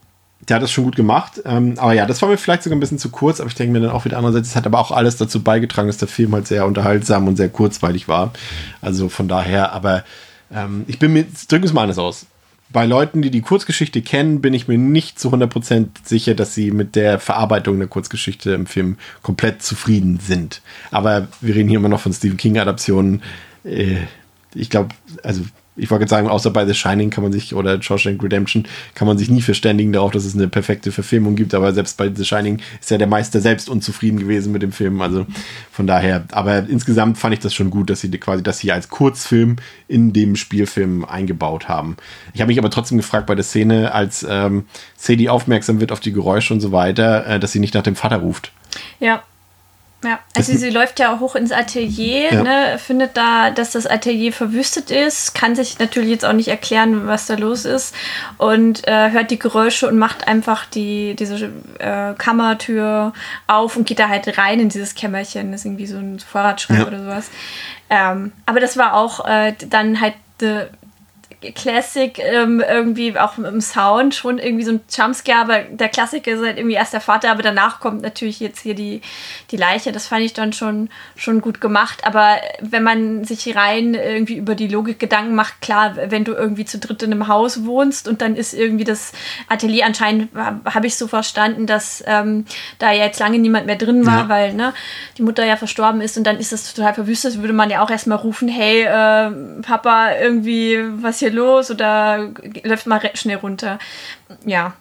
der 0.48 0.56
hat 0.58 0.64
das 0.64 0.72
schon 0.72 0.84
gut 0.84 0.96
gemacht. 0.96 1.42
Ähm, 1.46 1.74
aber 1.78 1.94
ja, 1.94 2.06
das 2.06 2.22
war 2.22 2.30
mir 2.30 2.38
vielleicht 2.38 2.62
sogar 2.62 2.78
ein 2.78 2.80
bisschen 2.80 3.00
zu 3.00 3.10
kurz, 3.10 3.40
aber 3.40 3.50
ich 3.50 3.56
denke 3.56 3.74
mir 3.74 3.82
dann 3.82 3.92
auch 3.92 4.06
wieder 4.06 4.18
andererseits, 4.18 4.50
es 4.50 4.56
hat 4.56 4.68
aber 4.68 4.78
auch 4.78 4.92
alles 4.92 5.18
dazu 5.18 5.42
beigetragen, 5.42 5.88
dass 5.88 5.98
der 5.98 6.08
Film 6.08 6.34
halt 6.34 6.46
sehr 6.46 6.68
unterhaltsam 6.68 7.28
und 7.28 7.38
sehr 7.38 7.50
kurzweilig 7.50 8.08
war. 8.08 8.34
Also 8.82 9.10
von 9.10 9.28
daher, 9.28 9.72
aber 9.72 10.04
ähm, 10.54 10.84
ich 10.86 11.00
bin 11.00 11.12
mir, 11.12 11.26
drücken 11.48 11.66
es 11.66 11.74
mal 11.74 11.82
anders 11.82 11.98
aus 11.98 12.28
bei 12.72 12.86
Leuten, 12.86 13.22
die 13.22 13.32
die 13.32 13.42
Kurzgeschichte 13.42 14.02
kennen, 14.02 14.42
bin 14.42 14.54
ich 14.54 14.68
mir 14.68 14.78
nicht 14.78 15.20
zu 15.20 15.30
100% 15.30 15.88
sicher, 16.04 16.36
dass 16.36 16.54
sie 16.54 16.72
mit 16.72 16.96
der 16.96 17.20
Verarbeitung 17.20 17.80
der 17.80 17.88
Kurzgeschichte 17.88 18.52
im 18.52 18.66
Film 18.66 18.98
komplett 19.22 19.62
zufrieden 19.62 20.20
sind. 20.20 20.62
Aber 20.92 21.28
wir 21.42 21.56
reden 21.56 21.70
hier 21.70 21.80
immer 21.80 21.90
noch 21.90 22.02
von 22.02 22.14
Stephen 22.14 22.38
King-Adaptionen. 22.38 23.22
Äh, 23.64 23.98
ich 24.54 24.70
glaube, 24.70 24.90
also 25.24 25.44
ich 25.78 25.90
wollte 25.90 26.08
sagen, 26.08 26.28
außer 26.28 26.52
bei 26.52 26.66
The 26.66 26.74
Shining 26.74 27.10
kann 27.10 27.24
man 27.24 27.32
sich, 27.32 27.56
oder 27.56 27.82
Shawshank 27.82 28.22
Redemption, 28.22 28.66
kann 28.94 29.08
man 29.08 29.18
sich 29.18 29.30
nie 29.30 29.42
verständigen 29.42 29.94
darauf, 29.94 30.12
dass 30.12 30.26
es 30.26 30.36
eine 30.36 30.48
perfekte 30.48 30.92
Verfilmung 30.92 31.36
gibt, 31.36 31.54
aber 31.54 31.74
selbst 31.74 31.98
bei 31.98 32.12
The 32.14 32.26
Shining 32.26 32.60
ist 32.80 32.92
ja 32.92 32.98
der 32.98 33.08
Meister 33.08 33.40
selbst 33.40 33.70
unzufrieden 33.70 34.20
gewesen 34.20 34.52
mit 34.52 34.62
dem 34.62 34.72
Film, 34.72 35.02
also 35.02 35.26
von 35.72 35.88
daher, 35.88 36.26
aber 36.32 36.68
insgesamt 36.68 37.18
fand 37.18 37.34
ich 37.34 37.40
das 37.40 37.54
schon 37.54 37.70
gut, 37.70 37.90
dass 37.90 38.02
sie 38.02 38.12
quasi 38.12 38.44
das 38.44 38.60
hier 38.60 38.74
als 38.74 38.90
Kurzfilm 38.90 39.56
in 39.88 40.14
dem 40.14 40.36
Spielfilm 40.36 41.06
eingebaut 41.06 41.70
haben. 41.70 41.96
Ich 42.34 42.42
habe 42.42 42.50
mich 42.50 42.60
aber 42.60 42.70
trotzdem 42.70 42.98
gefragt 42.98 43.28
bei 43.28 43.36
der 43.36 43.44
Szene, 43.44 43.94
als 43.94 44.26
ähm, 44.30 44.66
Sadie 44.98 45.30
aufmerksam 45.30 45.80
wird 45.80 45.92
auf 45.92 46.00
die 46.02 46.14
Geräusche 46.14 46.54
und 46.54 46.60
so 46.60 46.72
weiter, 46.72 47.26
äh, 47.26 47.40
dass 47.40 47.54
sie 47.54 47.60
nicht 47.60 47.74
nach 47.74 47.84
dem 47.84 47.96
Vater 47.96 48.18
ruft. 48.18 48.52
Ja, 49.00 49.24
ja, 50.04 50.20
also 50.36 50.54
sie 50.54 50.72
läuft 50.72 51.00
ja 51.00 51.20
hoch 51.20 51.36
ins 51.36 51.52
Atelier, 51.52 52.34
ja. 52.34 52.44
ne, 52.44 52.80
findet 52.80 53.16
da, 53.16 53.52
dass 53.52 53.72
das 53.72 53.86
Atelier 53.86 54.34
verwüstet 54.34 54.90
ist, 54.90 55.36
kann 55.36 55.56
sich 55.56 55.78
natürlich 55.78 56.10
jetzt 56.10 56.26
auch 56.26 56.34
nicht 56.34 56.48
erklären, 56.48 57.06
was 57.06 57.28
da 57.28 57.36
los 57.36 57.66
ist 57.66 57.94
und 58.40 58.88
äh, 58.88 59.12
hört 59.12 59.30
die 59.30 59.38
Geräusche 59.38 59.88
und 59.88 60.00
macht 60.00 60.28
einfach 60.28 60.66
die, 60.66 61.16
diese 61.16 61.52
äh, 61.78 62.14
Kammertür 62.18 63.14
auf 63.46 63.78
und 63.78 63.86
geht 63.86 64.00
da 64.00 64.10
halt 64.10 64.38
rein 64.40 64.60
in 64.60 64.70
dieses 64.70 64.96
Kämmerchen. 64.96 65.52
Das 65.52 65.62
ist 65.62 65.66
irgendwie 65.66 65.86
so 65.86 65.98
ein 65.98 66.20
Vorratsschrank 66.20 66.80
ja. 66.80 66.88
oder 66.88 67.04
sowas. 67.04 67.30
Ähm, 67.90 68.32
aber 68.48 68.60
das 68.60 68.78
war 68.78 68.96
auch 68.96 69.28
äh, 69.28 69.54
dann 69.70 70.02
halt 70.02 70.16
Classic 71.56 72.20
ähm, 72.20 72.64
irgendwie 72.68 73.18
auch 73.18 73.38
im 73.38 73.62
Sound 73.62 74.14
schon 74.14 74.38
irgendwie 74.38 74.64
so 74.64 74.74
ein 74.74 74.82
Jumpscare, 74.90 75.42
aber 75.42 75.60
der 75.64 75.90
Klassiker 75.90 76.32
ist 76.32 76.44
halt 76.44 76.58
irgendwie 76.58 76.76
erst 76.76 76.94
der 76.94 77.02
Vater, 77.02 77.32
aber 77.32 77.42
danach 77.42 77.80
kommt 77.80 78.04
natürlich 78.04 78.40
jetzt 78.40 78.60
hier 78.60 78.76
die, 78.76 79.02
die 79.50 79.58
Leiche. 79.58 79.92
Das 79.92 80.06
fand 80.06 80.22
ich 80.22 80.34
dann 80.34 80.54
schon, 80.54 80.90
schon 81.16 81.42
gut 81.42 81.60
gemacht. 81.60 82.06
Aber 82.06 82.38
wenn 82.62 82.84
man 82.84 83.24
sich 83.24 83.56
rein 83.56 83.96
irgendwie 83.96 84.38
über 84.38 84.54
die 84.54 84.68
Logik 84.68 85.00
Gedanken 85.00 85.34
macht, 85.34 85.62
klar, 85.62 85.96
wenn 86.10 86.24
du 86.24 86.34
irgendwie 86.34 86.66
zu 86.66 86.78
dritt 86.78 87.02
in 87.02 87.12
einem 87.12 87.28
Haus 87.28 87.66
wohnst 87.66 88.08
und 88.08 88.22
dann 88.22 88.36
ist 88.36 88.54
irgendwie 88.54 88.84
das 88.84 89.12
Atelier 89.50 89.88
anscheinend, 89.88 90.30
habe 90.36 90.86
ich 90.86 90.96
so 90.96 91.08
verstanden, 91.08 91.66
dass 91.66 92.04
ähm, 92.06 92.46
da 92.78 92.92
ja 92.92 93.06
jetzt 93.06 93.20
lange 93.20 93.40
niemand 93.40 93.66
mehr 93.66 93.78
drin 93.78 94.06
war, 94.06 94.24
ja. 94.24 94.30
weil 94.30 94.54
ne, 94.54 94.74
die 95.18 95.24
Mutter 95.24 95.44
ja 95.44 95.58
verstorben 95.58 96.02
ist 96.02 96.18
und 96.18 96.26
dann 96.26 96.38
ist 96.38 96.52
das 96.52 96.72
total 96.72 96.94
verwüstet, 96.94 97.42
würde 97.42 97.54
man 97.54 97.72
ja 97.72 97.82
auch 97.82 97.90
erstmal 97.90 98.20
rufen, 98.20 98.48
hey, 98.48 98.84
äh, 98.84 99.32
Papa, 99.62 100.12
irgendwie, 100.22 100.80
was 101.02 101.20
hier 101.20 101.31
los 101.32 101.72
oder 101.72 102.32
läuft 102.64 102.88
mal 102.88 103.02
schnell 103.14 103.38
runter. 103.38 103.80
Ja. 104.46 104.74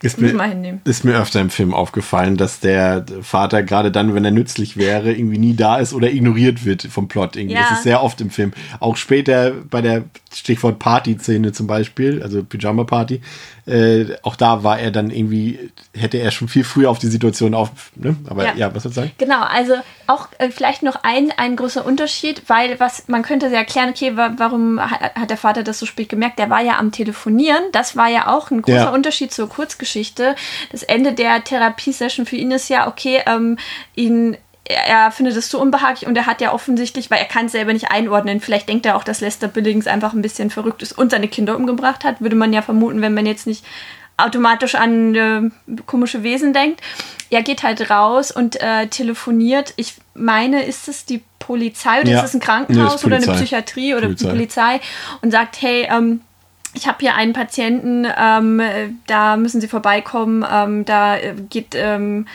Ist 0.00 0.20
mir, 0.20 0.80
ist 0.84 1.04
mir 1.04 1.18
öfter 1.20 1.40
im 1.40 1.50
Film 1.50 1.74
aufgefallen, 1.74 2.36
dass 2.36 2.60
der 2.60 3.04
Vater 3.20 3.64
gerade 3.64 3.90
dann, 3.90 4.14
wenn 4.14 4.24
er 4.24 4.30
nützlich 4.30 4.76
wäre, 4.76 5.12
irgendwie 5.12 5.38
nie 5.38 5.56
da 5.56 5.78
ist 5.78 5.92
oder 5.92 6.08
ignoriert 6.08 6.64
wird 6.64 6.82
vom 6.84 7.08
Plot. 7.08 7.34
Irgendwie. 7.34 7.56
Ja. 7.56 7.62
Das 7.62 7.78
ist 7.78 7.82
sehr 7.82 8.00
oft 8.00 8.20
im 8.20 8.30
Film. 8.30 8.52
Auch 8.78 8.96
später 8.96 9.50
bei 9.50 9.80
der 9.80 10.04
Stichwort 10.32 10.78
Party-Szene 10.78 11.50
zum 11.50 11.66
Beispiel, 11.66 12.22
also 12.22 12.44
Pyjama-Party, 12.44 13.20
äh, 13.68 14.16
auch 14.22 14.36
da 14.36 14.64
war 14.64 14.78
er 14.78 14.90
dann 14.90 15.10
irgendwie, 15.10 15.70
hätte 15.94 16.18
er 16.18 16.30
schon 16.30 16.48
viel 16.48 16.64
früher 16.64 16.90
auf 16.90 16.98
die 16.98 17.06
Situation 17.06 17.54
auf, 17.54 17.70
ne? 17.96 18.16
aber 18.28 18.44
ja, 18.44 18.54
ja 18.54 18.74
was 18.74 18.84
soll 18.84 18.90
ich 18.90 18.96
sagen? 18.96 19.10
Genau, 19.18 19.42
also 19.42 19.74
auch 20.06 20.28
äh, 20.38 20.50
vielleicht 20.50 20.82
noch 20.82 20.96
ein, 21.02 21.32
ein 21.36 21.56
großer 21.56 21.84
Unterschied, 21.84 22.42
weil 22.48 22.80
was, 22.80 23.08
man 23.08 23.22
könnte 23.22 23.50
sehr 23.50 23.58
erklären, 23.58 23.90
okay, 23.90 24.16
wa 24.16 24.32
warum 24.36 24.80
hat 24.80 25.30
der 25.30 25.36
Vater 25.36 25.62
das 25.62 25.78
so 25.78 25.86
spät 25.86 26.08
gemerkt? 26.08 26.38
Der 26.38 26.50
war 26.50 26.62
ja 26.62 26.78
am 26.78 26.92
Telefonieren, 26.92 27.62
das 27.72 27.96
war 27.96 28.08
ja 28.08 28.34
auch 28.34 28.50
ein 28.50 28.62
großer 28.62 28.76
ja. 28.76 28.90
Unterschied 28.90 29.32
zur 29.32 29.48
Kurzgeschichte. 29.48 30.34
Das 30.72 30.82
Ende 30.82 31.12
der 31.12 31.44
Therapiesession 31.44 32.26
für 32.26 32.36
ihn 32.36 32.50
ist 32.50 32.68
ja, 32.68 32.88
okay, 32.88 33.20
ähm, 33.26 33.58
ihn 33.94 34.36
er 34.68 35.10
findet 35.10 35.36
es 35.36 35.50
so 35.50 35.60
unbehaglich 35.60 36.06
und 36.06 36.16
er 36.16 36.26
hat 36.26 36.40
ja 36.40 36.52
offensichtlich, 36.52 37.10
weil 37.10 37.18
er 37.18 37.24
kann 37.24 37.46
es 37.46 37.52
selber 37.52 37.72
nicht 37.72 37.90
einordnen, 37.90 38.40
vielleicht 38.40 38.68
denkt 38.68 38.84
er 38.84 38.96
auch, 38.96 39.04
dass 39.04 39.20
Lester 39.20 39.48
Billings 39.48 39.86
einfach 39.86 40.12
ein 40.12 40.22
bisschen 40.22 40.50
verrückt 40.50 40.82
ist 40.82 40.92
und 40.92 41.10
seine 41.10 41.28
Kinder 41.28 41.56
umgebracht 41.56 42.04
hat, 42.04 42.20
würde 42.20 42.36
man 42.36 42.52
ja 42.52 42.60
vermuten, 42.60 43.00
wenn 43.00 43.14
man 43.14 43.26
jetzt 43.26 43.46
nicht 43.46 43.64
automatisch 44.18 44.74
an 44.74 45.14
äh, 45.14 45.42
komische 45.86 46.22
Wesen 46.22 46.52
denkt. 46.52 46.80
Er 47.30 47.42
geht 47.42 47.62
halt 47.62 47.88
raus 47.88 48.30
und 48.30 48.60
äh, 48.60 48.88
telefoniert. 48.88 49.72
Ich 49.76 49.94
meine, 50.14 50.64
ist 50.64 50.88
es 50.88 51.04
die 51.04 51.22
Polizei 51.38 52.00
oder 52.00 52.10
ja. 52.10 52.18
ist 52.18 52.30
es 52.30 52.34
ein 52.34 52.40
Krankenhaus 52.40 53.02
nee, 53.02 53.06
oder 53.06 53.16
eine 53.16 53.26
Psychiatrie 53.26 53.94
oder 53.94 54.06
Polizei. 54.06 54.24
die 54.24 54.30
Polizei 54.30 54.80
und 55.22 55.30
sagt, 55.30 55.62
hey, 55.62 55.86
ähm, 55.90 56.20
ich 56.74 56.86
habe 56.86 56.98
hier 57.00 57.14
einen 57.14 57.32
Patienten, 57.32 58.06
ähm, 58.16 58.60
da 59.06 59.36
müssen 59.36 59.60
Sie 59.60 59.68
vorbeikommen, 59.68 60.44
ähm, 60.50 60.84
da 60.84 61.16
äh, 61.16 61.34
geht 61.48 61.74
ähm, 61.74 62.26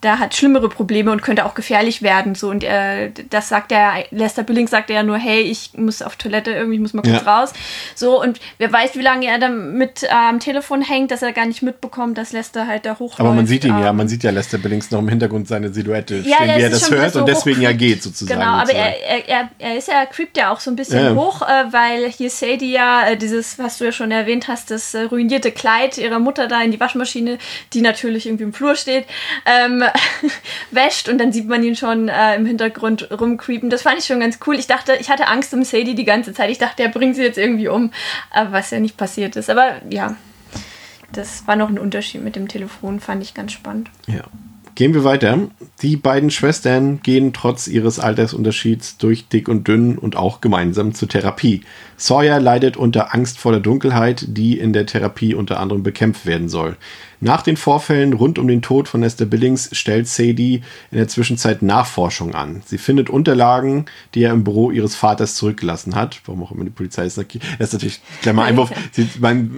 da 0.00 0.18
hat 0.18 0.34
schlimmere 0.34 0.68
Probleme 0.68 1.10
und 1.12 1.20
könnte 1.20 1.44
auch 1.44 1.54
gefährlich 1.54 2.02
werden. 2.02 2.34
So 2.34 2.48
und 2.48 2.64
äh, 2.64 3.10
das 3.28 3.48
sagt 3.48 3.70
er, 3.70 4.04
Lester 4.10 4.42
Billings 4.42 4.70
sagt 4.70 4.88
er 4.90 4.96
ja 4.96 5.02
nur, 5.02 5.18
hey, 5.18 5.42
ich 5.42 5.72
muss 5.74 6.00
auf 6.00 6.16
Toilette 6.16 6.52
irgendwie, 6.52 6.76
ich 6.76 6.80
muss 6.80 6.94
mal 6.94 7.02
kurz 7.02 7.22
ja. 7.24 7.40
raus. 7.40 7.52
So 7.94 8.20
und 8.20 8.40
wer 8.58 8.72
weiß, 8.72 8.96
wie 8.96 9.02
lange 9.02 9.26
er 9.26 9.38
dann 9.38 9.76
mit 9.76 10.10
am 10.10 10.40
Telefon 10.40 10.80
hängt, 10.80 11.10
dass 11.10 11.22
er 11.22 11.32
gar 11.32 11.46
nicht 11.46 11.62
mitbekommt, 11.62 12.16
dass 12.16 12.32
Lester 12.32 12.66
halt 12.66 12.86
da 12.86 12.94
hochläuft. 12.94 13.20
Aber 13.20 13.32
man 13.32 13.46
sieht 13.46 13.64
ihn 13.64 13.74
ähm, 13.74 13.82
ja, 13.82 13.92
man 13.92 14.08
sieht 14.08 14.22
ja 14.22 14.30
Lester 14.30 14.58
Billings 14.58 14.90
noch 14.90 15.00
im 15.00 15.08
Hintergrund 15.08 15.48
seine 15.48 15.72
Silhouette 15.72 16.16
ja, 16.16 16.36
stehen, 16.36 16.56
wie 16.56 16.62
er 16.62 16.70
das 16.70 16.90
hört 16.90 17.12
so 17.12 17.20
und 17.20 17.28
deswegen 17.28 17.60
ja 17.60 17.72
geht 17.72 18.02
sozusagen. 18.02 18.40
Genau, 18.40 18.52
aber 18.52 18.72
er, 18.72 19.28
er, 19.28 19.50
er, 19.58 19.76
ist 19.76 19.88
ja, 19.88 20.06
creept 20.06 20.36
ja 20.36 20.50
auch 20.50 20.60
so 20.60 20.70
ein 20.70 20.76
bisschen 20.76 21.04
ja. 21.04 21.14
hoch, 21.14 21.42
äh, 21.42 21.72
weil 21.72 22.08
hier 22.10 22.30
Sadie 22.30 22.72
ja 22.72 23.08
äh, 23.08 23.16
dieses, 23.16 23.58
was 23.58 23.78
du 23.78 23.84
ja 23.84 23.92
schon 23.92 24.10
erwähnt 24.10 24.48
hast, 24.48 24.70
das 24.70 24.94
äh, 24.94 25.02
ruinierte 25.02 25.52
Kleid 25.52 25.98
ihrer 25.98 26.18
Mutter 26.18 26.48
da 26.48 26.62
in 26.62 26.70
die 26.70 26.80
Waschmaschine, 26.80 27.38
die 27.74 27.82
natürlich 27.82 28.26
irgendwie 28.26 28.44
im 28.44 28.52
Flur 28.52 28.76
steht, 28.76 29.04
ähm, 29.44 29.84
wäscht 30.70 31.08
und 31.08 31.18
dann 31.18 31.32
sieht 31.32 31.48
man 31.48 31.62
ihn 31.62 31.76
schon 31.76 32.08
äh, 32.08 32.36
im 32.36 32.46
Hintergrund 32.46 33.08
rumcreepen. 33.10 33.70
Das 33.70 33.82
fand 33.82 33.98
ich 33.98 34.04
schon 34.04 34.20
ganz 34.20 34.38
cool. 34.46 34.56
Ich 34.56 34.66
dachte, 34.66 34.96
ich 35.00 35.10
hatte 35.10 35.28
Angst 35.28 35.52
um 35.54 35.62
Sadie 35.64 35.94
die 35.94 36.04
ganze 36.04 36.32
Zeit. 36.32 36.50
Ich 36.50 36.58
dachte, 36.58 36.82
er 36.82 36.88
bringt 36.88 37.16
sie 37.16 37.22
jetzt 37.22 37.38
irgendwie 37.38 37.68
um, 37.68 37.90
was 38.50 38.70
ja 38.70 38.80
nicht 38.80 38.96
passiert 38.96 39.36
ist. 39.36 39.50
Aber 39.50 39.80
ja, 39.88 40.16
das 41.12 41.46
war 41.46 41.56
noch 41.56 41.68
ein 41.68 41.78
Unterschied 41.78 42.22
mit 42.22 42.36
dem 42.36 42.48
Telefon, 42.48 43.00
fand 43.00 43.22
ich 43.22 43.34
ganz 43.34 43.52
spannend. 43.52 43.90
Ja. 44.06 44.22
Gehen 44.76 44.94
wir 44.94 45.04
weiter. 45.04 45.38
Die 45.82 45.96
beiden 45.96 46.30
Schwestern 46.30 47.02
gehen 47.02 47.32
trotz 47.32 47.66
ihres 47.66 47.98
Altersunterschieds 47.98 48.96
durch 48.96 49.28
dick 49.28 49.48
und 49.48 49.68
dünn 49.68 49.98
und 49.98 50.16
auch 50.16 50.40
gemeinsam 50.40 50.94
zur 50.94 51.08
Therapie. 51.08 51.62
Sawyer 51.96 52.40
leidet 52.40 52.76
unter 52.76 53.12
Angst 53.14 53.38
vor 53.38 53.52
der 53.52 53.60
Dunkelheit, 53.60 54.24
die 54.28 54.58
in 54.58 54.72
der 54.72 54.86
Therapie 54.86 55.34
unter 55.34 55.60
anderem 55.60 55.82
bekämpft 55.82 56.24
werden 56.24 56.48
soll. 56.48 56.76
Nach 57.22 57.42
den 57.42 57.58
Vorfällen 57.58 58.14
rund 58.14 58.38
um 58.38 58.48
den 58.48 58.62
Tod 58.62 58.88
von 58.88 59.02
Esther 59.02 59.26
Billings 59.26 59.68
stellt 59.72 60.08
Sadie 60.08 60.62
in 60.90 60.96
der 60.96 61.06
Zwischenzeit 61.06 61.60
Nachforschung 61.60 62.34
an. 62.34 62.62
Sie 62.64 62.78
findet 62.78 63.10
Unterlagen, 63.10 63.84
die 64.14 64.22
er 64.22 64.32
im 64.32 64.42
Büro 64.42 64.70
ihres 64.70 64.94
Vaters 64.94 65.34
zurückgelassen 65.34 65.94
hat. 65.94 66.22
Warum 66.24 66.42
auch 66.42 66.50
immer 66.50 66.64
die 66.64 66.70
Polizei 66.70 67.04
ist. 67.04 67.18
Das 67.18 67.26
ist 67.58 67.72
natürlich, 67.74 68.00
kleiner 68.22 68.44
Einwurf. 68.44 68.70
Sie, 68.92 69.06
man 69.18 69.50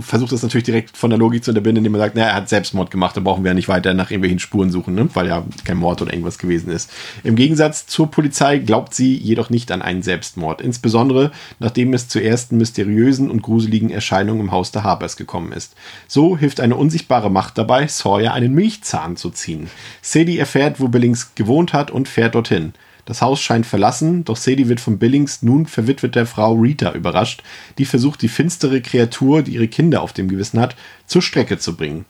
versucht 0.00 0.32
das 0.32 0.42
natürlich 0.42 0.64
direkt 0.64 0.96
von 0.96 1.10
der 1.10 1.18
Logik 1.18 1.44
zu 1.44 1.50
unterbinden, 1.50 1.84
indem 1.84 1.92
man 1.92 2.00
sagt, 2.00 2.14
naja, 2.14 2.28
er 2.28 2.34
hat 2.36 2.48
Selbstmord 2.48 2.90
gemacht, 2.90 3.14
da 3.18 3.20
brauchen 3.20 3.44
wir 3.44 3.50
ja 3.50 3.54
nicht 3.54 3.68
weiter 3.68 3.92
nach 3.92 4.10
irgendwelchen 4.10 4.38
Spuren 4.38 4.70
suchen, 4.70 4.94
ne? 4.94 5.06
weil 5.12 5.26
ja 5.26 5.44
kein 5.64 5.76
Mord 5.76 6.00
oder 6.00 6.14
irgendwas 6.14 6.38
gewesen 6.38 6.70
ist. 6.70 6.90
Im 7.22 7.36
Gegensatz 7.36 7.86
zur 7.86 8.10
Polizei 8.10 8.58
glaubt 8.58 8.94
sie 8.94 9.14
jedoch 9.14 9.50
nicht 9.50 9.70
an 9.72 9.82
einen 9.82 10.02
Selbstmord. 10.02 10.62
Insbesondere, 10.62 11.32
nachdem 11.58 11.92
es 11.92 12.08
zu 12.08 12.18
ersten 12.18 12.56
mysteriösen 12.56 13.30
und 13.30 13.42
gruseligen 13.42 13.90
Erscheinungen 13.90 14.40
im 14.40 14.52
Haus 14.52 14.72
der 14.72 14.84
Harpers 14.84 15.18
gekommen 15.18 15.52
ist. 15.52 15.74
So 16.08 16.38
hilft 16.38 16.60
eine 16.60 16.76
unsichtbare 16.76 17.09
Macht 17.10 17.58
dabei, 17.58 17.88
Sawyer 17.88 18.32
einen 18.32 18.54
Milchzahn 18.54 19.16
zu 19.16 19.30
ziehen. 19.30 19.68
Sadie 20.00 20.38
erfährt, 20.38 20.80
wo 20.80 20.88
Billings 20.88 21.34
gewohnt 21.34 21.72
hat 21.72 21.90
und 21.90 22.08
fährt 22.08 22.34
dorthin. 22.34 22.72
Das 23.04 23.22
Haus 23.22 23.40
scheint 23.40 23.66
verlassen, 23.66 24.24
doch 24.24 24.36
Sadie 24.36 24.68
wird 24.68 24.80
von 24.80 24.98
Billings 24.98 25.42
nun 25.42 25.66
verwitweter 25.66 26.26
Frau 26.26 26.54
Rita 26.54 26.92
überrascht, 26.92 27.42
die 27.78 27.84
versucht, 27.84 28.22
die 28.22 28.28
finstere 28.28 28.80
Kreatur, 28.80 29.42
die 29.42 29.54
ihre 29.54 29.66
Kinder 29.66 30.02
auf 30.02 30.12
dem 30.12 30.28
Gewissen 30.28 30.60
hat, 30.60 30.76
zur 31.06 31.20
Strecke 31.20 31.58
zu 31.58 31.76
bringen. 31.76 32.04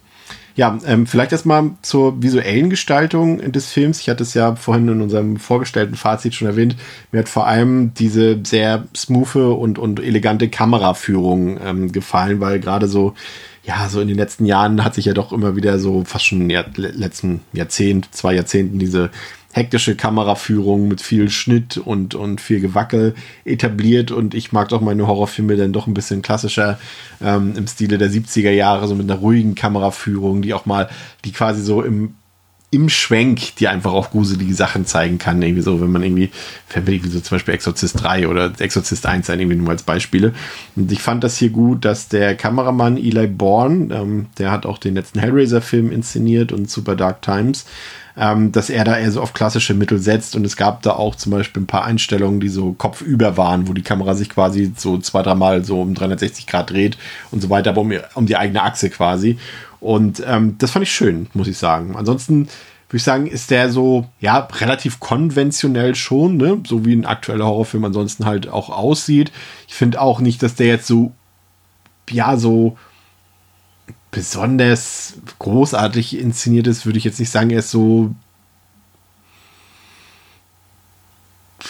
Ja, 0.56 0.78
ähm, 0.84 1.06
vielleicht 1.06 1.32
erstmal 1.32 1.70
zur 1.80 2.22
visuellen 2.22 2.68
Gestaltung 2.68 3.52
des 3.52 3.72
Films. 3.72 4.00
Ich 4.00 4.10
hatte 4.10 4.24
es 4.24 4.34
ja 4.34 4.56
vorhin 4.56 4.88
in 4.88 5.00
unserem 5.00 5.38
vorgestellten 5.38 5.94
Fazit 5.94 6.34
schon 6.34 6.48
erwähnt. 6.48 6.76
Mir 7.12 7.20
hat 7.20 7.28
vor 7.28 7.46
allem 7.46 7.94
diese 7.94 8.40
sehr 8.44 8.84
smoothe 8.94 9.52
und, 9.52 9.78
und 9.78 10.00
elegante 10.00 10.50
Kameraführung 10.50 11.58
ähm, 11.64 11.92
gefallen, 11.92 12.40
weil 12.40 12.60
gerade 12.60 12.88
so, 12.88 13.14
ja, 13.70 13.88
so 13.88 14.00
in 14.00 14.08
den 14.08 14.16
letzten 14.16 14.46
Jahren 14.46 14.82
hat 14.82 14.96
sich 14.96 15.04
ja 15.04 15.12
doch 15.12 15.32
immer 15.32 15.54
wieder 15.54 15.78
so 15.78 16.02
fast 16.04 16.26
schon 16.26 16.50
ja, 16.50 16.64
letzten 16.74 17.40
Jahrzehnt, 17.52 18.12
zwei 18.12 18.34
Jahrzehnten 18.34 18.80
diese 18.80 19.10
hektische 19.52 19.94
Kameraführung 19.94 20.88
mit 20.88 21.00
viel 21.00 21.30
Schnitt 21.30 21.76
und, 21.76 22.16
und 22.16 22.40
viel 22.40 22.60
Gewackel 22.60 23.14
etabliert. 23.44 24.10
Und 24.10 24.34
ich 24.34 24.50
mag 24.50 24.70
doch 24.70 24.80
meine 24.80 25.06
Horrorfilme 25.06 25.56
dann 25.56 25.72
doch 25.72 25.86
ein 25.86 25.94
bisschen 25.94 26.20
klassischer 26.20 26.80
ähm, 27.20 27.54
im 27.56 27.68
Stile 27.68 27.96
der 27.96 28.10
70er 28.10 28.50
Jahre, 28.50 28.88
so 28.88 28.96
mit 28.96 29.08
einer 29.08 29.20
ruhigen 29.20 29.54
Kameraführung, 29.54 30.42
die 30.42 30.52
auch 30.52 30.66
mal, 30.66 30.88
die 31.24 31.30
quasi 31.30 31.62
so 31.62 31.82
im 31.82 32.14
im 32.72 32.88
Schwenk, 32.88 33.56
die 33.56 33.66
einfach 33.66 33.92
auch 33.92 34.10
gruselige 34.10 34.54
Sachen 34.54 34.86
zeigen 34.86 35.18
kann. 35.18 35.42
Irgendwie 35.42 35.62
so, 35.62 35.80
wenn 35.80 35.90
man 35.90 36.04
irgendwie, 36.04 36.30
wie 36.74 37.08
so 37.08 37.20
zum 37.20 37.36
Beispiel 37.36 37.54
Exorzist 37.54 38.00
3 38.00 38.28
oder 38.28 38.52
Exorzist 38.58 39.06
1 39.06 39.26
sein, 39.26 39.40
irgendwie 39.40 39.56
nur 39.56 39.70
als 39.70 39.82
Beispiele. 39.82 40.32
Und 40.76 40.92
ich 40.92 41.02
fand 41.02 41.24
das 41.24 41.36
hier 41.36 41.50
gut, 41.50 41.84
dass 41.84 42.08
der 42.08 42.36
Kameramann 42.36 42.96
Eli 42.96 43.26
Bourne, 43.26 43.92
ähm, 43.92 44.26
der 44.38 44.52
hat 44.52 44.66
auch 44.66 44.78
den 44.78 44.94
letzten 44.94 45.18
Hellraiser-Film 45.18 45.90
inszeniert 45.90 46.52
und 46.52 46.70
Super 46.70 46.94
Dark 46.94 47.22
Times, 47.22 47.66
ähm, 48.16 48.52
dass 48.52 48.70
er 48.70 48.84
da 48.84 48.96
eher 48.96 49.10
so 49.10 49.20
auf 49.20 49.32
klassische 49.32 49.74
Mittel 49.74 49.98
setzt. 49.98 50.36
Und 50.36 50.46
es 50.46 50.56
gab 50.56 50.82
da 50.82 50.92
auch 50.92 51.16
zum 51.16 51.32
Beispiel 51.32 51.62
ein 51.64 51.66
paar 51.66 51.84
Einstellungen, 51.84 52.38
die 52.38 52.48
so 52.48 52.72
kopfüber 52.74 53.36
waren, 53.36 53.66
wo 53.66 53.72
die 53.72 53.82
Kamera 53.82 54.14
sich 54.14 54.30
quasi 54.30 54.72
so 54.76 54.96
zwei, 54.98 55.22
dreimal 55.22 55.64
so 55.64 55.80
um 55.80 55.94
360 55.94 56.46
Grad 56.46 56.70
dreht 56.70 56.98
und 57.32 57.42
so 57.42 57.50
weiter, 57.50 57.70
aber 57.70 57.80
um, 57.80 57.92
um 58.14 58.26
die 58.26 58.36
eigene 58.36 58.62
Achse 58.62 58.90
quasi. 58.90 59.38
Und 59.80 60.22
ähm, 60.26 60.56
das 60.58 60.72
fand 60.72 60.82
ich 60.84 60.92
schön, 60.92 61.28
muss 61.32 61.48
ich 61.48 61.58
sagen. 61.58 61.96
Ansonsten 61.96 62.48
würde 62.88 62.96
ich 62.96 63.02
sagen, 63.02 63.26
ist 63.26 63.50
der 63.50 63.70
so, 63.70 64.08
ja, 64.20 64.38
relativ 64.38 65.00
konventionell 65.00 65.94
schon, 65.94 66.36
ne? 66.36 66.60
so 66.66 66.84
wie 66.84 66.94
ein 66.94 67.06
aktueller 67.06 67.46
Horrorfilm 67.46 67.84
ansonsten 67.84 68.26
halt 68.26 68.48
auch 68.48 68.68
aussieht. 68.68 69.30
Ich 69.68 69.74
finde 69.74 70.00
auch 70.00 70.20
nicht, 70.20 70.42
dass 70.42 70.56
der 70.56 70.66
jetzt 70.66 70.86
so, 70.86 71.12
ja, 72.10 72.36
so 72.36 72.76
besonders 74.10 75.14
großartig 75.38 76.18
inszeniert 76.18 76.66
ist, 76.66 76.84
würde 76.84 76.98
ich 76.98 77.04
jetzt 77.04 77.20
nicht 77.20 77.30
sagen. 77.30 77.50
Er 77.50 77.60
ist 77.60 77.70
so, 77.70 78.14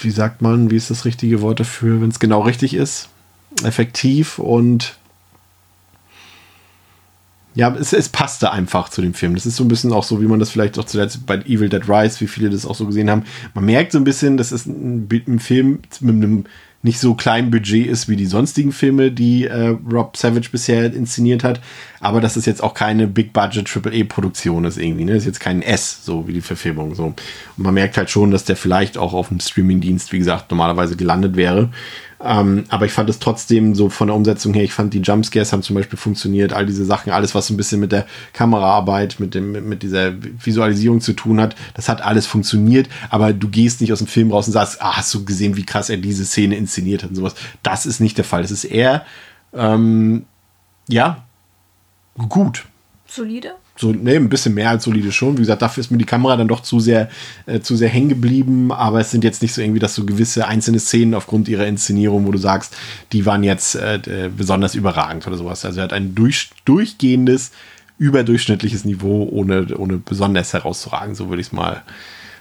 wie 0.01 0.11
sagt 0.11 0.41
man, 0.41 0.71
wie 0.71 0.77
ist 0.77 0.91
das 0.91 1.05
richtige 1.05 1.43
Wort 1.43 1.61
dafür, 1.61 2.01
wenn 2.01 2.09
es 2.09 2.19
genau 2.19 2.41
richtig 2.41 2.73
ist? 2.73 3.11
Effektiv 3.63 4.39
und 4.39 4.97
ja, 7.55 7.74
es, 7.74 7.92
es 7.92 8.09
passte 8.09 8.53
einfach 8.53 8.88
zu 8.88 9.03
dem 9.03 9.14
Film. 9.14 9.34
Das 9.34 9.46
ist 9.46 9.57
so 9.57 9.64
ein 9.64 9.68
bisschen 9.68 9.92
auch 9.92 10.05
so, 10.05 10.20
wie 10.22 10.26
man 10.26 10.38
das 10.38 10.51
vielleicht 10.51 10.78
auch 10.78 10.84
zuletzt 10.84 11.26
bei 11.26 11.36
Evil 11.38 11.68
Dead 11.68 11.88
Rise, 11.88 12.20
wie 12.20 12.28
viele 12.28 12.51
das 12.51 12.64
auch 12.64 12.74
so 12.74 12.86
gesehen 12.86 13.11
haben. 13.11 13.24
Man 13.55 13.64
merkt 13.64 13.92
so 13.92 13.98
ein 13.98 14.05
bisschen, 14.05 14.36
dass 14.36 14.53
es 14.53 14.66
ein, 14.66 15.09
ein 15.26 15.40
Film 15.40 15.80
mit 16.01 16.14
einem 16.14 16.44
nicht 16.82 16.98
so 16.98 17.14
klein 17.14 17.51
Budget 17.51 17.86
ist 17.86 18.09
wie 18.09 18.16
die 18.16 18.26
sonstigen 18.26 18.72
Filme, 18.72 19.11
die 19.11 19.46
äh, 19.46 19.76
Rob 19.92 20.16
Savage 20.16 20.48
bisher 20.51 20.92
inszeniert 20.94 21.44
hat, 21.44 21.61
aber 22.01 22.22
dass 22.22 22.36
es 22.36 22.46
jetzt 22.46 22.62
auch 22.62 22.72
keine 22.72 23.07
Big 23.07 23.34
Budget 23.34 23.68
Triple 23.68 23.92
E 23.92 24.05
Produktion 24.05 24.64
ist 24.64 24.78
irgendwie, 24.78 25.05
ne? 25.05 25.12
Das 25.12 25.22
ist 25.22 25.26
jetzt 25.26 25.40
kein 25.40 25.61
S, 25.61 26.05
so 26.05 26.26
wie 26.26 26.32
die 26.32 26.40
Verfilmung 26.40 26.94
so. 26.94 27.07
Und 27.07 27.20
man 27.59 27.74
merkt 27.74 27.98
halt 27.98 28.09
schon, 28.09 28.30
dass 28.30 28.44
der 28.44 28.57
vielleicht 28.57 28.96
auch 28.96 29.12
auf 29.12 29.28
dem 29.28 29.40
Streamingdienst, 29.40 30.12
wie 30.12 30.18
gesagt, 30.18 30.51
normalerweise 30.51 30.96
gelandet 30.96 31.36
wäre. 31.36 31.70
Ähm, 32.23 32.64
aber 32.68 32.85
ich 32.85 32.93
fand 32.93 33.09
es 33.09 33.18
trotzdem 33.18 33.75
so 33.75 33.89
von 33.89 34.09
der 34.09 34.16
Umsetzung 34.16 34.53
her, 34.53 34.62
ich 34.62 34.75
fand 34.75 34.93
die 34.93 35.01
Jumpscares 35.01 35.53
haben 35.53 35.62
zum 35.62 35.75
Beispiel 35.75 35.99
funktioniert, 35.99 36.53
all 36.53 36.66
diese 36.66 36.85
Sachen, 36.85 37.12
alles, 37.12 37.35
was 37.35 37.47
so 37.47 37.55
ein 37.55 37.57
bisschen 37.57 37.81
mit 37.81 37.93
der 37.93 38.07
Kameraarbeit, 38.35 39.21
mit, 39.21 39.35
dem, 39.35 39.53
mit 39.68 39.83
dieser 39.83 40.12
Visualisierung 40.21 41.01
zu 41.01 41.14
tun 41.14 41.41
hat, 41.41 41.57
das 41.75 41.89
hat 41.89 42.03
alles 42.03 42.27
funktioniert, 42.27 42.91
aber 43.09 43.33
du 43.33 43.49
gehst 43.49 43.81
nicht 43.81 43.93
aus 43.93 43.99
dem 43.99 44.07
Film 44.07 44.31
raus 44.33 44.47
und 44.47 44.53
sagst, 44.53 44.83
ah, 44.83 44.99
hast 44.99 45.14
du 45.14 45.25
gesehen, 45.25 45.57
wie 45.57 45.64
krass 45.64 45.89
er 45.89 45.97
diese 45.97 46.27
Szene 46.27 46.57
inszeniert 46.57 47.03
hat 47.03 47.11
und 47.11 47.16
sowas. 47.16 47.35
Das 47.62 47.87
ist 47.87 48.01
nicht 48.01 48.18
der 48.18 48.25
Fall. 48.25 48.43
Das 48.43 48.51
ist 48.51 48.64
eher, 48.64 49.07
ähm, 49.55 50.27
ja, 50.89 51.25
gut. 52.29 52.66
Solide? 53.07 53.55
So, 53.81 53.93
ne, 53.93 54.16
ein 54.16 54.28
bisschen 54.28 54.55
mehr 54.55 54.70
als 54.70 54.85
solide 54.85 55.11
schon. 55.11 55.37
Wie 55.39 55.43
gesagt, 55.43 55.62
dafür 55.62 55.81
ist 55.81 55.91
mir 55.91 55.99
die 55.99 56.05
Kamera 56.05 56.37
dann 56.37 56.49
doch 56.49 56.61
zu 56.61 56.81
sehr, 56.81 57.09
äh, 57.47 57.61
zu 57.61 57.76
sehr 57.76 57.89
hängen 57.89 58.11
geblieben, 58.11 58.72
aber 58.72 59.01
es 59.01 59.11
sind 59.11 59.24
jetzt 59.24 59.43
nicht 59.43 59.55
so 59.55 59.62
irgendwie, 59.62 59.81
dass 59.81 59.95
so 59.95 60.05
gewisse 60.05 60.47
einzelne 60.47 60.78
Szenen 60.78 61.14
aufgrund 61.14 61.49
ihrer 61.49 61.66
Inszenierung, 61.66 62.26
wo 62.26 62.33
du 62.33 62.39
sagst, 62.39 62.76
die 63.12 63.26
waren 63.26 63.43
jetzt 63.43 63.74
äh, 63.76 64.31
besonders 64.37 64.74
überragend 64.74 65.26
oder 65.26 65.37
sowas. 65.37 65.64
Also 65.64 65.81
er 65.81 65.85
hat 65.85 65.93
ein 65.93 66.14
durch, 66.14 66.51
durchgehendes, 66.64 67.53
überdurchschnittliches 67.99 68.85
Niveau, 68.85 69.28
ohne, 69.31 69.66
ohne 69.76 69.99
besonders 69.99 70.53
herauszuragen, 70.53 71.14
so 71.14 71.28
würde 71.28 71.41
ich 71.41 71.49
es 71.49 71.53
mal 71.53 71.83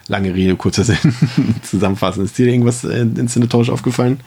lange 0.07 0.33
Rede, 0.33 0.55
kurzer 0.55 0.83
Sinn 0.83 0.97
zusammenfassen. 1.63 2.25
Ist 2.25 2.37
dir 2.37 2.47
irgendwas 2.47 2.83
äh, 2.83 3.01
inszenatorisch 3.01 3.69
aufgefallen? 3.69 4.19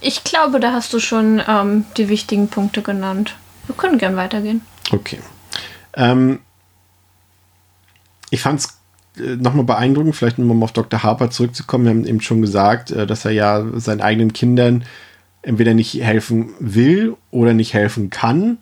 Ich 0.00 0.24
glaube, 0.24 0.60
da 0.60 0.72
hast 0.72 0.92
du 0.92 1.00
schon 1.00 1.42
ähm, 1.46 1.84
die 1.96 2.08
wichtigen 2.08 2.48
Punkte 2.48 2.82
genannt. 2.82 3.36
Wir 3.66 3.74
können 3.74 3.98
gern 3.98 4.16
weitergehen. 4.16 4.62
Okay. 4.92 5.18
Ähm, 5.96 6.38
ich 8.34 8.42
fand 8.42 8.60
es 8.60 8.78
äh, 9.18 9.36
nochmal 9.36 9.64
beeindruckend, 9.64 10.14
vielleicht 10.14 10.38
um 10.38 10.62
auf 10.62 10.72
Dr. 10.72 11.02
Harper 11.02 11.30
zurückzukommen. 11.30 11.84
Wir 11.84 11.90
haben 11.90 12.06
eben 12.06 12.20
schon 12.20 12.42
gesagt, 12.42 12.90
äh, 12.90 13.06
dass 13.06 13.24
er 13.24 13.30
ja 13.30 13.64
seinen 13.76 14.00
eigenen 14.00 14.32
Kindern 14.32 14.84
entweder 15.42 15.74
nicht 15.74 15.94
helfen 16.02 16.50
will 16.58 17.14
oder 17.30 17.54
nicht 17.54 17.74
helfen 17.74 18.10
kann. 18.10 18.58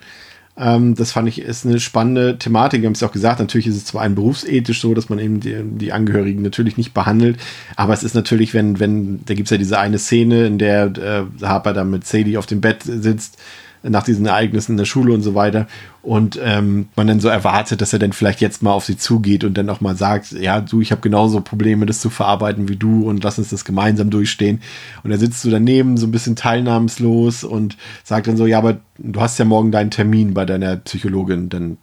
Ähm, 0.56 0.94
das 0.94 1.12
fand 1.12 1.28
ich 1.28 1.40
ist 1.40 1.64
eine 1.64 1.80
spannende 1.80 2.38
Thematik. 2.38 2.82
Wir 2.82 2.86
haben 2.86 2.92
es 2.92 3.00
ja 3.00 3.08
auch 3.08 3.12
gesagt, 3.12 3.40
natürlich 3.40 3.66
ist 3.66 3.76
es 3.76 3.84
zwar 3.86 4.02
ein 4.02 4.14
berufsethisch 4.14 4.80
so, 4.80 4.92
dass 4.92 5.08
man 5.08 5.18
eben 5.18 5.40
die, 5.40 5.56
die 5.62 5.92
Angehörigen 5.92 6.42
natürlich 6.42 6.76
nicht 6.76 6.92
behandelt, 6.92 7.38
aber 7.76 7.94
es 7.94 8.02
ist 8.02 8.14
natürlich, 8.14 8.52
wenn, 8.52 8.78
wenn, 8.78 9.24
da 9.24 9.34
gibt 9.34 9.46
es 9.46 9.50
ja 9.50 9.56
diese 9.56 9.78
eine 9.78 9.98
Szene, 9.98 10.46
in 10.46 10.58
der 10.58 10.84
äh, 10.98 11.46
Harper 11.46 11.72
dann 11.72 11.90
mit 11.90 12.06
Sadie 12.06 12.36
auf 12.36 12.46
dem 12.46 12.60
Bett 12.60 12.82
sitzt 12.82 13.38
nach 13.82 14.04
diesen 14.04 14.26
Ereignissen 14.26 14.72
in 14.72 14.76
der 14.78 14.84
Schule 14.84 15.12
und 15.12 15.22
so 15.22 15.34
weiter. 15.34 15.66
Und 16.02 16.38
ähm, 16.42 16.88
man 16.96 17.06
dann 17.06 17.20
so 17.20 17.28
erwartet, 17.28 17.80
dass 17.80 17.92
er 17.92 17.98
dann 17.98 18.12
vielleicht 18.12 18.40
jetzt 18.40 18.62
mal 18.62 18.72
auf 18.72 18.84
sie 18.84 18.96
zugeht 18.96 19.44
und 19.44 19.54
dann 19.56 19.68
auch 19.68 19.80
mal 19.80 19.96
sagt, 19.96 20.32
ja, 20.32 20.60
du, 20.60 20.80
ich 20.80 20.90
habe 20.90 21.00
genauso 21.00 21.40
Probleme, 21.40 21.86
das 21.86 22.00
zu 22.00 22.10
verarbeiten 22.10 22.68
wie 22.68 22.76
du 22.76 23.08
und 23.08 23.22
lass 23.22 23.38
uns 23.38 23.50
das 23.50 23.64
gemeinsam 23.64 24.10
durchstehen. 24.10 24.60
Und 25.02 25.10
er 25.10 25.18
sitzt 25.18 25.42
so 25.42 25.50
daneben, 25.50 25.96
so 25.96 26.06
ein 26.06 26.12
bisschen 26.12 26.36
teilnahmslos 26.36 27.44
und 27.44 27.76
sagt 28.04 28.26
dann 28.26 28.36
so, 28.36 28.46
ja, 28.46 28.58
aber 28.58 28.78
du 28.98 29.20
hast 29.20 29.38
ja 29.38 29.44
morgen 29.44 29.72
deinen 29.72 29.90
Termin 29.90 30.34
bei 30.34 30.44
deiner 30.44 30.76
Psychologin, 30.76 31.48
dann 31.48 31.78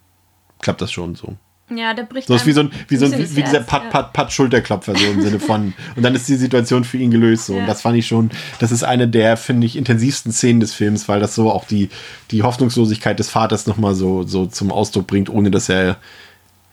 klappt 0.60 0.82
das 0.82 0.92
schon 0.92 1.14
so. 1.14 1.36
Ja, 1.76 1.94
der 1.94 2.04
bricht 2.04 2.28
So 2.28 2.34
ist 2.34 2.46
wie 2.46 2.52
so 2.52 2.60
ein, 2.60 2.72
wie, 2.88 2.96
so 2.96 3.06
ein, 3.06 3.12
wie, 3.12 3.36
wie 3.36 3.42
dieser 3.42 3.60
Pat, 3.60 3.90
Pat, 3.90 4.12
Pat 4.12 4.32
Schulterklopfer, 4.32 4.96
so 4.96 5.04
im 5.06 5.22
Sinne 5.22 5.38
von. 5.38 5.72
Und 5.96 6.02
dann 6.02 6.14
ist 6.14 6.28
die 6.28 6.36
Situation 6.36 6.84
für 6.84 6.96
ihn 6.96 7.10
gelöst. 7.10 7.46
So. 7.46 7.54
Ja. 7.54 7.60
Und 7.60 7.66
das 7.66 7.82
fand 7.82 7.96
ich 7.96 8.06
schon, 8.06 8.30
das 8.58 8.72
ist 8.72 8.82
eine 8.82 9.08
der, 9.08 9.36
finde 9.36 9.66
ich, 9.66 9.76
intensivsten 9.76 10.32
Szenen 10.32 10.60
des 10.60 10.74
Films, 10.74 11.08
weil 11.08 11.20
das 11.20 11.34
so 11.34 11.50
auch 11.50 11.64
die, 11.64 11.90
die 12.30 12.42
Hoffnungslosigkeit 12.42 13.18
des 13.18 13.30
Vaters 13.30 13.66
nochmal 13.66 13.94
so, 13.94 14.24
so 14.24 14.46
zum 14.46 14.72
Ausdruck 14.72 15.06
bringt, 15.06 15.28
ohne 15.28 15.50
dass 15.50 15.68
er, 15.68 15.96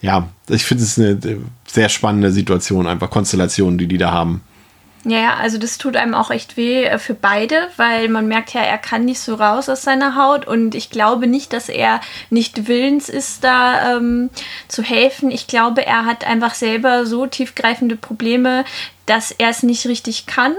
ja, 0.02 0.30
ich 0.50 0.66
finde 0.66 0.84
es 0.84 1.00
eine 1.00 1.20
sehr 1.68 1.90
spannende 1.90 2.32
Situation, 2.32 2.88
einfach 2.88 3.10
Konstellationen, 3.10 3.78
die 3.78 3.88
die 3.88 3.98
da 3.98 4.12
haben. 4.12 4.42
Ja, 5.10 5.20
ja, 5.20 5.34
also 5.36 5.58
das 5.58 5.78
tut 5.78 5.96
einem 5.96 6.14
auch 6.14 6.32
echt 6.32 6.58
weh 6.58 6.84
äh, 6.84 7.00
für 7.00 7.14
beide, 7.14 7.70
weil 7.78 8.10
man 8.10 8.28
merkt 8.28 8.54
ja, 8.54 8.60
er 8.60 8.78
kann 8.78 9.06
nicht 9.06 9.22
so 9.22 9.36
raus 9.36 9.70
aus 9.70 9.84
seiner 9.84 10.18
Haut 10.18 10.46
und 10.46 10.76
ich 10.76 10.90
glaube 10.90 11.28
nicht, 11.28 11.54
dass 11.54 11.70
er 11.70 12.02
nicht 12.30 12.68
willens 12.68 13.08
ist, 13.08 13.42
da 13.46 13.96
ähm, 13.96 14.30
zu 14.68 14.84
helfen. 14.84 15.32
Ich 15.32 15.48
glaube, 15.48 15.86
er 15.86 16.04
hat 16.04 16.28
einfach 16.28 16.54
selber 16.56 17.06
so 17.06 17.26
tiefgreifende 17.26 17.96
Probleme, 17.96 18.66
dass 19.06 19.32
er 19.32 19.48
es 19.48 19.64
nicht 19.64 19.88
richtig 19.88 20.26
kann. 20.26 20.56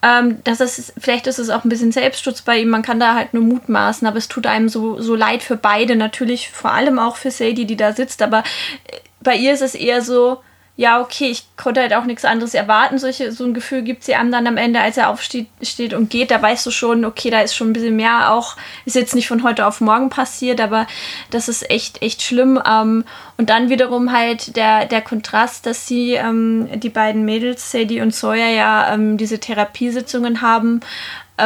Ähm, 0.00 0.38
das 0.44 0.60
ist, 0.60 0.94
vielleicht 0.96 1.26
ist 1.26 1.38
es 1.38 1.50
auch 1.50 1.64
ein 1.64 1.68
bisschen 1.68 1.92
Selbstschutz 1.92 2.40
bei 2.40 2.60
ihm, 2.60 2.70
man 2.70 2.80
kann 2.80 2.98
da 2.98 3.12
halt 3.12 3.34
nur 3.34 3.42
mutmaßen, 3.42 4.08
aber 4.08 4.16
es 4.16 4.28
tut 4.28 4.46
einem 4.46 4.70
so, 4.70 4.98
so 4.98 5.14
leid 5.14 5.42
für 5.42 5.56
beide, 5.56 5.94
natürlich 5.94 6.48
vor 6.48 6.72
allem 6.72 6.98
auch 6.98 7.16
für 7.16 7.30
Sadie, 7.30 7.66
die 7.66 7.76
da 7.76 7.92
sitzt, 7.92 8.22
aber 8.22 8.44
äh, 8.86 8.96
bei 9.20 9.36
ihr 9.36 9.52
ist 9.52 9.62
es 9.62 9.74
eher 9.74 10.00
so, 10.00 10.40
ja, 10.76 11.00
okay, 11.00 11.26
ich 11.26 11.44
konnte 11.56 11.80
halt 11.80 11.94
auch 11.94 12.04
nichts 12.04 12.24
anderes 12.24 12.52
erwarten. 12.52 12.98
Solche, 12.98 13.30
so 13.30 13.44
ein 13.44 13.54
Gefühl 13.54 13.82
gibt 13.82 14.02
sie 14.02 14.16
einem 14.16 14.32
dann 14.32 14.48
am 14.48 14.56
Ende, 14.56 14.80
als 14.80 14.96
er 14.96 15.08
aufsteht 15.08 15.46
steht 15.62 15.94
und 15.94 16.10
geht. 16.10 16.32
Da 16.32 16.42
weißt 16.42 16.66
du 16.66 16.72
schon, 16.72 17.04
okay, 17.04 17.30
da 17.30 17.40
ist 17.42 17.54
schon 17.54 17.70
ein 17.70 17.72
bisschen 17.72 17.94
mehr 17.94 18.32
auch, 18.32 18.56
ist 18.84 18.96
jetzt 18.96 19.14
nicht 19.14 19.28
von 19.28 19.44
heute 19.44 19.66
auf 19.66 19.80
morgen 19.80 20.10
passiert, 20.10 20.60
aber 20.60 20.88
das 21.30 21.48
ist 21.48 21.70
echt, 21.70 22.02
echt 22.02 22.22
schlimm. 22.22 22.60
Ähm, 22.68 23.04
und 23.36 23.50
dann 23.50 23.68
wiederum 23.68 24.10
halt 24.10 24.56
der, 24.56 24.86
der 24.86 25.00
Kontrast, 25.00 25.64
dass 25.64 25.86
sie, 25.86 26.14
ähm, 26.14 26.68
die 26.80 26.88
beiden 26.88 27.24
Mädels, 27.24 27.70
Sadie 27.70 28.00
und 28.00 28.12
Sawyer, 28.12 28.48
ja 28.48 28.92
ähm, 28.92 29.16
diese 29.16 29.38
Therapiesitzungen 29.38 30.42
haben, 30.42 30.80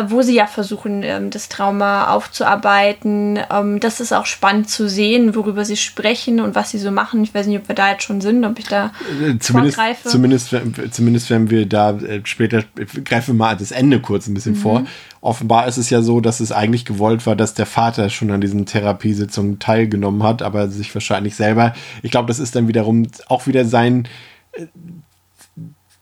wo 0.08 0.20
sie 0.20 0.34
ja 0.34 0.46
versuchen, 0.46 1.02
ähm, 1.02 1.30
das 1.30 1.48
Trauma 1.48 2.12
aufzuarbeiten. 2.12 3.38
Ähm, 3.50 3.80
das 3.80 4.00
ist 4.00 4.12
auch 4.12 4.26
spannend 4.26 4.68
zu 4.68 4.86
sehen, 4.86 5.34
worüber 5.34 5.64
sie 5.64 5.78
sprechen 5.78 6.40
und 6.40 6.54
was 6.54 6.70
sie 6.70 6.78
so 6.78 6.90
machen. 6.90 7.22
Ich 7.22 7.34
weiß 7.34 7.46
nicht, 7.46 7.58
ob 7.58 7.68
wir 7.68 7.74
da 7.74 7.92
jetzt 7.92 8.02
schon 8.02 8.20
sind, 8.20 8.44
ob 8.44 8.58
ich 8.58 8.66
da 8.66 8.92
äh, 9.22 9.38
zumindest, 9.38 9.76
vorgreife. 9.76 10.08
Zumindest, 10.08 10.54
zumindest 10.90 11.30
wenn 11.30 11.48
wir 11.48 11.64
da 11.64 11.92
äh, 11.92 12.20
später, 12.24 12.64
greifen 13.04 13.28
wir 13.28 13.46
mal 13.46 13.56
das 13.56 13.70
Ende 13.70 14.00
kurz 14.00 14.26
ein 14.26 14.34
bisschen 14.34 14.54
mhm. 14.54 14.58
vor. 14.58 14.84
Offenbar 15.22 15.66
ist 15.66 15.78
es 15.78 15.88
ja 15.88 16.02
so, 16.02 16.20
dass 16.20 16.40
es 16.40 16.52
eigentlich 16.52 16.84
gewollt 16.84 17.26
war, 17.26 17.34
dass 17.34 17.54
der 17.54 17.66
Vater 17.66 18.10
schon 18.10 18.30
an 18.30 18.42
diesen 18.42 18.66
Therapiesitzungen 18.66 19.58
teilgenommen 19.58 20.22
hat, 20.22 20.42
aber 20.42 20.68
sich 20.68 20.94
wahrscheinlich 20.94 21.34
selber, 21.34 21.72
ich 22.02 22.10
glaube, 22.10 22.28
das 22.28 22.38
ist 22.38 22.54
dann 22.54 22.68
wiederum 22.68 23.08
auch 23.28 23.46
wieder 23.46 23.64
sein 23.64 24.06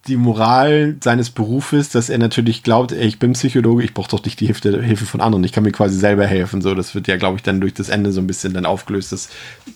die 0.06 0.16
Moral 0.16 0.96
seines 1.02 1.30
Berufes, 1.30 1.88
dass 1.88 2.08
er 2.08 2.18
natürlich 2.18 2.62
glaubt, 2.62 2.92
ey, 2.92 3.06
ich 3.06 3.18
bin 3.18 3.32
Psychologe, 3.32 3.82
ich 3.82 3.94
brauche 3.94 4.10
doch 4.10 4.24
nicht 4.24 4.40
die 4.40 4.46
Hilfe, 4.46 4.82
Hilfe 4.82 5.06
von 5.06 5.20
anderen, 5.20 5.44
ich 5.44 5.52
kann 5.52 5.64
mir 5.64 5.72
quasi 5.72 5.98
selber 5.98 6.26
helfen. 6.26 6.62
So, 6.62 6.74
das 6.74 6.94
wird 6.94 7.08
ja, 7.08 7.16
glaube 7.16 7.36
ich, 7.36 7.42
dann 7.42 7.60
durch 7.60 7.74
das 7.74 7.88
Ende 7.88 8.12
so 8.12 8.20
ein 8.20 8.26
bisschen 8.26 8.54
dann 8.54 8.66
aufgelöst, 8.66 9.12
dass, 9.12 9.28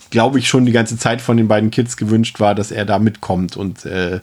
glaube 0.09 0.39
ich, 0.39 0.47
schon 0.47 0.65
die 0.65 0.71
ganze 0.71 0.97
Zeit 0.97 1.21
von 1.21 1.37
den 1.37 1.47
beiden 1.47 1.71
Kids 1.71 1.97
gewünscht 1.97 2.39
war, 2.39 2.55
dass 2.55 2.71
er 2.71 2.85
da 2.85 2.99
mitkommt 2.99 3.57
und 3.57 3.85
äh, 3.85 4.21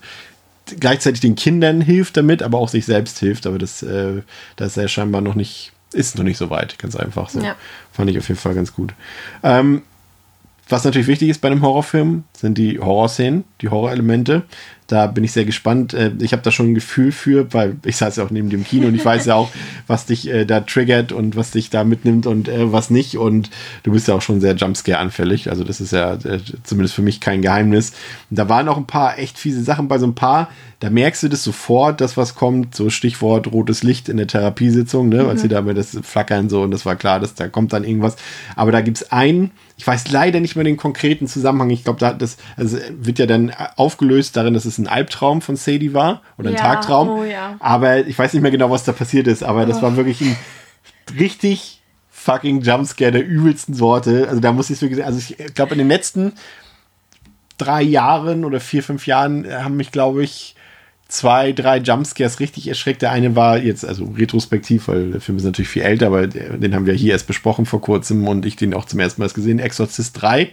gleichzeitig 0.81 1.21
den 1.21 1.35
Kindern 1.35 1.81
hilft 1.81 2.17
damit, 2.17 2.43
aber 2.43 2.59
auch 2.59 2.69
sich 2.69 2.87
selbst 2.87 3.19
hilft. 3.19 3.47
Aber 3.47 3.59
das, 3.59 3.83
äh, 3.83 4.23
das 4.57 4.73
ist 4.73 4.77
er 4.77 4.89
scheinbar 4.89 5.21
noch 5.21 5.35
nicht, 5.35 5.73
ist 5.93 6.17
noch 6.17 6.25
nicht 6.25 6.39
so 6.39 6.51
weit, 6.51 6.79
ganz 6.79 6.97
einfach. 6.97 7.31
So. 7.31 7.41
Ja. 7.41 7.57
Fand 7.93 8.11
ich 8.11 8.19
auf 8.19 8.29
jeden 8.29 8.41
Fall 8.41 8.55
ganz 8.55 8.73
gut. 8.75 8.95
Ähm, 9.43 9.83
was 10.69 10.85
natürlich 10.85 11.09
wichtig 11.09 11.31
ist 11.31 11.41
bei 11.41 11.49
einem 11.49 11.63
Horrorfilm, 11.63 12.25
sind 12.35 12.59
die 12.59 12.79
Horrorszenen, 12.79 13.45
die 13.63 13.71
Horrorelemente. 13.71 14.43
Da 14.89 15.07
bin 15.07 15.23
ich 15.23 15.33
sehr 15.33 15.45
gespannt. 15.45 15.93
Äh, 15.93 16.13
ich 16.21 16.33
habe 16.33 16.43
da 16.43 16.51
schon 16.51 16.71
ein 16.71 16.75
Gefühl 16.75 17.13
für, 17.13 17.53
weil 17.53 17.77
ich 17.85 17.97
saß 17.97 18.17
ja 18.17 18.25
auch 18.25 18.31
neben 18.31 18.49
dem 18.49 18.65
Kino 18.65 18.89
und 18.89 18.95
ich 18.95 19.05
weiß 19.05 19.27
ja 19.27 19.35
auch, 19.35 19.51
was 19.87 20.07
dich 20.07 20.29
äh, 20.29 20.47
da 20.47 20.61
triggert 20.61 21.13
und 21.13 21.37
was 21.37 21.51
dich 21.51 21.69
da 21.69 21.85
mitnimmt 21.85 22.27
und 22.27 22.49
äh, 22.49 22.73
was 22.73 22.89
nicht. 22.89 23.19
Und 23.19 23.51
du 23.83 23.93
bist 23.93 24.09
ja 24.09 24.15
auch 24.15 24.23
schon 24.23 24.41
sehr 24.41 24.57
Jumpscare-anfällig. 24.57 25.51
Also 25.51 25.63
das 25.63 25.83
ist 25.83 25.93
ja 25.93 26.15
äh, 26.15 26.41
zumindest 26.65 26.95
für 26.95 27.03
mich 27.03 27.21
kein 27.21 27.43
Geheimnis. 27.43 27.93
Und 28.31 28.39
da 28.39 28.49
waren 28.49 28.67
auch 28.69 28.79
ein 28.79 28.87
paar 28.87 29.19
echt 29.19 29.39
fiese 29.39 29.63
Sachen 29.63 29.89
bei 29.89 29.99
so 29.99 30.07
ein 30.07 30.15
paar. 30.15 30.49
Da 30.81 30.91
merkst 30.91 31.25
du 31.25 31.29
das 31.29 31.43
sofort, 31.43 32.01
dass 32.01 32.17
was 32.17 32.35
kommt. 32.35 32.75
So 32.75 32.89
Stichwort 32.89 33.53
rotes 33.53 33.83
Licht 33.83 34.09
in 34.09 34.17
der 34.17 34.29
Therapiesitzung, 34.29 35.09
ne? 35.09 35.25
Mhm. 35.25 35.29
Als 35.29 35.43
sie 35.43 35.49
da 35.49 35.61
mit 35.61 35.77
das 35.77 35.99
Flackern 36.03 36.49
so 36.49 36.63
und 36.63 36.71
das 36.71 36.87
war 36.87 36.97
klar, 36.97 37.21
dass 37.21 37.35
da 37.35 37.49
kommt 37.49 37.73
dann 37.73 37.85
irgendwas. 37.85 38.17
Aber 38.57 38.73
da 38.73 38.81
gibt 38.81 38.99
es 38.99 39.13
einen, 39.13 39.51
ich 39.77 39.87
weiß 39.87 40.11
leider 40.11 40.41
nicht 40.41 40.55
mehr 40.55 40.65
den 40.65 40.77
konkreten 40.77 41.27
Zusammenhang. 41.27 41.71
Ich 41.71 41.85
glaube, 41.85 41.99
da 41.99 42.13
das 42.13 42.37
also 42.57 42.79
wird 42.99 43.19
ja 43.19 43.27
dann 43.27 43.53
aufgelöst 43.77 44.37
darin, 44.37 44.55
dass 44.55 44.65
es 44.65 44.78
ein 44.79 44.87
Albtraum 44.87 45.43
von 45.43 45.57
Sadie 45.57 45.95
war 45.95 46.23
oder 46.39 46.51
ein 46.51 46.57
ja, 46.57 46.61
Tagtraum. 46.61 47.09
Oh 47.09 47.25
ja. 47.25 47.57
Aber 47.61 48.07
ich 48.07 48.19
weiß 48.19 48.33
nicht 48.33 48.43
mehr 48.43 48.51
genau, 48.51 48.71
was 48.71 48.85
da 48.85 48.93
passiert 48.93 49.27
ist. 49.27 49.43
Aber 49.43 49.67
das 49.67 49.79
oh. 49.79 49.83
war 49.83 49.97
wirklich 49.97 50.21
ein 50.21 50.37
richtig 51.19 51.83
fucking 52.11 52.61
Jumpscare 52.63 53.13
der 53.13 53.27
übelsten 53.27 53.75
Sorte. 53.75 54.29
Also 54.29 54.41
da 54.41 54.53
muss 54.53 54.71
ich 54.71 54.81
wirklich, 54.83 55.05
also 55.05 55.19
ich 55.19 55.55
glaube, 55.55 55.73
in 55.73 55.79
den 55.79 55.89
letzten 55.89 56.33
drei 57.57 57.83
Jahren 57.83 58.45
oder 58.45 58.61
vier, 58.61 58.83
fünf 58.83 59.07
Jahren 59.07 59.47
haben 59.51 59.77
mich, 59.77 59.91
glaube 59.91 60.23
ich, 60.23 60.55
zwei, 61.09 61.53
drei 61.53 61.79
Jumpscares 61.79 62.39
richtig 62.39 62.69
erschreckt. 62.69 63.03
Der 63.03 63.11
eine 63.11 63.35
war 63.35 63.59
jetzt, 63.59 63.85
also 63.85 64.05
retrospektiv, 64.17 64.89
weil 64.89 65.13
der 65.13 65.21
Film 65.21 65.39
ist 65.39 65.45
natürlich 65.45 65.71
viel 65.71 65.83
älter, 65.83 66.09
aber 66.09 66.27
den 66.27 66.75
haben 66.75 66.87
wir 66.87 66.95
hier 66.95 67.13
erst 67.13 67.27
besprochen 67.27 67.67
vor 67.67 67.81
kurzem 67.81 68.29
und 68.29 68.47
ich 68.47 68.57
den 68.57 68.75
auch 68.75 68.85
zum 68.85 69.01
ersten 69.01 69.23
Mal 69.23 69.29
gesehen, 69.31 69.59
Exorcist 69.59 70.21
3. 70.21 70.51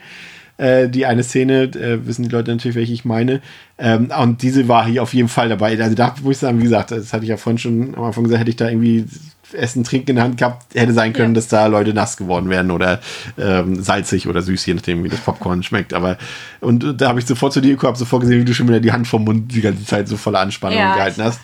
Äh, 0.58 0.88
die 0.88 1.06
eine 1.06 1.24
Szene, 1.24 1.64
äh, 1.64 2.06
wissen 2.08 2.24
die 2.24 2.30
Leute 2.30 2.51
natürlich, 2.51 2.76
welche 2.76 2.93
ich 2.93 3.03
meine. 3.03 3.41
Ähm, 3.78 4.10
und 4.22 4.41
diese 4.41 4.70
war 4.70 4.86
hier 4.86 5.03
auf 5.03 5.14
jeden 5.14 5.28
Fall 5.28 5.49
dabei. 5.49 5.78
Also 5.82 5.95
da 5.95 6.16
muss 6.24 6.36
ich 6.36 6.39
sagen, 6.39 6.60
wie 6.60 6.64
gesagt, 6.64 6.91
das 6.91 7.12
hatte 7.12 7.24
ich 7.24 7.30
ja 7.30 7.38
vorhin 7.38 7.58
schon 7.58 7.95
am 7.95 8.03
Anfang 8.06 8.24
gesagt, 8.24 8.39
hätte 8.39 8.51
ich 8.51 8.56
da 8.56 8.70
irgendwie 8.70 9.06
Essen, 9.51 9.84
Trinken 9.84 10.12
in 10.12 10.16
der 10.16 10.26
Hand 10.26 10.38
gehabt, 10.38 10.74
hätte 10.74 10.93
sein 10.93 11.14
können, 11.14 11.34
ja. 11.34 11.36
dass 11.36 11.49
da 11.49 11.68
Leute 11.68 11.93
nass 11.93 12.16
geworden 12.18 12.49
wären 12.49 12.72
oder 12.72 13.01
ähm, 13.38 13.82
salzig 13.82 14.28
oder 14.28 14.41
süß, 14.41 14.66
je 14.66 14.74
nachdem, 14.76 15.03
wie 15.03 15.10
das 15.10 15.20
Popcorn 15.20 15.62
schmeckt. 15.62 15.93
Aber 15.93 16.18
und 16.62 17.01
da 17.01 17.10
habe 17.10 17.20
ich 17.20 17.26
sofort 17.26 17.53
zu 17.53 17.62
dir 17.62 17.72
gekommen, 17.72 17.89
habe 17.89 17.99
sofort 17.99 18.22
gesehen, 18.22 18.39
wie 18.39 18.45
du 18.45 18.53
schon 18.53 18.68
wieder 18.68 18.80
die 18.80 18.91
Hand 18.91 19.08
vom 19.08 19.26
Mund 19.26 19.53
die 19.53 19.62
ganze 19.62 19.86
Zeit 19.86 20.08
so 20.08 20.18
voller 20.18 20.39
Anspannung 20.39 20.80
ja, 20.80 20.95
gehalten 20.95 21.22
hast 21.22 21.39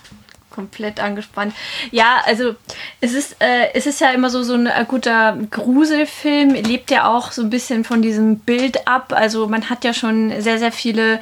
komplett 0.52 1.00
angespannt. 1.00 1.54
Ja, 1.92 2.22
also 2.26 2.56
es 3.00 3.14
ist, 3.14 3.38
äh, 3.40 3.74
es 3.74 3.88
ist 3.88 4.02
ja 4.02 4.12
immer 4.12 4.30
so, 4.30 4.44
so 4.44 4.54
ein 4.54 4.68
äh, 4.68 4.86
guter 4.88 5.38
Gruselfilm, 5.50 6.54
lebt 6.54 6.92
ja 6.92 7.10
auch 7.10 7.32
so 7.32 7.42
ein 7.42 7.50
bisschen 7.50 7.84
von 7.84 8.02
diesem 8.02 8.40
Bild 8.40 8.88
ab. 8.88 9.14
Also 9.16 9.48
man 9.48 9.70
hat 9.70 9.84
ja 9.84 9.94
schon 9.94 10.42
sehr, 10.42 10.60
sehr 10.60 10.72
viele 10.72 11.20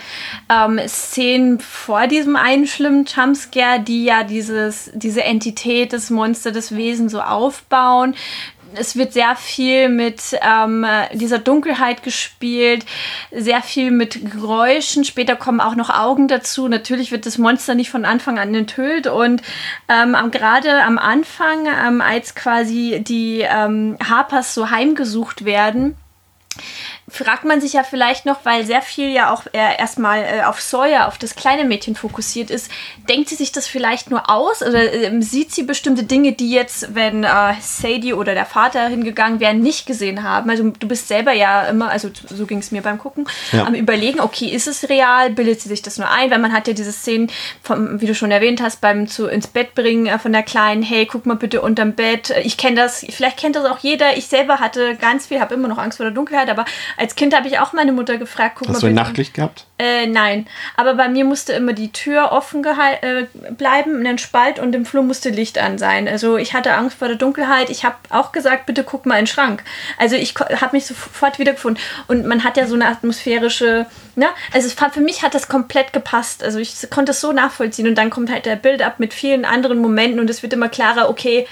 ähm, 0.50 0.80
Szenen 0.88 1.60
vor 1.60 2.08
diesem 2.08 2.36
einen 2.36 2.68
schlimmen 2.68 3.06
Jumpscare, 3.06 3.80
die 3.80 4.04
ja 4.04 4.24
dieses, 4.24 4.92
diese 4.94 5.24
Entität, 5.24 5.94
das 5.94 6.10
Monster, 6.10 6.52
das 6.52 6.76
Wesen 6.76 7.10
so 7.10 7.22
aufbauen 7.22 8.16
es 8.76 8.96
wird 8.96 9.14
sehr 9.14 9.36
viel 9.36 9.90
mit 9.90 10.22
ähm, 10.42 10.86
dieser 11.14 11.40
Dunkelheit 11.40 12.04
gespielt, 12.04 12.86
sehr 13.32 13.62
viel 13.62 13.92
mit 13.92 14.32
Geräuschen. 14.32 15.04
Später 15.04 15.36
kommen 15.36 15.62
auch 15.62 15.76
noch 15.76 15.90
Augen 15.90 16.28
dazu. 16.28 16.68
Natürlich 16.68 17.12
wird 17.12 17.26
das 17.26 17.38
Monster 17.38 17.76
nicht 17.76 17.90
von 17.90 18.06
Anfang 18.06 18.40
an 18.40 18.54
enthüllt. 18.54 19.08
Und 19.08 19.42
ähm, 19.88 20.16
gerade 20.32 20.84
am 20.84 20.98
Anfang, 20.98 21.68
ähm, 21.68 22.02
als 22.02 22.36
quasi 22.36 23.04
die 23.06 23.42
ähm, 23.42 23.98
Harpers 24.04 24.54
so 24.54 24.70
heimgesucht 24.70 25.46
werden, 25.46 25.96
fragt 27.10 27.46
man 27.46 27.62
sich 27.62 27.74
ja 27.74 27.84
vielleicht 27.84 28.26
noch, 28.26 28.46
weil 28.46 28.66
sehr 28.66 28.82
viel 28.82 29.10
ja 29.10 29.34
auch 29.34 29.44
erstmal 29.52 30.24
äh, 30.24 30.44
auf 30.44 30.62
Sawyer, 30.62 31.08
auf 31.08 31.18
das 31.18 31.36
kleine 31.36 31.66
Mädchen 31.66 31.96
fokussiert 31.96 32.50
ist, 32.50 32.72
denkt 33.08 33.30
sie 33.30 33.36
sich 33.36 33.52
das 33.52 33.68
vielleicht 33.68 34.10
nur 34.10 34.30
aus 34.30 34.62
oder 34.62 34.94
äh, 34.94 35.22
sieht 35.22 35.54
sie 35.54 35.64
bestimmte 35.64 36.04
Dinge, 36.04 36.34
die 36.34 36.52
jetzt, 36.52 36.96
wenn 36.96 37.24
äh, 37.24 37.54
Sadie 37.62 38.14
oder 38.14 38.34
der 38.34 38.46
Vater 38.46 38.88
hingegangen 38.88 39.40
wären, 39.40 39.60
nicht 39.60 39.86
gesehen 39.86 40.24
haben? 40.24 40.50
Also 40.50 40.70
du 40.70 40.88
bist 40.88 41.08
selber 41.08 41.34
ja 41.34 41.64
immer, 41.64 41.90
also 41.90 42.10
so 42.30 42.46
ging 42.46 42.60
es 42.60 42.72
mir 42.72 42.82
beim 42.82 42.98
Gucken, 42.98 43.28
ja. 43.52 43.66
am 43.66 43.74
überlegen, 43.74 44.20
okay, 44.20 44.48
ist 44.48 44.68
es 44.68 44.90
real, 44.90 45.32
bildet 45.32 45.62
sie 45.62 45.70
sich 45.70 45.82
das 45.82 45.98
nur 45.98 46.10
ein? 46.10 46.32
Weil 46.32 46.40
man 46.40 46.54
hat 46.54 46.68
ja 46.68 46.74
diese 46.74 46.92
Szenen, 46.92 47.32
vom, 47.62 48.02
wie 48.02 48.06
du 48.06 48.16
schon 48.16 48.32
erwähnt 48.32 48.62
hast, 48.62 48.82
beim 48.82 49.08
zu 49.08 49.28
ins 49.28 49.48
Bett 49.48 49.76
bringen 49.76 50.08
äh, 50.08 50.20
von 50.20 50.32
der 50.32 50.44
Kleinen, 50.44 50.84
hey, 50.84 51.06
guck 51.06 51.26
mal 51.26 51.36
bitte 51.36 51.62
unterm 51.62 51.94
Bett. 51.94 52.34
Ich 52.44 52.58
kenne 52.58 52.76
das, 52.76 53.06
vielleicht 53.10 53.38
kennt 53.38 53.56
das 53.56 53.66
auch 53.66 53.80
jeder. 53.80 54.18
Ich 54.18 54.28
selber 54.28 54.60
hatte 54.60 54.96
ganz 54.96 55.28
viel, 55.28 55.40
habe 55.40 55.54
immer 55.54 55.68
noch 55.68 55.78
Angst 55.78 55.98
vor 55.98 56.06
der 56.06 56.14
Dunkelheit, 56.14 56.50
aber 56.50 56.66
als 57.00 57.16
Kind 57.16 57.34
habe 57.34 57.48
ich 57.48 57.60
auch 57.60 57.72
meine 57.72 57.94
Mutter 57.94 58.18
gefragt, 58.18 58.56
guck 58.56 58.68
Hast 58.68 58.68
mal. 58.68 58.74
Hast 58.76 58.84
du 58.84 58.88
ein 58.88 58.94
Nachtlicht 58.94 59.34
gehabt? 59.34 59.66
Äh, 59.78 60.06
nein. 60.06 60.48
Aber 60.76 60.96
bei 60.96 61.08
mir 61.08 61.24
musste 61.24 61.54
immer 61.54 61.72
die 61.72 61.94
Tür 61.94 62.34
offen 62.34 62.62
äh, 62.66 63.26
bleiben, 63.52 64.00
in 64.00 64.04
den 64.04 64.18
Spalt 64.18 64.60
und 64.60 64.76
im 64.76 64.86
Flur 64.86 65.02
musste 65.02 65.30
Licht 65.30 65.58
an 65.58 65.78
sein. 65.78 66.10
Also 66.10 66.36
ich 66.36 66.54
hatte 66.54 66.74
Angst 66.74 66.98
vor 66.98 67.08
der 67.08 67.16
Dunkelheit. 67.16 67.70
Ich 67.70 67.86
habe 67.86 67.96
auch 68.10 68.34
gesagt, 68.34 68.66
bitte 68.66 68.84
guck 68.84 69.06
mal 69.06 69.16
in 69.16 69.22
den 69.22 69.28
Schrank. 69.28 69.64
Also 69.98 70.18
ich 70.18 70.36
habe 70.36 70.76
mich 70.76 70.88
sofort 70.88 71.40
wiedergefunden. 71.40 71.82
Und 72.08 72.26
man 72.26 72.44
hat 72.44 72.58
ja 72.58 72.68
so 72.68 72.76
eine 72.76 72.88
atmosphärische, 72.88 73.86
ne? 74.16 74.28
Also 74.54 74.70
für 74.70 75.00
mich 75.00 75.24
hat 75.24 75.34
das 75.34 75.48
komplett 75.48 75.94
gepasst. 75.94 76.44
Also 76.44 76.60
ich 76.60 76.76
konnte 76.90 77.14
es 77.14 77.22
so 77.22 77.32
nachvollziehen. 77.32 77.88
Und 77.88 77.96
dann 77.96 78.10
kommt 78.10 78.30
halt 78.30 78.46
der 78.46 78.58
Bild 78.58 78.82
ab 78.82 79.00
mit 79.00 79.14
vielen 79.14 79.46
anderen 79.46 79.80
Momenten 79.80 80.20
und 80.20 80.30
es 80.30 80.44
wird 80.44 80.52
immer 80.52 80.68
klarer, 80.68 81.10
okay, 81.10 81.48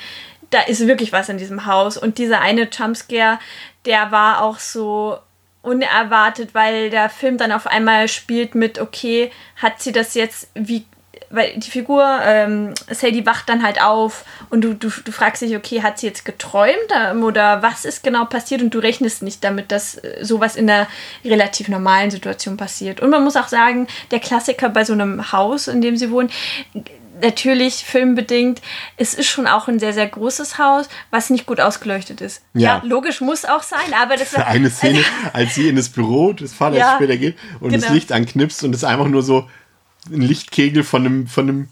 da 0.49 0.61
ist 0.61 0.85
wirklich 0.87 1.13
was 1.13 1.29
in 1.29 1.37
diesem 1.37 1.65
Haus. 1.65 1.97
Und 1.97 2.17
dieser 2.17 2.41
eine 2.41 2.67
Jumpscare, 2.69 3.39
der 3.85 4.11
war 4.11 4.41
auch 4.41 4.59
so 4.59 5.17
unerwartet, 5.61 6.53
weil 6.53 6.89
der 6.89 7.09
Film 7.09 7.37
dann 7.37 7.51
auf 7.51 7.67
einmal 7.67 8.07
spielt 8.07 8.55
mit, 8.55 8.79
okay, 8.79 9.31
hat 9.57 9.81
sie 9.81 9.91
das 9.91 10.13
jetzt, 10.13 10.49
wie, 10.53 10.85
weil 11.29 11.57
die 11.57 11.69
Figur, 11.69 12.03
ähm, 12.23 12.73
Sadie 12.89 13.25
wacht 13.25 13.49
dann 13.49 13.63
halt 13.63 13.81
auf 13.81 14.23
und 14.49 14.61
du, 14.61 14.73
du, 14.73 14.89
du 14.89 15.11
fragst 15.11 15.41
dich, 15.41 15.55
okay, 15.55 15.81
hat 15.81 15.99
sie 15.99 16.07
jetzt 16.07 16.23
geträumt 16.25 16.77
ähm, 16.95 17.23
oder 17.23 17.61
was 17.61 17.85
ist 17.85 18.03
genau 18.03 18.25
passiert 18.25 18.61
und 18.61 18.73
du 18.73 18.79
rechnest 18.79 19.23
nicht 19.23 19.43
damit, 19.43 19.71
dass 19.71 19.95
äh, 19.95 20.23
sowas 20.23 20.55
in 20.55 20.69
einer 20.69 20.87
relativ 21.25 21.67
normalen 21.67 22.11
Situation 22.11 22.55
passiert. 22.55 23.01
Und 23.01 23.09
man 23.09 23.23
muss 23.23 23.35
auch 23.35 23.49
sagen, 23.49 23.87
der 24.11 24.19
Klassiker 24.19 24.69
bei 24.69 24.85
so 24.85 24.93
einem 24.93 25.31
Haus, 25.31 25.67
in 25.67 25.81
dem 25.81 25.97
sie 25.97 26.11
wohnen, 26.11 26.29
natürlich 27.21 27.85
filmbedingt, 27.85 28.61
es 28.97 29.13
ist 29.13 29.27
schon 29.27 29.47
auch 29.47 29.67
ein 29.67 29.79
sehr, 29.79 29.93
sehr 29.93 30.07
großes 30.07 30.57
Haus, 30.57 30.87
was 31.11 31.29
nicht 31.29 31.45
gut 31.45 31.59
ausgeleuchtet 31.59 32.21
ist. 32.21 32.43
Ja, 32.53 32.77
ja 32.77 32.81
logisch 32.85 33.21
muss 33.21 33.45
auch 33.45 33.63
sein, 33.63 33.93
aber 34.01 34.17
das 34.17 34.33
war. 34.37 34.47
Eine 34.47 34.69
Szene, 34.69 34.99
also, 34.99 35.09
als 35.33 35.55
sie 35.55 35.67
in 35.69 35.75
das 35.75 35.89
Büro 35.89 36.33
des 36.33 36.53
Vaters 36.53 36.79
ja, 36.79 36.95
später 36.95 37.17
geht 37.17 37.37
und 37.59 37.69
genau. 37.71 37.83
das 37.83 37.93
Licht 37.93 38.11
anknipst 38.11 38.63
und 38.63 38.73
es 38.73 38.83
einfach 38.83 39.07
nur 39.07 39.23
so 39.23 39.49
ein 40.11 40.21
Lichtkegel 40.21 40.83
von 40.83 41.05
einem, 41.05 41.27
von 41.27 41.49
einem 41.49 41.69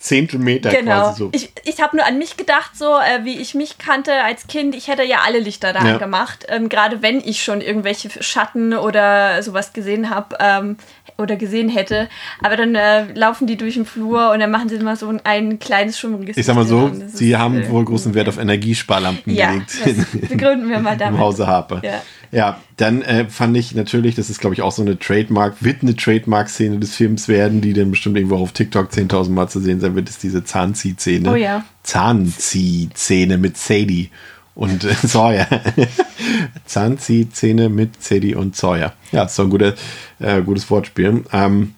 Zehntelmeter 0.00 0.70
Genau. 0.70 0.92
quasi 0.92 1.18
so. 1.18 1.28
Ich, 1.32 1.52
ich 1.64 1.80
habe 1.82 1.94
nur 1.94 2.06
an 2.06 2.16
mich 2.16 2.38
gedacht, 2.38 2.70
so 2.74 2.96
äh, 2.96 3.24
wie 3.24 3.38
ich 3.38 3.54
mich 3.54 3.76
kannte 3.76 4.24
als 4.24 4.46
Kind. 4.46 4.74
Ich 4.74 4.88
hätte 4.88 5.04
ja 5.04 5.18
alle 5.26 5.38
Lichter 5.38 5.74
da 5.74 5.84
Ja. 5.86 5.98
gemacht, 5.98 6.46
ähm, 6.48 6.70
gerade 6.70 7.02
wenn 7.02 7.20
ich 7.20 7.44
schon 7.44 7.60
irgendwelche 7.60 8.08
Schatten 8.22 8.72
oder 8.72 9.42
sowas 9.42 9.74
gesehen 9.74 10.08
habe 10.08 10.36
ähm, 10.40 10.78
oder 11.20 11.36
gesehen 11.36 11.68
hätte. 11.68 12.08
Aber 12.42 12.56
dann 12.56 12.74
äh, 12.74 13.12
laufen 13.14 13.46
die 13.46 13.56
durch 13.56 13.74
den 13.74 13.84
Flur 13.86 14.32
und 14.32 14.40
dann 14.40 14.50
machen 14.50 14.68
sie 14.68 14.76
immer 14.76 14.96
so 14.96 15.08
ein, 15.08 15.20
ein 15.24 15.58
kleines 15.58 15.98
schummriges 15.98 16.36
Ich 16.36 16.46
sag 16.46 16.56
mal 16.56 16.66
so. 16.66 16.88
Das 16.88 17.18
sie 17.18 17.32
ist, 17.32 17.38
haben 17.38 17.60
äh, 17.60 17.70
wohl 17.70 17.84
großen 17.84 18.14
Wert 18.14 18.28
auf 18.28 18.38
Energiesparlampen 18.38 19.32
Ja, 19.34 19.52
gelegt. 19.52 19.76
das 19.84 20.28
begründen 20.28 20.68
wir 20.68 20.80
mal 20.80 20.92
Im 20.94 20.98
damit. 20.98 21.20
Hause 21.20 21.46
Harper. 21.46 21.80
Ja. 21.84 22.02
Ja, 22.32 22.60
dann 22.76 23.02
äh, 23.02 23.26
fand 23.28 23.56
ich 23.56 23.74
natürlich, 23.74 24.14
das 24.14 24.30
ist 24.30 24.40
glaube 24.40 24.54
ich 24.54 24.62
auch 24.62 24.70
so 24.70 24.82
eine 24.82 24.96
Trademark, 24.96 25.56
wird 25.64 25.82
eine 25.82 25.96
Trademark-Szene 25.96 26.78
des 26.78 26.94
Films 26.94 27.26
werden, 27.26 27.60
die 27.60 27.72
dann 27.72 27.90
bestimmt 27.90 28.16
irgendwo 28.16 28.36
auf 28.36 28.52
TikTok 28.52 28.88
10.000 28.90 29.30
Mal 29.30 29.48
zu 29.48 29.58
sehen 29.58 29.80
sein 29.80 29.96
wird, 29.96 30.08
ist 30.08 30.22
diese 30.22 30.44
Zahnzieh-Szene. 30.44 31.28
Oh 31.28 31.34
ja. 31.34 31.64
Zahnzieh-Szene 31.82 33.36
mit 33.36 33.56
Sadie 33.56 34.10
und 34.54 34.84
äh, 34.84 34.94
Sawyer. 35.02 35.48
Zahnzieh-Szene 36.66 37.68
mit 37.68 38.02
Sadie 38.02 38.34
und 38.34 38.54
Sawyer. 38.56 38.92
Ja, 39.12 39.24
ist 39.24 39.34
so 39.34 39.42
ein 39.42 39.50
guter, 39.50 39.74
äh, 40.20 40.42
gutes 40.42 40.70
Wortspiel. 40.70 41.24
Ähm, 41.32 41.74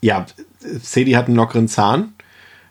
ja, 0.00 0.26
Sadie 0.60 1.16
hat 1.16 1.26
einen 1.26 1.36
lockeren 1.36 1.68
Zahn. 1.68 2.12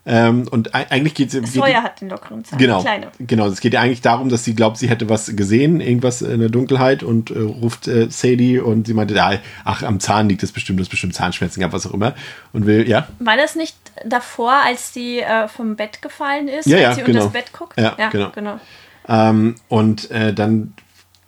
Ähm, 0.10 0.48
und 0.50 0.74
ei- 0.74 0.90
eigentlich 0.90 1.16
geht 1.16 1.34
es. 1.34 1.52
Sawyer 1.54 1.84
hat 1.84 2.00
den 2.00 2.08
lockeren 2.10 2.46
Zahn. 2.46 2.58
Genau, 2.60 2.80
Kleine. 2.82 3.08
genau. 3.20 3.46
Es 3.48 3.60
geht 3.60 3.74
ja 3.74 3.82
eigentlich 3.82 4.00
darum, 4.00 4.30
dass 4.30 4.46
sie 4.46 4.56
glaubt, 4.56 4.78
sie 4.78 4.88
hätte 4.90 5.10
was 5.10 5.36
gesehen, 5.36 5.82
irgendwas 5.82 6.22
in 6.22 6.40
der 6.40 6.48
Dunkelheit 6.48 7.04
und 7.04 7.30
äh, 7.30 7.40
ruft 7.40 7.90
äh, 7.90 8.10
Sadie 8.10 8.60
und 8.60 8.88
sie 8.88 8.94
meinte, 8.94 9.14
ja, 9.16 9.34
ach, 9.66 9.84
am 9.84 10.00
Zahn 10.00 10.30
liegt 10.30 10.44
es 10.44 10.54
bestimmt, 10.54 10.80
das 10.80 10.88
bestimmt 10.88 11.14
Zahnschmerzen 11.14 11.60
gehabt, 11.60 11.74
was 11.74 11.86
auch 11.86 11.94
immer. 11.94 12.16
Und 12.54 12.66
will, 12.66 12.88
ja, 12.88 13.10
War 13.20 13.36
das 13.36 13.56
nicht 13.56 13.76
davor, 14.06 14.54
als 14.54 14.94
sie 14.94 15.20
äh, 15.20 15.50
vom 15.50 15.76
Bett 15.76 16.02
gefallen 16.02 16.48
ist, 16.48 16.68
Ja, 16.68 16.78
als 16.78 16.84
ja, 16.84 16.94
sie 16.94 17.02
genau. 17.02 17.24
unter 17.26 17.34
das 17.40 17.44
Bett 17.44 17.52
guckt? 17.52 17.78
Ja, 17.78 17.96
genau. 18.10 18.30
genau. 18.34 18.60
Ähm, 19.10 19.56
und 19.68 20.10
äh, 20.12 20.34
dann 20.34 20.74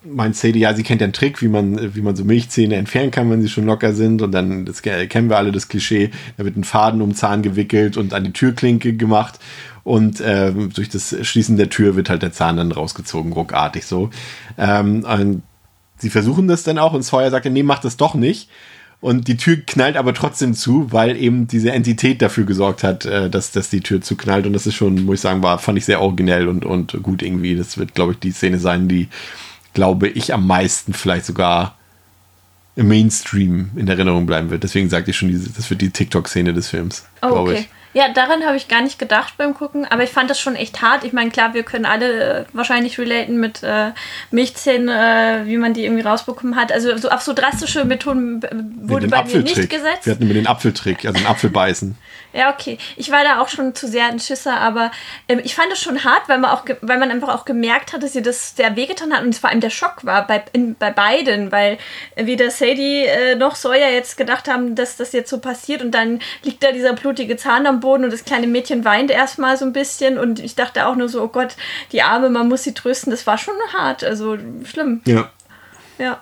meint 0.03 0.35
Sadie, 0.35 0.59
ja, 0.59 0.73
sie 0.73 0.83
kennt 0.83 1.01
einen 1.01 1.13
Trick, 1.13 1.41
wie 1.41 1.49
man, 1.49 1.93
wie 1.95 2.01
man 2.01 2.15
so 2.15 2.23
Milchzähne 2.23 2.75
entfernen 2.75 3.11
kann, 3.11 3.29
wenn 3.29 3.41
sie 3.41 3.49
schon 3.49 3.65
locker 3.65 3.93
sind. 3.93 4.21
Und 4.21 4.31
dann, 4.31 4.65
das 4.65 4.81
ke- 4.81 5.07
kennen 5.07 5.29
wir 5.29 5.37
alle, 5.37 5.51
das 5.51 5.67
Klischee, 5.67 6.11
da 6.37 6.45
wird 6.45 6.55
ein 6.55 6.63
Faden 6.63 7.01
um 7.01 7.09
den 7.09 7.15
Zahn 7.15 7.41
gewickelt 7.41 7.97
und 7.97 8.13
an 8.13 8.23
die 8.23 8.33
Türklinke 8.33 8.93
gemacht. 8.93 9.39
Und 9.83 10.21
äh, 10.21 10.53
durch 10.53 10.89
das 10.89 11.15
Schließen 11.21 11.57
der 11.57 11.69
Tür 11.69 11.95
wird 11.95 12.09
halt 12.09 12.21
der 12.21 12.31
Zahn 12.31 12.57
dann 12.57 12.71
rausgezogen, 12.71 13.33
ruckartig 13.33 13.85
so. 13.85 14.09
Ähm, 14.57 15.03
und 15.03 15.41
sie 15.97 16.09
versuchen 16.09 16.47
das 16.47 16.63
dann 16.63 16.77
auch 16.77 16.93
und 16.93 17.03
Sawyer 17.03 17.31
sagt, 17.31 17.45
nee, 17.45 17.63
mach 17.63 17.79
das 17.79 17.97
doch 17.97 18.15
nicht. 18.15 18.49
Und 19.01 19.29
die 19.29 19.37
Tür 19.37 19.57
knallt 19.65 19.95
aber 19.95 20.13
trotzdem 20.13 20.53
zu, 20.53 20.91
weil 20.91 21.15
eben 21.15 21.47
diese 21.47 21.71
Entität 21.71 22.21
dafür 22.21 22.43
gesorgt 22.43 22.83
hat, 22.83 23.05
äh, 23.05 23.29
dass, 23.29 23.51
dass 23.51 23.69
die 23.69 23.81
Tür 23.81 24.01
zuknallt. 24.01 24.45
Und 24.45 24.53
das 24.53 24.67
ist 24.67 24.75
schon, 24.75 25.05
muss 25.05 25.15
ich 25.15 25.21
sagen, 25.21 25.41
war, 25.41 25.57
fand 25.57 25.77
ich 25.77 25.85
sehr 25.85 26.01
originell 26.01 26.47
und, 26.47 26.65
und 26.65 27.01
gut 27.01 27.21
irgendwie. 27.23 27.55
Das 27.55 27.77
wird, 27.77 27.95
glaube 27.95 28.13
ich, 28.13 28.19
die 28.19 28.31
Szene 28.31 28.59
sein, 28.59 28.87
die, 28.87 29.07
glaube 29.79 30.09
ich, 30.09 30.33
am 30.33 30.45
meisten 30.45 30.93
vielleicht 30.93 31.25
sogar 31.25 31.77
im 32.75 32.89
Mainstream 32.89 33.69
in 33.77 33.87
Erinnerung 33.87 34.25
bleiben 34.25 34.49
wird. 34.49 34.63
Deswegen 34.63 34.89
sagte 34.89 35.11
ich 35.11 35.17
schon, 35.17 35.31
das 35.55 35.69
wird 35.69 35.79
die 35.79 35.89
TikTok-Szene 35.89 36.53
des 36.53 36.67
Films, 36.67 37.05
Oh, 37.21 37.27
glaube 37.27 37.51
okay. 37.51 37.59
ich. 37.61 37.69
Ja, 37.93 38.11
daran 38.13 38.43
habe 38.43 38.57
ich 38.57 38.67
gar 38.67 38.81
nicht 38.81 38.99
gedacht 38.99 39.35
beim 39.37 39.53
Gucken, 39.53 39.85
aber 39.89 40.03
ich 40.03 40.09
fand 40.09 40.29
das 40.29 40.37
schon 40.37 40.57
echt 40.57 40.81
hart. 40.81 41.05
Ich 41.05 41.13
meine, 41.13 41.31
klar, 41.31 41.53
wir 41.53 41.63
können 41.63 41.85
alle 41.85 42.41
äh, 42.41 42.45
wahrscheinlich 42.51 42.99
relaten 42.99 43.39
mit 43.39 43.63
äh, 43.63 43.91
Milchzähnen, 44.31 44.89
äh, 44.89 45.47
wie 45.47 45.57
man 45.57 45.73
die 45.73 45.85
irgendwie 45.85 46.03
rausbekommen 46.03 46.57
hat. 46.57 46.73
Also 46.73 46.97
so 46.97 47.09
auf 47.09 47.21
so 47.21 47.31
drastische 47.31 47.85
Methoden 47.85 48.41
wurde 48.81 49.07
den 49.07 49.11
bei 49.11 49.23
mir 49.23 49.39
nicht 49.43 49.69
gesetzt. 49.69 50.05
Wir 50.05 50.13
hatten 50.13 50.23
immer 50.23 50.33
den 50.33 50.45
Apfeltrick, 50.47 51.05
also 51.05 51.17
den 51.17 51.25
Apfelbeißen. 51.25 51.95
Ja, 52.31 52.53
okay. 52.53 52.77
Ich 52.95 53.09
war 53.09 53.23
da 53.23 53.41
auch 53.41 53.47
schon 53.47 53.73
zu 53.73 53.87
sehr 53.87 54.05
ein 54.05 54.19
Schisser, 54.19 54.59
aber 54.59 54.91
ähm, 55.27 55.39
ich 55.43 55.55
fand 55.55 55.71
es 55.71 55.81
schon 55.81 56.03
hart, 56.03 56.29
weil 56.29 56.37
man 56.37 56.51
auch, 56.51 56.63
weil 56.81 56.99
man 56.99 57.09
einfach 57.09 57.29
auch 57.29 57.43
gemerkt 57.43 57.91
hat, 57.91 58.03
dass 58.03 58.15
ihr 58.15 58.21
das 58.21 58.55
sehr 58.55 58.75
wehgetan 58.75 59.11
hat 59.11 59.23
und 59.23 59.29
es 59.29 59.39
vor 59.39 59.49
allem 59.49 59.61
der 59.61 59.71
Schock 59.71 60.05
war 60.05 60.27
bei, 60.27 60.43
in, 60.53 60.75
bei 60.75 60.91
beiden, 60.91 61.51
weil 61.51 61.79
äh, 62.15 62.27
weder 62.27 62.51
Sadie 62.51 63.05
äh, 63.05 63.35
noch 63.35 63.55
Sawyer 63.55 63.89
jetzt 63.89 64.15
gedacht 64.15 64.47
haben, 64.47 64.75
dass 64.75 64.95
das 64.97 65.11
jetzt 65.11 65.29
so 65.29 65.39
passiert 65.39 65.81
und 65.81 65.91
dann 65.91 66.19
liegt 66.43 66.63
da 66.63 66.71
dieser 66.71 66.93
blutige 66.93 67.35
Zahn 67.35 67.65
am 67.65 67.79
Boden 67.79 68.03
und 68.03 68.13
das 68.13 68.25
kleine 68.25 68.45
Mädchen 68.45 68.85
weint 68.85 69.09
erstmal 69.09 69.57
so 69.57 69.65
ein 69.65 69.73
bisschen 69.73 70.19
und 70.19 70.39
ich 70.39 70.53
dachte 70.53 70.85
auch 70.85 70.95
nur 70.95 71.09
so, 71.09 71.23
oh 71.23 71.29
Gott, 71.29 71.55
die 71.91 72.03
Arme, 72.03 72.29
man 72.29 72.47
muss 72.47 72.63
sie 72.63 72.73
trösten. 72.75 73.11
Das 73.11 73.25
war 73.25 73.39
schon 73.39 73.55
hart, 73.73 74.03
also 74.03 74.37
schlimm. 74.65 75.01
Ja. 75.05 75.31
Ja. 75.97 76.21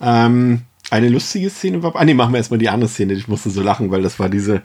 Ähm, 0.00 0.62
eine 0.90 1.08
lustige 1.08 1.50
Szene 1.50 1.82
war. 1.82 1.96
Ah, 1.96 2.04
nee, 2.04 2.14
machen 2.14 2.32
wir 2.32 2.38
erstmal 2.38 2.58
die 2.58 2.68
andere 2.68 2.88
Szene. 2.88 3.14
Ich 3.14 3.28
musste 3.28 3.50
so 3.50 3.62
lachen, 3.62 3.90
weil 3.90 4.02
das 4.02 4.18
war 4.18 4.28
diese. 4.28 4.62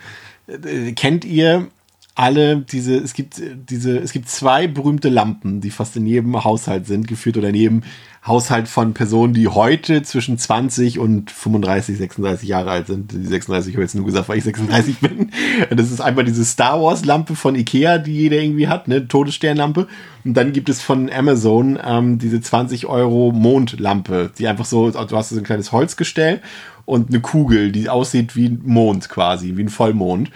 Äh, 0.63 0.93
kennt 0.93 1.25
ihr 1.25 1.67
alle 2.15 2.57
diese. 2.57 2.97
Es 2.97 3.13
gibt 3.13 3.39
äh, 3.39 3.55
diese. 3.55 3.97
Es 3.97 4.11
gibt 4.11 4.29
zwei 4.29 4.67
berühmte 4.67 5.09
Lampen, 5.09 5.61
die 5.61 5.71
fast 5.71 5.95
in 5.95 6.05
jedem 6.05 6.43
Haushalt 6.43 6.85
sind, 6.87 7.07
geführt 7.07 7.37
oder 7.37 7.49
in 7.49 7.55
jedem 7.55 7.83
Haushalt 8.25 8.67
von 8.67 8.93
Personen, 8.93 9.33
die 9.33 9.47
heute 9.47 10.03
zwischen 10.03 10.37
20 10.37 10.99
und 10.99 11.31
35, 11.31 11.97
36 11.97 12.47
Jahre 12.47 12.69
alt 12.69 12.87
sind. 12.87 13.11
Die 13.11 13.25
36 13.25 13.73
habe 13.73 13.83
ich 13.83 13.87
jetzt 13.87 13.95
nur 13.95 14.05
gesagt, 14.05 14.29
weil 14.29 14.37
ich 14.37 14.43
36 14.43 14.99
bin. 15.01 15.31
Das 15.71 15.89
ist 15.89 16.01
einmal 16.01 16.25
diese 16.25 16.45
Star 16.45 16.81
Wars 16.81 17.03
Lampe 17.03 17.35
von 17.35 17.55
Ikea, 17.55 17.97
die 17.97 18.13
jeder 18.13 18.37
irgendwie 18.37 18.67
hat, 18.67 18.87
ne? 18.87 19.07
Todessternlampe. 19.07 19.87
Und 20.23 20.35
dann 20.35 20.53
gibt 20.53 20.69
es 20.69 20.81
von 20.81 21.09
Amazon 21.11 21.79
ähm, 21.83 22.19
diese 22.19 22.41
20 22.41 22.85
Euro 22.85 23.31
Mondlampe, 23.31 24.31
die 24.37 24.47
einfach 24.47 24.65
so, 24.65 24.91
du 24.91 25.17
hast 25.17 25.29
so 25.29 25.37
ein 25.37 25.43
kleines 25.43 25.71
Holzgestell 25.71 26.41
und 26.85 27.09
eine 27.09 27.21
Kugel, 27.21 27.71
die 27.71 27.89
aussieht 27.89 28.35
wie 28.35 28.47
ein 28.47 28.61
Mond 28.65 29.09
quasi, 29.09 29.57
wie 29.57 29.63
ein 29.63 29.69
Vollmond. 29.69 30.31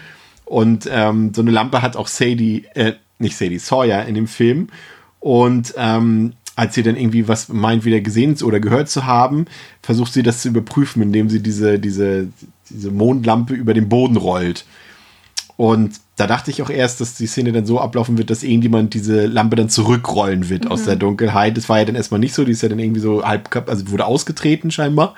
Und 0.46 0.88
ähm, 0.92 1.34
so 1.34 1.42
eine 1.42 1.52
Lampe 1.52 1.82
hat 1.82 1.96
auch 1.96 2.08
Sadie, 2.08 2.66
äh, 2.76 2.94
nicht 3.20 3.38
Sadie, 3.38 3.60
Sawyer 3.60 4.06
in 4.06 4.16
dem 4.16 4.28
Film. 4.28 4.68
Und 5.20 5.74
ähm, 5.78 6.34
als 6.56 6.76
sie 6.76 6.84
dann 6.84 6.96
irgendwie 6.96 7.28
was 7.28 7.50
meint, 7.50 7.84
wieder 7.84 8.00
gesehen 8.00 8.38
oder 8.44 8.60
gehört 8.60 8.90
zu 8.90 9.06
haben, 9.06 9.46
versucht 9.82 10.14
sie 10.14 10.24
das 10.24 10.42
zu 10.42 10.50
überprüfen, 10.50 11.02
indem 11.02 11.30
sie 11.30 11.42
diese, 11.42 11.80
diese, 11.80 12.28
diese 12.70 12.92
Mondlampe 12.92 13.54
über 13.54 13.74
den 13.74 13.90
Boden 13.90 14.18
rollt. 14.18 14.66
Und 15.58 16.00
da 16.16 16.28
dachte 16.28 16.50
ich 16.50 16.62
auch 16.62 16.70
erst, 16.70 17.02
dass 17.02 17.16
die 17.16 17.28
Szene 17.28 17.52
dann 17.52 17.66
so 17.66 17.80
ablaufen 17.80 18.18
wird, 18.18 18.30
dass 18.30 18.42
irgendjemand 18.42 18.94
diese 18.94 19.26
Lampe 19.26 19.58
dann 19.58 19.68
zurückrollen 19.68 20.48
wird 20.48 20.72
aus 20.72 20.86
der 20.86 20.96
Dunkelheit. 20.96 21.58
Das 21.58 21.68
war 21.68 21.80
ja 21.80 21.86
dann 21.86 21.96
erstmal 21.96 22.22
nicht 22.22 22.34
so, 22.34 22.46
die 22.46 22.54
ist 22.54 22.62
ja 22.62 22.70
dann 22.70 22.80
irgendwie 22.80 23.02
so 23.02 23.26
halb, 23.26 23.50
also 23.68 23.90
wurde 23.90 24.06
ausgetreten 24.06 24.72
scheinbar 24.72 25.16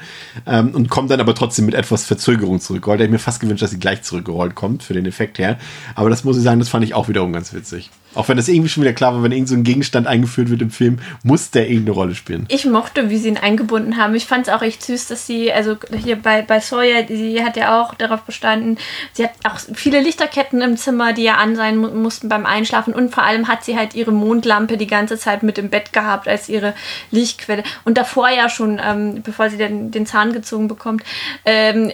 ähm, 0.48 0.72
und 0.74 0.90
kommt 0.90 1.12
dann 1.12 1.20
aber 1.20 1.36
trotzdem 1.36 1.66
mit 1.68 1.76
etwas 1.76 2.06
Verzögerung 2.06 2.60
zurückgerollt. 2.60 3.00
Da 3.00 3.04
hätte 3.04 3.10
ich 3.10 3.14
mir 3.14 3.20
fast 3.20 3.40
gewünscht, 3.40 3.62
dass 3.62 3.72
sie 3.72 3.80
gleich 3.80 4.02
zurückgerollt 4.02 4.56
kommt, 4.56 4.82
für 4.82 4.96
den 4.96 5.06
Effekt 5.06 5.38
her. 5.38 5.60
Aber 5.94 6.10
das 6.10 6.24
muss 6.24 6.38
ich 6.38 6.44
sagen, 6.44 6.60
das 6.60 6.70
fand 6.70 6.84
ich 6.84 6.96
auch 6.96 7.08
wiederum 7.08 7.32
ganz 7.32 7.54
witzig. 7.54 7.92
Auch 8.18 8.28
wenn 8.30 8.38
das 8.38 8.48
irgendwie 8.48 8.70
schon 8.70 8.84
wieder 8.84 8.94
klar 8.94 9.14
war, 9.14 9.22
wenn 9.24 9.32
irgend 9.32 9.48
so 9.48 9.56
ein 9.56 9.64
Gegenstand 9.64 10.08
eingeführt 10.08 10.50
wird 10.50 10.62
im 10.62 10.72
Film, 10.72 11.00
muss 11.24 11.52
der 11.52 11.70
irgendeine 11.70 11.92
Rolle 11.92 12.16
spielen. 12.16 12.46
Ich 12.50 12.66
mochte, 12.66 13.10
wie 13.10 13.18
sie 13.18 13.30
ihn 13.30 13.38
eingebunden 13.38 13.98
haben. 13.98 14.16
Ich 14.16 14.26
fand 14.26 14.48
es 14.48 14.54
auch 14.54 14.64
echt 14.64 14.82
süß, 14.84 15.08
dass 15.08 15.28
sie, 15.28 15.54
also 15.54 15.78
hier 15.96 16.16
bei, 16.16 16.42
bei 16.42 16.60
Sawyer, 16.60 17.06
sie 17.08 17.44
hat 17.44 17.58
ja 17.58 17.80
auch 17.80 17.94
darauf 17.94 18.24
bestanden, 18.24 18.78
sie 19.14 19.24
hat 19.24 19.32
auch 19.44 19.60
viele 19.76 20.02
Lichterketten 20.02 20.62
im 20.62 20.78
Zimmer, 20.78 21.14
die 21.14 21.24
ja 21.24 21.36
an 21.36 21.56
sein 21.56 21.78
mu 21.78 21.88
mussten 21.90 22.28
beim 22.30 22.46
Einschlafen 22.46 22.94
und 22.94 23.14
vor 23.14 23.24
allem 23.24 23.48
hat 23.48 23.64
sie 23.64 23.78
halt 23.78 23.94
ihre 23.94 24.12
Mondlampe 24.12 24.78
die 24.78 24.88
ganze 24.88 25.18
Zeit 25.18 25.44
mit 25.44 25.58
im 25.58 25.70
Bett 25.70 25.94
gehabt 25.94 26.28
als 26.28 26.50
ihre 26.50 26.74
Lichtquelle. 27.12 27.64
Und 27.86 27.98
davor 27.98 28.30
ja 28.30 28.50
schon, 28.50 28.82
ähm, 28.84 29.22
bevor 29.22 29.50
sie 29.50 29.58
den, 29.58 29.92
den 29.92 30.06
Zahn 30.06 30.34
gezogen 30.34 30.68
bekommt, 30.68 31.04
ähm, 31.46 31.92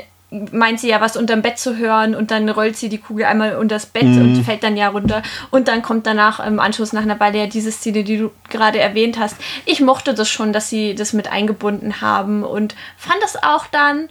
meint 0.52 0.80
sie 0.80 0.90
ja 0.90 1.02
was 1.02 1.16
unterm 1.16 1.42
Bett 1.42 1.60
zu 1.60 1.78
hören 1.78 2.16
und 2.16 2.32
dann 2.32 2.50
rollt 2.50 2.76
sie 2.76 2.90
die 2.90 2.98
Kugel 2.98 3.26
einmal 3.26 3.56
unter 3.56 3.76
das 3.76 3.86
Bett 3.86 4.04
und 4.04 4.44
fällt 4.44 4.64
dann 4.64 4.78
ja 4.78 4.90
runter. 4.90 5.22
Und 5.52 5.68
dann 5.68 5.82
kommt 5.82 6.08
danach 6.08 6.46
im 6.46 6.60
Anschluss 6.60 6.94
nach 6.94 7.04
einer 7.04 7.20
Weile 7.20 7.40
ja 7.40 7.48
diese 7.48 7.72
Szene, 7.72 8.04
die 8.04 8.18
du 8.18 8.32
gerade 8.50 8.80
erwähnt 8.80 9.20
hast. 9.20 9.38
Ich 9.66 9.82
mochte 9.82 10.14
das 10.14 10.30
schon, 10.30 10.54
dass 10.54 10.70
sie 10.70 10.96
das 10.96 11.14
mit 11.14 11.32
eingebunden 11.32 12.02
haben 12.02 12.44
und 12.44 12.76
fand 12.98 13.22
das 13.22 13.42
auch 13.42 13.68
dann 13.68 14.10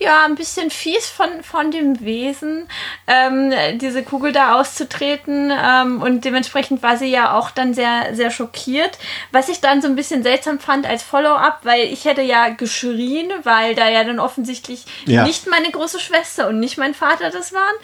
ja, 0.00 0.24
ein 0.24 0.34
bisschen 0.34 0.70
fies 0.70 1.06
von, 1.06 1.28
von 1.42 1.70
dem 1.70 2.00
Wesen, 2.00 2.68
ähm, 3.06 3.52
diese 3.78 4.02
Kugel 4.02 4.32
da 4.32 4.58
auszutreten. 4.58 5.52
Ähm, 5.52 6.02
und 6.02 6.24
dementsprechend 6.24 6.82
war 6.82 6.96
sie 6.96 7.06
ja 7.06 7.34
auch 7.38 7.50
dann 7.50 7.74
sehr, 7.74 8.14
sehr 8.14 8.30
schockiert. 8.32 8.98
Was 9.30 9.48
ich 9.48 9.60
dann 9.60 9.80
so 9.82 9.88
ein 9.88 9.94
bisschen 9.94 10.22
seltsam 10.24 10.58
fand 10.58 10.86
als 10.86 11.02
Follow-up, 11.04 11.60
weil 11.62 11.84
ich 11.84 12.04
hätte 12.06 12.22
ja 12.22 12.48
geschrien, 12.48 13.30
weil 13.44 13.74
da 13.76 13.88
ja 13.88 14.02
dann 14.02 14.18
offensichtlich 14.18 14.84
Ja. 15.06 15.24
nicht 15.24 15.46
meine 15.48 15.70
große 15.70 16.00
Schwester 16.00 16.48
und 16.48 16.58
nicht 16.58 16.76
mein 16.76 16.94
Vater 16.94 17.30
das 17.30 17.52
waren, 17.52 17.74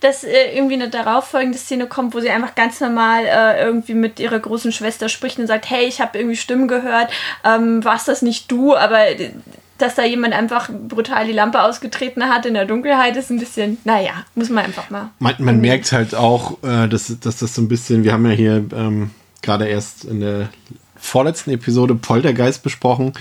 dass 0.00 0.24
äh, 0.24 0.54
irgendwie 0.56 0.74
eine 0.74 0.88
darauffolgende 0.88 1.56
Szene 1.58 1.86
kommt, 1.86 2.14
wo 2.14 2.20
sie 2.20 2.30
einfach 2.30 2.56
ganz 2.56 2.80
normal 2.80 3.24
äh, 3.24 3.62
irgendwie 3.62 3.94
mit 3.94 4.18
ihrer 4.18 4.40
großen 4.40 4.72
Schwester 4.72 5.08
spricht 5.08 5.38
und 5.38 5.46
sagt, 5.46 5.70
hey, 5.70 5.84
ich 5.84 6.00
habe 6.00 6.18
irgendwie 6.18 6.36
Stimmen 6.36 6.66
gehört, 6.66 7.10
ähm, 7.44 7.84
warst 7.84 8.08
das 8.08 8.22
nicht 8.22 8.50
du, 8.50 8.76
aber 8.76 8.98
dass 9.82 9.94
da 9.94 10.04
jemand 10.04 10.34
einfach 10.34 10.70
brutal 10.70 11.26
die 11.26 11.32
Lampe 11.32 11.62
ausgetreten 11.62 12.24
hat 12.24 12.46
in 12.46 12.54
der 12.54 12.64
Dunkelheit, 12.64 13.16
ist 13.16 13.30
ein 13.30 13.38
bisschen, 13.38 13.78
naja, 13.84 14.24
muss 14.34 14.48
man 14.48 14.64
einfach 14.64 14.90
mal. 14.90 15.10
Man, 15.18 15.34
man 15.38 15.60
merkt 15.60 15.92
halt 15.92 16.14
auch, 16.14 16.62
äh, 16.62 16.88
dass, 16.88 17.14
dass 17.20 17.38
das 17.38 17.54
so 17.54 17.62
ein 17.62 17.68
bisschen, 17.68 18.04
wir 18.04 18.12
haben 18.12 18.26
ja 18.26 18.32
hier 18.32 18.64
ähm, 18.74 19.10
gerade 19.42 19.66
erst 19.66 20.04
in 20.04 20.20
der 20.20 20.50
vorletzten 20.96 21.50
Episode 21.50 21.94
Poltergeist 21.94 22.62
besprochen 22.62 23.12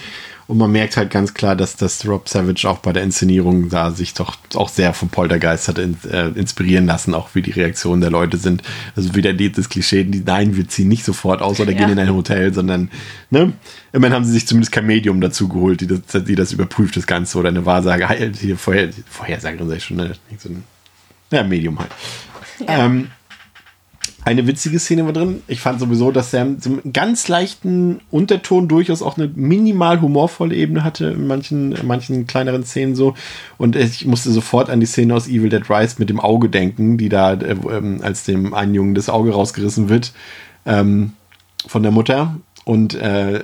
Und 0.50 0.58
man 0.58 0.72
merkt 0.72 0.98
halt 0.98 1.12
ganz 1.12 1.36
klar, 1.36 1.56
dass 1.56 1.76
das 1.76 2.08
Rob 2.08 2.28
Savage 2.28 2.68
auch 2.68 2.80
bei 2.80 2.92
der 2.92 3.04
Inszenierung 3.04 3.70
da 3.70 3.92
sich 3.92 4.16
doch 4.16 4.36
auch 4.56 4.68
sehr 4.68 4.96
vom 4.96 5.10
Poltergeist 5.10 5.68
hat 5.68 5.78
in, 5.78 5.96
äh, 6.12 6.30
inspirieren 6.30 6.88
lassen, 6.88 7.14
auch 7.14 7.30
wie 7.36 7.44
die 7.44 7.52
Reaktionen 7.52 8.02
der 8.02 8.10
Leute 8.10 8.38
sind. 8.38 8.64
Also 8.96 9.14
wieder 9.14 9.32
das 9.32 9.70
Klischee, 9.70 10.06
die, 10.06 10.24
nein, 10.26 10.58
wir 10.58 10.68
ziehen 10.68 10.88
nicht 10.88 11.06
sofort 11.06 11.44
aus 11.44 11.60
oder 11.60 11.72
ja. 11.72 11.78
gehen 11.78 11.90
in 11.92 12.00
ein 12.00 12.16
Hotel, 12.16 12.52
sondern, 12.52 12.90
ne? 13.30 13.54
Immerhin 13.94 14.16
haben 14.16 14.26
sie 14.26 14.32
sich 14.32 14.48
zumindest 14.48 14.72
kein 14.72 14.88
Medium 14.88 15.22
dazu 15.22 15.48
geholt, 15.50 15.82
die 15.82 15.88
das, 15.88 16.24
die 16.24 16.34
das 16.34 16.52
überprüft, 16.52 16.98
das 16.98 17.06
Ganze, 17.06 17.38
oder 17.38 17.50
eine 17.50 17.68
Wahrsage, 17.68 18.10
halt, 18.10 18.38
hier 18.38 18.58
vorher, 18.58 18.90
Vorhersagerin 19.08 19.70
sag 19.70 19.78
ich 19.78 19.84
schon, 19.84 19.98
ne? 19.98 20.14
So 20.40 20.50
ein, 20.50 20.64
ja, 21.30 21.44
Medium 21.44 21.78
halt. 21.78 21.92
Ja. 22.68 22.86
Ähm, 22.86 23.12
eine 24.26 24.48
witzige 24.48 24.80
Szene 24.80 25.06
war 25.06 25.14
drin. 25.14 25.42
Ich 25.48 25.62
fand 25.62 25.80
sowieso, 25.80 26.12
dass 26.12 26.32
so 26.32 26.38
einen 26.38 26.60
ganz 26.92 27.28
leichten 27.28 28.02
Unterton 28.12 28.68
durchaus 28.68 29.02
auch 29.02 29.18
eine 29.18 29.30
minimal 29.34 30.02
humorvolle 30.02 30.56
Ebene 30.56 30.84
hatte 30.84 31.08
in 31.08 31.26
manchen, 31.26 31.72
in 31.72 31.88
manchen 31.88 32.28
kleineren 32.28 32.64
Szenen 32.64 32.96
so. 32.96 33.14
Und 33.58 33.76
ich 33.76 34.06
musste 34.06 34.32
sofort 34.32 34.70
an 34.70 34.80
die 34.80 34.86
Szene 34.86 35.16
aus 35.16 35.28
Evil 35.28 35.50
Dead 35.50 35.70
Rise 35.70 35.96
mit 36.00 36.10
dem 36.10 36.20
Auge 36.20 36.50
denken, 36.50 36.98
die 36.98 37.10
da, 37.10 37.34
äh, 37.34 37.56
ähm, 37.72 38.02
als 38.04 38.26
dem 38.26 38.54
einen 38.54 38.76
Jungen 38.76 38.96
das 38.96 39.10
Auge 39.10 39.32
rausgerissen 39.32 39.90
wird 39.90 40.12
ähm, 40.66 41.14
von 41.66 41.84
der 41.84 41.92
Mutter. 41.92 42.36
Und 42.66 42.96
äh, 42.96 43.44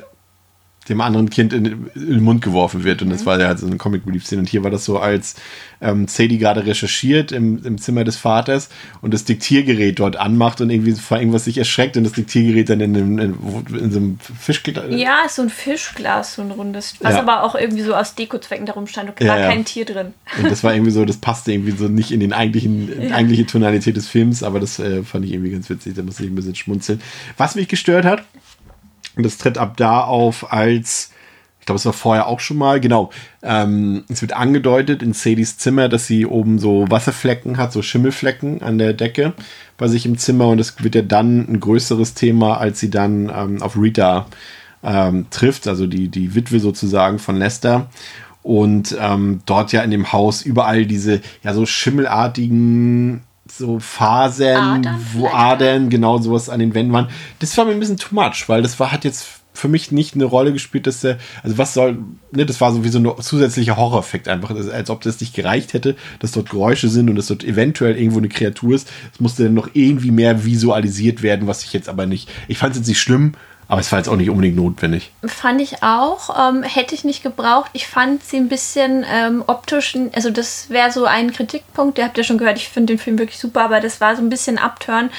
dem 0.89 1.01
anderen 1.01 1.29
Kind 1.29 1.51
in, 1.53 1.65
in, 1.65 1.89
den 1.95 2.23
Mund 2.23 2.41
geworfen 2.41 2.83
wird. 2.83 3.01
Und 3.01 3.09
das 3.09 3.21
mhm. 3.21 3.25
war 3.25 3.39
ja 3.39 3.55
so 3.57 3.65
eine 3.65 3.77
Comic 3.77 4.05
Relief 4.05 4.25
Szene. 4.25 4.41
Und 4.41 4.49
hier 4.49 4.63
war 4.63 4.71
das 4.71 4.85
so, 4.85 4.99
als 4.99 5.35
ähm, 5.81 6.07
Sadie 6.07 6.37
gerade 6.37 6.65
recherchiert 6.65 7.31
im, 7.31 7.63
im 7.65 7.79
Zimmer 7.79 8.03
des 8.03 8.17
Vaters 8.17 8.69
und 9.01 9.13
das 9.13 9.25
Diktiergerät 9.25 9.99
dort 9.99 10.15
anmacht 10.15 10.61
und 10.61 10.69
irgendwie 10.69 10.93
vor 10.93 11.17
irgendwas 11.17 11.45
sich 11.45 11.57
erschreckt 11.57 11.97
und 11.97 12.03
das 12.03 12.13
Diktiergerät 12.13 12.69
dann 12.69 12.79
in, 12.81 12.95
in, 12.95 13.19
in, 13.19 13.35
in 13.79 13.91
so 13.91 13.97
einem 13.97 14.19
Fischglas. 14.39 14.85
Ja, 14.89 15.23
so 15.27 15.41
ein 15.41 15.49
Fischglas, 15.49 16.35
so 16.35 16.43
ein 16.43 16.51
rundes, 16.51 16.95
was 17.01 17.13
ja. 17.13 17.19
aber 17.19 17.43
auch 17.43 17.55
irgendwie 17.55 17.83
so 17.83 17.95
aus 17.95 18.15
Dekozwecken 18.15 18.65
darum 18.65 18.87
stand. 18.87 19.09
Und 19.09 19.19
war 19.19 19.37
ja, 19.37 19.43
ja. 19.43 19.49
kein 19.49 19.65
Tier 19.65 19.85
drin. 19.85 20.13
Und 20.37 20.51
das 20.51 20.63
war 20.63 20.73
irgendwie 20.73 20.91
so, 20.91 21.03
das 21.05 21.17
passte 21.17 21.51
irgendwie 21.51 21.71
so 21.71 21.87
nicht 21.87 22.11
in 22.11 22.19
den 22.19 22.33
eigentlichen, 22.33 23.09
ja. 23.09 23.15
eigentliche 23.15 23.45
Tonalität 23.45 23.97
des 23.97 24.07
Films, 24.07 24.43
aber 24.43 24.59
das 24.59 24.79
äh, 24.79 25.03
fand 25.03 25.25
ich 25.25 25.33
irgendwie 25.33 25.51
ganz 25.51 25.69
witzig. 25.69 25.95
Da 25.95 26.03
musste 26.03 26.23
ich 26.23 26.29
ein 26.29 26.35
bisschen 26.35 26.55
schmunzeln. 26.55 27.01
Was 27.37 27.55
mich 27.55 27.67
gestört 27.67 28.05
hat, 28.05 28.23
und 29.15 29.23
das 29.23 29.37
tritt 29.37 29.57
ab 29.57 29.77
da 29.77 30.01
auf 30.01 30.51
als, 30.51 31.11
ich 31.59 31.65
glaube, 31.65 31.77
es 31.77 31.85
war 31.85 31.93
vorher 31.93 32.27
auch 32.27 32.39
schon 32.39 32.57
mal, 32.57 32.79
genau. 32.79 33.11
Ähm, 33.41 34.03
es 34.09 34.21
wird 34.21 34.33
angedeutet 34.33 35.01
in 35.01 35.13
Sadies 35.13 35.57
Zimmer, 35.57 35.89
dass 35.89 36.07
sie 36.07 36.25
oben 36.25 36.59
so 36.59 36.85
Wasserflecken 36.89 37.57
hat, 37.57 37.71
so 37.71 37.81
Schimmelflecken 37.81 38.61
an 38.61 38.77
der 38.77 38.93
Decke 38.93 39.33
bei 39.77 39.87
sich 39.87 40.05
im 40.05 40.17
Zimmer. 40.17 40.47
Und 40.47 40.57
das 40.57 40.83
wird 40.83 40.95
ja 40.95 41.01
dann 41.01 41.47
ein 41.49 41.59
größeres 41.59 42.13
Thema, 42.13 42.57
als 42.57 42.79
sie 42.79 42.89
dann 42.89 43.31
ähm, 43.35 43.61
auf 43.61 43.77
Rita 43.77 44.27
ähm, 44.83 45.27
trifft, 45.31 45.67
also 45.67 45.87
die, 45.87 46.09
die 46.09 46.35
Witwe 46.35 46.59
sozusagen 46.59 47.19
von 47.19 47.37
Lester 47.37 47.89
und 48.45 48.95
ähm, 48.99 49.41
dort 49.47 49.71
ja 49.71 49.81
in 49.81 49.89
dem 49.89 50.13
Haus 50.13 50.43
überall 50.43 50.85
diese 50.85 51.19
ja 51.41 51.55
so 51.55 51.65
schimmelartigen 51.65 53.23
so 53.57 53.80
Fasern, 53.80 54.86
Adern 54.86 55.06
wo 55.14 55.27
Adern, 55.27 55.90
genau 55.90 56.18
sowas 56.18 56.49
an 56.49 56.60
den 56.60 56.73
Wänden 56.73 56.94
waren. 56.94 57.10
Das 57.40 57.57
war 57.57 57.65
mir 57.65 57.72
ein 57.72 57.80
bisschen 57.80 57.98
too 57.98 58.14
much, 58.14 58.45
weil 58.48 58.61
das 58.61 58.80
war, 58.80 58.91
hat 58.91 59.03
jetzt 59.03 59.27
für 59.53 59.68
mich 59.68 59.91
nicht 59.91 60.15
eine 60.15 60.26
Rolle 60.26 60.53
gespielt, 60.53 60.86
dass 60.86 61.02
der, 61.02 61.18
also 61.41 61.57
was 61.57 61.73
soll, 61.73 61.98
ne, 62.32 62.45
das 62.45 62.60
war 62.61 62.73
so 62.73 62.84
wie 62.84 62.90
so 62.90 62.99
ein 62.99 63.22
zusätzlicher 63.22 63.77
Horror-Effekt 63.77 64.27
einfach, 64.27 64.52
als 64.52 64.90
ob 64.90 65.02
das 65.02 65.22
nicht 65.22 65.34
gereicht 65.34 65.73
hätte, 65.73 65.95
dass 66.19 66.34
dort 66.34 66.49
Geräusche 66.49 66.90
sind 66.90 67.10
und 67.10 67.15
dass 67.15 67.27
dort 67.27 67.44
eventuell 67.44 67.95
irgendwo 67.98 68.19
eine 68.19 68.30
Kreatur 68.30 68.76
ist. 68.76 68.91
Es 69.14 69.19
musste 69.19 69.45
dann 69.45 69.53
noch 69.53 69.69
irgendwie 69.73 70.11
mehr 70.11 70.45
visualisiert 70.45 71.23
werden, 71.23 71.48
was 71.48 71.64
ich 71.64 71.73
jetzt 71.73 71.90
aber 71.90 72.06
nicht, 72.06 72.30
ich 72.48 72.57
fand 72.57 72.73
es 72.73 72.80
jetzt 72.80 72.88
nicht 72.88 72.99
schlimm, 72.99 73.34
aber 73.67 73.81
es 73.81 73.91
war 73.91 73.99
jetzt 73.99 74.07
auch 74.07 74.15
nicht 74.15 74.29
unbedingt 74.29 74.55
notwendig. 74.55 75.11
Fand 75.25 75.61
ich 75.61 75.81
auch. 75.81 76.49
Ähm, 76.49 76.63
hätte 76.63 76.93
ich 76.93 77.03
nicht 77.03 77.23
gebraucht. 77.23 77.71
Ich 77.73 77.87
fand 77.87 78.23
sie 78.23 78.37
ein 78.37 78.49
bisschen 78.49 79.05
ähm, 79.09 79.43
optisch, 79.47 79.95
also 80.13 80.29
das 80.29 80.69
wäre 80.69 80.91
so 80.91 81.05
ein 81.05 81.33
Kritikpunkt. 81.33 81.97
Ihr 81.97 82.05
habt 82.05 82.17
ja 82.17 82.23
schon 82.23 82.37
gehört, 82.37 82.57
ich 82.57 82.69
finde 82.69 82.93
den 82.93 82.99
Film 82.99 83.17
wirklich 83.17 83.39
super, 83.39 83.63
aber 83.63 83.79
das 83.79 84.01
war 84.01 84.15
so 84.15 84.21
ein 84.21 84.29
bisschen 84.29 84.57
abtören, 84.57 85.09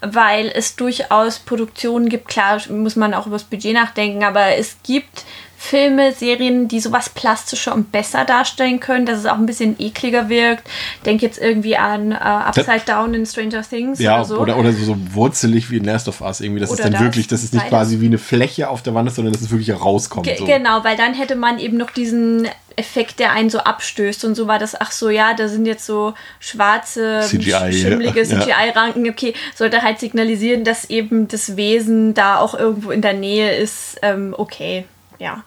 weil 0.00 0.50
es 0.54 0.76
durchaus 0.76 1.38
Produktionen 1.38 2.08
gibt. 2.08 2.28
Klar, 2.28 2.60
muss 2.70 2.96
man 2.96 3.14
auch 3.14 3.26
über 3.26 3.36
das 3.36 3.44
Budget 3.44 3.74
nachdenken, 3.74 4.24
aber 4.24 4.56
es 4.56 4.76
gibt 4.84 5.24
Filme, 5.66 6.12
Serien, 6.12 6.68
die 6.68 6.80
sowas 6.80 7.08
plastischer 7.08 7.74
und 7.74 7.92
besser 7.92 8.24
darstellen 8.24 8.80
können, 8.80 9.06
dass 9.06 9.18
es 9.18 9.26
auch 9.26 9.36
ein 9.36 9.46
bisschen 9.46 9.76
ekliger 9.78 10.28
wirkt. 10.28 10.68
Denk 11.04 11.22
jetzt 11.22 11.38
irgendwie 11.38 11.76
an 11.76 12.12
uh, 12.12 12.14
Upside 12.14 12.82
Down 12.86 13.14
in 13.14 13.26
Stranger 13.26 13.62
Things 13.62 13.98
ja, 13.98 14.16
oder 14.16 14.24
so. 14.24 14.38
Oder, 14.38 14.56
oder 14.58 14.72
so 14.72 14.96
wurzelig 15.12 15.70
wie 15.70 15.76
in 15.76 15.84
Last 15.84 16.08
of 16.08 16.20
Us 16.20 16.40
irgendwie. 16.40 16.60
Das 16.60 16.70
oder 16.70 16.78
ist 16.78 16.84
dann 16.84 16.92
das, 16.92 17.02
wirklich, 17.02 17.28
dass 17.28 17.42
es 17.42 17.52
nicht 17.52 17.68
quasi 17.68 18.00
wie 18.00 18.06
eine 18.06 18.18
Fläche 18.18 18.68
auf 18.68 18.82
der 18.82 18.94
Wand 18.94 19.08
ist, 19.08 19.16
sondern 19.16 19.32
dass 19.32 19.42
es 19.42 19.50
wirklich 19.50 19.68
herauskommt. 19.68 20.28
So. 20.38 20.44
Genau, 20.44 20.84
weil 20.84 20.96
dann 20.96 21.14
hätte 21.14 21.36
man 21.36 21.58
eben 21.58 21.76
noch 21.76 21.90
diesen 21.90 22.48
Effekt, 22.76 23.18
der 23.18 23.32
einen 23.32 23.48
so 23.48 23.58
abstößt. 23.58 24.24
Und 24.24 24.34
so 24.34 24.46
war 24.46 24.58
das, 24.58 24.80
ach 24.80 24.92
so, 24.92 25.08
ja, 25.08 25.34
da 25.34 25.48
sind 25.48 25.66
jetzt 25.66 25.86
so 25.86 26.14
schwarze, 26.40 27.22
CGI, 27.24 27.72
schimmlige 27.72 28.22
ja. 28.22 28.40
CGI-Ranken. 28.40 29.08
Okay, 29.08 29.34
sollte 29.54 29.82
halt 29.82 29.98
signalisieren, 29.98 30.64
dass 30.64 30.90
eben 30.90 31.28
das 31.28 31.56
Wesen 31.56 32.14
da 32.14 32.38
auch 32.38 32.54
irgendwo 32.54 32.90
in 32.90 33.02
der 33.02 33.14
Nähe 33.14 33.56
ist. 33.56 33.98
Ähm, 34.02 34.34
okay 34.36 34.84
ja. 35.18 35.42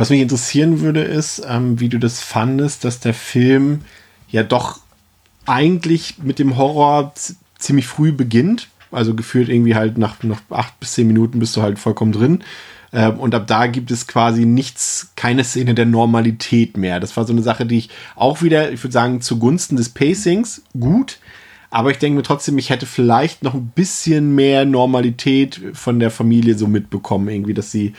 Was 0.00 0.08
mich 0.08 0.22
interessieren 0.22 0.80
würde, 0.80 1.02
ist, 1.02 1.42
ähm, 1.46 1.78
wie 1.78 1.90
du 1.90 1.98
das 1.98 2.20
fandest, 2.22 2.84
dass 2.84 3.00
der 3.00 3.12
Film 3.12 3.82
ja 4.30 4.42
doch 4.42 4.80
eigentlich 5.44 6.14
mit 6.22 6.38
dem 6.38 6.56
Horror 6.56 7.12
ziemlich 7.58 7.86
früh 7.86 8.10
beginnt. 8.10 8.68
Also 8.90 9.14
gefühlt 9.14 9.50
irgendwie 9.50 9.74
halt 9.74 9.98
nach, 9.98 10.22
nach 10.22 10.40
acht 10.48 10.80
bis 10.80 10.94
zehn 10.94 11.06
Minuten 11.06 11.38
bist 11.38 11.54
du 11.54 11.60
halt 11.60 11.78
vollkommen 11.78 12.12
drin. 12.12 12.42
Ähm, 12.94 13.20
und 13.20 13.34
ab 13.34 13.46
da 13.46 13.66
gibt 13.66 13.90
es 13.90 14.06
quasi 14.06 14.46
nichts, 14.46 15.10
keine 15.16 15.44
Szene 15.44 15.74
der 15.74 15.84
Normalität 15.84 16.78
mehr. 16.78 16.98
Das 16.98 17.14
war 17.18 17.26
so 17.26 17.34
eine 17.34 17.42
Sache, 17.42 17.66
die 17.66 17.76
ich 17.76 17.90
auch 18.16 18.40
wieder, 18.40 18.72
ich 18.72 18.82
würde 18.82 18.94
sagen, 18.94 19.20
zugunsten 19.20 19.76
des 19.76 19.90
Pacings 19.90 20.62
gut. 20.80 21.18
Aber 21.68 21.90
ich 21.90 21.98
denke 21.98 22.16
mir 22.16 22.22
trotzdem, 22.22 22.56
ich 22.56 22.70
hätte 22.70 22.86
vielleicht 22.86 23.42
noch 23.42 23.52
ein 23.52 23.70
bisschen 23.74 24.34
mehr 24.34 24.64
Normalität 24.64 25.60
von 25.74 26.00
der 26.00 26.10
Familie 26.10 26.56
so 26.56 26.66
mitbekommen, 26.68 27.28
irgendwie, 27.28 27.52
dass 27.52 27.70
sie 27.70 27.92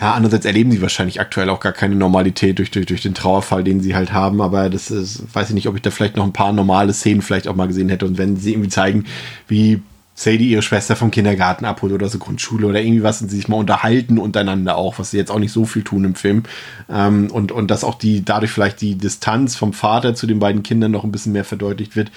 ja, 0.00 0.12
andererseits 0.12 0.44
erleben 0.44 0.70
sie 0.70 0.82
wahrscheinlich 0.82 1.20
aktuell 1.20 1.48
auch 1.48 1.60
gar 1.60 1.72
keine 1.72 1.94
Normalität 1.94 2.58
durch, 2.58 2.70
durch, 2.70 2.86
durch 2.86 3.02
den 3.02 3.14
Trauerfall, 3.14 3.64
den 3.64 3.80
sie 3.80 3.94
halt 3.94 4.12
haben. 4.12 4.40
Aber 4.40 4.68
das 4.68 4.90
ist, 4.90 5.22
weiß 5.34 5.50
ich 5.50 5.54
nicht, 5.54 5.68
ob 5.68 5.76
ich 5.76 5.82
da 5.82 5.90
vielleicht 5.90 6.16
noch 6.16 6.24
ein 6.24 6.32
paar 6.32 6.52
normale 6.52 6.92
Szenen 6.92 7.22
vielleicht 7.22 7.48
auch 7.48 7.54
mal 7.54 7.68
gesehen 7.68 7.88
hätte. 7.88 8.06
Und 8.06 8.18
wenn 8.18 8.36
sie 8.36 8.52
irgendwie 8.52 8.70
zeigen, 8.70 9.04
wie 9.46 9.80
Sadie 10.16 10.50
ihre 10.50 10.62
Schwester 10.62 10.94
vom 10.94 11.10
Kindergarten 11.10 11.64
abholt 11.64 11.92
oder 11.92 12.08
so 12.08 12.18
Grundschule 12.18 12.66
oder 12.66 12.80
irgendwie 12.80 13.02
was 13.02 13.20
und 13.20 13.28
sie 13.28 13.36
sich 13.36 13.48
mal 13.48 13.56
unterhalten 13.56 14.18
untereinander 14.18 14.76
auch, 14.76 14.98
was 14.98 15.10
sie 15.10 15.16
jetzt 15.16 15.30
auch 15.30 15.40
nicht 15.40 15.52
so 15.52 15.64
viel 15.64 15.82
tun 15.82 16.04
im 16.04 16.14
Film. 16.14 16.44
Ähm, 16.88 17.30
und, 17.32 17.50
und 17.50 17.70
dass 17.70 17.82
auch 17.82 17.96
die, 17.96 18.24
dadurch 18.24 18.52
vielleicht 18.52 18.80
die 18.80 18.96
Distanz 18.96 19.56
vom 19.56 19.72
Vater 19.72 20.14
zu 20.14 20.26
den 20.26 20.38
beiden 20.38 20.62
Kindern 20.62 20.92
noch 20.92 21.04
ein 21.04 21.12
bisschen 21.12 21.32
mehr 21.32 21.44
verdeutlicht 21.44 21.96
wird. 21.96 22.12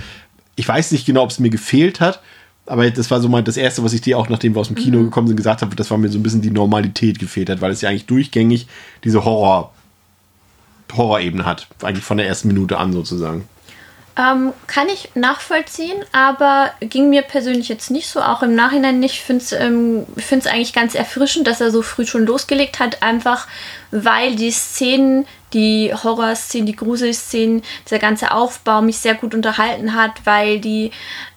Ich 0.56 0.68
weiß 0.68 0.91
nicht 0.91 1.06
genau, 1.06 1.23
ob 1.23 1.31
es 1.31 1.39
mir 1.39 1.49
gefehlt 1.49 1.99
hat, 1.99 2.22
aber 2.68 2.89
das 2.91 3.10
war 3.10 3.22
so 3.22 3.30
mal 3.30 3.44
das 3.44 3.57
Erste, 3.57 3.84
was 3.84 3.94
ich 3.94 4.02
dir 4.02 4.18
auch, 4.18 4.30
nachdem 4.30 4.56
wir 4.56 4.60
aus 4.60 4.68
dem 4.68 4.76
Kino 4.76 4.99
mhm. 4.99 5.06
gekommen 5.06 5.27
sind, 5.27 5.38
gesagt 5.38 5.61
habe, 5.61 5.76
das 5.76 5.89
war 5.89 5.98
mir 5.98 6.10
so 6.10 6.19
ein 6.19 6.23
bisschen 6.23 6.41
die 6.41 6.52
Normalität 6.52 7.18
gefehlt 7.18 7.49
hat, 7.49 7.61
weil 7.61 7.72
es 7.72 7.81
ja 7.81 7.89
eigentlich 7.89 8.06
durchgängig 8.06 8.68
diese 9.03 9.23
Horror, 9.23 9.73
Horror-Ebene 10.95 11.45
hat. 11.45 11.68
Eigentlich 11.81 12.03
von 12.03 12.18
der 12.18 12.27
ersten 12.27 12.49
Minute 12.49 12.77
an 12.77 12.94
sozusagen. 12.94 13.48
Ähm, 14.18 14.52
kann 14.65 14.88
ich 14.89 15.10
nachvollziehen, 15.14 16.03
aber 16.11 16.72
ging 16.80 17.10
mir 17.10 17.22
persönlich 17.22 17.69
jetzt 17.69 17.91
nicht 17.91 18.07
so, 18.07 18.19
auch 18.19 18.41
im 18.41 18.56
Nachhinein 18.56 18.99
nicht. 18.99 19.14
Ich 19.14 19.22
finde 19.22 19.44
es 19.44 19.52
ähm, 19.52 20.06
eigentlich 20.31 20.73
ganz 20.73 20.95
erfrischend, 20.95 21.45
dass 21.45 21.61
er 21.61 21.69
so 21.69 21.84
früh 21.84 22.06
schon 22.07 22.26
losgelegt 22.26 22.80
hat, 22.80 23.03
einfach 23.03 23.48
weil 23.91 24.35
die 24.35 24.52
Szenen, 24.52 25.27
die 25.53 25.94
Horror-Szenen, 25.94 26.65
die 26.65 26.76
Grusel-Szenen, 26.76 27.64
dieser 27.86 27.99
ganze 27.99 28.32
Aufbau 28.32 28.82
mich 28.82 28.99
sehr 28.99 29.15
gut 29.15 29.34
unterhalten 29.34 29.95
hat, 29.95 30.26
weil 30.26 30.60
die 30.60 30.91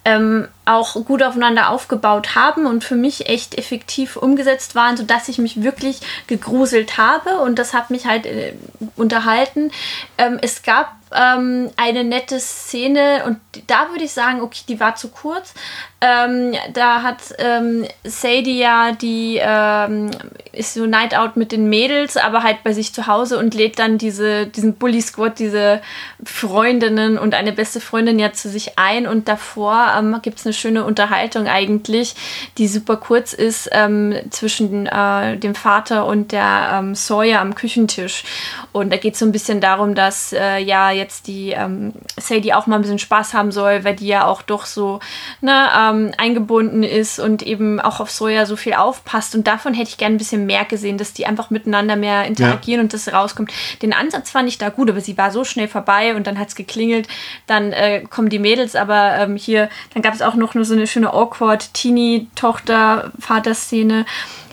ähm, 0.04 0.48
auch 0.64 0.94
gut 1.04 1.22
aufeinander 1.22 1.68
aufgebaut 1.70 2.34
haben 2.34 2.66
und 2.66 2.84
für 2.84 2.96
mich 2.96 3.28
echt 3.28 3.56
effektiv 3.56 4.16
umgesetzt 4.16 4.74
waren, 4.74 4.96
sodass 4.96 5.28
ich 5.28 5.38
mich 5.38 5.62
wirklich 5.62 6.00
gegruselt 6.26 6.96
habe 6.96 7.38
und 7.40 7.58
das 7.58 7.74
hat 7.74 7.90
mich 7.90 8.06
halt 8.06 8.26
äh, 8.26 8.54
unterhalten. 8.96 9.70
Ähm, 10.16 10.38
es 10.40 10.62
gab 10.62 10.96
ähm, 11.12 11.70
eine 11.76 12.04
nette 12.04 12.40
Szene 12.40 13.24
und 13.26 13.38
da 13.66 13.90
würde 13.90 14.04
ich 14.04 14.12
sagen, 14.12 14.40
okay, 14.40 14.62
die 14.68 14.80
war 14.80 14.96
zu 14.96 15.08
kurz. 15.08 15.54
Ähm, 16.02 16.54
da 16.72 17.02
hat 17.02 17.18
ähm, 17.38 17.84
Sadie 18.04 18.58
ja 18.58 18.92
die 18.92 19.38
ähm, 19.40 20.10
ist 20.52 20.74
so 20.74 20.86
Night 20.86 21.14
Out 21.14 21.36
mit 21.36 21.52
den 21.52 21.68
Mädels, 21.68 22.16
aber 22.16 22.42
halt 22.42 22.64
bei 22.64 22.72
sich 22.72 22.92
zu 22.92 23.06
Hause 23.06 23.38
und 23.38 23.54
lädt 23.54 23.78
dann 23.78 23.98
diese, 23.98 24.46
diesen 24.46 24.74
Bully 24.74 25.00
Squad, 25.00 25.38
diese 25.38 25.80
Freundinnen 26.24 27.18
und 27.18 27.34
eine 27.34 27.52
beste 27.52 27.80
Freundin 27.80 28.18
ja 28.18 28.32
zu 28.32 28.48
sich 28.48 28.78
ein. 28.78 29.06
Und 29.06 29.28
davor 29.28 29.92
ähm, 29.96 30.16
gibt 30.22 30.38
es 30.38 30.46
eine 30.46 30.52
schöne 30.52 30.84
Unterhaltung 30.84 31.46
eigentlich, 31.46 32.14
die 32.58 32.66
super 32.66 32.96
kurz 32.96 33.32
ist 33.32 33.68
ähm, 33.72 34.14
zwischen 34.30 34.86
äh, 34.86 35.36
dem 35.36 35.54
Vater 35.54 36.06
und 36.06 36.32
der 36.32 36.70
ähm, 36.74 36.94
Sawyer 36.94 37.40
am 37.40 37.54
Küchentisch. 37.54 38.24
Und 38.72 38.92
da 38.92 38.96
geht 38.96 39.14
es 39.14 39.20
so 39.20 39.26
ein 39.26 39.32
bisschen 39.32 39.60
darum, 39.60 39.94
dass 39.94 40.32
äh, 40.32 40.58
ja 40.58 40.90
jetzt 40.90 41.26
die 41.26 41.50
ähm, 41.50 41.92
Sadie 42.16 42.54
auch 42.54 42.66
mal 42.66 42.76
ein 42.76 42.82
bisschen 42.82 42.98
Spaß 42.98 43.34
haben 43.34 43.52
soll, 43.52 43.84
weil 43.84 43.96
die 43.96 44.08
ja 44.08 44.26
auch 44.26 44.42
doch 44.42 44.66
so 44.66 45.00
ne, 45.40 45.68
ähm, 45.90 46.12
eingebunden 46.16 46.82
ist 46.82 47.18
und 47.18 47.42
eben 47.42 47.78
auch 47.80 48.00
auf 48.00 48.10
Soja 48.10 48.46
so 48.46 48.56
viel 48.56 48.72
aufpasst. 48.74 49.34
Und 49.34 49.46
davon 49.46 49.74
hätte 49.74 49.90
ich 49.90 49.98
gerne 49.98 50.16
ein 50.16 50.18
bisschen 50.18 50.46
mehr 50.46 50.64
gesehen, 50.64 50.96
dass 50.98 51.12
die 51.12 51.26
einfach 51.26 51.50
miteinander 51.50 51.96
mehr 51.96 52.24
interagieren 52.24 52.80
ja. 52.80 52.84
und 52.84 52.94
das 52.94 53.12
rauskommt. 53.12 53.52
Den 53.82 53.92
Ansatz 53.92 54.30
fand 54.30 54.48
ich 54.48 54.58
da 54.58 54.68
gut, 54.68 54.90
aber 54.90 55.00
sie 55.00 55.18
war 55.18 55.30
so 55.30 55.44
schnell 55.44 55.68
vorbei 55.68 56.14
und 56.14 56.26
dann 56.26 56.38
hat 56.38 56.48
es 56.48 56.54
geklingelt. 56.54 57.08
Dann 57.46 57.72
äh, 57.72 58.02
kommen 58.08 58.28
die 58.28 58.38
Mädels, 58.38 58.76
aber 58.76 59.16
ähm, 59.18 59.36
hier, 59.36 59.68
dann 59.94 60.02
gab 60.02 60.14
es 60.14 60.22
auch 60.22 60.34
noch 60.34 60.54
nur 60.54 60.64
so 60.64 60.74
eine 60.74 60.86
schöne 60.86 61.12
awkward 61.12 61.74
Teenie-Tochter-Vater-Szene, 61.74 64.06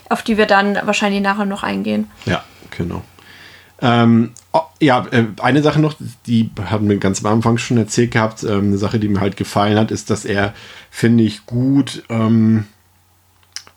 auf 0.08 0.22
die 0.22 0.38
wir 0.38 0.46
dann 0.46 0.78
wahrscheinlich 0.84 1.22
nachher 1.22 1.44
noch 1.44 1.62
eingehen. 1.62 2.10
Ja, 2.26 2.42
genau. 2.76 3.04
Ähm, 3.80 4.32
oh, 4.52 4.62
ja, 4.80 5.06
äh, 5.12 5.26
eine 5.40 5.62
Sache 5.62 5.80
noch, 5.80 5.94
die 6.26 6.50
haben 6.68 6.88
wir 6.88 6.96
ganz 6.98 7.24
am 7.24 7.32
Anfang 7.32 7.58
schon 7.58 7.76
erzählt 7.76 8.10
gehabt. 8.10 8.42
Ähm, 8.42 8.68
eine 8.68 8.78
Sache, 8.78 8.98
die 8.98 9.08
mir 9.08 9.20
halt 9.20 9.36
gefallen 9.36 9.78
hat, 9.78 9.90
ist, 9.90 10.10
dass 10.10 10.24
er, 10.24 10.54
finde 10.98 11.22
ich, 11.22 11.46
gut, 11.46 12.02
ähm, 12.08 12.64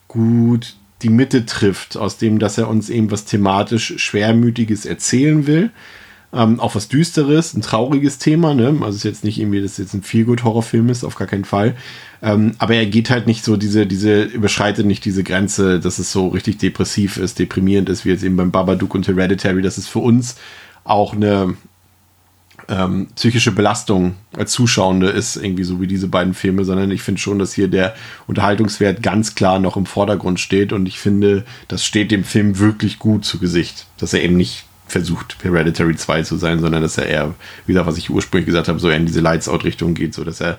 gut 0.07 0.75
die 1.03 1.09
Mitte 1.09 1.45
trifft, 1.45 1.95
aus 1.95 2.17
dem, 2.17 2.39
dass 2.39 2.57
er 2.57 2.67
uns 2.67 2.89
eben 2.89 3.11
was 3.11 3.25
thematisch 3.25 3.93
Schwermütiges 3.97 4.87
erzählen 4.87 5.45
will. 5.45 5.69
Ähm, 6.33 6.59
auch 6.59 6.73
was 6.73 6.87
Düsteres, 6.87 7.53
ein 7.53 7.61
trauriges 7.61 8.17
Thema, 8.17 8.55
ne? 8.55 8.69
Also 8.69 8.89
es 8.89 8.95
ist 8.95 9.03
jetzt 9.03 9.23
nicht 9.23 9.39
irgendwie, 9.39 9.61
dass 9.61 9.73
es 9.73 9.77
jetzt 9.77 9.93
ein 9.93 10.01
Feelgood-Horrorfilm 10.01 10.89
ist, 10.89 11.03
auf 11.03 11.15
gar 11.15 11.27
keinen 11.27 11.45
Fall. 11.45 11.75
Ähm, 12.23 12.53
aber 12.57 12.73
er 12.73 12.87
geht 12.87 13.11
halt 13.11 13.27
nicht 13.27 13.43
so 13.43 13.55
diese, 13.55 13.85
diese, 13.85 14.23
überschreitet 14.23 14.87
nicht 14.87 15.05
diese 15.05 15.23
Grenze, 15.23 15.79
dass 15.79 15.99
es 15.99 16.11
so 16.11 16.29
richtig 16.29 16.57
depressiv 16.57 17.17
ist, 17.17 17.37
deprimierend 17.37 17.89
ist, 17.89 18.03
wie 18.03 18.09
jetzt 18.09 18.23
eben 18.23 18.37
beim 18.37 18.51
Babadook 18.51 18.95
und 18.95 19.07
Hereditary. 19.07 19.61
Das 19.61 19.77
ist 19.77 19.89
für 19.89 19.99
uns 19.99 20.37
auch 20.83 21.13
eine 21.13 21.55
ähm, 22.71 23.07
psychische 23.15 23.51
Belastung 23.51 24.15
als 24.35 24.53
Zuschauende 24.53 25.09
ist, 25.09 25.35
irgendwie 25.35 25.65
so 25.65 25.81
wie 25.81 25.87
diese 25.87 26.07
beiden 26.07 26.33
Filme, 26.33 26.63
sondern 26.63 26.89
ich 26.89 27.01
finde 27.01 27.19
schon, 27.19 27.37
dass 27.37 27.53
hier 27.53 27.67
der 27.67 27.93
Unterhaltungswert 28.27 29.03
ganz 29.03 29.35
klar 29.35 29.59
noch 29.59 29.75
im 29.75 29.85
Vordergrund 29.85 30.39
steht 30.39 30.71
und 30.71 30.87
ich 30.87 30.97
finde, 30.97 31.43
das 31.67 31.85
steht 31.85 32.11
dem 32.11 32.23
Film 32.23 32.57
wirklich 32.59 32.97
gut 32.97 33.25
zu 33.25 33.39
Gesicht, 33.39 33.87
dass 33.97 34.13
er 34.13 34.23
eben 34.23 34.37
nicht 34.37 34.65
versucht, 34.87 35.37
Hereditary 35.43 35.95
2 35.95 36.23
zu 36.23 36.37
sein, 36.37 36.59
sondern 36.59 36.81
dass 36.81 36.97
er 36.97 37.07
eher, 37.07 37.35
wie 37.65 37.73
gesagt, 37.73 37.87
was 37.87 37.97
ich 37.97 38.09
ursprünglich 38.09 38.45
gesagt 38.45 38.69
habe, 38.69 38.79
so 38.79 38.89
eher 38.89 38.97
in 38.97 39.05
diese 39.05 39.21
Lights 39.21 39.49
Out-Richtung 39.49 39.93
geht, 39.93 40.13
so 40.13 40.23
dass 40.23 40.39
er, 40.39 40.57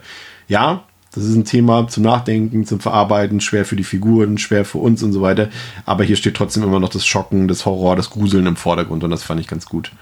ja, 0.49 0.85
das 1.15 1.25
ist 1.25 1.35
ein 1.35 1.45
Thema 1.45 1.89
zum 1.89 2.05
Nachdenken, 2.05 2.65
zum 2.65 2.81
Verarbeiten, 2.81 3.41
schwer 3.41 3.67
für 3.67 3.77
die 3.77 3.85
Figuren, 3.85 4.39
schwer 4.39 4.65
für 4.65 4.79
uns 4.79 5.03
und 5.03 5.13
so 5.13 5.21
weiter. 5.21 5.51
Aber 5.85 6.05
hier 6.05 6.17
steht 6.17 6.35
trotzdem 6.35 6.63
immer 6.63 6.81
noch 6.81 6.89
das 6.89 7.07
Schocken, 7.07 7.49
das 7.49 7.67
Horror, 7.67 7.97
das 7.97 8.09
Gruseln 8.09 8.47
im 8.47 8.57
Vordergrund 8.57 9.05
und 9.05 9.11
das 9.11 9.23
fand 9.23 9.39
ich 9.39 9.47
ganz 9.47 9.67
gut. 9.67 9.93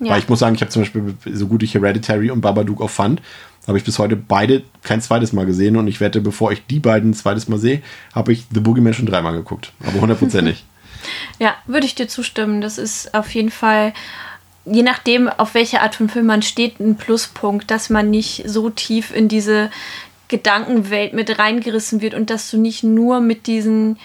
Ja. 0.00 0.10
Weil 0.10 0.18
ich 0.18 0.28
muss 0.28 0.40
sagen, 0.40 0.54
ich 0.54 0.60
habe 0.60 0.70
zum 0.70 0.82
Beispiel, 0.82 1.14
so 1.32 1.46
gut 1.46 1.62
ich 1.62 1.74
Hereditary 1.74 2.30
und 2.30 2.40
Babadook 2.40 2.80
auch 2.80 2.90
fand, 2.90 3.22
habe 3.66 3.78
ich 3.78 3.84
bis 3.84 3.98
heute 3.98 4.16
beide 4.16 4.62
kein 4.82 5.00
zweites 5.00 5.32
Mal 5.32 5.46
gesehen 5.46 5.76
und 5.76 5.88
ich 5.88 6.00
wette, 6.00 6.20
bevor 6.20 6.52
ich 6.52 6.66
die 6.66 6.80
beiden 6.80 7.10
ein 7.10 7.14
zweites 7.14 7.48
Mal 7.48 7.58
sehe, 7.58 7.82
habe 8.14 8.32
ich 8.32 8.46
The 8.52 8.60
Boogeyman 8.60 8.94
schon 8.94 9.06
dreimal 9.06 9.32
geguckt. 9.34 9.72
Aber 9.86 10.00
hundertprozentig. 10.00 10.64
ja, 11.38 11.54
würde 11.66 11.86
ich 11.86 11.94
dir 11.94 12.08
zustimmen. 12.08 12.60
Das 12.60 12.78
ist 12.78 13.14
auf 13.14 13.30
jeden 13.34 13.50
Fall 13.50 13.92
je 14.66 14.82
nachdem, 14.82 15.28
auf 15.28 15.54
welche 15.54 15.80
Art 15.80 15.94
von 15.94 16.08
Film 16.08 16.26
man 16.26 16.42
steht, 16.42 16.80
ein 16.80 16.96
Pluspunkt, 16.96 17.70
dass 17.70 17.90
man 17.90 18.10
nicht 18.10 18.44
so 18.46 18.70
tief 18.70 19.14
in 19.14 19.28
diese 19.28 19.70
Gedankenwelt 20.28 21.12
mit 21.12 21.38
reingerissen 21.38 22.00
wird 22.00 22.14
und 22.14 22.30
dass 22.30 22.50
du 22.50 22.56
nicht 22.56 22.82
nur 22.82 23.20
mit 23.20 23.46
diesen 23.46 23.98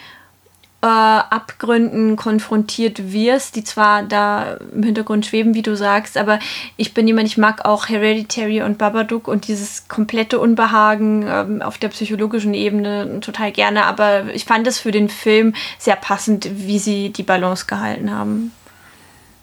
äh, 0.82 0.86
Abgründen 0.86 2.16
konfrontiert 2.16 3.12
wirst, 3.12 3.56
die 3.56 3.64
zwar 3.64 4.04
da 4.04 4.58
im 4.74 4.84
Hintergrund 4.84 5.26
schweben, 5.26 5.54
wie 5.54 5.62
du 5.62 5.76
sagst, 5.76 6.18
aber 6.18 6.40
ich 6.78 6.94
bin 6.94 7.06
jemand, 7.06 7.28
ich 7.28 7.38
mag 7.38 7.66
auch 7.66 7.90
Hereditary 7.90 8.62
und 8.62 8.78
Babadook 8.78 9.28
und 9.28 9.48
dieses 9.48 9.88
komplette 9.90 10.40
Unbehagen 10.40 11.26
ähm, 11.28 11.62
auf 11.62 11.78
der 11.78 11.90
psychologischen 11.90 12.54
Ebene 12.54 13.20
total 13.20 13.52
gerne, 13.52 13.86
aber 13.86 14.34
ich 14.34 14.46
fand 14.46 14.68
es 14.68 14.80
für 14.80 14.92
den 14.92 15.10
Film 15.10 15.54
sehr 15.78 15.98
passend, 15.98 16.50
wie 16.54 16.80
sie 16.80 17.10
die 17.10 17.24
Balance 17.24 17.66
gehalten 17.66 18.12
haben. 18.12 18.52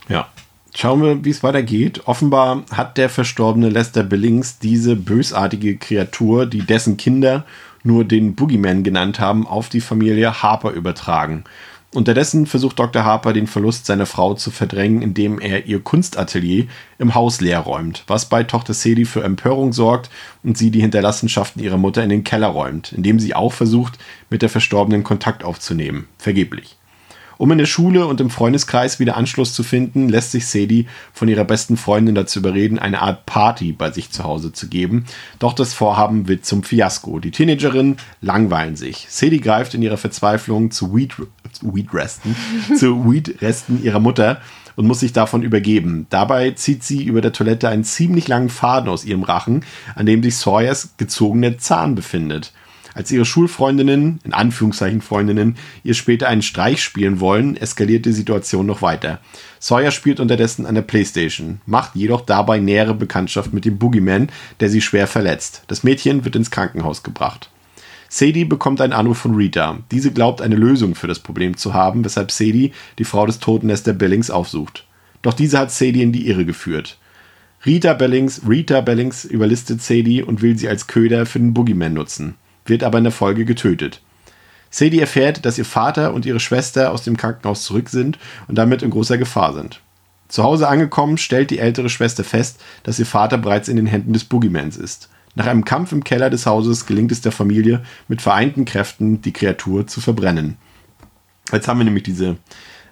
Ja, 0.09 0.29
Schauen 0.79 1.03
wir, 1.03 1.25
wie 1.25 1.31
es 1.31 1.43
weitergeht. 1.43 2.03
Offenbar 2.05 2.65
hat 2.71 2.99
der 2.99 3.09
verstorbene 3.09 3.71
Lester 3.71 4.03
Billings 4.03 4.59
diese 4.59 4.95
bösartige 4.95 5.79
Kreatur, 5.79 6.45
die 6.45 6.61
dessen 6.61 6.99
Kinder 6.99 7.47
nur 7.87 8.05
den 8.05 8.35
Boogeyman 8.35 8.83
genannt 8.83 9.21
haben, 9.21 9.47
auf 9.47 9.69
die 9.69 9.81
Familie 9.81 10.43
Harper 10.43 10.73
übertragen. 10.73 11.45
Unterdessen 11.95 12.45
versucht 12.47 12.79
Dr. 12.79 13.05
Harper 13.05 13.33
den 13.33 13.47
Verlust 13.47 13.87
seiner 13.87 14.05
Frau 14.05 14.35
zu 14.35 14.51
verdrängen, 14.51 15.01
indem 15.01 15.39
er 15.39 15.67
ihr 15.67 15.81
Kunstatelier 15.81 16.67
im 16.99 17.15
Haus 17.15 17.41
leer 17.41 17.61
räumt, 17.61 18.05
was 18.07 18.29
bei 18.29 18.43
Tochter 18.43 18.75
Sadie 18.75 19.07
für 19.07 19.23
Empörung 19.23 19.73
sorgt 19.73 20.11
und 20.43 20.59
sie 20.59 20.71
die 20.71 20.81
Hinterlassenschaften 20.81 21.63
ihrer 21.63 21.79
Mutter 21.79 22.03
in 22.03 22.11
den 22.11 22.25
Keller 22.25 22.49
räumt, 22.49 22.93
indem 22.93 23.19
sie 23.19 23.35
auch 23.35 23.53
versucht, 23.53 23.99
mit 24.29 24.43
der 24.43 24.51
Verstorbenen 24.51 25.05
Kontakt 25.05 25.43
aufzunehmen. 25.43 26.07
Vergeblich. 26.19 26.77
Um 27.39 27.51
in 27.53 27.59
der 27.59 27.67
Schule 27.67 28.07
und 28.07 28.21
im 28.21 28.31
Freundeskreis 28.31 28.99
wieder 28.99 29.17
Anschluss 29.17 29.53
zu 29.53 29.63
finden, 29.63 30.09
lässt 30.09 30.33
sich 30.33 30.47
Sadie 30.47 30.87
von 31.13 31.29
ihrer 31.29 31.45
besten 31.45 31.77
Freundin 31.77 32.15
dazu 32.15 32.39
überreden, 32.39 32.79
eine 32.79 33.03
Art 33.03 33.27
Party 33.27 33.73
bei 33.73 33.91
sich 33.91 34.11
zu 34.11 34.25
Hause 34.25 34.53
zu 34.53 34.69
geben. 34.69 35.05
Doch 35.39 35.53
das 35.53 35.75
Vorhaben 35.75 36.29
wird 36.29 36.47
zum 36.47 36.63
Fiasko. 36.63 37.19
Die 37.19 37.31
Teenagerinnen 37.31 37.97
langweilen 38.21 38.77
sich. 38.77 39.07
Sadie 39.11 39.41
greift 39.41 39.75
in 39.75 39.83
ihrer 39.83 39.99
Verzweiflung 39.99 40.71
zu 40.71 40.95
Weed, 40.95 41.15
Weedresten, 41.61 42.37
zu 42.77 43.11
Weedresten 43.11 43.83
ihrer 43.85 44.01
Mutter 44.01 44.41
und 44.77 44.87
muss 44.87 45.01
sich 45.01 45.13
davon 45.13 45.43
übergeben. 45.43 46.07
Dabei 46.11 46.53
zieht 46.53 46.85
sie 46.85 47.05
über 47.05 47.21
der 47.21 47.33
Toilette 47.33 47.69
einen 47.69 47.85
ziemlich 47.85 48.29
langen 48.29 48.51
Faden 48.51 48.89
aus 48.89 49.05
ihrem 49.05 49.23
Rachen, 49.23 49.65
an 49.95 50.07
dem 50.07 50.23
sich 50.23 50.37
Sawyers 50.37 50.95
gezogener 50.97 51.59
Zahn 51.59 51.95
befindet. 51.95 52.53
Als 52.97 53.12
ihre 53.12 53.27
Schulfreundinnen, 53.27 54.20
in 54.24 54.32
Anführungszeichen 54.32 55.02
Freundinnen, 55.02 55.56
ihr 55.85 55.93
später 55.93 56.28
einen 56.28 56.40
Streich 56.40 56.82
spielen 56.82 57.20
wollen, 57.20 57.55
eskaliert 57.55 58.06
die 58.06 58.12
Situation 58.12 58.64
noch 58.64 58.81
weiter. 58.81 59.20
Sawyer 59.60 59.90
spielt 59.90 60.18
unterdessen 60.18 60.64
an 60.64 60.77
der 60.77 60.81
Playstation, 60.81 61.60
macht 61.66 61.94
jedoch 61.94 62.23
dabei 62.23 62.59
nähere 62.59 62.94
Bekanntschaft 62.94 63.52
mit 63.52 63.66
dem 63.66 63.77
Boogeyman, 63.77 64.31
der 64.60 64.70
sie 64.70 64.81
schwer 64.81 65.06
verletzt. 65.06 65.64
Das 65.66 65.85
Mädchen 65.85 66.24
wird 66.24 66.36
ins 66.36 66.51
Krankenhaus 66.51 67.02
gebracht. 67.02 67.51
Sadie 68.09 68.47
bekommt 68.47 68.81
einen 68.81 68.94
Anruf 68.94 69.18
von 69.18 69.35
Rita. 69.35 69.77
Diese 69.90 70.10
glaubt, 70.10 70.40
eine 70.40 70.56
Lösung 70.56 70.94
für 70.94 71.06
das 71.06 71.18
Problem 71.18 71.55
zu 71.59 71.74
haben, 71.74 72.02
weshalb 72.02 72.31
Sadie 72.31 72.73
die 72.98 73.05
Frau 73.05 73.27
des 73.27 73.40
toten 73.40 73.70
Billings 73.98 74.31
aufsucht. 74.31 74.86
Doch 75.20 75.35
diese 75.35 75.59
hat 75.59 75.70
Sadie 75.70 76.02
in 76.02 76.12
die 76.12 76.28
Irre 76.28 76.47
geführt. 76.47 76.97
Rita 77.66 77.93
Billings, 77.93 78.40
Rita 78.48 78.81
Billings 78.81 79.27
überlistet 79.27 79.82
Sadie 79.82 80.23
und 80.23 80.40
will 80.40 80.56
sie 80.56 80.70
als 80.70 80.86
Köder 80.86 81.27
für 81.27 81.40
den 81.40 81.52
Boogeyman 81.52 81.93
nutzen 81.93 82.36
wird 82.68 82.82
aber 82.82 82.98
in 82.98 83.05
der 83.05 83.12
Folge 83.12 83.44
getötet. 83.44 84.01
Sadie 84.70 85.01
erfährt, 85.01 85.47
dass 85.47 85.59
ihr 85.59 85.64
Vater 85.64 86.12
und 86.12 86.26
ihre 86.26 86.40
Schwester 86.40 86.93
aus 86.93 87.02
dem 87.02 87.16
Krankenhaus 87.16 87.64
zurück 87.64 87.88
sind 87.88 88.18
und 88.48 88.56
damit 88.56 88.82
in 88.82 88.90
großer 88.90 89.16
Gefahr 89.16 89.55
sind. 89.55 89.80
Zu 90.28 90.43
Hause 90.43 90.68
angekommen, 90.68 91.18
stellt 91.18 91.51
die 91.51 91.60
ältere 91.60 91.88
Schwester 91.88 92.24
fest, 92.24 92.60
dass 92.82 92.98
ihr 92.98 93.06
Vater 93.06 93.38
bereits 93.38 93.68
in 93.68 93.76
den 93.76 93.86
Händen 93.86 94.12
des 94.12 94.24
Boogeymans 94.24 94.76
ist. 94.76 95.09
Nach 95.36 95.47
einem 95.47 95.64
Kampf 95.64 95.93
im 95.93 96.02
Keller 96.02 96.30
des 96.30 96.47
Hauses 96.47 96.86
gelingt 96.86 97.12
es 97.12 97.20
der 97.20 97.30
Familie, 97.30 97.84
mit 98.09 98.22
vereinten 98.22 98.64
Kräften 98.64 99.20
die 99.20 99.32
Kreatur 99.32 99.86
zu 99.86 100.01
verbrennen. 100.01 100.56
Jetzt 101.52 101.68
haben 101.68 101.78
wir 101.78 101.84
nämlich 101.84 102.02
diese 102.02 102.38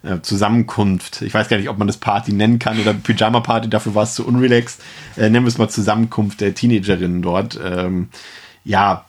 äh, 0.03 0.21
Zusammenkunft. 0.21 1.23
Ich 1.23 1.35
weiß 1.35 1.49
gar 1.49 1.57
nicht, 1.57 1.71
ob 1.71 1.79
man 1.79 1.87
das 1.87 1.97
Party 1.97 2.33
nennen 2.33 2.59
kann 2.59 2.79
oder 2.79 2.93
Pyjama-Party, 2.93 3.69
dafür 3.69 3.95
war 3.95 4.05
es 4.05 4.15
zu 4.15 4.27
unrelaxed. 4.27 4.81
Äh, 5.17 5.31
nennen 5.31 5.45
wir 5.45 5.49
es 5.49 5.59
mal 5.59 5.69
Zusammenkunft 5.69 6.41
der 6.41 6.55
Teenagerinnen 6.55 7.23
dort. 7.23 7.59
Ähm, 7.65 8.11
ja, 8.63 9.07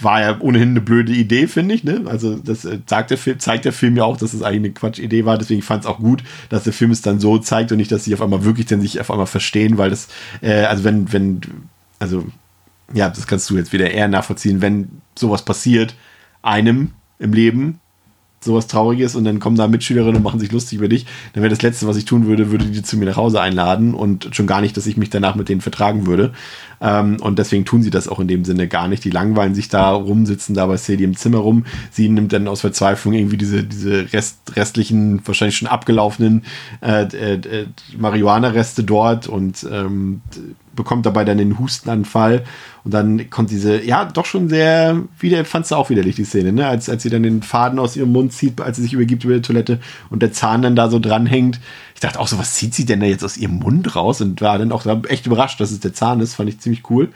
war 0.00 0.20
ja 0.20 0.40
ohnehin 0.40 0.70
eine 0.70 0.80
blöde 0.80 1.12
Idee, 1.12 1.46
finde 1.46 1.74
ich. 1.74 1.84
Ne? 1.84 2.02
Also 2.06 2.36
das 2.36 2.64
äh, 2.64 2.78
sagt 2.86 3.10
der 3.10 3.18
Film, 3.18 3.38
zeigt 3.38 3.64
der 3.64 3.72
Film 3.72 3.96
ja 3.96 4.04
auch, 4.04 4.16
dass 4.16 4.34
es 4.34 4.42
eigentlich 4.42 4.64
eine 4.64 4.72
Quatschidee 4.72 5.24
war. 5.24 5.38
Deswegen 5.38 5.62
fand 5.62 5.84
es 5.84 5.90
auch 5.90 5.98
gut, 5.98 6.22
dass 6.48 6.64
der 6.64 6.72
Film 6.72 6.90
es 6.90 7.02
dann 7.02 7.20
so 7.20 7.38
zeigt 7.38 7.72
und 7.72 7.78
nicht, 7.78 7.92
dass 7.92 8.04
sie 8.04 8.14
auf 8.14 8.22
einmal 8.22 8.44
wirklich 8.44 8.66
dann 8.66 8.80
sich 8.80 9.00
auf 9.00 9.10
einmal 9.10 9.26
verstehen, 9.26 9.78
weil 9.78 9.90
das, 9.90 10.08
äh, 10.40 10.64
also 10.64 10.84
wenn, 10.84 11.12
wenn, 11.12 11.40
also 11.98 12.26
ja, 12.92 13.08
das 13.08 13.26
kannst 13.26 13.50
du 13.50 13.56
jetzt 13.56 13.72
wieder 13.72 13.90
eher 13.90 14.08
nachvollziehen, 14.08 14.60
wenn 14.60 15.02
sowas 15.18 15.44
passiert 15.44 15.94
einem 16.42 16.92
im 17.18 17.32
Leben, 17.32 17.80
sowas 18.40 18.66
Trauriges 18.66 19.16
und 19.16 19.24
dann 19.24 19.40
kommen 19.40 19.56
da 19.56 19.66
Mitschülerinnen 19.68 20.16
und 20.16 20.22
machen 20.22 20.40
sich 20.40 20.52
lustig 20.52 20.78
über 20.78 20.88
dich, 20.88 21.06
dann 21.32 21.42
wäre 21.42 21.50
das 21.50 21.62
Letzte, 21.62 21.86
was 21.86 21.96
ich 21.96 22.04
tun 22.04 22.26
würde, 22.26 22.50
würde 22.50 22.66
die 22.66 22.82
zu 22.82 22.96
mir 22.96 23.06
nach 23.06 23.16
Hause 23.16 23.40
einladen 23.40 23.94
und 23.94 24.28
schon 24.32 24.46
gar 24.46 24.60
nicht, 24.60 24.76
dass 24.76 24.86
ich 24.86 24.96
mich 24.96 25.10
danach 25.10 25.34
mit 25.34 25.48
denen 25.48 25.60
vertragen 25.60 26.06
würde. 26.06 26.32
Ähm, 26.80 27.16
und 27.20 27.38
deswegen 27.38 27.64
tun 27.64 27.82
sie 27.82 27.90
das 27.90 28.08
auch 28.08 28.20
in 28.20 28.28
dem 28.28 28.44
Sinne 28.44 28.68
gar 28.68 28.88
nicht. 28.88 29.04
Die 29.04 29.10
langweilen 29.10 29.54
sich 29.54 29.68
da 29.68 29.90
rum, 29.90 30.26
sitzen 30.26 30.54
da 30.54 30.66
bei 30.66 30.76
Sadie 30.76 31.04
im 31.04 31.16
Zimmer 31.16 31.38
rum. 31.38 31.64
Sie 31.90 32.08
nimmt 32.08 32.32
dann 32.32 32.48
aus 32.48 32.60
Verzweiflung 32.60 33.14
irgendwie 33.14 33.36
diese, 33.38 33.64
diese 33.64 34.12
Rest, 34.12 34.56
restlichen, 34.56 35.20
wahrscheinlich 35.26 35.56
schon 35.56 35.68
abgelaufenen 35.68 36.44
äh, 36.82 37.04
äh, 37.04 37.34
äh, 37.34 37.66
Marihuana-Reste 37.96 38.84
dort 38.84 39.26
und 39.26 39.66
ähm, 39.70 40.20
bekommt 40.76 41.06
dabei 41.06 41.24
dann 41.24 41.38
den 41.38 41.58
Hustenanfall 41.58 42.44
und 42.84 42.94
dann 42.94 43.30
kommt 43.30 43.50
diese, 43.50 43.82
ja, 43.82 44.04
doch 44.04 44.26
schon 44.26 44.48
sehr, 44.48 45.02
wieder, 45.18 45.44
fandst 45.44 45.72
du 45.72 45.74
auch 45.74 45.90
widerlich, 45.90 46.14
die 46.14 46.24
Szene, 46.24 46.52
ne? 46.52 46.68
Als, 46.68 46.88
als 46.88 47.02
sie 47.02 47.10
dann 47.10 47.24
den 47.24 47.42
Faden 47.42 47.78
aus 47.78 47.96
ihrem 47.96 48.12
Mund 48.12 48.32
zieht, 48.32 48.60
als 48.60 48.76
sie 48.76 48.82
sich 48.82 48.92
übergibt 48.92 49.24
über 49.24 49.34
die 49.34 49.42
Toilette 49.42 49.80
und 50.10 50.22
der 50.22 50.32
Zahn 50.32 50.62
dann 50.62 50.76
da 50.76 50.88
so 50.88 50.98
dranhängt. 50.98 51.58
Ich 51.94 52.00
dachte 52.00 52.20
auch 52.20 52.28
so, 52.28 52.38
was 52.38 52.54
zieht 52.54 52.74
sie 52.74 52.84
denn 52.84 53.00
da 53.00 53.06
jetzt 53.06 53.24
aus 53.24 53.36
ihrem 53.36 53.58
Mund 53.58 53.96
raus? 53.96 54.20
Und 54.20 54.40
war 54.40 54.58
dann 54.58 54.70
auch 54.70 54.86
echt 55.08 55.26
überrascht, 55.26 55.60
dass 55.60 55.72
es 55.72 55.80
der 55.80 55.94
Zahn 55.94 56.20
ist, 56.20 56.34
fand 56.34 56.48
ich 56.48 56.60
ziemlich 56.60 56.88
cool. 56.90 57.10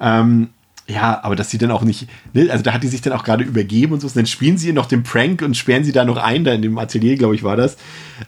Ähm, 0.00 0.48
ja, 0.90 1.20
aber 1.22 1.36
dass 1.36 1.50
sie 1.50 1.58
dann 1.58 1.70
auch 1.70 1.82
nicht, 1.82 2.08
ne, 2.32 2.50
also 2.50 2.64
da 2.64 2.72
hat 2.72 2.82
die 2.82 2.88
sich 2.88 3.00
dann 3.00 3.12
auch 3.12 3.22
gerade 3.22 3.44
übergeben 3.44 3.92
und 3.92 4.00
so. 4.00 4.08
Und 4.08 4.16
dann 4.16 4.26
spielen 4.26 4.58
sie 4.58 4.68
ihr 4.68 4.74
noch 4.74 4.86
den 4.86 5.02
Prank 5.02 5.42
und 5.42 5.56
sperren 5.56 5.84
sie 5.84 5.92
da 5.92 6.04
noch 6.04 6.16
ein, 6.16 6.44
da 6.44 6.52
in 6.52 6.62
dem 6.62 6.78
Atelier, 6.78 7.16
glaube 7.16 7.34
ich, 7.34 7.42
war 7.42 7.56
das. 7.56 7.76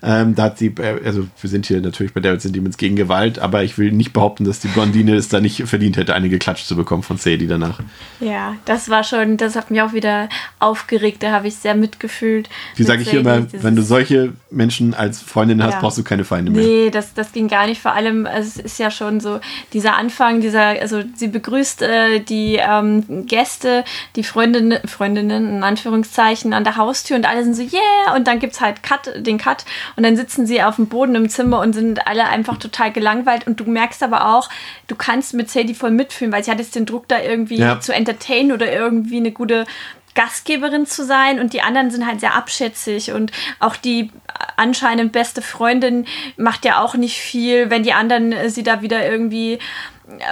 Ähm, 0.03 0.35
da 0.35 0.45
hat 0.45 0.59
sie, 0.59 0.67
äh, 0.79 1.01
also 1.05 1.27
wir 1.41 1.51
sind 1.51 1.67
hier 1.67 1.81
natürlich 1.81 2.13
bei 2.13 2.21
Devils 2.21 2.47
and 2.47 2.55
Demons 2.55 2.77
gegen 2.77 2.97
Gewalt, 2.97 3.39
aber 3.39 3.65
ich 3.65 3.79
will 3.79 3.93
nicht 3.93 4.13
behaupten, 4.13 4.45
dass 4.45 4.61
die 4.61 4.69
Blondine 4.69 5.17
es 5.17 5.29
da 5.29 5.41
nicht 5.41 5.65
verdient 5.65 5.97
hätte, 5.97 6.15
eine 6.15 6.29
geklatscht 6.29 6.67
zu 6.67 6.77
bekommen 6.77 7.03
von 7.03 7.19
Sadie 7.19 7.47
danach. 7.47 7.81
Ja, 8.21 8.55
das 8.65 8.89
war 8.89 9.03
schon, 9.05 9.37
das 9.37 9.57
hat 9.57 9.71
mich 9.71 9.83
auch 9.83 9.93
wieder 9.93 10.29
aufgeregt, 10.61 11.23
da 11.23 11.33
habe 11.33 11.49
ich 11.49 11.57
sehr 11.57 11.75
mitgefühlt. 11.75 12.49
Wie 12.77 12.85
sage 12.85 13.03
ich 13.03 13.11
hier 13.11 13.21
immer, 13.21 13.47
wenn 13.51 13.77
du 13.77 13.83
solche 13.83 14.33
Menschen 14.51 14.95
als 14.95 15.21
Freundin 15.21 15.63
hast, 15.63 15.75
ja. 15.75 15.81
brauchst 15.81 15.99
du 15.99 16.05
keine 16.05 16.25
Feinde 16.25 16.53
mehr. 16.53 16.63
Nee, 16.63 16.91
das, 16.91 17.13
das 17.15 17.33
ging 17.33 17.49
gar 17.49 17.67
nicht. 17.67 17.81
Vor 17.81 17.93
allem, 17.93 18.27
also 18.27 18.61
es 18.61 18.65
ist 18.65 18.79
ja 18.79 18.91
schon 18.91 19.21
so, 19.21 19.41
dieser 19.73 19.97
Anfang, 19.97 20.41
dieser, 20.41 20.81
also 20.81 21.03
sie 21.17 21.29
begrüßt 21.29 21.83
äh, 21.83 22.21
die 22.21 22.52
ähm, 22.57 23.27
Gäste, 23.27 23.85
die 24.17 24.25
Freundinnen, 24.25 24.87
Freundinnen 24.87 25.57
in 25.57 25.65
Anführungszeichen 25.65 26.53
an 26.53 26.65
der 26.65 26.77
Haustür 26.77 27.17
und 27.17 27.27
alle 27.27 27.45
sind 27.45 27.55
so, 27.55 27.63
yeah, 27.63 28.15
und 28.17 28.27
dann 28.27 28.39
gibt 28.39 28.55
es 28.55 28.61
halt 28.61 28.83
Cut, 28.83 29.11
den 29.17 29.39
Cut 29.39 29.65
und 29.97 30.05
dann 30.05 30.17
sitzen 30.17 30.47
sie 30.47 30.63
auf 30.63 30.77
dem 30.77 30.87
Boden 30.87 31.15
im 31.15 31.29
Zimmer 31.29 31.61
und 31.61 31.73
sind 31.73 32.07
alle 32.07 32.29
einfach 32.29 32.57
total 32.57 32.93
gelangweilt 32.93 33.47
und 33.47 33.61
du 33.61 33.65
merkst 33.65 34.03
aber 34.03 34.35
auch, 34.35 34.49
du 34.87 34.97
kannst 34.97 35.35
mit 35.35 35.51
Sadie 35.51 35.75
voll 35.75 35.91
mitfühlen, 35.91 36.33
weil 36.33 36.45
sie 36.45 36.51
hat 36.51 36.59
jetzt 36.59 36.75
den 36.75 36.87
Druck 36.87 37.09
da 37.09 37.21
irgendwie 37.21 37.59
ja. 37.59 37.81
zu 37.81 37.95
entertainen 37.95 38.53
oder 38.53 38.73
irgendwie 38.73 39.19
eine 39.19 39.33
gute 39.33 39.67
Gastgeberin 40.15 40.87
zu 40.87 41.05
sein 41.05 41.41
und 41.41 41.55
die 41.55 41.63
anderen 41.63 41.91
sind 41.91 42.07
halt 42.07 42.21
sehr 42.21 42.35
abschätzig 42.35 43.13
und 43.13 43.33
auch 43.61 43.77
die 43.77 44.11
anscheinend 44.57 45.13
beste 45.13 45.41
Freundin 45.41 46.07
macht 46.37 46.65
ja 46.65 46.83
auch 46.83 46.95
nicht 46.95 47.19
viel, 47.19 47.71
wenn 47.71 47.83
die 47.83 47.95
anderen 47.95 48.51
sie 48.51 48.63
da 48.63 48.83
wieder 48.83 49.09
irgendwie 49.09 49.59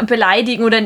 beleidigen 0.07 0.65
oder 0.65 0.81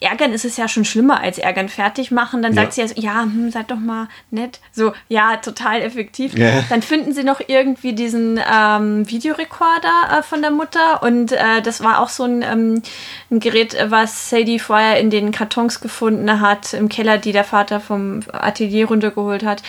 ärgern 0.00 0.32
ist 0.32 0.44
es 0.44 0.56
ja 0.56 0.66
schon 0.66 0.84
schlimmer 0.84 1.20
als 1.20 1.38
ärgern 1.38 1.68
fertig 1.68 2.10
machen. 2.10 2.42
Dann 2.42 2.54
ja. 2.54 2.62
sagt 2.62 2.72
sie 2.72 2.80
ja 2.80 2.88
so, 2.88 2.94
ja, 2.96 3.22
hm, 3.22 3.50
seid 3.50 3.70
doch 3.70 3.78
mal 3.78 4.08
nett. 4.30 4.60
So, 4.72 4.92
ja, 5.08 5.36
total 5.36 5.82
effektiv. 5.82 6.36
Ja. 6.36 6.62
Dann 6.70 6.82
finden 6.82 7.12
sie 7.12 7.24
noch 7.24 7.40
irgendwie 7.46 7.92
diesen 7.92 8.40
ähm, 8.52 9.08
Videorekorder 9.08 10.18
äh, 10.18 10.22
von 10.22 10.40
der 10.40 10.50
Mutter 10.50 11.02
und 11.02 11.32
äh, 11.32 11.60
das 11.62 11.82
war 11.82 12.00
auch 12.00 12.08
so 12.08 12.24
ein, 12.24 12.42
ähm, 12.42 12.82
ein, 13.30 13.40
Gerät, 13.40 13.76
was 13.88 14.30
Sadie 14.30 14.58
vorher 14.58 14.98
in 14.98 15.10
den 15.10 15.30
Kartons 15.30 15.80
gefunden 15.80 16.40
hat, 16.40 16.72
im 16.72 16.88
Keller, 16.88 17.18
die 17.18 17.32
der 17.32 17.44
Vater 17.44 17.80
vom 17.80 18.20
Atelier 18.32 18.86
runtergeholt 18.86 19.44
hat. 19.44 19.62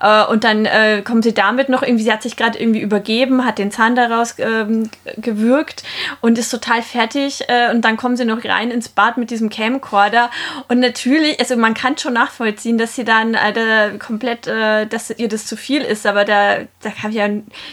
Äh, 0.00 0.26
und 0.26 0.44
dann 0.44 0.66
äh, 0.66 1.02
kommen 1.02 1.22
sie 1.22 1.32
damit 1.32 1.68
noch 1.68 1.82
irgendwie, 1.82 2.04
sie 2.04 2.12
hat 2.12 2.22
sich 2.22 2.36
gerade 2.36 2.58
irgendwie 2.58 2.80
übergeben, 2.80 3.46
hat 3.46 3.58
den 3.58 3.70
Zahn 3.70 3.96
daraus 3.96 4.34
ähm, 4.38 4.90
gewürgt 5.16 5.84
und 6.20 6.38
ist 6.38 6.50
total 6.50 6.82
fertig 6.82 7.44
äh, 7.48 7.70
und 7.70 7.82
dann 7.82 7.96
kommen 8.10 8.16
sie 8.16 8.24
noch 8.24 8.44
rein 8.44 8.72
ins 8.72 8.88
Bad 8.88 9.18
mit 9.18 9.30
diesem 9.30 9.50
Camcorder. 9.50 10.30
Und 10.66 10.80
natürlich, 10.80 11.38
also 11.38 11.56
man 11.56 11.74
kann 11.74 11.96
schon 11.96 12.14
nachvollziehen, 12.14 12.76
dass 12.76 12.96
sie 12.96 13.04
dann 13.04 13.34
äh, 13.34 13.92
komplett, 14.04 14.48
äh, 14.48 14.86
dass 14.86 15.10
ihr 15.10 15.28
das 15.28 15.46
zu 15.46 15.56
viel 15.56 15.82
ist, 15.82 16.06
aber 16.06 16.24
da, 16.24 16.56
da 16.82 16.90
kann 16.90 17.10
ich 17.10 17.16
ja, 17.18 17.28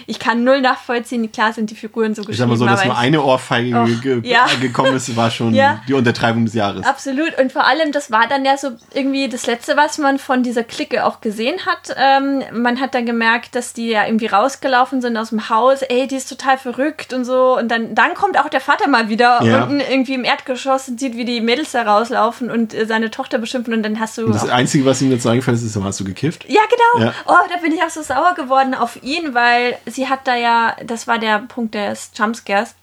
ich 0.05 0.19
kann 0.19 0.43
null 0.43 0.61
nachvollziehen. 0.61 1.31
Klar 1.31 1.53
sind 1.53 1.72
die 1.72 1.76
Figuren 1.76 2.14
so 2.14 2.22
geschrieben. 2.22 2.34
Ich 2.34 2.38
sag 2.38 2.47
mal 2.49 2.55
so, 2.55 2.68
dass 2.68 2.85
nur 2.85 2.95
eine 2.95 3.23
Ohrfeige 3.23 3.80
oh, 3.80 4.01
ge 4.01 4.22
ja. 4.26 4.45
gekommen 4.61 4.95
ist, 4.95 5.15
war 5.15 5.31
schon 5.31 5.55
ja. 5.55 5.81
die 5.88 5.95
Untertreibung 5.95 6.45
des 6.45 6.53
Jahres. 6.53 6.85
Absolut. 6.85 7.35
Und 7.39 7.51
vor 7.51 7.65
allem, 7.65 7.91
das 7.91 8.11
war 8.11 8.27
dann 8.27 8.45
ja 8.45 8.57
so 8.57 8.69
irgendwie 8.93 9.30
das 9.30 9.47
Letzte, 9.47 9.76
was 9.76 9.97
man 9.97 10.19
von 10.19 10.43
dieser 10.43 10.64
Clique 10.64 11.03
auch 11.03 11.19
gesehen 11.19 11.65
hat. 11.65 11.95
Ähm, 11.97 12.43
man 12.53 12.80
hat 12.80 12.93
dann 12.93 13.07
gemerkt, 13.07 13.55
dass 13.55 13.73
die 13.73 13.88
ja 13.89 14.05
irgendwie 14.05 14.27
rausgelaufen 14.27 15.01
sind 15.01 15.18
aus 15.18 15.30
dem 15.30 15.49
Haus. 15.49 15.81
Ey, 15.81 16.05
die 16.05 16.18
ist 16.18 16.30
total 16.30 16.59
verrückt 16.59 17.11
und 17.11 17.26
so. 17.26 17.57
Und 17.57 17.69
dann, 17.69 17.95
dann 17.95 18.14
kommt 18.14 18.39
auch 18.39 18.49
der 18.49 18.61
Vater 18.61 18.88
mal 18.88 19.09
wieder 19.09 19.41
ja. 19.41 19.64
unten 19.64 19.80
irgendwie 19.80 20.14
im 20.14 20.23
Erdgeschoss 20.28 20.86
sieht, 20.86 21.16
wie 21.16 21.26
die 21.26 21.41
Mädels 21.41 21.72
da 21.72 21.84
rauslaufen 21.84 22.52
und 22.52 22.74
äh, 22.74 22.86
seine 22.86 23.10
Tochter 23.10 23.38
beschimpfen 23.38 23.74
und 23.74 23.84
dann 23.84 23.99
hast 23.99 24.18
du. 24.18 24.26
Und 24.26 24.36
das 24.36 24.49
Einzige, 24.49 24.86
was 24.86 25.02
ihm 25.02 25.10
dazu 25.10 25.30
eingefallen 25.30 25.58
ist, 25.58 25.64
ist, 25.64 25.82
hast 25.82 25.99
du 25.99 26.04
gekifft? 26.04 26.45
Ja, 26.48 26.62
genau. 26.70 27.08
Ja. 27.08 27.14
Oh, 27.26 27.48
da 27.49 27.58
bin 27.62 27.72
ich 27.72 27.82
auch 27.82 27.90
so 27.90 28.02
sauer 28.02 28.36
geworden 28.36 28.74
auf 28.74 29.02
ihn, 29.04 29.34
weil 29.34 29.78
sie 29.86 30.08
hat 30.08 30.28
da 30.28 30.36
ja, 30.36 30.76
das 30.86 31.08
war 31.08 31.18
der 31.20 31.40
Punkt 31.40 31.74
des 31.74 32.12
Jumpscares. 32.16 32.76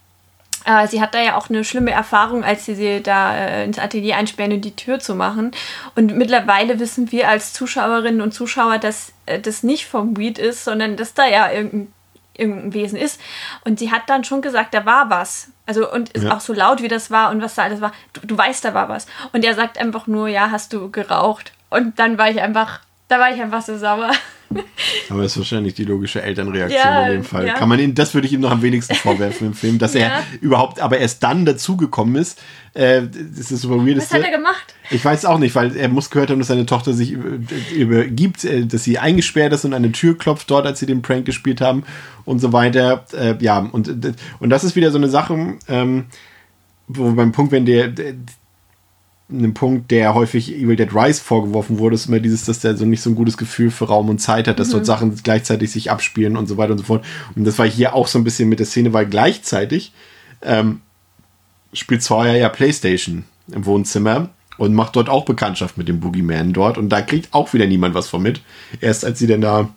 Äh, 0.64 0.88
sie 0.88 1.00
hat 1.00 1.14
da 1.14 1.22
ja 1.22 1.36
auch 1.36 1.50
eine 1.50 1.62
schlimme 1.64 1.90
Erfahrung, 1.90 2.42
als 2.42 2.64
sie 2.64 2.74
sie 2.74 3.02
da 3.02 3.36
äh, 3.36 3.64
ins 3.64 3.78
Atelier 3.78 4.16
einsperren 4.16 4.52
und 4.52 4.64
die 4.64 4.74
Tür 4.74 4.98
zu 4.98 5.14
machen. 5.14 5.50
Und 5.94 6.16
mittlerweile 6.16 6.80
wissen 6.80 7.12
wir 7.12 7.28
als 7.28 7.52
Zuschauerinnen 7.52 8.20
und 8.20 8.32
Zuschauer, 8.32 8.78
dass 8.78 9.12
äh, 9.26 9.38
das 9.38 9.62
nicht 9.62 9.86
vom 9.86 10.16
Weed 10.16 10.38
ist, 10.38 10.64
sondern 10.64 10.96
dass 10.96 11.14
da 11.14 11.26
ja 11.26 11.50
irgendein 11.52 11.92
irgendein 12.36 12.74
Wesen 12.74 12.98
ist. 12.98 13.20
Und 13.64 13.78
sie 13.78 13.90
hat 13.90 14.02
dann 14.08 14.24
schon 14.24 14.42
gesagt, 14.42 14.74
da 14.74 14.84
war 14.84 15.10
was. 15.10 15.48
Also, 15.66 15.90
und 15.90 16.10
ist 16.10 16.24
ja. 16.24 16.36
auch 16.36 16.40
so 16.40 16.52
laut, 16.52 16.82
wie 16.82 16.88
das 16.88 17.10
war 17.10 17.30
und 17.30 17.40
was 17.40 17.54
da 17.54 17.62
alles 17.62 17.80
war. 17.80 17.92
Du, 18.12 18.26
du 18.26 18.36
weißt, 18.36 18.64
da 18.64 18.74
war 18.74 18.88
was. 18.88 19.06
Und 19.32 19.44
er 19.44 19.54
sagt 19.54 19.78
einfach 19.78 20.06
nur, 20.06 20.28
ja, 20.28 20.50
hast 20.50 20.72
du 20.72 20.90
geraucht. 20.90 21.52
Und 21.70 21.98
dann 21.98 22.18
war 22.18 22.30
ich 22.30 22.40
einfach, 22.40 22.80
da 23.08 23.18
war 23.18 23.30
ich 23.30 23.40
einfach 23.40 23.62
so 23.62 23.76
sauer. 23.78 24.10
Aber 25.10 25.22
das 25.22 25.32
ist 25.32 25.38
wahrscheinlich 25.38 25.74
die 25.74 25.84
logische 25.84 26.22
Elternreaktion 26.22 26.80
ja, 26.80 27.06
in 27.06 27.12
dem 27.12 27.24
Fall. 27.24 27.46
Ja. 27.46 27.54
Kann 27.54 27.68
man 27.68 27.78
ihn, 27.78 27.94
das 27.94 28.14
würde 28.14 28.26
ich 28.26 28.32
ihm 28.32 28.40
noch 28.40 28.50
am 28.50 28.62
wenigsten 28.62 28.94
vorwerfen 28.94 29.48
im 29.48 29.54
Film, 29.54 29.78
dass 29.78 29.94
ja. 29.94 30.00
er 30.00 30.22
überhaupt, 30.40 30.80
aber 30.80 30.98
erst 30.98 31.22
dann 31.22 31.44
dazugekommen 31.44 32.16
ist. 32.16 32.40
Äh, 32.74 33.02
das 33.08 33.50
ist 33.52 33.62
super 33.62 33.84
weird. 33.86 33.98
Was 33.98 34.12
hat 34.12 34.22
er 34.22 34.30
gemacht? 34.30 34.74
Ich 34.90 35.04
weiß 35.04 35.24
auch 35.24 35.38
nicht, 35.38 35.54
weil 35.54 35.76
er 35.76 35.88
muss 35.88 36.10
gehört 36.10 36.30
haben, 36.30 36.38
dass 36.38 36.48
seine 36.48 36.66
Tochter 36.66 36.92
sich 36.92 37.16
übergibt, 37.74 38.44
äh, 38.44 38.66
dass 38.66 38.84
sie 38.84 38.98
eingesperrt 38.98 39.52
ist 39.52 39.64
und 39.64 39.74
eine 39.74 39.92
Tür 39.92 40.16
klopft 40.18 40.50
dort, 40.50 40.66
als 40.66 40.80
sie 40.80 40.86
den 40.86 41.02
Prank 41.02 41.24
gespielt 41.24 41.60
haben 41.60 41.84
und 42.24 42.40
so 42.40 42.52
weiter. 42.52 43.04
Äh, 43.12 43.36
ja, 43.40 43.58
und, 43.58 43.88
und 44.40 44.50
das 44.50 44.64
ist 44.64 44.76
wieder 44.76 44.90
so 44.90 44.98
eine 44.98 45.08
Sache, 45.08 45.54
ähm, 45.68 46.06
wo 46.88 47.12
beim 47.12 47.32
Punkt, 47.32 47.52
wenn 47.52 47.66
der, 47.66 47.88
der 47.88 48.14
einem 49.30 49.54
Punkt, 49.54 49.90
der 49.90 50.14
häufig 50.14 50.54
Evil 50.54 50.76
Dead 50.76 50.94
Rise 50.94 51.22
vorgeworfen 51.22 51.78
wurde, 51.78 51.94
ist 51.94 52.06
immer 52.06 52.20
dieses, 52.20 52.44
dass 52.44 52.60
der 52.60 52.76
so 52.76 52.84
nicht 52.84 53.00
so 53.00 53.10
ein 53.10 53.14
gutes 53.14 53.36
Gefühl 53.36 53.70
für 53.70 53.86
Raum 53.86 54.08
und 54.08 54.18
Zeit 54.18 54.46
hat, 54.48 54.58
dass 54.58 54.68
mhm. 54.68 54.72
dort 54.72 54.86
Sachen 54.86 55.14
gleichzeitig 55.22 55.70
sich 55.72 55.90
abspielen 55.90 56.36
und 56.36 56.46
so 56.46 56.56
weiter 56.56 56.72
und 56.72 56.78
so 56.78 56.84
fort. 56.84 57.04
Und 57.34 57.44
das 57.44 57.58
war 57.58 57.66
hier 57.66 57.94
auch 57.94 58.06
so 58.06 58.18
ein 58.18 58.24
bisschen 58.24 58.48
mit 58.48 58.58
der 58.58 58.66
Szene, 58.66 58.92
weil 58.92 59.06
gleichzeitig 59.06 59.92
ähm, 60.42 60.82
spielt 61.72 62.02
Sawyer 62.02 62.36
ja 62.36 62.48
Playstation 62.48 63.24
im 63.50 63.64
Wohnzimmer 63.64 64.28
und 64.58 64.74
macht 64.74 64.94
dort 64.94 65.08
auch 65.08 65.24
Bekanntschaft 65.24 65.78
mit 65.78 65.88
dem 65.88 66.00
Boogeyman 66.00 66.52
dort 66.52 66.78
und 66.78 66.90
da 66.90 67.00
kriegt 67.00 67.32
auch 67.32 67.52
wieder 67.54 67.66
niemand 67.66 67.94
was 67.94 68.08
von 68.08 68.22
mit. 68.22 68.42
Erst 68.80 69.04
als 69.04 69.18
sie 69.18 69.26
dann 69.26 69.40
da 69.40 69.70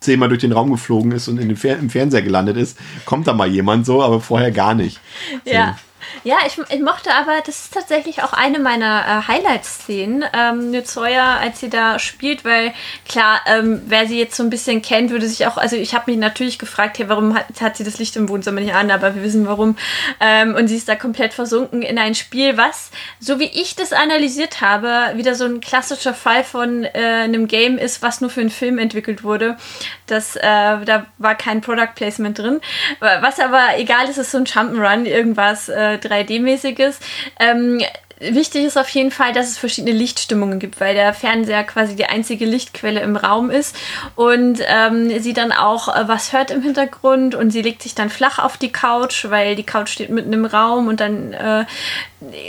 zehnmal 0.00 0.28
durch 0.28 0.42
den 0.42 0.52
Raum 0.52 0.70
geflogen 0.70 1.12
ist 1.12 1.28
und 1.28 1.38
in 1.38 1.48
den 1.48 1.56
Fer 1.56 1.78
im 1.78 1.88
Fernseher 1.88 2.22
gelandet 2.22 2.56
ist, 2.56 2.78
kommt 3.04 3.26
da 3.26 3.32
mal 3.32 3.48
jemand 3.48 3.86
so, 3.86 4.02
aber 4.02 4.20
vorher 4.20 4.50
gar 4.50 4.74
nicht. 4.74 5.00
Ja. 5.44 5.78
Ja, 6.24 6.38
ich, 6.46 6.58
ich, 6.70 6.80
mochte 6.80 7.14
aber, 7.14 7.40
das 7.44 7.64
ist 7.64 7.74
tatsächlich 7.74 8.22
auch 8.22 8.32
eine 8.32 8.58
meiner 8.58 9.04
äh, 9.06 9.28
Highlight-Szenen, 9.28 10.24
ähm, 10.32 10.70
Nützoya, 10.70 11.36
als 11.38 11.60
sie 11.60 11.70
da 11.70 11.98
spielt, 11.98 12.44
weil 12.44 12.72
klar, 13.08 13.40
ähm, 13.46 13.82
wer 13.86 14.06
sie 14.06 14.18
jetzt 14.18 14.36
so 14.36 14.42
ein 14.42 14.50
bisschen 14.50 14.82
kennt, 14.82 15.10
würde 15.10 15.28
sich 15.28 15.46
auch, 15.46 15.56
also 15.56 15.76
ich 15.76 15.94
habe 15.94 16.10
mich 16.10 16.18
natürlich 16.18 16.58
gefragt, 16.58 16.98
hey, 16.98 17.08
warum 17.08 17.34
hat, 17.34 17.46
hat, 17.60 17.76
sie 17.76 17.84
das 17.84 17.98
Licht 17.98 18.16
im 18.16 18.28
Wohnzimmer 18.28 18.60
nicht 18.60 18.74
an, 18.74 18.90
aber 18.90 19.14
wir 19.14 19.22
wissen 19.22 19.46
warum. 19.46 19.76
Ähm, 20.20 20.54
und 20.54 20.68
sie 20.68 20.76
ist 20.76 20.88
da 20.88 20.96
komplett 20.96 21.32
versunken 21.32 21.82
in 21.82 21.98
ein 21.98 22.14
Spiel, 22.14 22.56
was, 22.56 22.90
so 23.20 23.38
wie 23.38 23.50
ich 23.52 23.76
das 23.76 23.92
analysiert 23.92 24.60
habe, 24.60 25.16
wieder 25.16 25.34
so 25.34 25.44
ein 25.44 25.60
klassischer 25.60 26.14
Fall 26.14 26.42
von 26.44 26.84
äh, 26.84 26.88
einem 27.24 27.46
Game 27.46 27.78
ist, 27.78 28.02
was 28.02 28.20
nur 28.20 28.30
für 28.30 28.40
einen 28.40 28.50
Film 28.50 28.78
entwickelt 28.78 29.22
wurde. 29.22 29.56
Das, 30.06 30.36
äh, 30.36 30.40
da 30.42 31.06
war 31.18 31.34
kein 31.34 31.60
Product 31.60 31.94
Placement 31.94 32.38
drin. 32.38 32.60
Was 33.00 33.38
aber 33.40 33.78
egal 33.78 34.08
ist, 34.08 34.18
ist 34.18 34.30
so 34.30 34.38
ein 34.38 34.44
Jump'n'Run, 34.44 35.04
irgendwas 35.04 35.68
äh, 35.68 35.95
3D-mäßiges. 35.96 36.96
Ähm, 37.40 37.82
Wichtig 38.18 38.64
ist 38.64 38.78
auf 38.78 38.88
jeden 38.88 39.10
Fall, 39.10 39.34
dass 39.34 39.48
es 39.48 39.58
verschiedene 39.58 39.94
Lichtstimmungen 39.94 40.58
gibt, 40.58 40.80
weil 40.80 40.94
der 40.94 41.12
Fernseher 41.12 41.64
quasi 41.64 41.96
die 41.96 42.06
einzige 42.06 42.46
Lichtquelle 42.46 43.00
im 43.00 43.14
Raum 43.14 43.50
ist 43.50 43.76
und 44.14 44.58
ähm, 44.66 45.20
sie 45.20 45.34
dann 45.34 45.52
auch 45.52 45.94
äh, 45.94 46.08
was 46.08 46.32
hört 46.32 46.50
im 46.50 46.62
Hintergrund 46.62 47.34
und 47.34 47.50
sie 47.50 47.60
legt 47.60 47.82
sich 47.82 47.94
dann 47.94 48.08
flach 48.08 48.38
auf 48.38 48.56
die 48.56 48.72
Couch, 48.72 49.26
weil 49.28 49.54
die 49.54 49.66
Couch 49.66 49.90
steht 49.90 50.08
mitten 50.08 50.32
im 50.32 50.46
Raum 50.46 50.88
und 50.88 51.00
dann 51.00 51.34
äh, 51.34 51.66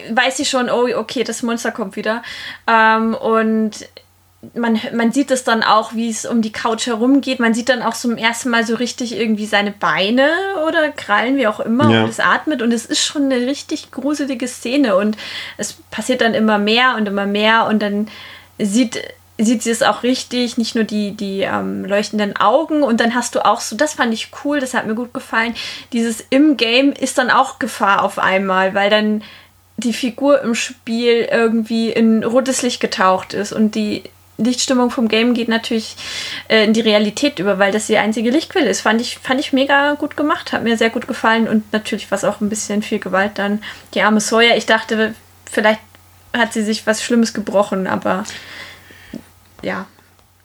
weiß 0.09 0.37
sie 0.37 0.45
schon, 0.45 0.69
oh 0.69 0.87
okay, 0.95 1.25
das 1.25 1.43
Monster 1.43 1.73
kommt 1.73 1.97
wieder 1.97 2.23
ähm, 2.65 3.13
und 3.13 3.89
man, 4.53 4.79
man 4.93 5.11
sieht 5.11 5.31
es 5.31 5.43
dann 5.43 5.63
auch, 5.63 5.93
wie 5.93 6.09
es 6.09 6.25
um 6.25 6.41
die 6.41 6.51
Couch 6.51 6.87
herumgeht. 6.87 7.39
Man 7.39 7.53
sieht 7.53 7.69
dann 7.69 7.81
auch 7.81 7.93
zum 7.93 8.17
ersten 8.17 8.49
Mal 8.49 8.65
so 8.65 8.75
richtig 8.75 9.15
irgendwie 9.15 9.45
seine 9.45 9.71
Beine 9.71 10.29
oder 10.67 10.89
Krallen, 10.89 11.37
wie 11.37 11.47
auch 11.47 11.59
immer, 11.59 11.89
ja. 11.89 12.03
und 12.03 12.09
es 12.09 12.19
atmet. 12.19 12.61
Und 12.61 12.71
es 12.71 12.85
ist 12.85 13.03
schon 13.03 13.31
eine 13.31 13.47
richtig 13.47 13.91
gruselige 13.91 14.47
Szene. 14.47 14.95
Und 14.95 15.17
es 15.57 15.73
passiert 15.91 16.21
dann 16.21 16.33
immer 16.33 16.57
mehr 16.57 16.95
und 16.97 17.07
immer 17.07 17.25
mehr. 17.25 17.67
Und 17.67 17.81
dann 17.81 18.07
sieht 18.59 19.01
sieht 19.39 19.61
sie 19.61 19.69
es 19.69 19.83
auch 19.83 20.03
richtig, 20.03 20.57
nicht 20.57 20.75
nur 20.75 20.83
die, 20.83 21.11
die 21.11 21.41
ähm, 21.41 21.85
leuchtenden 21.85 22.35
Augen 22.37 22.81
und 22.81 22.99
dann 22.99 23.13
hast 23.13 23.35
du 23.35 23.45
auch 23.45 23.61
so, 23.61 23.75
das 23.75 23.93
fand 23.93 24.13
ich 24.13 24.31
cool, 24.43 24.59
das 24.59 24.73
hat 24.73 24.87
mir 24.87 24.95
gut 24.95 25.13
gefallen, 25.13 25.53
dieses 25.93 26.25
im 26.31 26.57
Game 26.57 26.91
ist 26.91 27.19
dann 27.19 27.29
auch 27.29 27.59
Gefahr 27.59 28.03
auf 28.03 28.17
einmal, 28.17 28.73
weil 28.73 28.89
dann 28.89 29.21
die 29.77 29.93
Figur 29.93 30.41
im 30.41 30.55
Spiel 30.55 31.27
irgendwie 31.31 31.91
in 31.91 32.23
rotes 32.23 32.63
Licht 32.63 32.79
getaucht 32.79 33.33
ist 33.33 33.53
und 33.53 33.75
die 33.75 34.03
Lichtstimmung 34.37 34.91
vom 34.91 35.07
Game 35.07 35.33
geht 35.33 35.47
natürlich 35.47 35.95
äh, 36.47 36.63
in 36.63 36.73
die 36.73 36.81
Realität 36.81 37.39
über, 37.39 37.59
weil 37.59 37.71
das 37.71 37.87
die 37.87 37.97
einzige 37.97 38.29
Lichtquelle 38.29 38.69
ist. 38.69 38.81
Fand 38.81 39.01
ich, 39.01 39.17
fand 39.17 39.39
ich 39.39 39.53
mega 39.53 39.93
gut 39.93 40.15
gemacht, 40.15 40.53
hat 40.53 40.63
mir 40.63 40.77
sehr 40.77 40.89
gut 40.89 41.07
gefallen 41.07 41.47
und 41.47 41.71
natürlich 41.73 42.09
war 42.11 42.17
es 42.17 42.23
auch 42.23 42.39
ein 42.41 42.49
bisschen 42.49 42.81
viel 42.81 42.99
Gewalt 42.99 43.33
dann. 43.35 43.61
Die 43.93 44.01
arme 44.01 44.21
Sawyer, 44.21 44.55
ich 44.55 44.65
dachte, 44.65 45.15
vielleicht 45.51 45.79
hat 46.35 46.53
sie 46.53 46.63
sich 46.63 46.85
was 46.85 47.03
Schlimmes 47.03 47.33
gebrochen, 47.33 47.87
aber 47.87 48.23
ja. 49.61 49.87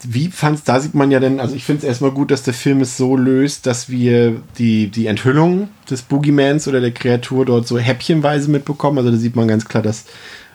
Wie 0.04 0.28
fand's, 0.30 0.64
da 0.64 0.80
sieht 0.80 0.94
man 0.94 1.12
ja 1.12 1.20
denn, 1.20 1.38
also 1.38 1.54
ich 1.54 1.64
finde 1.64 1.82
es 1.82 1.84
erstmal 1.84 2.10
gut, 2.10 2.32
dass 2.32 2.42
der 2.42 2.54
Film 2.54 2.80
es 2.80 2.96
so 2.96 3.16
löst, 3.16 3.66
dass 3.66 3.88
wir 3.88 4.42
die, 4.58 4.88
die 4.88 5.06
Enthüllung 5.06 5.68
des 5.88 6.02
Boogiemans 6.02 6.66
oder 6.66 6.80
der 6.80 6.90
Kreatur 6.90 7.44
dort 7.46 7.68
so 7.68 7.78
häppchenweise 7.78 8.50
mitbekommen. 8.50 8.98
Also 8.98 9.12
da 9.12 9.16
sieht 9.16 9.36
man 9.36 9.46
ganz 9.46 9.64
klar, 9.64 9.82
dass 9.82 10.06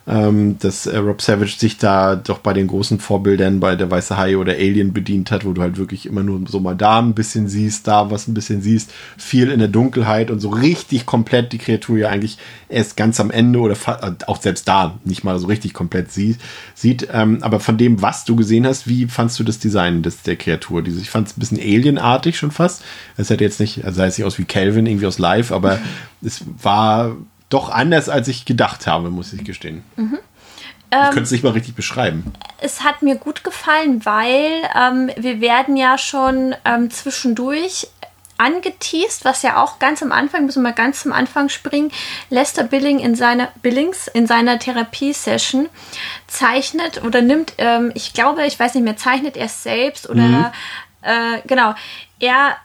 ähm, 0.08 0.58
dass 0.60 0.86
äh, 0.86 0.98
Rob 0.98 1.22
Savage 1.22 1.56
sich 1.58 1.78
da 1.78 2.16
doch 2.16 2.40
bei 2.40 2.54
den 2.54 2.68
großen 2.68 3.00
Vorbildern 3.00 3.60
bei 3.60 3.76
der 3.76 3.92
Weiße 3.92 4.18
Hai 4.18 4.38
oder 4.38 4.54
Alien 4.54 4.94
bedient 4.94 5.32
hat, 5.32 5.44
wo 5.44 5.52
du 5.52 5.62
halt 5.62 5.78
wirklich 5.78 6.06
immer 6.06 6.24
nur 6.24 6.42
so 6.48 6.62
mal 6.62 6.76
da 6.76 7.00
ein 7.00 7.14
bisschen 7.14 7.50
siehst, 7.50 7.88
da 7.88 8.10
was 8.10 8.28
ein 8.28 8.34
bisschen 8.34 8.62
siehst, 8.62 8.94
viel 9.18 9.52
in 9.52 9.60
der 9.60 9.68
Dunkelheit 9.68 10.32
und 10.32 10.40
so 10.40 10.50
richtig 10.50 11.06
komplett 11.06 11.52
die 11.52 11.58
Kreatur 11.58 11.98
ja 11.98 12.08
eigentlich 12.08 12.38
erst 12.70 12.96
ganz 12.96 13.20
am 13.20 13.32
Ende 13.32 13.60
oder 13.60 13.76
äh, 13.86 14.12
auch 14.28 14.42
selbst 14.42 14.68
da 14.70 14.98
nicht 15.04 15.26
mal 15.26 15.38
so 15.40 15.48
richtig 15.48 15.74
komplett 15.74 16.10
sie 16.12 16.38
sieht. 16.74 17.10
Ähm, 17.12 17.40
aber 17.42 17.60
von 17.60 17.78
dem, 17.78 18.02
was 18.02 18.24
du 18.24 18.38
gesehen 18.38 18.66
hast, 18.66 18.88
wie 18.88 19.08
fandst 19.08 19.38
du 19.40 19.44
das 19.44 19.60
Design 19.60 20.04
des, 20.04 20.22
der 20.22 20.38
Kreatur? 20.38 20.84
Diese, 20.84 21.02
ich 21.02 21.10
fand 21.10 21.28
es 21.28 21.36
ein 21.36 21.40
bisschen 21.42 21.60
alienartig 21.60 22.38
schon 22.38 22.52
fast. 22.52 22.82
Es 23.18 23.30
hätte 23.30 23.44
jetzt 23.44 23.60
nicht, 23.60 23.84
also 23.84 23.98
sah 23.98 24.06
es 24.06 24.18
nicht 24.18 24.26
aus 24.26 24.38
wie 24.38 24.46
Calvin 24.46 24.86
irgendwie 24.86 25.06
aus 25.06 25.20
Live, 25.20 25.52
aber 25.52 25.80
es 26.22 26.46
war 26.62 27.18
doch 27.50 27.70
anders, 27.70 28.10
als 28.10 28.28
ich 28.28 28.46
gedacht 28.46 28.88
habe, 28.88 29.10
muss 29.10 29.34
ich 29.34 29.44
gestehen. 29.44 29.84
Mhm. 29.96 30.20
Ich 30.90 30.98
könnte 30.98 31.24
es 31.24 31.32
nicht 31.32 31.44
mal 31.44 31.52
richtig 31.52 31.76
beschreiben. 31.76 32.32
Es 32.60 32.82
hat 32.84 33.02
mir 33.02 33.16
gut 33.16 33.44
gefallen, 33.44 34.06
weil 34.06 34.64
ähm, 34.74 35.12
wir 35.18 35.42
werden 35.42 35.76
ja 35.76 35.98
schon 35.98 36.56
ähm, 36.64 36.90
zwischendurch 36.90 37.90
angeteased, 38.38 39.26
was 39.26 39.42
ja 39.42 39.62
auch 39.62 39.80
ganz 39.80 40.02
am 40.02 40.12
Anfang, 40.12 40.46
müssen 40.46 40.62
wir 40.62 40.70
mal 40.70 40.76
ganz 40.76 41.02
zum 41.02 41.12
Anfang 41.12 41.50
springen, 41.50 41.92
Lester 42.30 42.64
Billing 42.64 43.00
in 43.00 43.16
seiner, 43.16 43.50
Billings 43.62 44.08
in 44.08 44.28
seiner 44.28 44.60
Therapiesession 44.60 45.68
zeichnet 46.28 47.04
oder 47.04 47.22
nimmt, 47.22 47.54
ähm, 47.58 47.92
ich 47.96 48.14
glaube, 48.14 48.46
ich 48.46 48.60
weiß 48.60 48.76
nicht 48.76 48.84
mehr, 48.84 48.98
zeichnet 48.98 49.36
er 49.36 49.50
selbst 49.50 50.10
oder 50.10 50.22
mhm. 50.22 50.46
äh, 51.02 51.42
genau, 51.48 51.74
er 52.20 52.58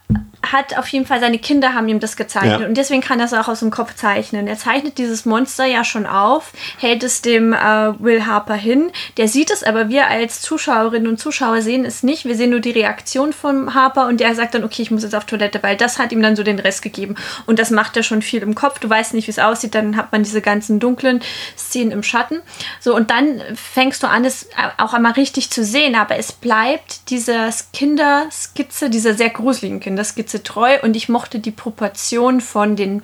hat 0.43 0.77
auf 0.77 0.89
jeden 0.89 1.07
Fall, 1.07 1.20
seine 1.20 1.39
Kinder 1.39 1.73
haben 1.74 1.89
ihm 1.89 2.01
das 2.01 2.16
gezeichnet 2.16 2.61
ja. 2.61 2.66
und 2.66 2.77
deswegen 2.77 3.01
kann 3.01 3.20
er 3.20 3.27
es 3.27 3.33
auch 3.33 3.49
aus 3.49 3.61
dem 3.61 3.70
Kopf 3.70 3.95
zeichnen. 3.95 4.47
Er 4.47 4.59
zeichnet 4.59 4.99
dieses 4.99 5.24
Monster 5.24 5.65
ja 5.65 5.85
schon 5.85 6.05
auf, 6.05 6.53
hält 6.79 7.05
es 7.05 7.23
dem 7.23 7.53
äh, 7.53 7.59
Will 8.01 8.27
Harper 8.27 8.55
hin. 8.55 8.91
Der 9.16 9.29
sieht 9.29 9.51
es, 9.51 9.62
aber 9.62 9.89
wir 9.89 10.09
als 10.09 10.41
Zuschauerinnen 10.41 11.07
und 11.07 11.19
Zuschauer 11.19 11.62
sehen 11.62 11.85
es 11.85 12.03
nicht. 12.03 12.24
Wir 12.24 12.35
sehen 12.35 12.51
nur 12.51 12.61
die 12.61 12.73
Reaktion 12.73 13.33
von 13.33 13.74
Harper 13.74 14.09
und 14.09 14.19
der 14.20 14.35
sagt 14.35 14.55
dann, 14.55 14.65
okay, 14.65 14.83
ich 14.83 14.91
muss 14.91 15.05
jetzt 15.05 15.15
auf 15.15 15.24
Toilette, 15.24 15.62
weil 15.62 15.77
das 15.77 15.99
hat 15.99 16.12
ihm 16.12 16.23
dann 16.23 16.35
so 16.35 16.43
den 16.43 16.59
Rest 16.59 16.83
gegeben. 16.83 17.15
Und 17.47 17.59
das 17.59 17.70
macht 17.70 17.97
er 17.97 18.03
schon 18.03 18.20
viel 18.20 18.43
im 18.43 18.55
Kopf. 18.55 18.81
Du 18.81 18.91
weißt 18.91 19.15
nicht, 19.15 19.29
wie 19.29 19.33
es 19.33 19.39
aussieht, 19.39 19.74
dann 19.74 19.97
hat 19.97 20.11
man 20.11 20.24
diese 20.24 20.43
ganzen 20.43 20.81
dunklen 20.81 21.20
Szenen 21.57 21.93
im 21.93 22.03
Schatten. 22.03 22.41
So, 22.81 22.97
und 22.97 23.11
dann 23.11 23.41
fängst 23.55 24.03
du 24.03 24.09
an, 24.09 24.24
es 24.24 24.49
auch 24.77 24.93
einmal 24.93 25.12
richtig 25.12 25.51
zu 25.51 25.65
sehen, 25.65 25.95
aber 25.95 26.16
es 26.16 26.33
bleibt 26.33 27.11
diese 27.11 27.49
Kinderskizze, 27.73 28.91
diese 28.91 29.15
sehr 29.15 29.31
gruseligen 29.43 29.81
Kinderskizze 29.81 30.43
treu 30.43 30.78
und 30.82 30.97
ich 30.97 31.09
mochte 31.09 31.39
die 31.39 31.51
Proportion 31.51 32.40
von 32.40 32.77
den 32.77 33.02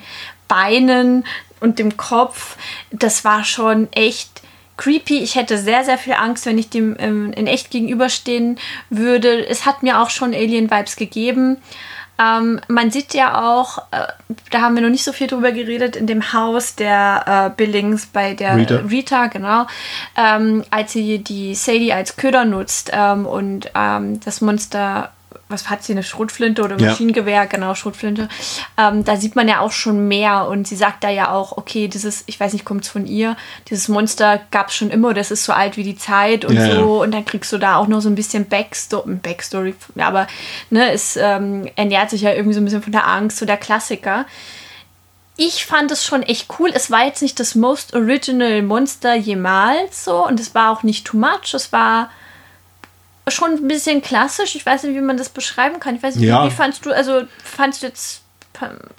Beinen 0.48 1.24
und 1.60 1.78
dem 1.78 1.96
Kopf. 1.96 2.56
Das 2.90 3.24
war 3.24 3.44
schon 3.44 3.92
echt 3.92 4.42
creepy. 4.76 5.18
Ich 5.18 5.34
hätte 5.34 5.58
sehr, 5.58 5.84
sehr 5.84 5.98
viel 5.98 6.14
Angst, 6.14 6.46
wenn 6.46 6.56
ich 6.56 6.70
dem 6.70 6.96
ähm, 6.98 7.32
in 7.32 7.46
echt 7.46 7.70
gegenüberstehen 7.70 8.58
würde. 8.88 9.46
Es 9.46 9.66
hat 9.66 9.82
mir 9.82 10.00
auch 10.00 10.10
schon 10.10 10.32
Alien-Vibes 10.32 10.96
gegeben. 10.96 11.58
Ähm, 12.20 12.60
man 12.66 12.90
sieht 12.90 13.14
ja 13.14 13.48
auch, 13.48 13.78
äh, 13.92 14.06
da 14.50 14.60
haben 14.60 14.74
wir 14.74 14.82
noch 14.82 14.90
nicht 14.90 15.04
so 15.04 15.12
viel 15.12 15.28
drüber 15.28 15.52
geredet, 15.52 15.94
in 15.94 16.08
dem 16.08 16.32
Haus 16.32 16.74
der 16.74 17.52
äh, 17.54 17.56
Billings 17.56 18.06
bei 18.06 18.34
der 18.34 18.56
Rita, 18.56 18.76
Rita 18.90 19.26
genau, 19.28 19.66
ähm, 20.16 20.64
als 20.70 20.92
sie 20.92 21.18
die 21.18 21.54
Sadie 21.54 21.92
als 21.92 22.16
Köder 22.16 22.44
nutzt 22.44 22.90
ähm, 22.92 23.24
und 23.24 23.70
ähm, 23.76 24.18
das 24.18 24.40
Monster 24.40 25.12
was 25.48 25.70
hat 25.70 25.82
sie, 25.82 25.92
eine 25.92 26.02
Schrotflinte 26.02 26.62
oder 26.62 26.78
Maschinengewehr, 26.78 27.34
ja. 27.34 27.44
genau, 27.46 27.74
Schrotflinte. 27.74 28.28
Ähm, 28.76 29.04
da 29.04 29.16
sieht 29.16 29.34
man 29.34 29.48
ja 29.48 29.60
auch 29.60 29.72
schon 29.72 30.06
mehr 30.06 30.46
und 30.48 30.68
sie 30.68 30.76
sagt 30.76 31.02
da 31.04 31.08
ja 31.08 31.30
auch, 31.30 31.56
okay, 31.56 31.88
dieses, 31.88 32.24
ich 32.26 32.38
weiß 32.38 32.52
nicht, 32.52 32.64
kommt 32.64 32.84
es 32.84 32.90
von 32.90 33.06
ihr, 33.06 33.36
dieses 33.68 33.88
Monster 33.88 34.40
gab 34.50 34.68
es 34.68 34.74
schon 34.74 34.90
immer, 34.90 35.14
das 35.14 35.30
ist 35.30 35.44
so 35.44 35.52
alt 35.52 35.76
wie 35.76 35.84
die 35.84 35.96
Zeit 35.96 36.44
und 36.44 36.56
ja, 36.56 36.74
so 36.74 37.02
und 37.02 37.12
dann 37.12 37.24
kriegst 37.24 37.52
du 37.52 37.58
da 37.58 37.76
auch 37.76 37.88
noch 37.88 38.00
so 38.00 38.10
ein 38.10 38.14
bisschen 38.14 38.46
Backstory, 38.46 39.14
Backstory 39.14 39.74
ja, 39.94 40.06
aber 40.06 40.26
ne, 40.70 40.92
es 40.92 41.16
ähm, 41.16 41.68
ernährt 41.76 42.10
sich 42.10 42.22
ja 42.22 42.32
irgendwie 42.32 42.54
so 42.54 42.60
ein 42.60 42.64
bisschen 42.64 42.82
von 42.82 42.92
der 42.92 43.08
Angst, 43.08 43.38
so 43.38 43.46
der 43.46 43.56
Klassiker. 43.56 44.26
Ich 45.40 45.64
fand 45.66 45.90
es 45.92 46.04
schon 46.04 46.24
echt 46.24 46.48
cool. 46.58 46.72
Es 46.74 46.90
war 46.90 47.06
jetzt 47.06 47.22
nicht 47.22 47.38
das 47.38 47.54
most 47.54 47.94
original 47.94 48.60
Monster 48.62 49.14
jemals 49.14 50.04
so 50.04 50.26
und 50.26 50.40
es 50.40 50.54
war 50.54 50.72
auch 50.72 50.82
nicht 50.82 51.06
too 51.06 51.16
much. 51.16 51.54
Es 51.54 51.72
war 51.72 52.10
schon 53.30 53.52
ein 53.52 53.68
bisschen 53.68 54.02
klassisch. 54.02 54.54
Ich 54.54 54.64
weiß 54.64 54.84
nicht, 54.84 54.94
wie 54.94 55.00
man 55.00 55.16
das 55.16 55.28
beschreiben 55.28 55.80
kann. 55.80 55.96
Ich 55.96 56.02
weiß 56.02 56.16
nicht, 56.16 56.28
ja. 56.28 56.44
wie, 56.44 56.50
wie 56.50 56.54
fandst 56.54 56.84
du, 56.84 56.90
also 56.90 57.22
fandst 57.42 57.82
du 57.82 57.86
jetzt. 57.86 58.22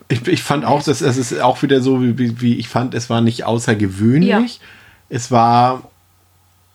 Ich, 0.07 0.26
ich 0.26 0.41
fand 0.41 0.64
auch, 0.64 0.81
dass 0.81 1.01
es 1.01 1.18
ist 1.18 1.38
auch 1.41 1.61
wieder 1.64 1.81
so, 1.81 2.01
wie, 2.01 2.39
wie 2.39 2.57
ich 2.57 2.69
fand, 2.69 2.93
es 2.93 3.10
war 3.10 3.19
nicht 3.19 3.43
außergewöhnlich. 3.43 4.56
Ja. 4.56 4.65
Es 5.10 5.31
war, 5.31 5.89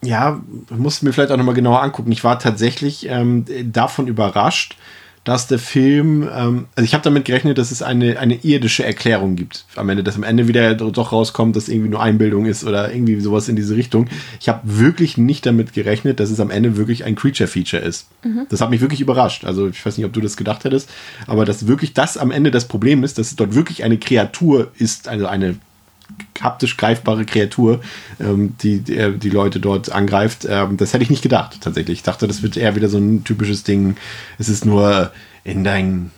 ja, 0.02 0.40
musste 0.68 1.06
mir 1.06 1.14
vielleicht 1.14 1.30
auch 1.30 1.38
nochmal 1.38 1.54
genauer 1.54 1.82
angucken. 1.82 2.12
Ich 2.12 2.24
war 2.24 2.38
tatsächlich 2.38 3.06
ähm, 3.08 3.46
davon 3.72 4.06
überrascht, 4.06 4.76
dass 5.24 5.46
der 5.46 5.58
Film, 5.58 6.28
ähm, 6.30 6.66
also 6.76 6.84
ich 6.84 6.92
habe 6.92 7.02
damit 7.02 7.24
gerechnet, 7.24 7.56
dass 7.56 7.70
es 7.70 7.82
eine, 7.82 8.18
eine 8.18 8.34
irdische 8.34 8.84
Erklärung 8.84 9.36
gibt 9.36 9.64
am 9.74 9.88
Ende, 9.88 10.04
dass 10.04 10.16
am 10.16 10.22
Ende 10.22 10.48
wieder 10.48 10.74
doch 10.74 11.12
rauskommt, 11.12 11.56
dass 11.56 11.68
irgendwie 11.68 11.88
nur 11.88 12.02
Einbildung 12.02 12.44
ist 12.44 12.64
oder 12.64 12.92
irgendwie 12.92 13.18
sowas 13.20 13.48
in 13.48 13.56
diese 13.56 13.74
Richtung. 13.74 14.06
Ich 14.38 14.48
habe 14.50 14.60
wirklich 14.64 15.16
nicht 15.16 15.46
damit 15.46 15.72
gerechnet, 15.72 16.20
dass 16.20 16.30
es 16.30 16.40
am 16.40 16.50
Ende 16.50 16.76
wirklich 16.76 17.04
ein 17.04 17.16
Creature-Feature 17.16 17.82
ist. 17.82 18.08
Mhm. 18.22 18.46
Das 18.50 18.60
hat 18.60 18.68
mich 18.68 18.82
wirklich 18.82 19.00
überrascht. 19.00 19.44
Also 19.44 19.68
ich 19.68 19.84
weiß 19.84 19.96
nicht, 19.96 20.06
ob 20.06 20.12
du 20.12 20.20
das 20.20 20.36
gedacht 20.36 20.64
hättest, 20.64 20.90
aber 21.26 21.46
dass 21.46 21.66
wirklich 21.66 21.94
das 21.94 22.18
am 22.18 22.30
Ende 22.30 22.50
das 22.50 22.68
Problem 22.68 23.02
ist, 23.02 23.18
dass 23.18 23.28
es 23.28 23.36
dort 23.36 23.54
wirklich 23.54 23.82
eine 23.82 23.96
Kreatur 23.96 24.72
ist, 24.76 25.08
also 25.08 25.26
eine 25.26 25.56
haptisch 26.40 26.76
greifbare 26.76 27.24
Kreatur, 27.24 27.80
ähm, 28.20 28.54
die, 28.62 28.80
die, 28.80 29.18
die 29.18 29.30
Leute 29.30 29.60
dort 29.60 29.90
angreift. 29.90 30.46
Ähm, 30.48 30.76
das 30.76 30.92
hätte 30.92 31.04
ich 31.04 31.10
nicht 31.10 31.22
gedacht, 31.22 31.58
tatsächlich. 31.60 31.98
Ich 31.98 32.02
dachte, 32.02 32.26
das 32.26 32.42
wird 32.42 32.56
eher 32.56 32.76
wieder 32.76 32.88
so 32.88 32.98
ein 32.98 33.24
typisches 33.24 33.64
Ding. 33.64 33.96
Es 34.38 34.48
ist 34.48 34.64
nur 34.64 35.12
in 35.44 35.64
deinen 35.64 36.10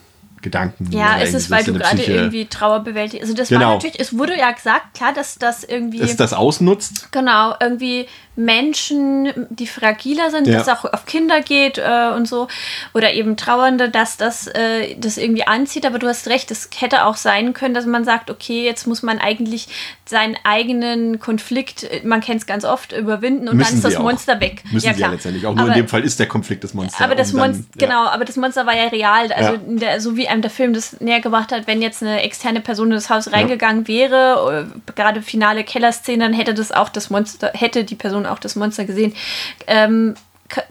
Gedanken. 0.42 0.92
Ja, 0.92 1.18
es 1.18 1.34
ist, 1.34 1.50
weil 1.50 1.64
du 1.64 1.72
gerade 1.72 2.02
irgendwie 2.02 2.46
Trauer 2.46 2.80
bewältigst. 2.80 3.22
Also 3.22 3.34
das 3.34 3.48
genau. 3.48 3.60
war 3.62 3.74
natürlich, 3.74 3.98
es 3.98 4.16
wurde 4.16 4.38
ja 4.38 4.52
gesagt, 4.52 4.94
klar, 4.94 5.12
dass 5.12 5.38
das 5.38 5.64
irgendwie. 5.64 5.98
Dass 5.98 6.16
das 6.16 6.32
ausnutzt? 6.32 7.08
Genau, 7.10 7.54
irgendwie 7.60 8.06
Menschen, 8.36 9.46
die 9.50 9.66
fragiler 9.66 10.30
sind, 10.30 10.46
ja. 10.46 10.58
dass 10.58 10.62
es 10.62 10.68
auch 10.68 10.84
auf 10.92 11.06
Kinder 11.06 11.40
geht 11.40 11.78
äh, 11.78 12.10
und 12.14 12.28
so. 12.28 12.48
Oder 12.94 13.14
eben 13.14 13.36
Trauernde, 13.36 13.88
dass 13.88 14.16
das 14.16 14.46
äh, 14.46 14.94
das 14.98 15.16
irgendwie 15.16 15.46
anzieht. 15.46 15.86
Aber 15.86 15.98
du 15.98 16.06
hast 16.06 16.28
recht, 16.28 16.50
es 16.50 16.68
hätte 16.78 17.04
auch 17.04 17.16
sein 17.16 17.54
können, 17.54 17.74
dass 17.74 17.86
man 17.86 18.04
sagt, 18.04 18.30
okay, 18.30 18.64
jetzt 18.64 18.86
muss 18.86 19.02
man 19.02 19.18
eigentlich 19.18 19.68
seinen 20.04 20.36
eigenen 20.44 21.18
Konflikt, 21.18 21.88
man 22.04 22.20
kennt 22.20 22.40
es 22.40 22.46
ganz 22.46 22.64
oft, 22.64 22.92
überwinden 22.92 23.48
und 23.48 23.56
Müssen 23.56 23.80
dann 23.82 23.90
ist 23.90 23.96
das 23.96 23.98
Monster 24.02 24.40
weg. 24.40 24.62
Müssen 24.70 24.86
ja, 24.86 24.92
klar. 24.92 24.94
sie 24.94 25.02
ja 25.02 25.10
letztendlich. 25.10 25.46
Auch 25.46 25.54
nur 25.54 25.64
aber, 25.64 25.72
in 25.72 25.82
dem 25.82 25.88
Fall 25.88 26.04
ist 26.04 26.20
der 26.20 26.28
Konflikt 26.28 26.62
das 26.62 26.74
Monster. 26.74 27.02
Aber 27.02 27.14
das 27.14 27.32
Monster, 27.32 27.64
ja. 27.74 27.86
genau, 27.86 28.06
aber 28.06 28.24
das 28.24 28.36
Monster 28.36 28.66
war 28.66 28.76
ja 28.76 28.88
real. 28.88 29.32
Also 29.32 29.52
ja. 29.52 29.58
Der, 29.66 30.00
so 30.00 30.16
wie 30.16 30.28
einem 30.28 30.42
der 30.42 30.50
Film 30.50 30.74
das 30.74 31.00
näher 31.00 31.20
gebracht 31.20 31.50
hat, 31.52 31.66
wenn 31.66 31.82
jetzt 31.82 32.02
eine 32.02 32.22
externe 32.22 32.60
Person 32.60 32.88
in 32.88 32.94
das 32.94 33.10
Haus 33.10 33.32
reingegangen 33.32 33.88
wäre, 33.88 34.68
äh, 34.70 34.92
gerade 34.94 35.22
finale 35.22 35.64
Kellerszene, 35.64 36.24
dann 36.24 36.32
hätte 36.32 36.54
das 36.54 36.70
auch 36.70 36.88
das 36.88 37.10
Monster, 37.10 37.50
hätte 37.54 37.84
die 37.84 37.94
Person 37.96 38.25
auch 38.26 38.38
das 38.38 38.56
Monster 38.56 38.84
gesehen. 38.84 39.14
Ähm, 39.66 40.14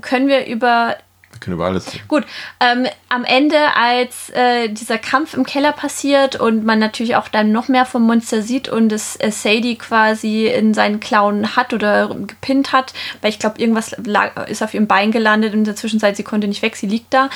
können 0.01 0.27
wir 0.27 0.45
über 0.45 0.95
wir 1.35 1.39
können 1.41 1.55
über 1.55 1.65
alles 1.65 1.87
Gut, 2.07 2.23
ähm, 2.61 2.87
am 3.09 3.25
Ende, 3.25 3.57
als 3.75 4.29
äh, 4.29 4.69
dieser 4.69 4.97
Kampf 4.97 5.33
im 5.33 5.45
Keller 5.45 5.73
passiert 5.73 6.37
und 6.37 6.63
man 6.63 6.79
natürlich 6.79 7.17
auch 7.17 7.27
dann 7.27 7.51
noch 7.51 7.67
mehr 7.67 7.85
vom 7.85 8.03
Monster 8.03 8.41
sieht 8.41 8.69
und 8.69 8.89
es 8.93 9.17
äh, 9.19 9.31
Sadie 9.31 9.77
quasi 9.77 10.47
in 10.47 10.73
seinen 10.73 11.01
Klauen 11.01 11.57
hat 11.57 11.73
oder 11.73 12.07
gepinnt 12.07 12.71
hat, 12.71 12.93
weil 13.21 13.31
ich 13.31 13.39
glaube, 13.39 13.59
irgendwas 13.59 13.97
lag, 14.05 14.47
ist 14.47 14.63
auf 14.63 14.73
ihrem 14.73 14.87
Bein 14.87 15.11
gelandet 15.11 15.53
in 15.53 15.65
der 15.65 15.75
Zwischenzeit, 15.75 16.15
sie 16.15 16.23
konnte 16.23 16.47
nicht 16.47 16.61
weg, 16.61 16.77
sie 16.77 16.87
liegt 16.87 17.13
da, 17.13 17.29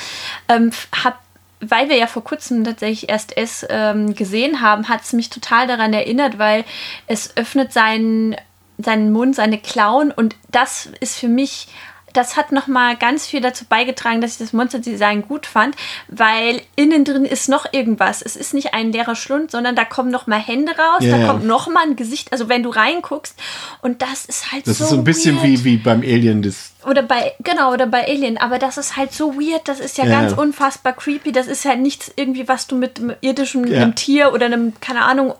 ähm, 0.48 0.70
hat 1.04 1.16
weil 1.62 1.90
wir 1.90 1.96
ja 1.96 2.06
vor 2.06 2.24
kurzem 2.24 2.64
tatsächlich 2.64 3.10
erst 3.10 3.36
es 3.36 3.66
ähm, 3.68 4.14
gesehen 4.14 4.62
haben, 4.62 4.88
hat 4.88 5.02
es 5.02 5.12
mich 5.12 5.28
total 5.28 5.66
daran 5.66 5.92
erinnert, 5.92 6.38
weil 6.38 6.64
es 7.06 7.36
öffnet 7.36 7.74
seinen 7.74 8.34
seinen 8.82 9.12
Mund, 9.12 9.34
seine 9.34 9.58
Klauen 9.58 10.10
und 10.10 10.36
das 10.50 10.88
ist 11.00 11.16
für 11.16 11.28
mich 11.28 11.68
das 12.12 12.36
hat 12.36 12.50
nochmal 12.50 12.96
ganz 12.96 13.26
viel 13.26 13.40
dazu 13.40 13.64
beigetragen, 13.64 14.20
dass 14.20 14.32
ich 14.32 14.38
das 14.38 14.52
Monsterdesign 14.52 15.22
gut 15.28 15.46
fand, 15.46 15.76
weil 16.08 16.60
innen 16.74 17.04
drin 17.04 17.24
ist 17.24 17.48
noch 17.48 17.72
irgendwas. 17.72 18.20
Es 18.20 18.34
ist 18.34 18.52
nicht 18.52 18.74
ein 18.74 18.90
leerer 18.90 19.14
Schlund, 19.14 19.52
sondern 19.52 19.76
da 19.76 19.84
kommen 19.84 20.10
nochmal 20.10 20.40
Hände 20.40 20.72
raus, 20.72 21.02
Ja, 21.02 21.18
da 21.18 21.26
kommt 21.28 21.44
nochmal 21.46 21.84
ein 21.86 21.94
Gesicht. 21.94 22.32
Also 22.32 22.48
wenn 22.48 22.64
du 22.64 22.70
reinguckst 22.70 23.36
und 23.82 24.02
das 24.02 24.24
ist 24.24 24.50
halt 24.50 24.66
Das 24.66 24.78
so 24.78 24.84
ist 24.84 24.90
so 24.90 24.96
ein 24.96 25.04
bisschen 25.04 25.36
weird. 25.36 25.44
wie, 25.46 25.64
wie 25.64 25.76
beim 25.76 26.00
Alien 26.00 26.42
des. 26.42 26.72
Oder 26.84 27.02
bei, 27.02 27.32
genau, 27.44 27.72
oder 27.72 27.86
bei 27.86 28.04
Alien. 28.08 28.38
Aber 28.38 28.58
das 28.58 28.76
ist 28.76 28.96
halt 28.96 29.12
so 29.12 29.34
weird. 29.36 29.68
Das 29.68 29.78
ist 29.78 29.96
ja, 29.96 30.04
Ja, 30.04 30.20
ganz 30.22 30.32
unfassbar 30.32 30.94
creepy. 30.94 31.30
Das 31.30 31.46
ist 31.46 31.64
halt 31.64 31.78
nichts 31.78 32.10
irgendwie, 32.16 32.48
was 32.48 32.66
du 32.66 32.74
mit 32.74 32.98
einem 32.98 33.14
irdischen 33.20 33.68
Ja. 33.68 33.82
einem 33.82 33.94
Tier 33.94 34.32
oder 34.32 34.46
einem, 34.46 34.72
keine 34.80 35.02
Ahnung, 35.02 35.34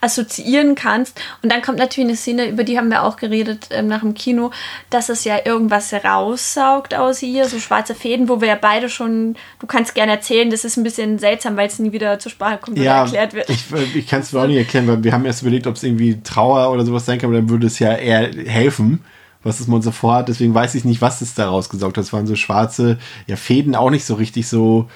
assoziieren 0.00 0.74
kannst. 0.74 1.20
Und 1.42 1.50
dann 1.52 1.62
kommt 1.62 1.78
natürlich 1.78 2.08
eine 2.08 2.16
Szene, 2.16 2.48
über 2.48 2.64
die 2.64 2.78
haben 2.78 2.90
wir 2.90 3.02
auch 3.02 3.16
geredet 3.16 3.68
ähm, 3.70 3.86
nach 3.88 4.00
dem 4.00 4.14
Kino, 4.14 4.50
dass 4.90 5.08
es 5.08 5.24
ja 5.24 5.36
irgendwas 5.44 5.92
raussaugt 5.92 6.94
aus 6.94 7.22
ihr, 7.22 7.48
so 7.48 7.58
schwarze 7.58 7.94
Fäden, 7.94 8.28
wo 8.28 8.40
wir 8.40 8.48
ja 8.48 8.58
beide 8.60 8.88
schon, 8.88 9.36
du 9.60 9.66
kannst 9.66 9.94
gerne 9.94 10.12
erzählen, 10.12 10.50
das 10.50 10.64
ist 10.64 10.76
ein 10.76 10.84
bisschen 10.84 11.18
seltsam, 11.18 11.56
weil 11.56 11.68
es 11.68 11.78
nie 11.78 11.92
wieder 11.92 12.18
zur 12.18 12.30
Sprache 12.32 12.58
kommt 12.58 12.76
oder 12.78 12.84
Ja, 12.86 13.02
erklärt 13.04 13.34
wird. 13.34 13.50
ich, 13.50 13.64
ich 13.94 14.06
kann 14.06 14.20
es 14.20 14.32
mir 14.32 14.40
auch 14.40 14.46
nicht 14.46 14.56
erklären, 14.58 14.86
weil 14.88 15.02
wir 15.04 15.12
haben 15.12 15.24
erst 15.24 15.42
überlegt, 15.42 15.66
ob 15.66 15.76
es 15.76 15.82
irgendwie 15.82 16.20
Trauer 16.22 16.70
oder 16.72 16.84
sowas 16.84 17.06
sein 17.06 17.18
kann, 17.18 17.30
aber 17.30 17.38
dann 17.38 17.48
würde 17.48 17.66
es 17.66 17.78
ja 17.78 17.92
eher 17.94 18.30
helfen, 18.46 19.04
was 19.42 19.58
das 19.58 19.66
Monster 19.66 19.92
vorhat. 19.92 20.28
Deswegen 20.28 20.54
weiß 20.54 20.74
ich 20.74 20.84
nicht, 20.84 21.00
was 21.02 21.20
es 21.20 21.34
da 21.34 21.48
rausgesaugt 21.48 21.96
hat. 21.98 22.04
Es 22.04 22.12
waren 22.12 22.26
so 22.26 22.34
schwarze 22.36 22.98
ja, 23.26 23.36
Fäden, 23.36 23.74
auch 23.74 23.90
nicht 23.90 24.04
so 24.06 24.14
richtig 24.14 24.48
so. 24.48 24.88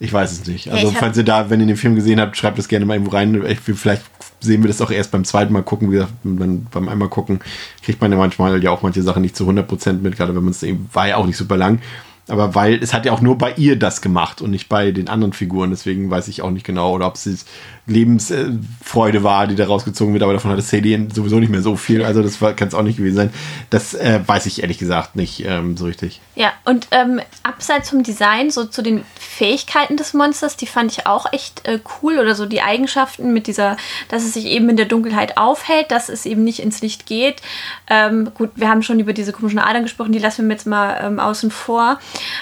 Ich 0.00 0.12
weiß 0.12 0.32
es 0.32 0.46
nicht. 0.46 0.70
Also, 0.70 0.92
hab- 0.92 0.98
falls 0.98 1.16
ihr 1.16 1.24
da, 1.24 1.48
wenn 1.48 1.60
ihr 1.60 1.66
den 1.66 1.76
Film 1.76 1.94
gesehen 1.94 2.20
habt, 2.20 2.36
schreibt 2.36 2.58
das 2.58 2.68
gerne 2.68 2.84
mal 2.84 2.94
irgendwo 2.94 3.12
rein. 3.12 3.42
Ich, 3.46 3.60
vielleicht 3.60 4.02
sehen 4.44 4.62
wir 4.62 4.68
das 4.68 4.80
auch 4.80 4.90
erst 4.90 5.10
beim 5.10 5.24
zweiten 5.24 5.52
Mal 5.52 5.62
gucken. 5.62 5.90
Wie 5.90 5.94
gesagt, 5.94 6.12
beim, 6.22 6.66
beim 6.70 6.88
einmal 6.88 7.08
gucken 7.08 7.40
kriegt 7.82 8.00
man 8.00 8.12
ja 8.12 8.18
manchmal 8.18 8.62
ja 8.62 8.70
auch 8.70 8.82
manche 8.82 9.02
Sachen 9.02 9.22
nicht 9.22 9.36
zu 9.36 9.48
100% 9.48 9.94
mit, 9.94 10.16
gerade 10.16 10.34
wenn 10.34 10.44
man 10.44 10.52
es 10.52 10.62
eben, 10.62 10.88
war 10.92 11.08
ja 11.08 11.16
auch 11.16 11.26
nicht 11.26 11.36
super 11.36 11.56
lang. 11.56 11.80
Aber 12.26 12.54
weil 12.54 12.82
es 12.82 12.94
hat 12.94 13.04
ja 13.04 13.12
auch 13.12 13.20
nur 13.20 13.36
bei 13.36 13.52
ihr 13.56 13.78
das 13.78 14.00
gemacht 14.00 14.40
und 14.40 14.50
nicht 14.50 14.68
bei 14.68 14.92
den 14.92 15.08
anderen 15.08 15.34
Figuren. 15.34 15.70
Deswegen 15.70 16.10
weiß 16.10 16.28
ich 16.28 16.40
auch 16.40 16.50
nicht 16.50 16.64
genau, 16.64 16.92
oder 16.94 17.06
ob 17.06 17.16
es 17.16 17.44
Lebensfreude 17.86 19.22
war, 19.22 19.46
die 19.46 19.56
da 19.56 19.66
rausgezogen 19.66 20.14
wird. 20.14 20.22
Aber 20.22 20.32
davon 20.32 20.50
hatte 20.50 20.62
Sadie 20.62 21.08
sowieso 21.12 21.38
nicht 21.38 21.50
mehr 21.50 21.60
so 21.60 21.76
viel. 21.76 22.02
Also 22.02 22.22
das 22.22 22.38
kann 22.38 22.68
es 22.68 22.74
auch 22.74 22.82
nicht 22.82 22.96
gewesen 22.96 23.16
sein. 23.16 23.30
Das 23.70 23.94
äh, 23.94 24.20
weiß 24.24 24.46
ich 24.46 24.62
ehrlich 24.62 24.78
gesagt 24.78 25.16
nicht 25.16 25.44
ähm, 25.46 25.76
so 25.76 25.84
richtig. 25.84 26.20
Ja, 26.34 26.52
und 26.64 26.88
ähm, 26.92 27.20
abseits 27.42 27.90
vom 27.90 28.02
Design, 28.02 28.50
so 28.50 28.64
zu 28.64 28.82
den 28.82 29.04
Fähigkeiten 29.18 29.96
des 29.96 30.14
Monsters, 30.14 30.56
die 30.56 30.66
fand 30.66 30.92
ich 30.92 31.06
auch 31.06 31.32
echt 31.32 31.66
äh, 31.66 31.78
cool. 32.02 32.18
Oder 32.18 32.34
so 32.34 32.46
die 32.46 32.62
Eigenschaften 32.62 33.32
mit 33.32 33.46
dieser, 33.46 33.76
dass 34.08 34.24
es 34.24 34.32
sich 34.32 34.46
eben 34.46 34.68
in 34.70 34.76
der 34.76 34.86
Dunkelheit 34.86 35.36
aufhält, 35.36 35.90
dass 35.90 36.08
es 36.08 36.24
eben 36.24 36.42
nicht 36.42 36.60
ins 36.60 36.80
Licht 36.80 37.04
geht. 37.06 37.42
Ähm, 37.88 38.30
gut, 38.34 38.50
wir 38.54 38.70
haben 38.70 38.82
schon 38.82 38.98
über 38.98 39.12
diese 39.12 39.32
komischen 39.32 39.58
Adern 39.58 39.82
gesprochen, 39.82 40.12
die 40.12 40.18
lassen 40.18 40.46
wir 40.48 40.54
jetzt 40.54 40.66
mal 40.66 41.00
ähm, 41.02 41.20
außen 41.20 41.50
vor. 41.50 41.98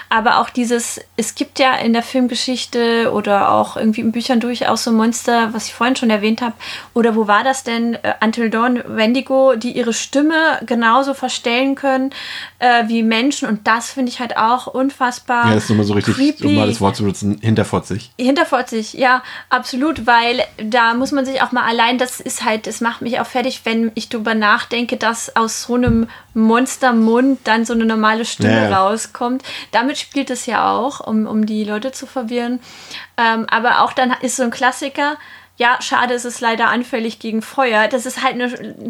Aber 0.09 0.39
auch 0.39 0.51
dieses, 0.51 1.01
es 1.17 1.35
gibt 1.35 1.59
ja 1.59 1.75
in 1.75 1.93
der 1.93 2.03
Filmgeschichte 2.03 3.11
oder 3.13 3.51
auch 3.51 3.77
irgendwie 3.77 4.03
in 4.03 4.13
Büchern 4.13 4.39
durchaus 4.39 4.85
so 4.85 4.93
Monster, 4.93 5.32
was 5.53 5.67
ich 5.67 5.75
vorhin 5.75 5.97
schon 5.97 6.11
erwähnt 6.11 6.43
habe. 6.43 6.55
Oder 6.95 7.17
wo 7.17 7.27
war 7.27 7.45
das 7.45 7.65
denn? 7.65 7.95
Äh, 7.95 8.15
Until 8.23 8.51
Dawn, 8.51 8.83
Wendigo, 8.87 9.57
die 9.57 9.73
ihre 9.73 9.93
Stimme 9.93 10.61
genauso 10.67 11.15
verstellen 11.15 11.75
können 11.75 12.11
äh, 12.59 12.89
wie 12.89 13.03
Menschen. 13.03 13.49
Und 13.49 13.67
das 13.67 13.91
finde 13.91 14.11
ich 14.11 14.21
halt 14.21 14.37
auch 14.37 14.67
unfassbar. 14.67 15.49
Ja, 15.49 15.55
das 15.55 15.65
ist 15.65 15.71
nochmal 15.71 15.87
so 15.87 15.95
richtig, 15.95 16.15
creepy. 16.15 16.47
um 16.47 16.55
mal 16.55 16.67
das 16.69 16.81
Wort 16.81 16.97
zu 16.97 17.03
benutzen, 17.03 17.39
hinterfotzig. 17.41 18.11
Hinterfotzig, 18.19 18.95
ja, 18.95 19.23
absolut, 19.49 20.07
weil 20.07 20.43
da 20.63 20.95
muss 20.95 21.13
man 21.13 21.25
sich 21.25 21.43
auch 21.43 21.53
mal 21.53 21.65
allein, 21.65 21.99
das 21.99 22.21
ist 22.21 22.45
halt, 22.45 22.67
das 22.67 22.81
macht 22.81 23.03
mich 23.03 23.21
auch 23.21 23.27
fertig, 23.27 23.63
wenn 23.65 23.91
ich 23.95 24.09
darüber 24.09 24.35
nachdenke, 24.35 24.97
dass 24.97 25.35
aus 25.37 25.65
so 25.65 25.75
einem 25.75 26.09
Monstermund 26.35 27.41
dann 27.45 27.65
so 27.65 27.73
eine 27.73 27.85
normale 27.85 28.25
Stimme 28.25 28.71
ja. 28.71 28.79
rauskommt. 28.79 29.43
Damit 29.71 29.99
spielt 29.99 30.31
es 30.31 30.47
ja 30.47 30.71
auch, 30.73 31.01
um, 31.01 31.27
um 31.27 31.47
die 31.47 31.65
Leute 31.65 31.93
zu 31.93 32.07
verwirren. 32.07 32.61
Ähm, 33.23 33.47
aber 33.49 33.83
auch 33.83 33.93
dann 33.93 34.13
ist 34.23 34.37
so 34.37 34.43
ein 34.43 34.51
Klassiker, 34.51 35.17
ja, 35.59 35.77
schade, 35.81 36.15
es 36.15 36.25
ist 36.25 36.41
leider 36.41 36.69
anfällig 36.69 37.19
gegen 37.19 37.43
Feuer. 37.43 37.87
Das 37.87 38.07
ist 38.07 38.23
halt 38.25 38.35
eine, 38.35 38.45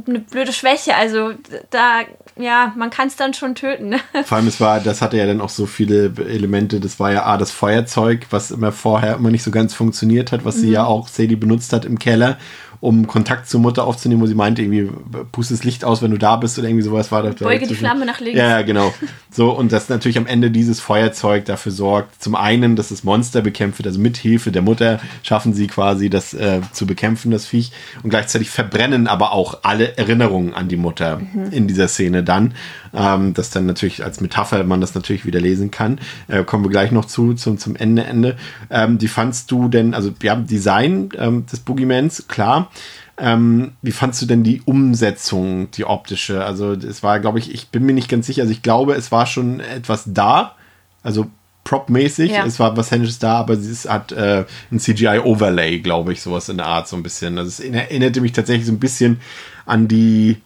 eine 0.06 0.20
blöde 0.20 0.52
Schwäche. 0.52 0.94
Also 0.94 1.32
da, 1.70 2.02
ja, 2.36 2.72
man 2.76 2.88
kann 2.90 3.08
es 3.08 3.16
dann 3.16 3.34
schon 3.34 3.56
töten. 3.56 3.96
Vor 4.24 4.38
allem, 4.38 4.46
es 4.46 4.60
war, 4.60 4.78
das 4.78 5.02
hatte 5.02 5.16
ja 5.16 5.26
dann 5.26 5.40
auch 5.40 5.48
so 5.48 5.66
viele 5.66 6.12
Elemente. 6.24 6.78
Das 6.78 7.00
war 7.00 7.12
ja 7.12 7.26
A, 7.26 7.36
das 7.36 7.50
Feuerzeug, 7.50 8.26
was 8.30 8.52
immer 8.52 8.70
vorher 8.70 9.16
immer 9.16 9.30
nicht 9.30 9.42
so 9.42 9.50
ganz 9.50 9.74
funktioniert 9.74 10.30
hat, 10.30 10.44
was 10.44 10.56
sie 10.56 10.68
Mhm. 10.68 10.72
ja 10.72 10.84
auch 10.84 11.08
Sadie 11.08 11.36
benutzt 11.36 11.72
hat 11.72 11.84
im 11.84 11.98
Keller, 11.98 12.38
um 12.82 13.06
Kontakt 13.06 13.48
zur 13.48 13.60
Mutter 13.60 13.84
aufzunehmen, 13.86 14.20
wo 14.22 14.26
sie 14.26 14.34
meinte, 14.34 14.60
irgendwie, 14.60 14.90
puste 15.30 15.54
das 15.54 15.62
Licht 15.62 15.84
aus, 15.84 16.02
wenn 16.02 16.10
du 16.10 16.18
da 16.18 16.34
bist 16.34 16.58
oder 16.58 16.66
irgendwie 16.68 16.82
sowas 16.84 17.12
war. 17.12 17.22
da- 17.22 17.30
Beuge 17.30 17.68
die. 17.68 17.76
Flamme 17.76 18.04
nach 18.04 18.18
links. 18.18 18.36
Ja, 18.36 18.62
genau. 18.62 18.92
So, 19.30 19.50
und 19.52 19.70
dass 19.70 19.88
natürlich 19.88 20.18
am 20.18 20.26
Ende 20.26 20.50
dieses 20.50 20.80
Feuerzeug 20.80 21.44
dafür 21.44 21.70
sorgt, 21.70 22.20
zum 22.20 22.34
einen, 22.34 22.74
dass 22.74 22.88
das 22.88 23.04
Monster 23.04 23.40
bekämpft 23.40 23.78
wird, 23.78 23.86
also 23.86 24.00
mit 24.00 24.16
Hilfe 24.16 24.50
der 24.50 24.62
Mutter 24.62 24.98
schaffen 25.22 25.54
sie 25.54 25.68
quasi, 25.68 26.10
das 26.10 26.34
äh, 26.34 26.60
zu 26.72 26.84
bekämpfen, 26.86 27.30
das 27.30 27.46
Viech. 27.46 27.70
Und 28.02 28.10
gleichzeitig 28.10 28.50
verbrennen 28.50 29.06
aber 29.06 29.30
auch 29.32 29.60
alle 29.62 29.96
Erinnerungen 29.96 30.52
an 30.52 30.66
die 30.66 30.76
Mutter 30.76 31.20
in 31.52 31.68
dieser 31.68 31.86
Szene 31.86 32.24
dann. 32.24 32.54
Ähm, 32.94 33.34
das 33.34 33.50
dann 33.50 33.66
natürlich 33.66 34.04
als 34.04 34.20
Metapher 34.20 34.64
man 34.64 34.80
das 34.80 34.94
natürlich 34.94 35.24
wieder 35.24 35.40
lesen 35.40 35.70
kann. 35.70 35.98
Äh, 36.28 36.44
kommen 36.44 36.64
wir 36.64 36.70
gleich 36.70 36.92
noch 36.92 37.06
zu, 37.06 37.34
zum, 37.34 37.58
zum 37.58 37.76
Ende, 37.76 38.04
Ende. 38.04 38.36
Ähm, 38.70 38.98
die 38.98 39.08
fandst 39.08 39.50
du 39.50 39.68
denn, 39.68 39.94
also 39.94 40.12
ja, 40.22 40.36
Design 40.36 41.08
ähm, 41.18 41.46
des 41.46 41.60
Boogiemans, 41.60 42.28
klar. 42.28 42.70
Ähm, 43.18 43.72
wie 43.82 43.92
fandst 43.92 44.20
du 44.22 44.26
denn 44.26 44.42
die 44.42 44.62
Umsetzung, 44.64 45.70
die 45.70 45.84
optische? 45.84 46.44
Also 46.44 46.72
es 46.72 47.02
war, 47.02 47.20
glaube 47.20 47.38
ich, 47.38 47.54
ich 47.54 47.68
bin 47.68 47.84
mir 47.84 47.92
nicht 47.92 48.08
ganz 48.08 48.26
sicher. 48.26 48.42
Also 48.42 48.52
ich 48.52 48.62
glaube, 48.62 48.94
es 48.94 49.12
war 49.12 49.26
schon 49.26 49.60
etwas 49.60 50.04
da, 50.06 50.56
also 51.02 51.26
propmäßig. 51.64 52.32
Ja. 52.32 52.44
Es 52.44 52.58
war 52.58 52.76
was 52.76 52.90
Händisches 52.90 53.18
da, 53.18 53.36
aber 53.36 53.54
es 53.54 53.88
hat 53.88 54.12
äh, 54.12 54.44
ein 54.70 54.80
CGI-Overlay, 54.80 55.80
glaube 55.80 56.12
ich, 56.12 56.22
sowas 56.22 56.48
in 56.48 56.56
der 56.56 56.66
Art 56.66 56.88
so 56.88 56.96
ein 56.96 57.02
bisschen. 57.02 57.38
Also 57.38 57.48
es 57.48 57.60
erinnerte 57.60 58.20
mich 58.20 58.32
tatsächlich 58.32 58.66
so 58.66 58.72
ein 58.72 58.80
bisschen 58.80 59.20
an 59.66 59.88
die 59.88 60.38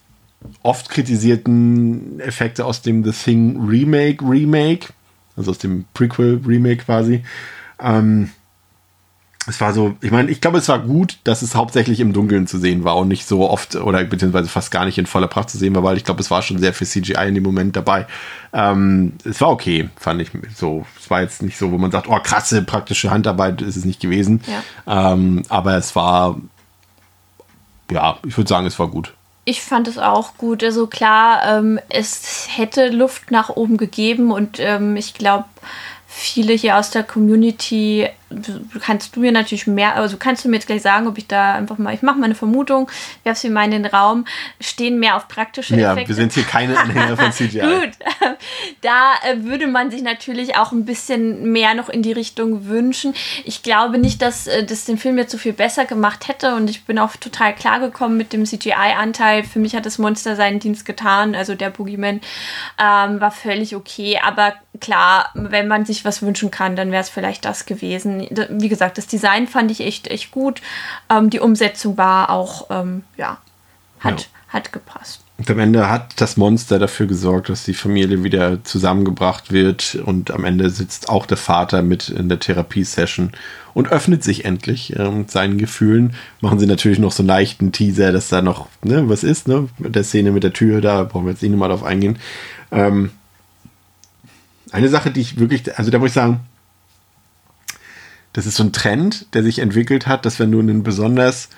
oft 0.62 0.88
kritisierten 0.90 2.20
Effekte 2.20 2.64
aus 2.64 2.82
dem 2.82 3.04
The 3.04 3.12
Thing 3.12 3.66
Remake 3.68 4.24
Remake, 4.24 4.88
also 5.36 5.50
aus 5.50 5.58
dem 5.58 5.84
Prequel 5.94 6.40
Remake 6.46 6.84
quasi. 6.84 7.22
Ähm, 7.80 8.30
es 9.48 9.60
war 9.60 9.72
so, 9.72 9.94
ich 10.00 10.10
meine, 10.10 10.30
ich 10.30 10.40
glaube, 10.40 10.58
es 10.58 10.68
war 10.68 10.80
gut, 10.80 11.18
dass 11.22 11.42
es 11.42 11.54
hauptsächlich 11.54 12.00
im 12.00 12.12
Dunkeln 12.12 12.48
zu 12.48 12.58
sehen 12.58 12.82
war 12.82 12.96
und 12.96 13.06
nicht 13.06 13.26
so 13.26 13.48
oft 13.48 13.76
oder 13.76 14.02
beziehungsweise 14.02 14.48
fast 14.48 14.72
gar 14.72 14.84
nicht 14.84 14.98
in 14.98 15.06
voller 15.06 15.28
Pracht 15.28 15.50
zu 15.50 15.58
sehen 15.58 15.74
war, 15.74 15.84
weil 15.84 15.96
ich 15.96 16.04
glaube, 16.04 16.20
es 16.20 16.30
war 16.32 16.42
schon 16.42 16.58
sehr 16.58 16.72
viel 16.72 16.86
CGI 16.86 17.28
in 17.28 17.34
dem 17.34 17.44
Moment 17.44 17.76
dabei. 17.76 18.06
Ähm, 18.52 19.12
es 19.24 19.40
war 19.40 19.50
okay, 19.50 19.88
fand 19.96 20.20
ich 20.20 20.30
so. 20.56 20.84
Es 20.98 21.10
war 21.10 21.22
jetzt 21.22 21.42
nicht 21.42 21.58
so, 21.58 21.70
wo 21.70 21.78
man 21.78 21.92
sagt, 21.92 22.08
oh, 22.08 22.18
krasse 22.20 22.62
praktische 22.62 23.10
Handarbeit 23.10 23.62
ist 23.62 23.76
es 23.76 23.84
nicht 23.84 24.00
gewesen. 24.00 24.42
Ähm, 24.86 25.42
aber 25.48 25.76
es 25.76 25.94
war, 25.94 26.40
ja, 27.90 28.18
ich 28.26 28.36
würde 28.36 28.48
sagen, 28.48 28.66
es 28.66 28.78
war 28.80 28.88
gut. 28.88 29.14
Ich 29.48 29.62
fand 29.62 29.86
es 29.86 29.96
auch 29.96 30.36
gut. 30.38 30.64
Also 30.64 30.88
klar, 30.88 31.40
ähm, 31.46 31.78
es 31.88 32.48
hätte 32.50 32.88
Luft 32.88 33.30
nach 33.30 33.48
oben 33.48 33.76
gegeben 33.76 34.32
und 34.32 34.58
ähm, 34.58 34.96
ich 34.96 35.14
glaube, 35.14 35.44
viele 36.18 36.54
hier 36.54 36.78
aus 36.78 36.90
der 36.90 37.02
Community, 37.02 38.08
kannst 38.80 39.14
du 39.14 39.20
mir 39.20 39.32
natürlich 39.32 39.66
mehr, 39.66 39.96
also 39.96 40.16
kannst 40.16 40.44
du 40.44 40.48
mir 40.48 40.56
jetzt 40.56 40.66
gleich 40.66 40.80
sagen, 40.80 41.06
ob 41.06 41.18
ich 41.18 41.26
da 41.26 41.54
einfach 41.54 41.76
mal, 41.76 41.92
ich 41.92 42.00
mache 42.00 42.18
mal 42.18 42.24
eine 42.24 42.34
Vermutung, 42.34 42.90
werf 43.22 43.36
sie 43.36 43.50
mal 43.50 43.66
in 43.66 43.70
den 43.70 43.84
Raum, 43.84 44.24
stehen 44.58 44.98
mehr 44.98 45.16
auf 45.16 45.28
praktische 45.28 45.76
Ja, 45.76 45.92
Effekte. 45.92 46.08
wir 46.08 46.14
sind 46.14 46.32
hier 46.32 46.44
keine 46.44 46.78
Anhänger 46.78 47.18
von 47.18 47.32
CGI. 47.32 47.60
Gut, 47.60 47.90
da 48.80 49.12
äh, 49.28 49.44
würde 49.44 49.66
man 49.66 49.90
sich 49.90 50.02
natürlich 50.02 50.56
auch 50.56 50.72
ein 50.72 50.86
bisschen 50.86 51.52
mehr 51.52 51.74
noch 51.74 51.90
in 51.90 52.00
die 52.00 52.12
Richtung 52.12 52.66
wünschen. 52.66 53.12
Ich 53.44 53.62
glaube 53.62 53.98
nicht, 53.98 54.22
dass 54.22 54.46
äh, 54.46 54.64
das 54.64 54.86
den 54.86 54.96
Film 54.96 55.18
jetzt 55.18 55.32
so 55.32 55.38
viel 55.38 55.52
besser 55.52 55.84
gemacht 55.84 56.28
hätte 56.28 56.54
und 56.54 56.70
ich 56.70 56.86
bin 56.86 56.98
auch 56.98 57.14
total 57.16 57.54
klar 57.54 57.78
gekommen 57.78 58.16
mit 58.16 58.32
dem 58.32 58.46
CGI-Anteil. 58.46 59.44
Für 59.44 59.58
mich 59.58 59.76
hat 59.76 59.84
das 59.84 59.98
Monster 59.98 60.34
seinen 60.34 60.60
Dienst 60.60 60.86
getan, 60.86 61.34
also 61.34 61.54
der 61.54 61.68
Boogeyman 61.68 62.22
ähm, 62.80 63.20
war 63.20 63.30
völlig 63.30 63.76
okay, 63.76 64.18
aber 64.24 64.54
klar, 64.80 65.30
wenn 65.34 65.68
man 65.68 65.84
sich 65.84 66.04
was 66.04 66.22
wünschen 66.22 66.50
kann, 66.50 66.76
dann 66.76 66.90
wäre 66.90 67.02
es 67.02 67.08
vielleicht 67.08 67.44
das 67.44 67.66
gewesen. 67.66 68.26
Wie 68.50 68.68
gesagt, 68.68 68.98
das 68.98 69.06
Design 69.06 69.46
fand 69.46 69.70
ich 69.70 69.80
echt, 69.80 70.08
echt 70.08 70.30
gut. 70.30 70.60
Ähm, 71.10 71.30
die 71.30 71.40
Umsetzung 71.40 71.96
war 71.96 72.30
auch, 72.30 72.66
ähm, 72.70 73.04
ja, 73.16 73.38
hat, 74.00 74.20
Ja. 74.22 74.26
hat 74.48 74.72
gepasst. 74.72 75.20
Und 75.38 75.50
am 75.50 75.58
Ende 75.58 75.90
hat 75.90 76.18
das 76.20 76.38
Monster 76.38 76.78
dafür 76.78 77.06
gesorgt, 77.06 77.50
dass 77.50 77.64
die 77.64 77.74
Familie 77.74 78.24
wieder 78.24 78.64
zusammengebracht 78.64 79.52
wird 79.52 79.98
und 80.06 80.30
am 80.30 80.44
Ende 80.44 80.70
sitzt 80.70 81.10
auch 81.10 81.26
der 81.26 81.36
Vater 81.36 81.82
mit 81.82 82.08
in 82.08 82.30
der 82.30 82.40
Therapiesession 82.40 83.32
und 83.74 83.92
öffnet 83.92 84.24
sich 84.24 84.46
endlich 84.46 84.96
ähm, 84.98 85.18
mit 85.18 85.30
seinen 85.30 85.58
Gefühlen. 85.58 86.14
Machen 86.40 86.58
sie 86.58 86.64
natürlich 86.66 86.98
noch 86.98 87.12
so 87.12 87.20
einen 87.22 87.28
leichten 87.28 87.70
Teaser, 87.70 88.12
dass 88.12 88.30
da 88.30 88.40
noch 88.40 88.68
ne, 88.82 89.10
was 89.10 89.24
ist, 89.24 89.46
ne? 89.46 89.68
Mit 89.76 89.94
der 89.94 90.04
Szene 90.04 90.32
mit 90.32 90.42
der 90.42 90.54
Tür, 90.54 90.80
da 90.80 91.02
brauchen 91.04 91.26
wir 91.26 91.32
jetzt 91.32 91.42
nicht 91.42 91.52
nochmal 91.52 91.68
drauf 91.68 91.84
eingehen. 91.84 92.18
Ähm, 92.72 93.10
eine 94.72 94.88
Sache, 94.88 95.10
die 95.10 95.20
ich 95.20 95.38
wirklich, 95.38 95.78
also 95.78 95.90
da 95.90 95.98
muss 95.98 96.10
ich 96.10 96.14
sagen, 96.14 96.40
das 98.32 98.46
ist 98.46 98.56
so 98.56 98.64
ein 98.64 98.72
Trend, 98.72 99.34
der 99.34 99.42
sich 99.42 99.60
entwickelt 99.60 100.06
hat, 100.06 100.26
dass 100.26 100.38
wenn 100.38 100.52
du 100.52 100.60
einen 100.60 100.82
besonders 100.82 101.48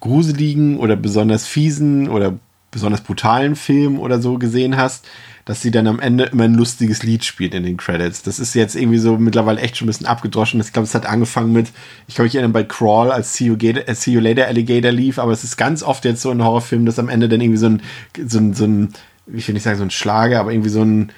gruseligen 0.00 0.78
oder 0.78 0.96
besonders 0.96 1.46
fiesen 1.46 2.08
oder 2.08 2.38
besonders 2.70 3.00
brutalen 3.00 3.56
Film 3.56 3.98
oder 3.98 4.20
so 4.20 4.38
gesehen 4.38 4.76
hast, 4.76 5.06
dass 5.44 5.62
sie 5.62 5.70
dann 5.70 5.86
am 5.86 6.00
Ende 6.00 6.24
immer 6.24 6.44
ein 6.44 6.54
lustiges 6.54 7.02
Lied 7.02 7.24
spielt 7.24 7.54
in 7.54 7.62
den 7.62 7.76
Credits. 7.76 8.22
Das 8.22 8.38
ist 8.40 8.54
jetzt 8.54 8.74
irgendwie 8.74 8.98
so 8.98 9.16
mittlerweile 9.16 9.60
echt 9.60 9.76
schon 9.76 9.86
ein 9.86 9.88
bisschen 9.88 10.06
abgedroschen. 10.06 10.60
Ich 10.60 10.72
glaube, 10.72 10.86
es 10.86 10.94
hat 10.94 11.06
angefangen 11.06 11.52
mit, 11.52 11.68
ich 12.08 12.16
kann 12.16 12.24
mich 12.24 12.34
erinnern, 12.34 12.52
bei 12.52 12.64
Crawl, 12.64 13.12
als 13.12 13.34
See 13.34 13.44
You, 13.44 13.56
Gator, 13.56 13.88
äh, 13.88 13.94
See 13.94 14.10
you 14.10 14.20
Later 14.20 14.48
Alligator 14.48 14.90
lief, 14.90 15.18
aber 15.18 15.32
es 15.32 15.44
ist 15.44 15.56
ganz 15.56 15.82
oft 15.82 16.04
jetzt 16.04 16.20
so 16.20 16.32
in 16.32 16.42
Horrorfilmen, 16.42 16.84
dass 16.84 16.98
am 16.98 17.08
Ende 17.08 17.28
dann 17.28 17.40
irgendwie 17.40 17.58
so 17.58 17.66
ein, 17.66 17.82
so 18.26 18.38
ein, 18.38 18.54
so 18.54 18.64
ein 18.64 18.92
ich 19.32 19.46
will 19.46 19.54
nicht 19.54 19.62
sagen 19.62 19.78
so 19.78 19.84
ein 19.84 19.90
Schlager, 19.90 20.40
aber 20.40 20.52
irgendwie 20.52 20.70
so 20.70 20.82
ein 20.82 21.12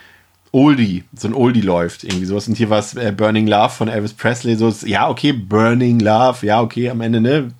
Oldie, 0.53 1.05
so 1.15 1.29
ein 1.29 1.35
Oldie 1.35 1.61
läuft, 1.61 2.05
irgendwie 2.05 2.25
sowas. 2.25 2.49
Und 2.49 2.57
hier 2.57 2.71
war 2.71 2.79
es 2.79 2.95
äh, 2.95 3.13
Burning 3.17 3.47
Love 3.47 3.71
von 3.71 3.89
Elvis 3.89 4.15
Presley, 4.15 4.57
so 4.57 4.69
ist, 4.69 4.87
ja, 4.87 5.09
okay, 5.09 5.33
Burning 5.33 6.01
Love, 6.01 6.47
ja, 6.47 6.61
okay, 6.61 6.91
am 6.91 7.01
Ende, 7.01 7.21
ne, 7.21 7.53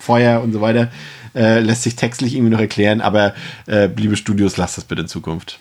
Feuer 0.00 0.42
und 0.42 0.52
so 0.52 0.60
weiter. 0.60 0.90
Äh, 1.34 1.60
lässt 1.60 1.82
sich 1.82 1.96
textlich 1.96 2.34
irgendwie 2.34 2.52
noch 2.52 2.60
erklären, 2.60 3.00
aber 3.00 3.34
äh, 3.66 3.86
liebe 3.94 4.16
Studios, 4.16 4.56
lasst 4.56 4.78
das 4.78 4.84
bitte 4.84 5.02
in 5.02 5.08
Zukunft. 5.08 5.58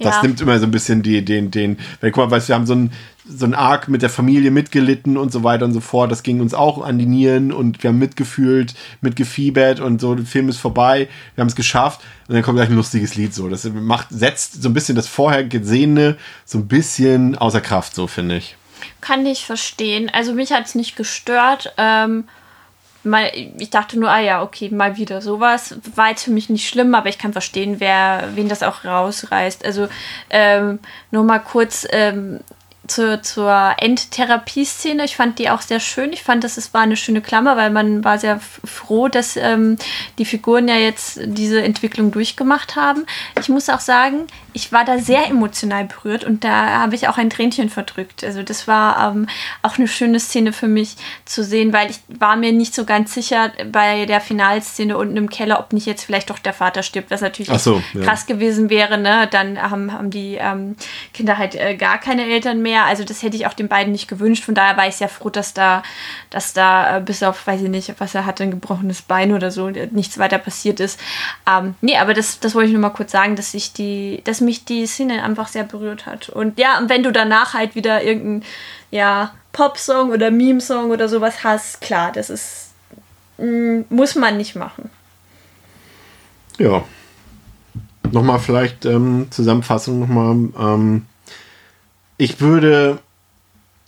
Das 0.00 0.16
Ja. 0.16 0.22
nimmt 0.22 0.40
immer 0.40 0.58
so 0.58 0.64
ein 0.66 0.70
bisschen 0.70 1.02
die, 1.02 1.24
den, 1.24 1.50
den, 1.50 1.78
weil 2.00 2.10
guck 2.12 2.24
mal, 2.24 2.30
weißt, 2.30 2.48
wir 2.48 2.54
haben 2.54 2.66
so 2.66 2.74
ein, 2.74 2.92
so 3.28 3.44
ein 3.44 3.54
Arc 3.54 3.88
mit 3.88 4.00
der 4.02 4.08
Familie 4.10 4.50
mitgelitten 4.50 5.16
und 5.16 5.32
so 5.32 5.42
weiter 5.44 5.64
und 5.64 5.72
so 5.72 5.80
fort. 5.80 6.10
Das 6.10 6.22
ging 6.22 6.40
uns 6.40 6.54
auch 6.54 6.82
an 6.82 6.98
die 6.98 7.06
Nieren 7.06 7.52
und 7.52 7.82
wir 7.82 7.88
haben 7.88 7.98
mitgefühlt, 7.98 8.74
mitgefiebert 9.00 9.80
und 9.80 10.00
so, 10.00 10.14
der 10.14 10.24
Film 10.24 10.48
ist 10.48 10.58
vorbei, 10.58 11.08
wir 11.34 11.42
haben 11.42 11.48
es 11.48 11.56
geschafft 11.56 12.00
und 12.28 12.34
dann 12.34 12.42
kommt 12.42 12.56
gleich 12.58 12.70
ein 12.70 12.76
lustiges 12.76 13.16
Lied 13.16 13.34
so. 13.34 13.48
Das 13.48 13.64
macht, 13.64 14.06
setzt 14.10 14.62
so 14.62 14.68
ein 14.68 14.72
bisschen 14.74 14.94
das 14.96 15.08
vorher 15.08 15.44
Gesehene 15.44 16.16
so 16.44 16.58
ein 16.58 16.68
bisschen 16.68 17.36
außer 17.36 17.60
Kraft, 17.60 17.94
so 17.94 18.06
finde 18.06 18.36
ich. 18.36 18.56
Kann 19.00 19.26
ich 19.26 19.44
verstehen. 19.44 20.10
Also 20.12 20.32
mich 20.32 20.52
hat 20.52 20.66
es 20.66 20.74
nicht 20.74 20.96
gestört. 20.96 21.74
Ähm, 21.76 22.24
mal, 23.08 23.30
ich 23.58 23.70
dachte 23.70 23.98
nur, 23.98 24.10
ah 24.10 24.20
ja, 24.20 24.42
okay, 24.42 24.68
mal 24.70 24.96
wieder 24.96 25.20
sowas. 25.20 25.76
War 25.94 26.10
jetzt 26.10 26.24
für 26.24 26.30
mich 26.30 26.48
nicht 26.48 26.68
schlimm, 26.68 26.94
aber 26.94 27.08
ich 27.08 27.18
kann 27.18 27.32
verstehen, 27.32 27.80
wer, 27.80 28.30
wen 28.34 28.48
das 28.48 28.62
auch 28.62 28.84
rausreißt. 28.84 29.64
Also 29.64 29.88
ähm, 30.30 30.78
nur 31.10 31.24
mal 31.24 31.38
kurz 31.40 31.86
ähm, 31.90 32.40
zur, 32.88 33.22
zur 33.22 33.74
Endtherapie-Szene. 33.78 35.04
Ich 35.04 35.16
fand 35.16 35.38
die 35.38 35.50
auch 35.50 35.60
sehr 35.60 35.80
schön. 35.80 36.12
Ich 36.12 36.22
fand, 36.22 36.44
dass 36.44 36.56
es 36.56 36.74
war 36.74 36.82
eine 36.82 36.96
schöne 36.96 37.20
Klammer, 37.20 37.56
weil 37.56 37.70
man 37.70 38.04
war 38.04 38.18
sehr 38.18 38.40
froh, 38.64 39.08
dass 39.08 39.36
ähm, 39.36 39.76
die 40.18 40.24
Figuren 40.24 40.68
ja 40.68 40.76
jetzt 40.76 41.20
diese 41.24 41.62
Entwicklung 41.62 42.10
durchgemacht 42.10 42.76
haben. 42.76 43.04
Ich 43.38 43.48
muss 43.48 43.68
auch 43.68 43.80
sagen, 43.80 44.26
ich 44.52 44.72
war 44.72 44.84
da 44.84 44.98
sehr 44.98 45.28
emotional 45.28 45.84
berührt 45.84 46.24
und 46.24 46.42
da 46.42 46.80
habe 46.80 46.94
ich 46.94 47.06
auch 47.06 47.16
ein 47.16 47.30
Tränchen 47.30 47.68
verdrückt. 47.68 48.24
Also 48.24 48.42
das 48.42 48.66
war 48.66 49.12
ähm, 49.12 49.28
auch 49.62 49.78
eine 49.78 49.86
schöne 49.86 50.18
Szene 50.18 50.52
für 50.52 50.66
mich 50.66 50.96
zu 51.24 51.44
sehen, 51.44 51.72
weil 51.72 51.90
ich 51.90 52.00
war 52.08 52.36
mir 52.36 52.52
nicht 52.52 52.74
so 52.74 52.84
ganz 52.84 53.14
sicher 53.14 53.52
bei 53.70 54.06
der 54.06 54.20
Finalszene 54.20 54.96
unten 54.96 55.16
im 55.16 55.30
Keller, 55.30 55.60
ob 55.60 55.72
nicht 55.72 55.86
jetzt 55.86 56.04
vielleicht 56.04 56.30
doch 56.30 56.38
der 56.38 56.54
Vater 56.54 56.82
stirbt, 56.82 57.10
was 57.10 57.20
natürlich 57.20 57.52
so, 57.60 57.82
ja. 57.94 58.00
krass 58.00 58.26
gewesen 58.26 58.68
wäre. 58.68 58.98
Ne? 58.98 59.28
Dann 59.30 59.60
haben, 59.60 59.92
haben 59.92 60.10
die 60.10 60.36
ähm, 60.40 60.76
Kinder 61.14 61.38
halt 61.38 61.54
äh, 61.54 61.76
gar 61.76 61.98
keine 61.98 62.24
Eltern 62.24 62.60
mehr. 62.60 62.77
Also 62.84 63.04
das 63.04 63.22
hätte 63.22 63.36
ich 63.36 63.46
auch 63.46 63.52
den 63.52 63.68
beiden 63.68 63.92
nicht 63.92 64.08
gewünscht. 64.08 64.44
Von 64.44 64.54
daher 64.54 64.76
war 64.76 64.86
ich 64.88 64.96
sehr 64.96 65.08
froh, 65.08 65.30
dass 65.30 65.54
da, 65.54 65.82
dass 66.30 66.52
da 66.52 66.96
äh, 66.96 67.00
bis 67.00 67.22
auf, 67.22 67.46
weiß 67.46 67.62
ich 67.62 67.68
nicht, 67.68 67.94
was 67.98 68.14
er 68.14 68.26
hatte, 68.26 68.42
ein 68.42 68.50
gebrochenes 68.50 69.02
Bein 69.02 69.32
oder 69.32 69.50
so, 69.50 69.68
äh, 69.68 69.88
nichts 69.90 70.18
weiter 70.18 70.38
passiert 70.38 70.80
ist. 70.80 70.98
Ähm, 71.48 71.74
nee, 71.80 71.96
aber 71.96 72.14
das, 72.14 72.40
das 72.40 72.54
wollte 72.54 72.68
ich 72.68 72.72
nur 72.72 72.82
mal 72.82 72.90
kurz 72.90 73.12
sagen, 73.12 73.36
dass 73.36 73.54
ich 73.54 73.72
die, 73.72 74.22
dass 74.24 74.40
mich 74.40 74.64
die 74.64 74.86
Szene 74.86 75.22
einfach 75.22 75.48
sehr 75.48 75.64
berührt 75.64 76.06
hat. 76.06 76.28
Und 76.28 76.58
ja, 76.58 76.78
und 76.78 76.88
wenn 76.88 77.02
du 77.02 77.12
danach 77.12 77.54
halt 77.54 77.74
wieder 77.74 78.02
irgendein 78.02 78.48
ja, 78.90 79.32
Pop-Song 79.52 80.10
oder 80.10 80.30
Meme-Song 80.30 80.90
oder 80.90 81.08
sowas 81.08 81.44
hast, 81.44 81.80
klar, 81.80 82.12
das 82.12 82.30
ist 82.30 82.68
mh, 83.38 83.84
muss 83.88 84.14
man 84.14 84.36
nicht 84.36 84.54
machen. 84.54 84.90
Ja. 86.58 86.84
Nochmal 88.10 88.38
vielleicht 88.38 88.84
ähm, 88.84 89.28
Zusammenfassung 89.30 90.00
nochmal. 90.00 90.34
Ähm, 90.58 91.06
ich 92.18 92.40
würde, 92.40 92.98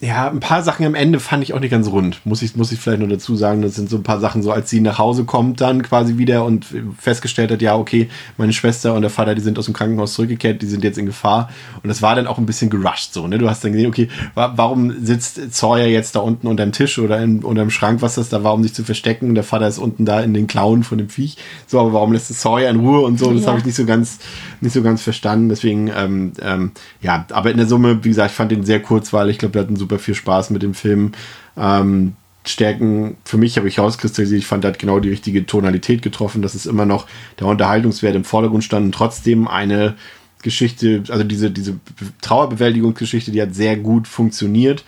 ja, 0.01 0.31
ein 0.31 0.40
paar 0.40 0.62
Sachen 0.62 0.86
am 0.86 0.94
Ende 0.94 1.20
fand 1.20 1.43
ich 1.43 1.52
auch 1.52 1.60
nicht 1.60 1.70
ganz 1.70 1.86
rund. 1.89 2.20
Muss 2.24 2.40
ich, 2.40 2.56
muss 2.56 2.72
ich 2.72 2.81
vielleicht 2.81 3.02
noch 3.02 3.09
dazu 3.09 3.36
sagen. 3.36 3.60
Das 3.60 3.74
sind 3.74 3.90
so 3.90 3.97
ein 3.98 4.02
paar 4.02 4.18
Sachen, 4.18 4.43
so 4.43 4.51
als 4.51 4.70
sie 4.70 4.81
nach 4.81 4.98
Hause 4.98 5.24
kommt 5.24 5.60
dann 5.60 5.82
quasi 5.82 6.16
wieder 6.16 6.44
und 6.47 6.66
festgestellt 6.98 7.51
hat, 7.51 7.60
ja, 7.60 7.77
okay, 7.77 8.09
meine 8.39 8.55
Schwester 8.55 8.94
und 8.94 9.02
der 9.02 9.10
Vater, 9.10 9.35
die 9.35 9.43
sind 9.43 9.59
aus 9.59 9.66
dem 9.66 9.74
Krankenhaus 9.74 10.14
zurückgekehrt, 10.14 10.62
die 10.62 10.66
sind 10.66 10.85
jetzt 10.85 10.97
in 10.97 11.05
Gefahr. 11.05 11.51
Und 11.82 11.89
das 11.89 12.01
war 12.01 12.14
dann 12.14 12.27
auch 12.27 12.39
ein 12.39 12.47
bisschen 12.47 12.70
gerusht 12.70 13.12
so, 13.12 13.27
ne? 13.27 13.36
Du 13.36 13.51
hast 13.51 13.62
dann 13.62 13.72
gesehen, 13.72 13.89
okay, 13.89 14.09
wa 14.35 14.52
warum 14.56 15.05
sitzt 15.05 15.52
Sawyer 15.55 15.86
jetzt 15.86 16.16
da 16.16 16.20
unten 16.20 16.47
unterm 16.47 16.72
Tisch 16.72 16.98
oder 16.98 17.22
in, 17.22 17.44
unterm 17.44 17.68
Schrank, 17.70 18.01
was 18.01 18.14
das 18.14 18.31
da 18.31 18.43
war, 18.43 18.55
um 18.55 18.62
sich 18.62 18.72
zu 18.72 18.85
verstecken? 18.85 19.35
Der 19.35 19.44
Vater 19.44 19.68
ist 19.68 19.78
unten 19.78 20.06
da 20.06 20.20
in 20.20 20.32
den 20.32 20.47
Klauen 20.47 20.82
von 20.82 20.97
dem 20.97 21.10
Viech. 21.10 21.36
So, 21.66 21.78
aber 21.78 21.93
warum 21.93 22.12
lässt 22.12 22.31
es 22.31 22.40
Sawyer 22.40 22.70
in 22.70 22.81
Ruhe 22.81 23.01
und 23.01 23.18
so? 23.18 23.32
Das 23.32 23.43
Ja. 23.43 23.48
habe 23.48 23.59
ich 23.59 23.66
nicht 23.66 23.77
so 23.77 23.85
ganz, 23.85 24.18
nicht 24.62 24.72
so 24.72 24.82
ganz 24.82 25.02
verstanden. 25.02 25.51
Deswegen, 25.51 25.90
ähm, 25.94 26.32
ähm, 26.40 26.72
ja, 27.02 27.27
aber 27.32 27.51
in 27.51 27.59
der 27.59 27.66
Summe, 27.66 28.02
wie 28.02 28.09
gesagt, 28.09 28.31
ich 28.31 28.36
fand 28.36 28.51
den 28.51 28.64
sehr 28.64 28.81
kurzweilig. 28.81 29.35
Ich 29.35 29.39
glaube, 29.39 29.55
wir 29.55 29.60
hatten 29.60 29.77
super 29.77 29.89
viel 29.98 30.14
Spaß 30.14 30.50
mit 30.50 30.62
dem 30.62 30.74
Film. 30.74 31.12
Ähm, 31.56 32.14
Stärken 32.44 33.16
für 33.24 33.36
mich 33.36 33.56
habe 33.58 33.68
ich 33.68 33.78
rauskristallisiert. 33.78 34.40
Ich 34.40 34.46
fand, 34.46 34.64
er 34.64 34.68
hat 34.68 34.78
genau 34.78 34.98
die 34.98 35.10
richtige 35.10 35.44
Tonalität 35.44 36.02
getroffen. 36.02 36.42
Das 36.42 36.54
ist 36.54 36.66
immer 36.66 36.86
noch 36.86 37.06
der 37.38 37.46
Unterhaltungswert 37.46 38.14
im 38.14 38.24
Vordergrund 38.24 38.64
stand 38.64 38.86
und 38.86 38.94
trotzdem 38.94 39.46
eine 39.46 39.94
Geschichte, 40.42 41.02
also 41.08 41.22
diese, 41.22 41.50
diese 41.50 41.78
Trauerbewältigungsgeschichte, 42.22 43.30
die 43.30 43.42
hat 43.42 43.54
sehr 43.54 43.76
gut 43.76 44.08
funktioniert. 44.08 44.84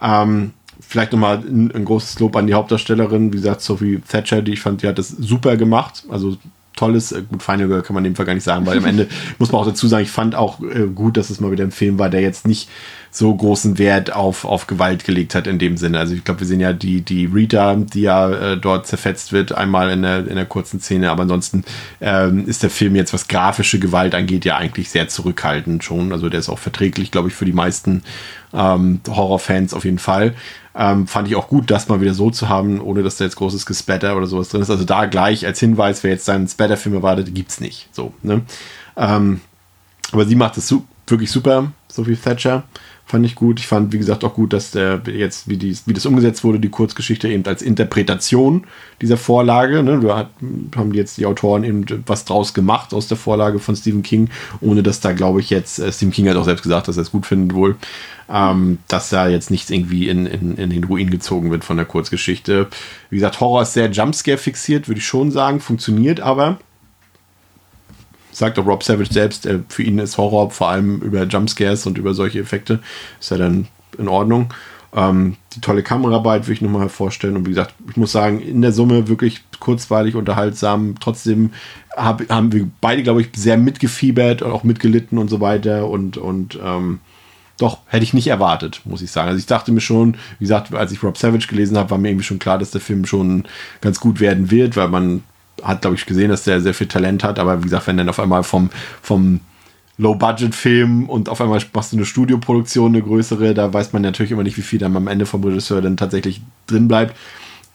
Ähm, 0.00 0.52
vielleicht 0.80 1.12
nochmal 1.12 1.38
ein, 1.38 1.72
ein 1.72 1.84
großes 1.84 2.20
Lob 2.20 2.36
an 2.36 2.46
die 2.46 2.54
Hauptdarstellerin, 2.54 3.32
wie 3.32 3.36
gesagt, 3.36 3.62
Sophie 3.62 4.00
Thatcher, 4.08 4.42
die 4.42 4.52
ich 4.52 4.60
fand, 4.60 4.82
die 4.82 4.86
hat 4.86 4.98
das 4.98 5.08
super 5.08 5.56
gemacht. 5.56 6.04
Also 6.08 6.36
tolles, 6.76 7.12
äh, 7.12 7.22
gut, 7.22 7.42
Final 7.42 7.68
Girl 7.68 7.82
kann 7.82 7.94
man 7.94 8.04
in 8.04 8.12
dem 8.12 8.16
Fall 8.16 8.26
gar 8.26 8.34
nicht 8.34 8.44
sagen, 8.44 8.66
weil 8.66 8.78
am 8.78 8.84
Ende 8.84 9.08
muss 9.38 9.52
man 9.52 9.60
auch 9.60 9.66
dazu 9.66 9.88
sagen, 9.88 10.04
ich 10.04 10.10
fand 10.10 10.34
auch 10.34 10.60
äh, 10.60 10.86
gut, 10.86 11.16
dass 11.16 11.30
es 11.30 11.40
mal 11.40 11.50
wieder 11.50 11.64
ein 11.64 11.70
Film 11.70 11.98
war, 11.98 12.10
der 12.10 12.20
jetzt 12.20 12.46
nicht 12.46 12.68
so 13.14 13.34
großen 13.34 13.76
Wert 13.76 14.10
auf, 14.10 14.46
auf 14.46 14.66
Gewalt 14.66 15.04
gelegt 15.04 15.34
hat 15.34 15.46
in 15.46 15.58
dem 15.58 15.76
Sinne. 15.76 15.98
Also 15.98 16.14
ich 16.14 16.24
glaube, 16.24 16.40
wir 16.40 16.46
sehen 16.46 16.60
ja 16.60 16.72
die, 16.72 17.02
die 17.02 17.26
Rita, 17.26 17.74
die 17.76 18.00
ja 18.00 18.30
äh, 18.30 18.56
dort 18.56 18.86
zerfetzt 18.86 19.32
wird, 19.32 19.52
einmal 19.52 19.90
in 19.90 20.00
der, 20.00 20.26
in 20.26 20.36
der 20.36 20.46
kurzen 20.46 20.80
Szene, 20.80 21.10
aber 21.10 21.24
ansonsten 21.24 21.62
ähm, 22.00 22.48
ist 22.48 22.62
der 22.62 22.70
Film 22.70 22.96
jetzt, 22.96 23.12
was 23.12 23.28
grafische 23.28 23.78
Gewalt 23.78 24.14
angeht, 24.14 24.46
ja 24.46 24.56
eigentlich 24.56 24.88
sehr 24.88 25.08
zurückhaltend 25.08 25.84
schon. 25.84 26.10
Also 26.10 26.30
der 26.30 26.40
ist 26.40 26.48
auch 26.48 26.58
verträglich, 26.58 27.10
glaube 27.10 27.28
ich, 27.28 27.34
für 27.34 27.44
die 27.44 27.52
meisten 27.52 28.02
ähm, 28.54 29.00
Horrorfans 29.06 29.74
auf 29.74 29.84
jeden 29.84 29.98
Fall. 29.98 30.34
Ähm, 30.74 31.06
fand 31.06 31.28
ich 31.28 31.36
auch 31.36 31.48
gut, 31.48 31.70
das 31.70 31.88
mal 31.88 32.00
wieder 32.00 32.14
so 32.14 32.30
zu 32.30 32.48
haben, 32.48 32.80
ohne 32.80 33.02
dass 33.02 33.18
da 33.18 33.24
jetzt 33.24 33.36
großes 33.36 33.66
Gespatter 33.66 34.16
oder 34.16 34.26
sowas 34.26 34.48
drin 34.48 34.62
ist. 34.62 34.70
Also 34.70 34.84
da 34.84 35.04
gleich 35.04 35.44
als 35.44 35.60
Hinweis, 35.60 36.02
wer 36.02 36.12
jetzt 36.12 36.24
seinen 36.24 36.48
Spatter-Film 36.48 36.94
erwartet, 36.94 37.34
gibt's 37.34 37.60
nicht. 37.60 37.90
So, 37.92 38.14
ne? 38.22 38.40
Ähm, 38.96 39.42
aber 40.12 40.24
sie 40.24 40.34
macht 40.34 40.56
es 40.56 40.66
su 40.66 40.86
wirklich 41.06 41.30
super, 41.30 41.72
Sophie 41.88 42.16
Thatcher. 42.16 42.64
Fand 43.12 43.26
ich 43.26 43.34
gut. 43.34 43.60
Ich 43.60 43.66
fand, 43.66 43.92
wie 43.92 43.98
gesagt, 43.98 44.24
auch 44.24 44.32
gut, 44.32 44.54
dass 44.54 44.70
der 44.70 45.02
jetzt, 45.06 45.46
wie, 45.46 45.58
die, 45.58 45.76
wie 45.84 45.92
das 45.92 46.06
umgesetzt 46.06 46.44
wurde, 46.44 46.58
die 46.58 46.70
Kurzgeschichte 46.70 47.28
eben 47.28 47.44
als 47.44 47.60
Interpretation 47.60 48.64
dieser 49.02 49.18
Vorlage. 49.18 49.82
Ne? 49.82 50.00
Da 50.00 50.16
hat, 50.16 50.30
haben 50.74 50.94
jetzt 50.94 51.18
die 51.18 51.26
Autoren 51.26 51.62
eben 51.62 51.84
was 52.06 52.24
draus 52.24 52.54
gemacht 52.54 52.94
aus 52.94 53.08
der 53.08 53.18
Vorlage 53.18 53.58
von 53.58 53.76
Stephen 53.76 54.02
King, 54.02 54.30
ohne 54.62 54.82
dass 54.82 55.00
da, 55.00 55.12
glaube 55.12 55.40
ich, 55.40 55.50
jetzt, 55.50 55.78
äh, 55.78 55.92
Stephen 55.92 56.10
King 56.10 56.30
hat 56.30 56.38
auch 56.38 56.46
selbst 56.46 56.62
gesagt, 56.62 56.88
dass 56.88 56.96
er 56.96 57.02
es 57.02 57.10
gut 57.10 57.26
findet 57.26 57.54
wohl, 57.54 57.76
ähm, 58.30 58.78
dass 58.88 59.10
da 59.10 59.28
jetzt 59.28 59.50
nichts 59.50 59.68
irgendwie 59.68 60.08
in, 60.08 60.24
in, 60.24 60.56
in 60.56 60.70
den 60.70 60.84
Ruin 60.84 61.10
gezogen 61.10 61.50
wird 61.50 61.64
von 61.64 61.76
der 61.76 61.84
Kurzgeschichte. 61.84 62.68
Wie 63.10 63.16
gesagt, 63.16 63.40
Horror 63.40 63.60
ist 63.60 63.74
sehr 63.74 63.90
Jumpscare 63.90 64.38
fixiert, 64.38 64.88
würde 64.88 65.00
ich 65.00 65.06
schon 65.06 65.30
sagen, 65.30 65.60
funktioniert 65.60 66.20
aber 66.20 66.60
sagt 68.32 68.58
auch 68.58 68.66
Rob 68.66 68.82
Savage 68.82 69.12
selbst, 69.12 69.46
äh, 69.46 69.60
für 69.68 69.82
ihn 69.82 69.98
ist 69.98 70.18
Horror 70.18 70.50
vor 70.50 70.68
allem 70.68 71.00
über 71.00 71.22
Jumpscares 71.24 71.86
und 71.86 71.98
über 71.98 72.14
solche 72.14 72.40
Effekte, 72.40 72.80
ist 73.20 73.30
ja 73.30 73.36
dann 73.36 73.68
in 73.98 74.08
Ordnung. 74.08 74.52
Ähm, 74.94 75.36
die 75.54 75.60
tolle 75.60 75.82
Kameraarbeit 75.82 76.46
will 76.46 76.54
ich 76.54 76.60
nochmal 76.60 76.82
hervorstellen. 76.82 77.36
Und 77.36 77.46
wie 77.46 77.50
gesagt, 77.50 77.74
ich 77.88 77.96
muss 77.96 78.12
sagen, 78.12 78.40
in 78.40 78.60
der 78.60 78.72
Summe 78.72 79.08
wirklich 79.08 79.42
kurzweilig, 79.58 80.14
unterhaltsam. 80.16 80.96
Trotzdem 81.00 81.50
hab, 81.96 82.28
haben 82.28 82.52
wir 82.52 82.68
beide, 82.80 83.02
glaube 83.02 83.22
ich, 83.22 83.28
sehr 83.34 83.56
mitgefiebert 83.56 84.42
und 84.42 84.50
auch 84.50 84.64
mitgelitten 84.64 85.18
und 85.18 85.28
so 85.28 85.40
weiter. 85.40 85.88
Und, 85.88 86.18
und 86.18 86.58
ähm, 86.62 87.00
doch, 87.58 87.78
hätte 87.86 88.04
ich 88.04 88.12
nicht 88.12 88.26
erwartet, 88.26 88.82
muss 88.84 89.02
ich 89.02 89.10
sagen. 89.10 89.28
Also 89.28 89.38
ich 89.38 89.46
dachte 89.46 89.72
mir 89.72 89.80
schon, 89.80 90.14
wie 90.38 90.44
gesagt, 90.44 90.74
als 90.74 90.92
ich 90.92 91.02
Rob 91.02 91.16
Savage 91.16 91.46
gelesen 91.46 91.78
habe, 91.78 91.90
war 91.90 91.98
mir 91.98 92.08
irgendwie 92.08 92.24
schon 92.24 92.38
klar, 92.38 92.58
dass 92.58 92.70
der 92.70 92.80
Film 92.80 93.06
schon 93.06 93.44
ganz 93.80 94.00
gut 94.00 94.20
werden 94.20 94.50
wird, 94.50 94.76
weil 94.76 94.88
man 94.88 95.22
hat, 95.62 95.82
glaube 95.82 95.96
ich, 95.96 96.06
gesehen, 96.06 96.30
dass 96.30 96.44
der 96.44 96.60
sehr 96.60 96.74
viel 96.74 96.86
Talent 96.88 97.24
hat. 97.24 97.38
Aber 97.38 97.58
wie 97.60 97.64
gesagt, 97.64 97.86
wenn 97.86 97.96
dann 97.96 98.08
auf 98.08 98.20
einmal 98.20 98.42
vom, 98.42 98.70
vom 99.02 99.40
Low-Budget-Film 99.98 101.08
und 101.08 101.28
auf 101.28 101.40
einmal 101.40 101.60
machst 101.72 101.92
du 101.92 101.96
eine 101.96 102.06
Studioproduktion, 102.06 102.92
eine 102.94 103.02
größere, 103.02 103.54
da 103.54 103.72
weiß 103.72 103.92
man 103.92 104.02
natürlich 104.02 104.32
immer 104.32 104.42
nicht, 104.42 104.56
wie 104.56 104.62
viel 104.62 104.78
dann 104.78 104.96
am 104.96 105.06
Ende 105.08 105.26
vom 105.26 105.44
Regisseur 105.44 105.80
dann 105.80 105.96
tatsächlich 105.96 106.40
drin 106.66 106.88
bleibt. 106.88 107.16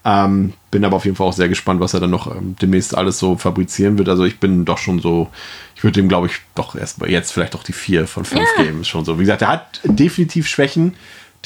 Ähm, 0.05 0.53
bin 0.71 0.85
aber 0.85 0.95
auf 0.95 1.05
jeden 1.05 1.17
Fall 1.17 1.27
auch 1.27 1.33
sehr 1.33 1.49
gespannt, 1.49 1.81
was 1.81 1.93
er 1.93 1.99
dann 1.99 2.11
noch 2.11 2.33
ähm, 2.33 2.55
demnächst 2.61 2.95
alles 2.95 3.19
so 3.19 3.35
fabrizieren 3.35 3.97
wird. 3.97 4.07
Also 4.07 4.23
ich 4.23 4.39
bin 4.39 4.63
doch 4.63 4.77
schon 4.77 4.99
so, 4.99 5.27
ich 5.75 5.83
würde 5.83 5.99
dem, 5.99 6.07
glaube 6.07 6.27
ich, 6.27 6.33
doch 6.55 6.75
erst 6.75 6.99
mal 7.01 7.09
jetzt 7.09 7.31
vielleicht 7.31 7.53
doch 7.53 7.63
die 7.63 7.73
vier 7.73 8.07
von 8.07 8.23
fünf 8.23 8.47
Ja. 8.57 8.63
geben. 8.63 8.85
Schon 8.85 9.03
so. 9.03 9.17
Wie 9.19 9.23
gesagt, 9.23 9.41
er 9.41 9.49
hat 9.49 9.81
definitiv 9.83 10.47
Schwächen, 10.47 10.93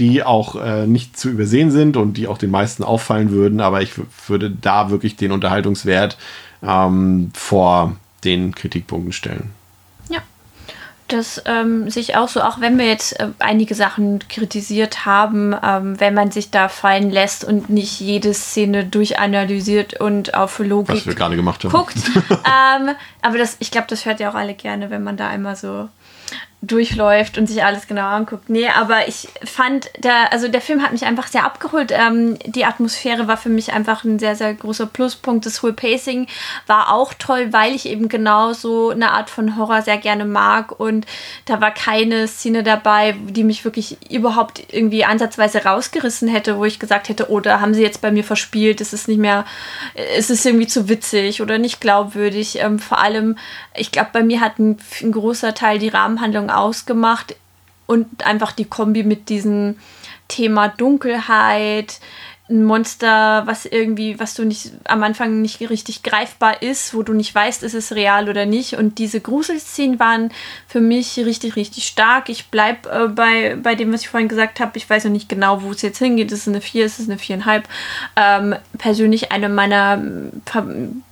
die 0.01 0.23
auch 0.23 0.55
äh, 0.55 0.87
nicht 0.87 1.15
zu 1.15 1.29
übersehen 1.29 1.69
sind 1.69 1.95
und 1.95 2.13
die 2.13 2.27
auch 2.27 2.39
den 2.39 2.49
meisten 2.49 2.83
auffallen 2.83 3.29
würden. 3.29 3.61
Aber 3.61 3.83
ich 3.83 3.91
würde 4.27 4.49
da 4.49 4.89
wirklich 4.89 5.15
den 5.15 5.31
Unterhaltungswert 5.31 6.17
ähm, 6.63 7.29
vor 7.35 7.95
den 8.23 8.55
Kritikpunkten 8.55 9.13
stellen. 9.13 9.51
Ja. 10.09 10.23
Das 11.07 11.43
ähm, 11.45 11.87
sehe 11.91 12.01
ich 12.01 12.15
auch 12.15 12.29
so, 12.29 12.41
auch 12.41 12.59
wenn 12.59 12.79
wir 12.79 12.87
jetzt 12.87 13.19
äh, 13.19 13.27
einige 13.37 13.75
Sachen 13.75 14.27
kritisiert 14.27 15.05
haben, 15.05 15.53
ähm, 15.63 15.99
wenn 15.99 16.15
man 16.15 16.31
sich 16.31 16.49
da 16.49 16.67
fallen 16.67 17.11
lässt 17.11 17.43
und 17.43 17.69
nicht 17.69 17.99
jede 17.99 18.33
Szene 18.33 18.85
durchanalysiert 18.85 19.99
und 19.99 20.33
auf 20.33 20.57
Logik 20.57 20.95
Was 20.95 21.05
wir 21.05 21.13
gerade 21.13 21.35
gemacht 21.35 21.63
haben. 21.63 21.71
guckt. 21.71 21.97
ähm, 22.31 22.95
aber 23.21 23.37
das, 23.37 23.57
ich 23.59 23.69
glaube, 23.69 23.85
das 23.87 24.05
hört 24.05 24.19
ja 24.19 24.31
auch 24.31 24.35
alle 24.35 24.55
gerne, 24.55 24.89
wenn 24.89 25.03
man 25.03 25.15
da 25.15 25.27
einmal 25.27 25.55
so 25.55 25.89
durchläuft 26.63 27.39
und 27.39 27.47
sich 27.47 27.63
alles 27.63 27.87
genau 27.87 28.05
anguckt. 28.05 28.47
Nee, 28.49 28.69
aber 28.69 29.07
ich 29.07 29.27
fand, 29.43 29.89
der, 29.97 30.31
also 30.31 30.47
der 30.47 30.61
Film 30.61 30.83
hat 30.83 30.91
mich 30.91 31.05
einfach 31.05 31.25
sehr 31.25 31.43
abgeholt. 31.43 31.91
Ähm, 31.91 32.37
die 32.45 32.65
Atmosphäre 32.65 33.27
war 33.27 33.37
für 33.37 33.49
mich 33.49 33.73
einfach 33.73 34.03
ein 34.03 34.19
sehr, 34.19 34.35
sehr 34.35 34.53
großer 34.53 34.85
Pluspunkt. 34.85 35.47
Das 35.47 35.63
Whole 35.63 35.73
Pacing 35.73 36.27
war 36.67 36.93
auch 36.93 37.15
toll, 37.15 37.51
weil 37.51 37.73
ich 37.73 37.87
eben 37.87 38.09
genau 38.09 38.53
so 38.53 38.91
eine 38.91 39.11
Art 39.11 39.31
von 39.31 39.57
Horror 39.57 39.81
sehr 39.81 39.97
gerne 39.97 40.23
mag 40.23 40.79
und 40.79 41.07
da 41.45 41.59
war 41.61 41.71
keine 41.71 42.27
Szene 42.27 42.61
dabei, 42.61 43.15
die 43.27 43.43
mich 43.43 43.65
wirklich 43.65 43.97
überhaupt 44.11 44.61
irgendwie 44.71 45.03
ansatzweise 45.03 45.63
rausgerissen 45.63 46.27
hätte, 46.27 46.57
wo 46.57 46.65
ich 46.65 46.79
gesagt 46.79 47.09
hätte, 47.09 47.31
oh, 47.31 47.39
da 47.39 47.59
haben 47.59 47.73
sie 47.73 47.81
jetzt 47.81 48.01
bei 48.01 48.11
mir 48.11 48.23
verspielt, 48.23 48.81
es 48.81 48.93
ist 48.93 49.07
nicht 49.07 49.19
mehr, 49.19 49.45
es 50.15 50.29
ist 50.29 50.45
irgendwie 50.45 50.67
zu 50.67 50.89
witzig 50.89 51.41
oder 51.41 51.57
nicht 51.57 51.81
glaubwürdig. 51.81 52.59
Ähm, 52.59 52.77
vor 52.77 52.99
allem, 52.99 53.37
ich 53.73 53.91
glaube, 53.91 54.09
bei 54.13 54.23
mir 54.23 54.41
hat 54.41 54.59
ein, 54.59 54.77
ein 55.01 55.11
großer 55.11 55.53
Teil 55.53 55.79
die 55.79 55.89
Rahmenhandlung 55.89 56.49
ausgemacht 56.49 57.35
und 57.85 58.25
einfach 58.25 58.51
die 58.51 58.65
Kombi 58.65 59.03
mit 59.03 59.29
diesem 59.29 59.77
Thema 60.27 60.69
Dunkelheit, 60.69 61.99
ein 62.51 62.63
Monster, 62.63 63.43
was 63.45 63.65
irgendwie, 63.65 64.19
was 64.19 64.33
du 64.33 64.43
nicht 64.43 64.71
am 64.83 65.01
Anfang 65.03 65.41
nicht 65.41 65.61
richtig 65.61 66.03
greifbar 66.03 66.61
ist, 66.61 66.93
wo 66.93 67.01
du 67.01 67.13
nicht 67.13 67.33
weißt, 67.33 67.63
ist 67.63 67.73
es 67.73 67.93
real 67.93 68.29
oder 68.29 68.45
nicht. 68.45 68.73
Und 68.73 68.99
diese 68.99 69.21
Gruselszenen 69.21 69.99
waren 69.99 70.31
für 70.67 70.81
mich 70.81 71.17
richtig, 71.17 71.55
richtig 71.55 71.87
stark. 71.87 72.29
Ich 72.29 72.47
bleibe 72.47 72.89
äh, 72.89 73.07
bei, 73.07 73.57
bei 73.61 73.75
dem, 73.75 73.93
was 73.93 74.01
ich 74.01 74.09
vorhin 74.09 74.29
gesagt 74.29 74.59
habe. 74.59 74.77
Ich 74.77 74.89
weiß 74.89 75.05
noch 75.05 75.11
nicht 75.11 75.29
genau, 75.29 75.63
wo 75.63 75.71
es 75.71 75.81
jetzt 75.81 75.99
hingeht. 75.99 76.31
Ist 76.31 76.41
es 76.41 76.47
eine 76.47 76.61
4, 76.61 76.85
ist 76.85 76.99
es 76.99 77.09
eine 77.09 77.17
4,5? 77.17 77.63
Ähm, 78.15 78.55
persönlich 78.77 79.31
eine 79.31 79.49
meiner 79.49 80.01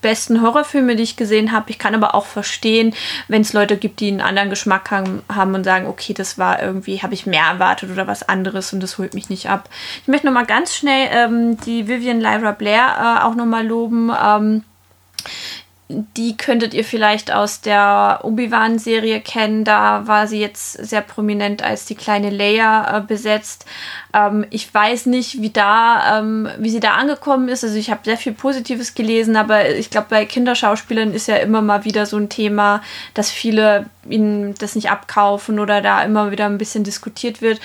besten 0.01 0.41
Horrorfilme, 0.41 0.95
die 0.95 1.03
ich 1.03 1.15
gesehen 1.15 1.51
habe. 1.51 1.69
Ich 1.69 1.79
kann 1.79 1.95
aber 1.95 2.15
auch 2.15 2.25
verstehen, 2.25 2.93
wenn 3.27 3.41
es 3.41 3.53
Leute 3.53 3.77
gibt, 3.77 4.01
die 4.01 4.09
einen 4.09 4.21
anderen 4.21 4.49
Geschmack 4.49 4.91
haben, 4.91 5.21
haben 5.33 5.55
und 5.55 5.63
sagen, 5.63 5.87
okay, 5.87 6.13
das 6.13 6.37
war 6.37 6.61
irgendwie, 6.61 7.01
habe 7.01 7.13
ich 7.13 7.25
mehr 7.25 7.45
erwartet 7.45 7.91
oder 7.91 8.07
was 8.07 8.27
anderes 8.27 8.73
und 8.73 8.81
das 8.81 8.97
holt 8.97 9.13
mich 9.13 9.29
nicht 9.29 9.49
ab. 9.49 9.69
Ich 10.01 10.07
möchte 10.07 10.27
noch 10.27 10.33
mal 10.33 10.45
ganz 10.45 10.75
schnell 10.75 11.07
äh, 11.11 11.28
ähm, 11.30 11.57
die 11.65 11.88
Vivian 11.88 12.19
Lyra 12.19 12.51
Blair 12.51 13.19
äh, 13.22 13.23
auch 13.23 13.35
nochmal 13.35 13.65
loben. 13.65 14.11
Ähm, 14.22 14.64
die 15.89 16.38
könntet 16.38 16.76
ihr 16.76 16.84
vielleicht 16.84 17.31
aus 17.31 17.61
der 17.61 18.19
Obi-Wan-Serie 18.22 19.22
kennen. 19.22 19.64
Da 19.64 20.06
war 20.06 20.27
sie 20.27 20.39
jetzt 20.39 20.73
sehr 20.73 21.01
prominent 21.01 21.64
als 21.64 21.85
die 21.85 21.95
kleine 21.95 22.30
Leia 22.30 22.97
äh, 22.97 23.01
besetzt. 23.01 23.65
Ähm, 24.14 24.45
ich 24.49 24.73
weiß 24.73 25.06
nicht, 25.07 25.41
wie 25.41 25.49
da, 25.49 26.19
ähm, 26.19 26.49
wie 26.57 26.69
sie 26.69 26.80
da 26.80 26.94
angekommen 26.94 27.48
ist. 27.48 27.64
Also 27.64 27.77
ich 27.77 27.91
habe 27.91 28.02
sehr 28.03 28.18
viel 28.18 28.34
Positives 28.34 28.95
gelesen, 28.95 29.36
aber 29.36 29.69
ich 29.69 29.90
glaube, 29.90 30.07
bei 30.10 30.26
Kinderschauspielern 30.26 31.14
ist 31.14 31.27
ja 31.27 31.38
immer 31.38 31.61
mal 31.61 31.86
wieder 31.86 32.06
so 32.06 32.18
ein 32.18 32.30
Thema, 32.30 32.81
dass 33.14 33.30
viele 33.30 33.86
ihnen 34.07 34.56
das 34.56 34.76
nicht 34.76 34.90
abkaufen 34.90 35.60
oder 35.60 35.81
da 35.81 36.03
immer 36.03 36.31
wieder 36.31 36.45
ein 36.45 36.57
bisschen 36.57 36.84
diskutiert 36.84 37.41
wird. 37.41 37.60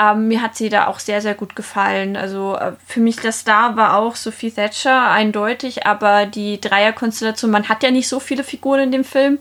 Ähm, 0.00 0.28
mir 0.28 0.42
hat 0.42 0.56
sie 0.56 0.68
da 0.68 0.86
auch 0.86 0.98
sehr, 0.98 1.20
sehr 1.20 1.34
gut 1.34 1.56
gefallen. 1.56 2.16
Also 2.16 2.56
äh, 2.56 2.72
für 2.86 3.00
mich 3.00 3.16
der 3.16 3.32
Star 3.32 3.76
war 3.76 3.96
auch 3.96 4.16
Sophie 4.16 4.50
Thatcher, 4.50 5.10
eindeutig, 5.10 5.86
aber 5.86 6.26
die 6.26 6.60
Dreierkonstellation, 6.60 7.50
man 7.50 7.68
hat 7.68 7.82
ja 7.82 7.90
nicht 7.90 8.08
so 8.08 8.20
viele 8.20 8.44
Figuren 8.44 8.80
in 8.80 8.92
dem 8.92 9.04
Film, 9.04 9.38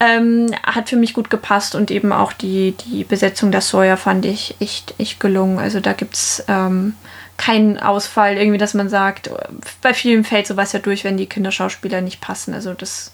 ähm, 0.00 0.54
hat 0.64 0.88
für 0.88 0.96
mich 0.96 1.14
gut 1.14 1.30
gepasst 1.30 1.74
und 1.74 1.90
eben 1.90 2.12
auch 2.12 2.32
die, 2.32 2.72
die 2.86 3.04
Besetzung 3.04 3.50
der 3.52 3.60
Sawyer 3.60 3.96
fand 3.96 4.24
ich 4.24 4.56
echt, 4.60 4.94
echt 4.98 5.20
gelungen. 5.20 5.58
Also 5.58 5.80
da 5.82 5.92
gibt 5.92 6.14
es 6.14 6.44
ähm, 6.48 6.94
keinen 7.36 7.78
Ausfall, 7.78 8.36
irgendwie, 8.36 8.58
dass 8.58 8.74
man 8.74 8.88
sagt, 8.88 9.30
bei 9.80 9.94
vielen 9.94 10.24
fällt 10.24 10.46
sowas 10.46 10.72
ja 10.72 10.78
durch, 10.78 11.04
wenn 11.04 11.16
die 11.16 11.26
Kinderschauspieler 11.26 12.00
nicht 12.00 12.20
passen. 12.20 12.54
Also 12.54 12.74
das 12.74 13.12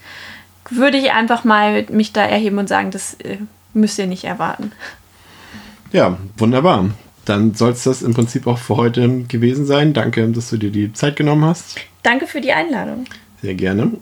würde 0.70 0.98
ich 0.98 1.12
einfach 1.12 1.44
mal 1.44 1.86
mich 1.90 2.12
da 2.12 2.22
erheben 2.22 2.58
und 2.58 2.68
sagen, 2.68 2.90
das 2.90 3.14
äh, 3.14 3.38
müsst 3.74 3.98
ihr 3.98 4.06
nicht 4.06 4.24
erwarten. 4.24 4.72
Ja, 5.92 6.18
wunderbar. 6.36 6.90
Dann 7.24 7.54
soll 7.54 7.72
es 7.72 7.84
das 7.84 8.02
im 8.02 8.14
Prinzip 8.14 8.46
auch 8.46 8.58
für 8.58 8.76
heute 8.76 9.22
gewesen 9.24 9.66
sein. 9.66 9.92
Danke, 9.92 10.26
dass 10.28 10.50
du 10.50 10.56
dir 10.56 10.70
die 10.70 10.92
Zeit 10.92 11.16
genommen 11.16 11.44
hast. 11.44 11.76
Danke 12.02 12.26
für 12.26 12.40
die 12.40 12.52
Einladung. 12.52 13.04
Sehr 13.42 13.54
gerne. 13.54 13.92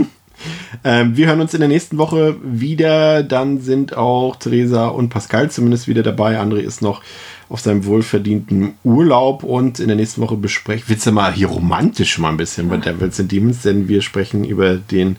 ähm, 0.84 1.16
wir 1.16 1.26
hören 1.26 1.40
uns 1.40 1.54
in 1.54 1.60
der 1.60 1.68
nächsten 1.68 1.98
Woche 1.98 2.36
wieder. 2.42 3.22
Dann 3.22 3.60
sind 3.60 3.96
auch 3.96 4.36
Theresa 4.36 4.88
und 4.88 5.10
Pascal 5.10 5.50
zumindest 5.50 5.86
wieder 5.88 6.02
dabei. 6.02 6.40
André 6.40 6.60
ist 6.60 6.82
noch 6.82 7.02
auf 7.48 7.60
seinem 7.60 7.84
wohlverdienten 7.84 8.74
Urlaub 8.82 9.44
und 9.44 9.80
in 9.80 9.88
der 9.88 9.96
nächsten 9.96 10.20
Woche 10.20 10.36
besprechen. 10.36 10.84
Willst 10.88 11.06
du 11.06 11.12
mal 11.12 11.32
hier 11.32 11.46
romantisch 11.46 12.18
mal 12.18 12.28
ein 12.30 12.36
bisschen 12.36 12.68
bei 12.68 12.76
Devils 12.78 13.20
and 13.20 13.30
Demons, 13.30 13.62
denn 13.62 13.86
wir 13.88 14.02
sprechen 14.02 14.44
über 14.44 14.74
den 14.76 15.16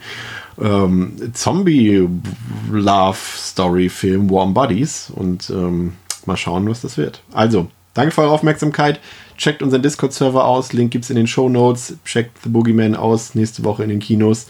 ähm, 0.61 1.33
Zombie-Love-Story-Film 1.33 4.29
Warm 4.29 4.53
Bodies 4.53 5.09
und 5.13 5.49
ähm, 5.49 5.93
mal 6.25 6.37
schauen, 6.37 6.69
was 6.69 6.81
das 6.81 6.97
wird. 6.97 7.21
Also, 7.31 7.71
danke 7.93 8.13
für 8.13 8.21
eure 8.21 8.33
Aufmerksamkeit. 8.33 8.99
Checkt 9.37 9.63
unseren 9.63 9.83
Discord-Server 9.83 10.45
aus. 10.45 10.73
Link 10.73 10.91
gibt 10.91 11.05
es 11.05 11.09
in 11.09 11.15
den 11.15 11.27
Show 11.27 11.47
Notes. 11.47 11.95
Checkt 12.05 12.43
The 12.43 12.49
Boogeyman 12.49 12.95
aus. 12.95 13.35
Nächste 13.35 13.63
Woche 13.63 13.83
in 13.83 13.89
den 13.89 13.99
Kinos. 13.99 14.47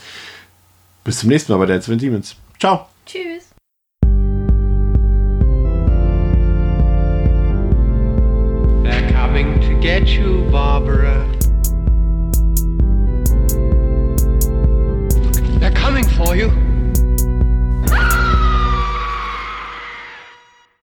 Bis 1.04 1.20
zum 1.20 1.30
nächsten 1.30 1.52
Mal 1.52 1.60
bei 1.60 1.66
Dance 1.66 1.92
with 1.92 2.00
Demons. 2.00 2.36
Ciao. 2.60 2.88
Tschüss. 3.06 3.47
Get 9.88 10.10
you, 10.10 10.46
Barbara. 10.52 11.26
They're 15.62 15.72
coming 15.72 16.06
for 16.10 16.36
you. 16.36 16.67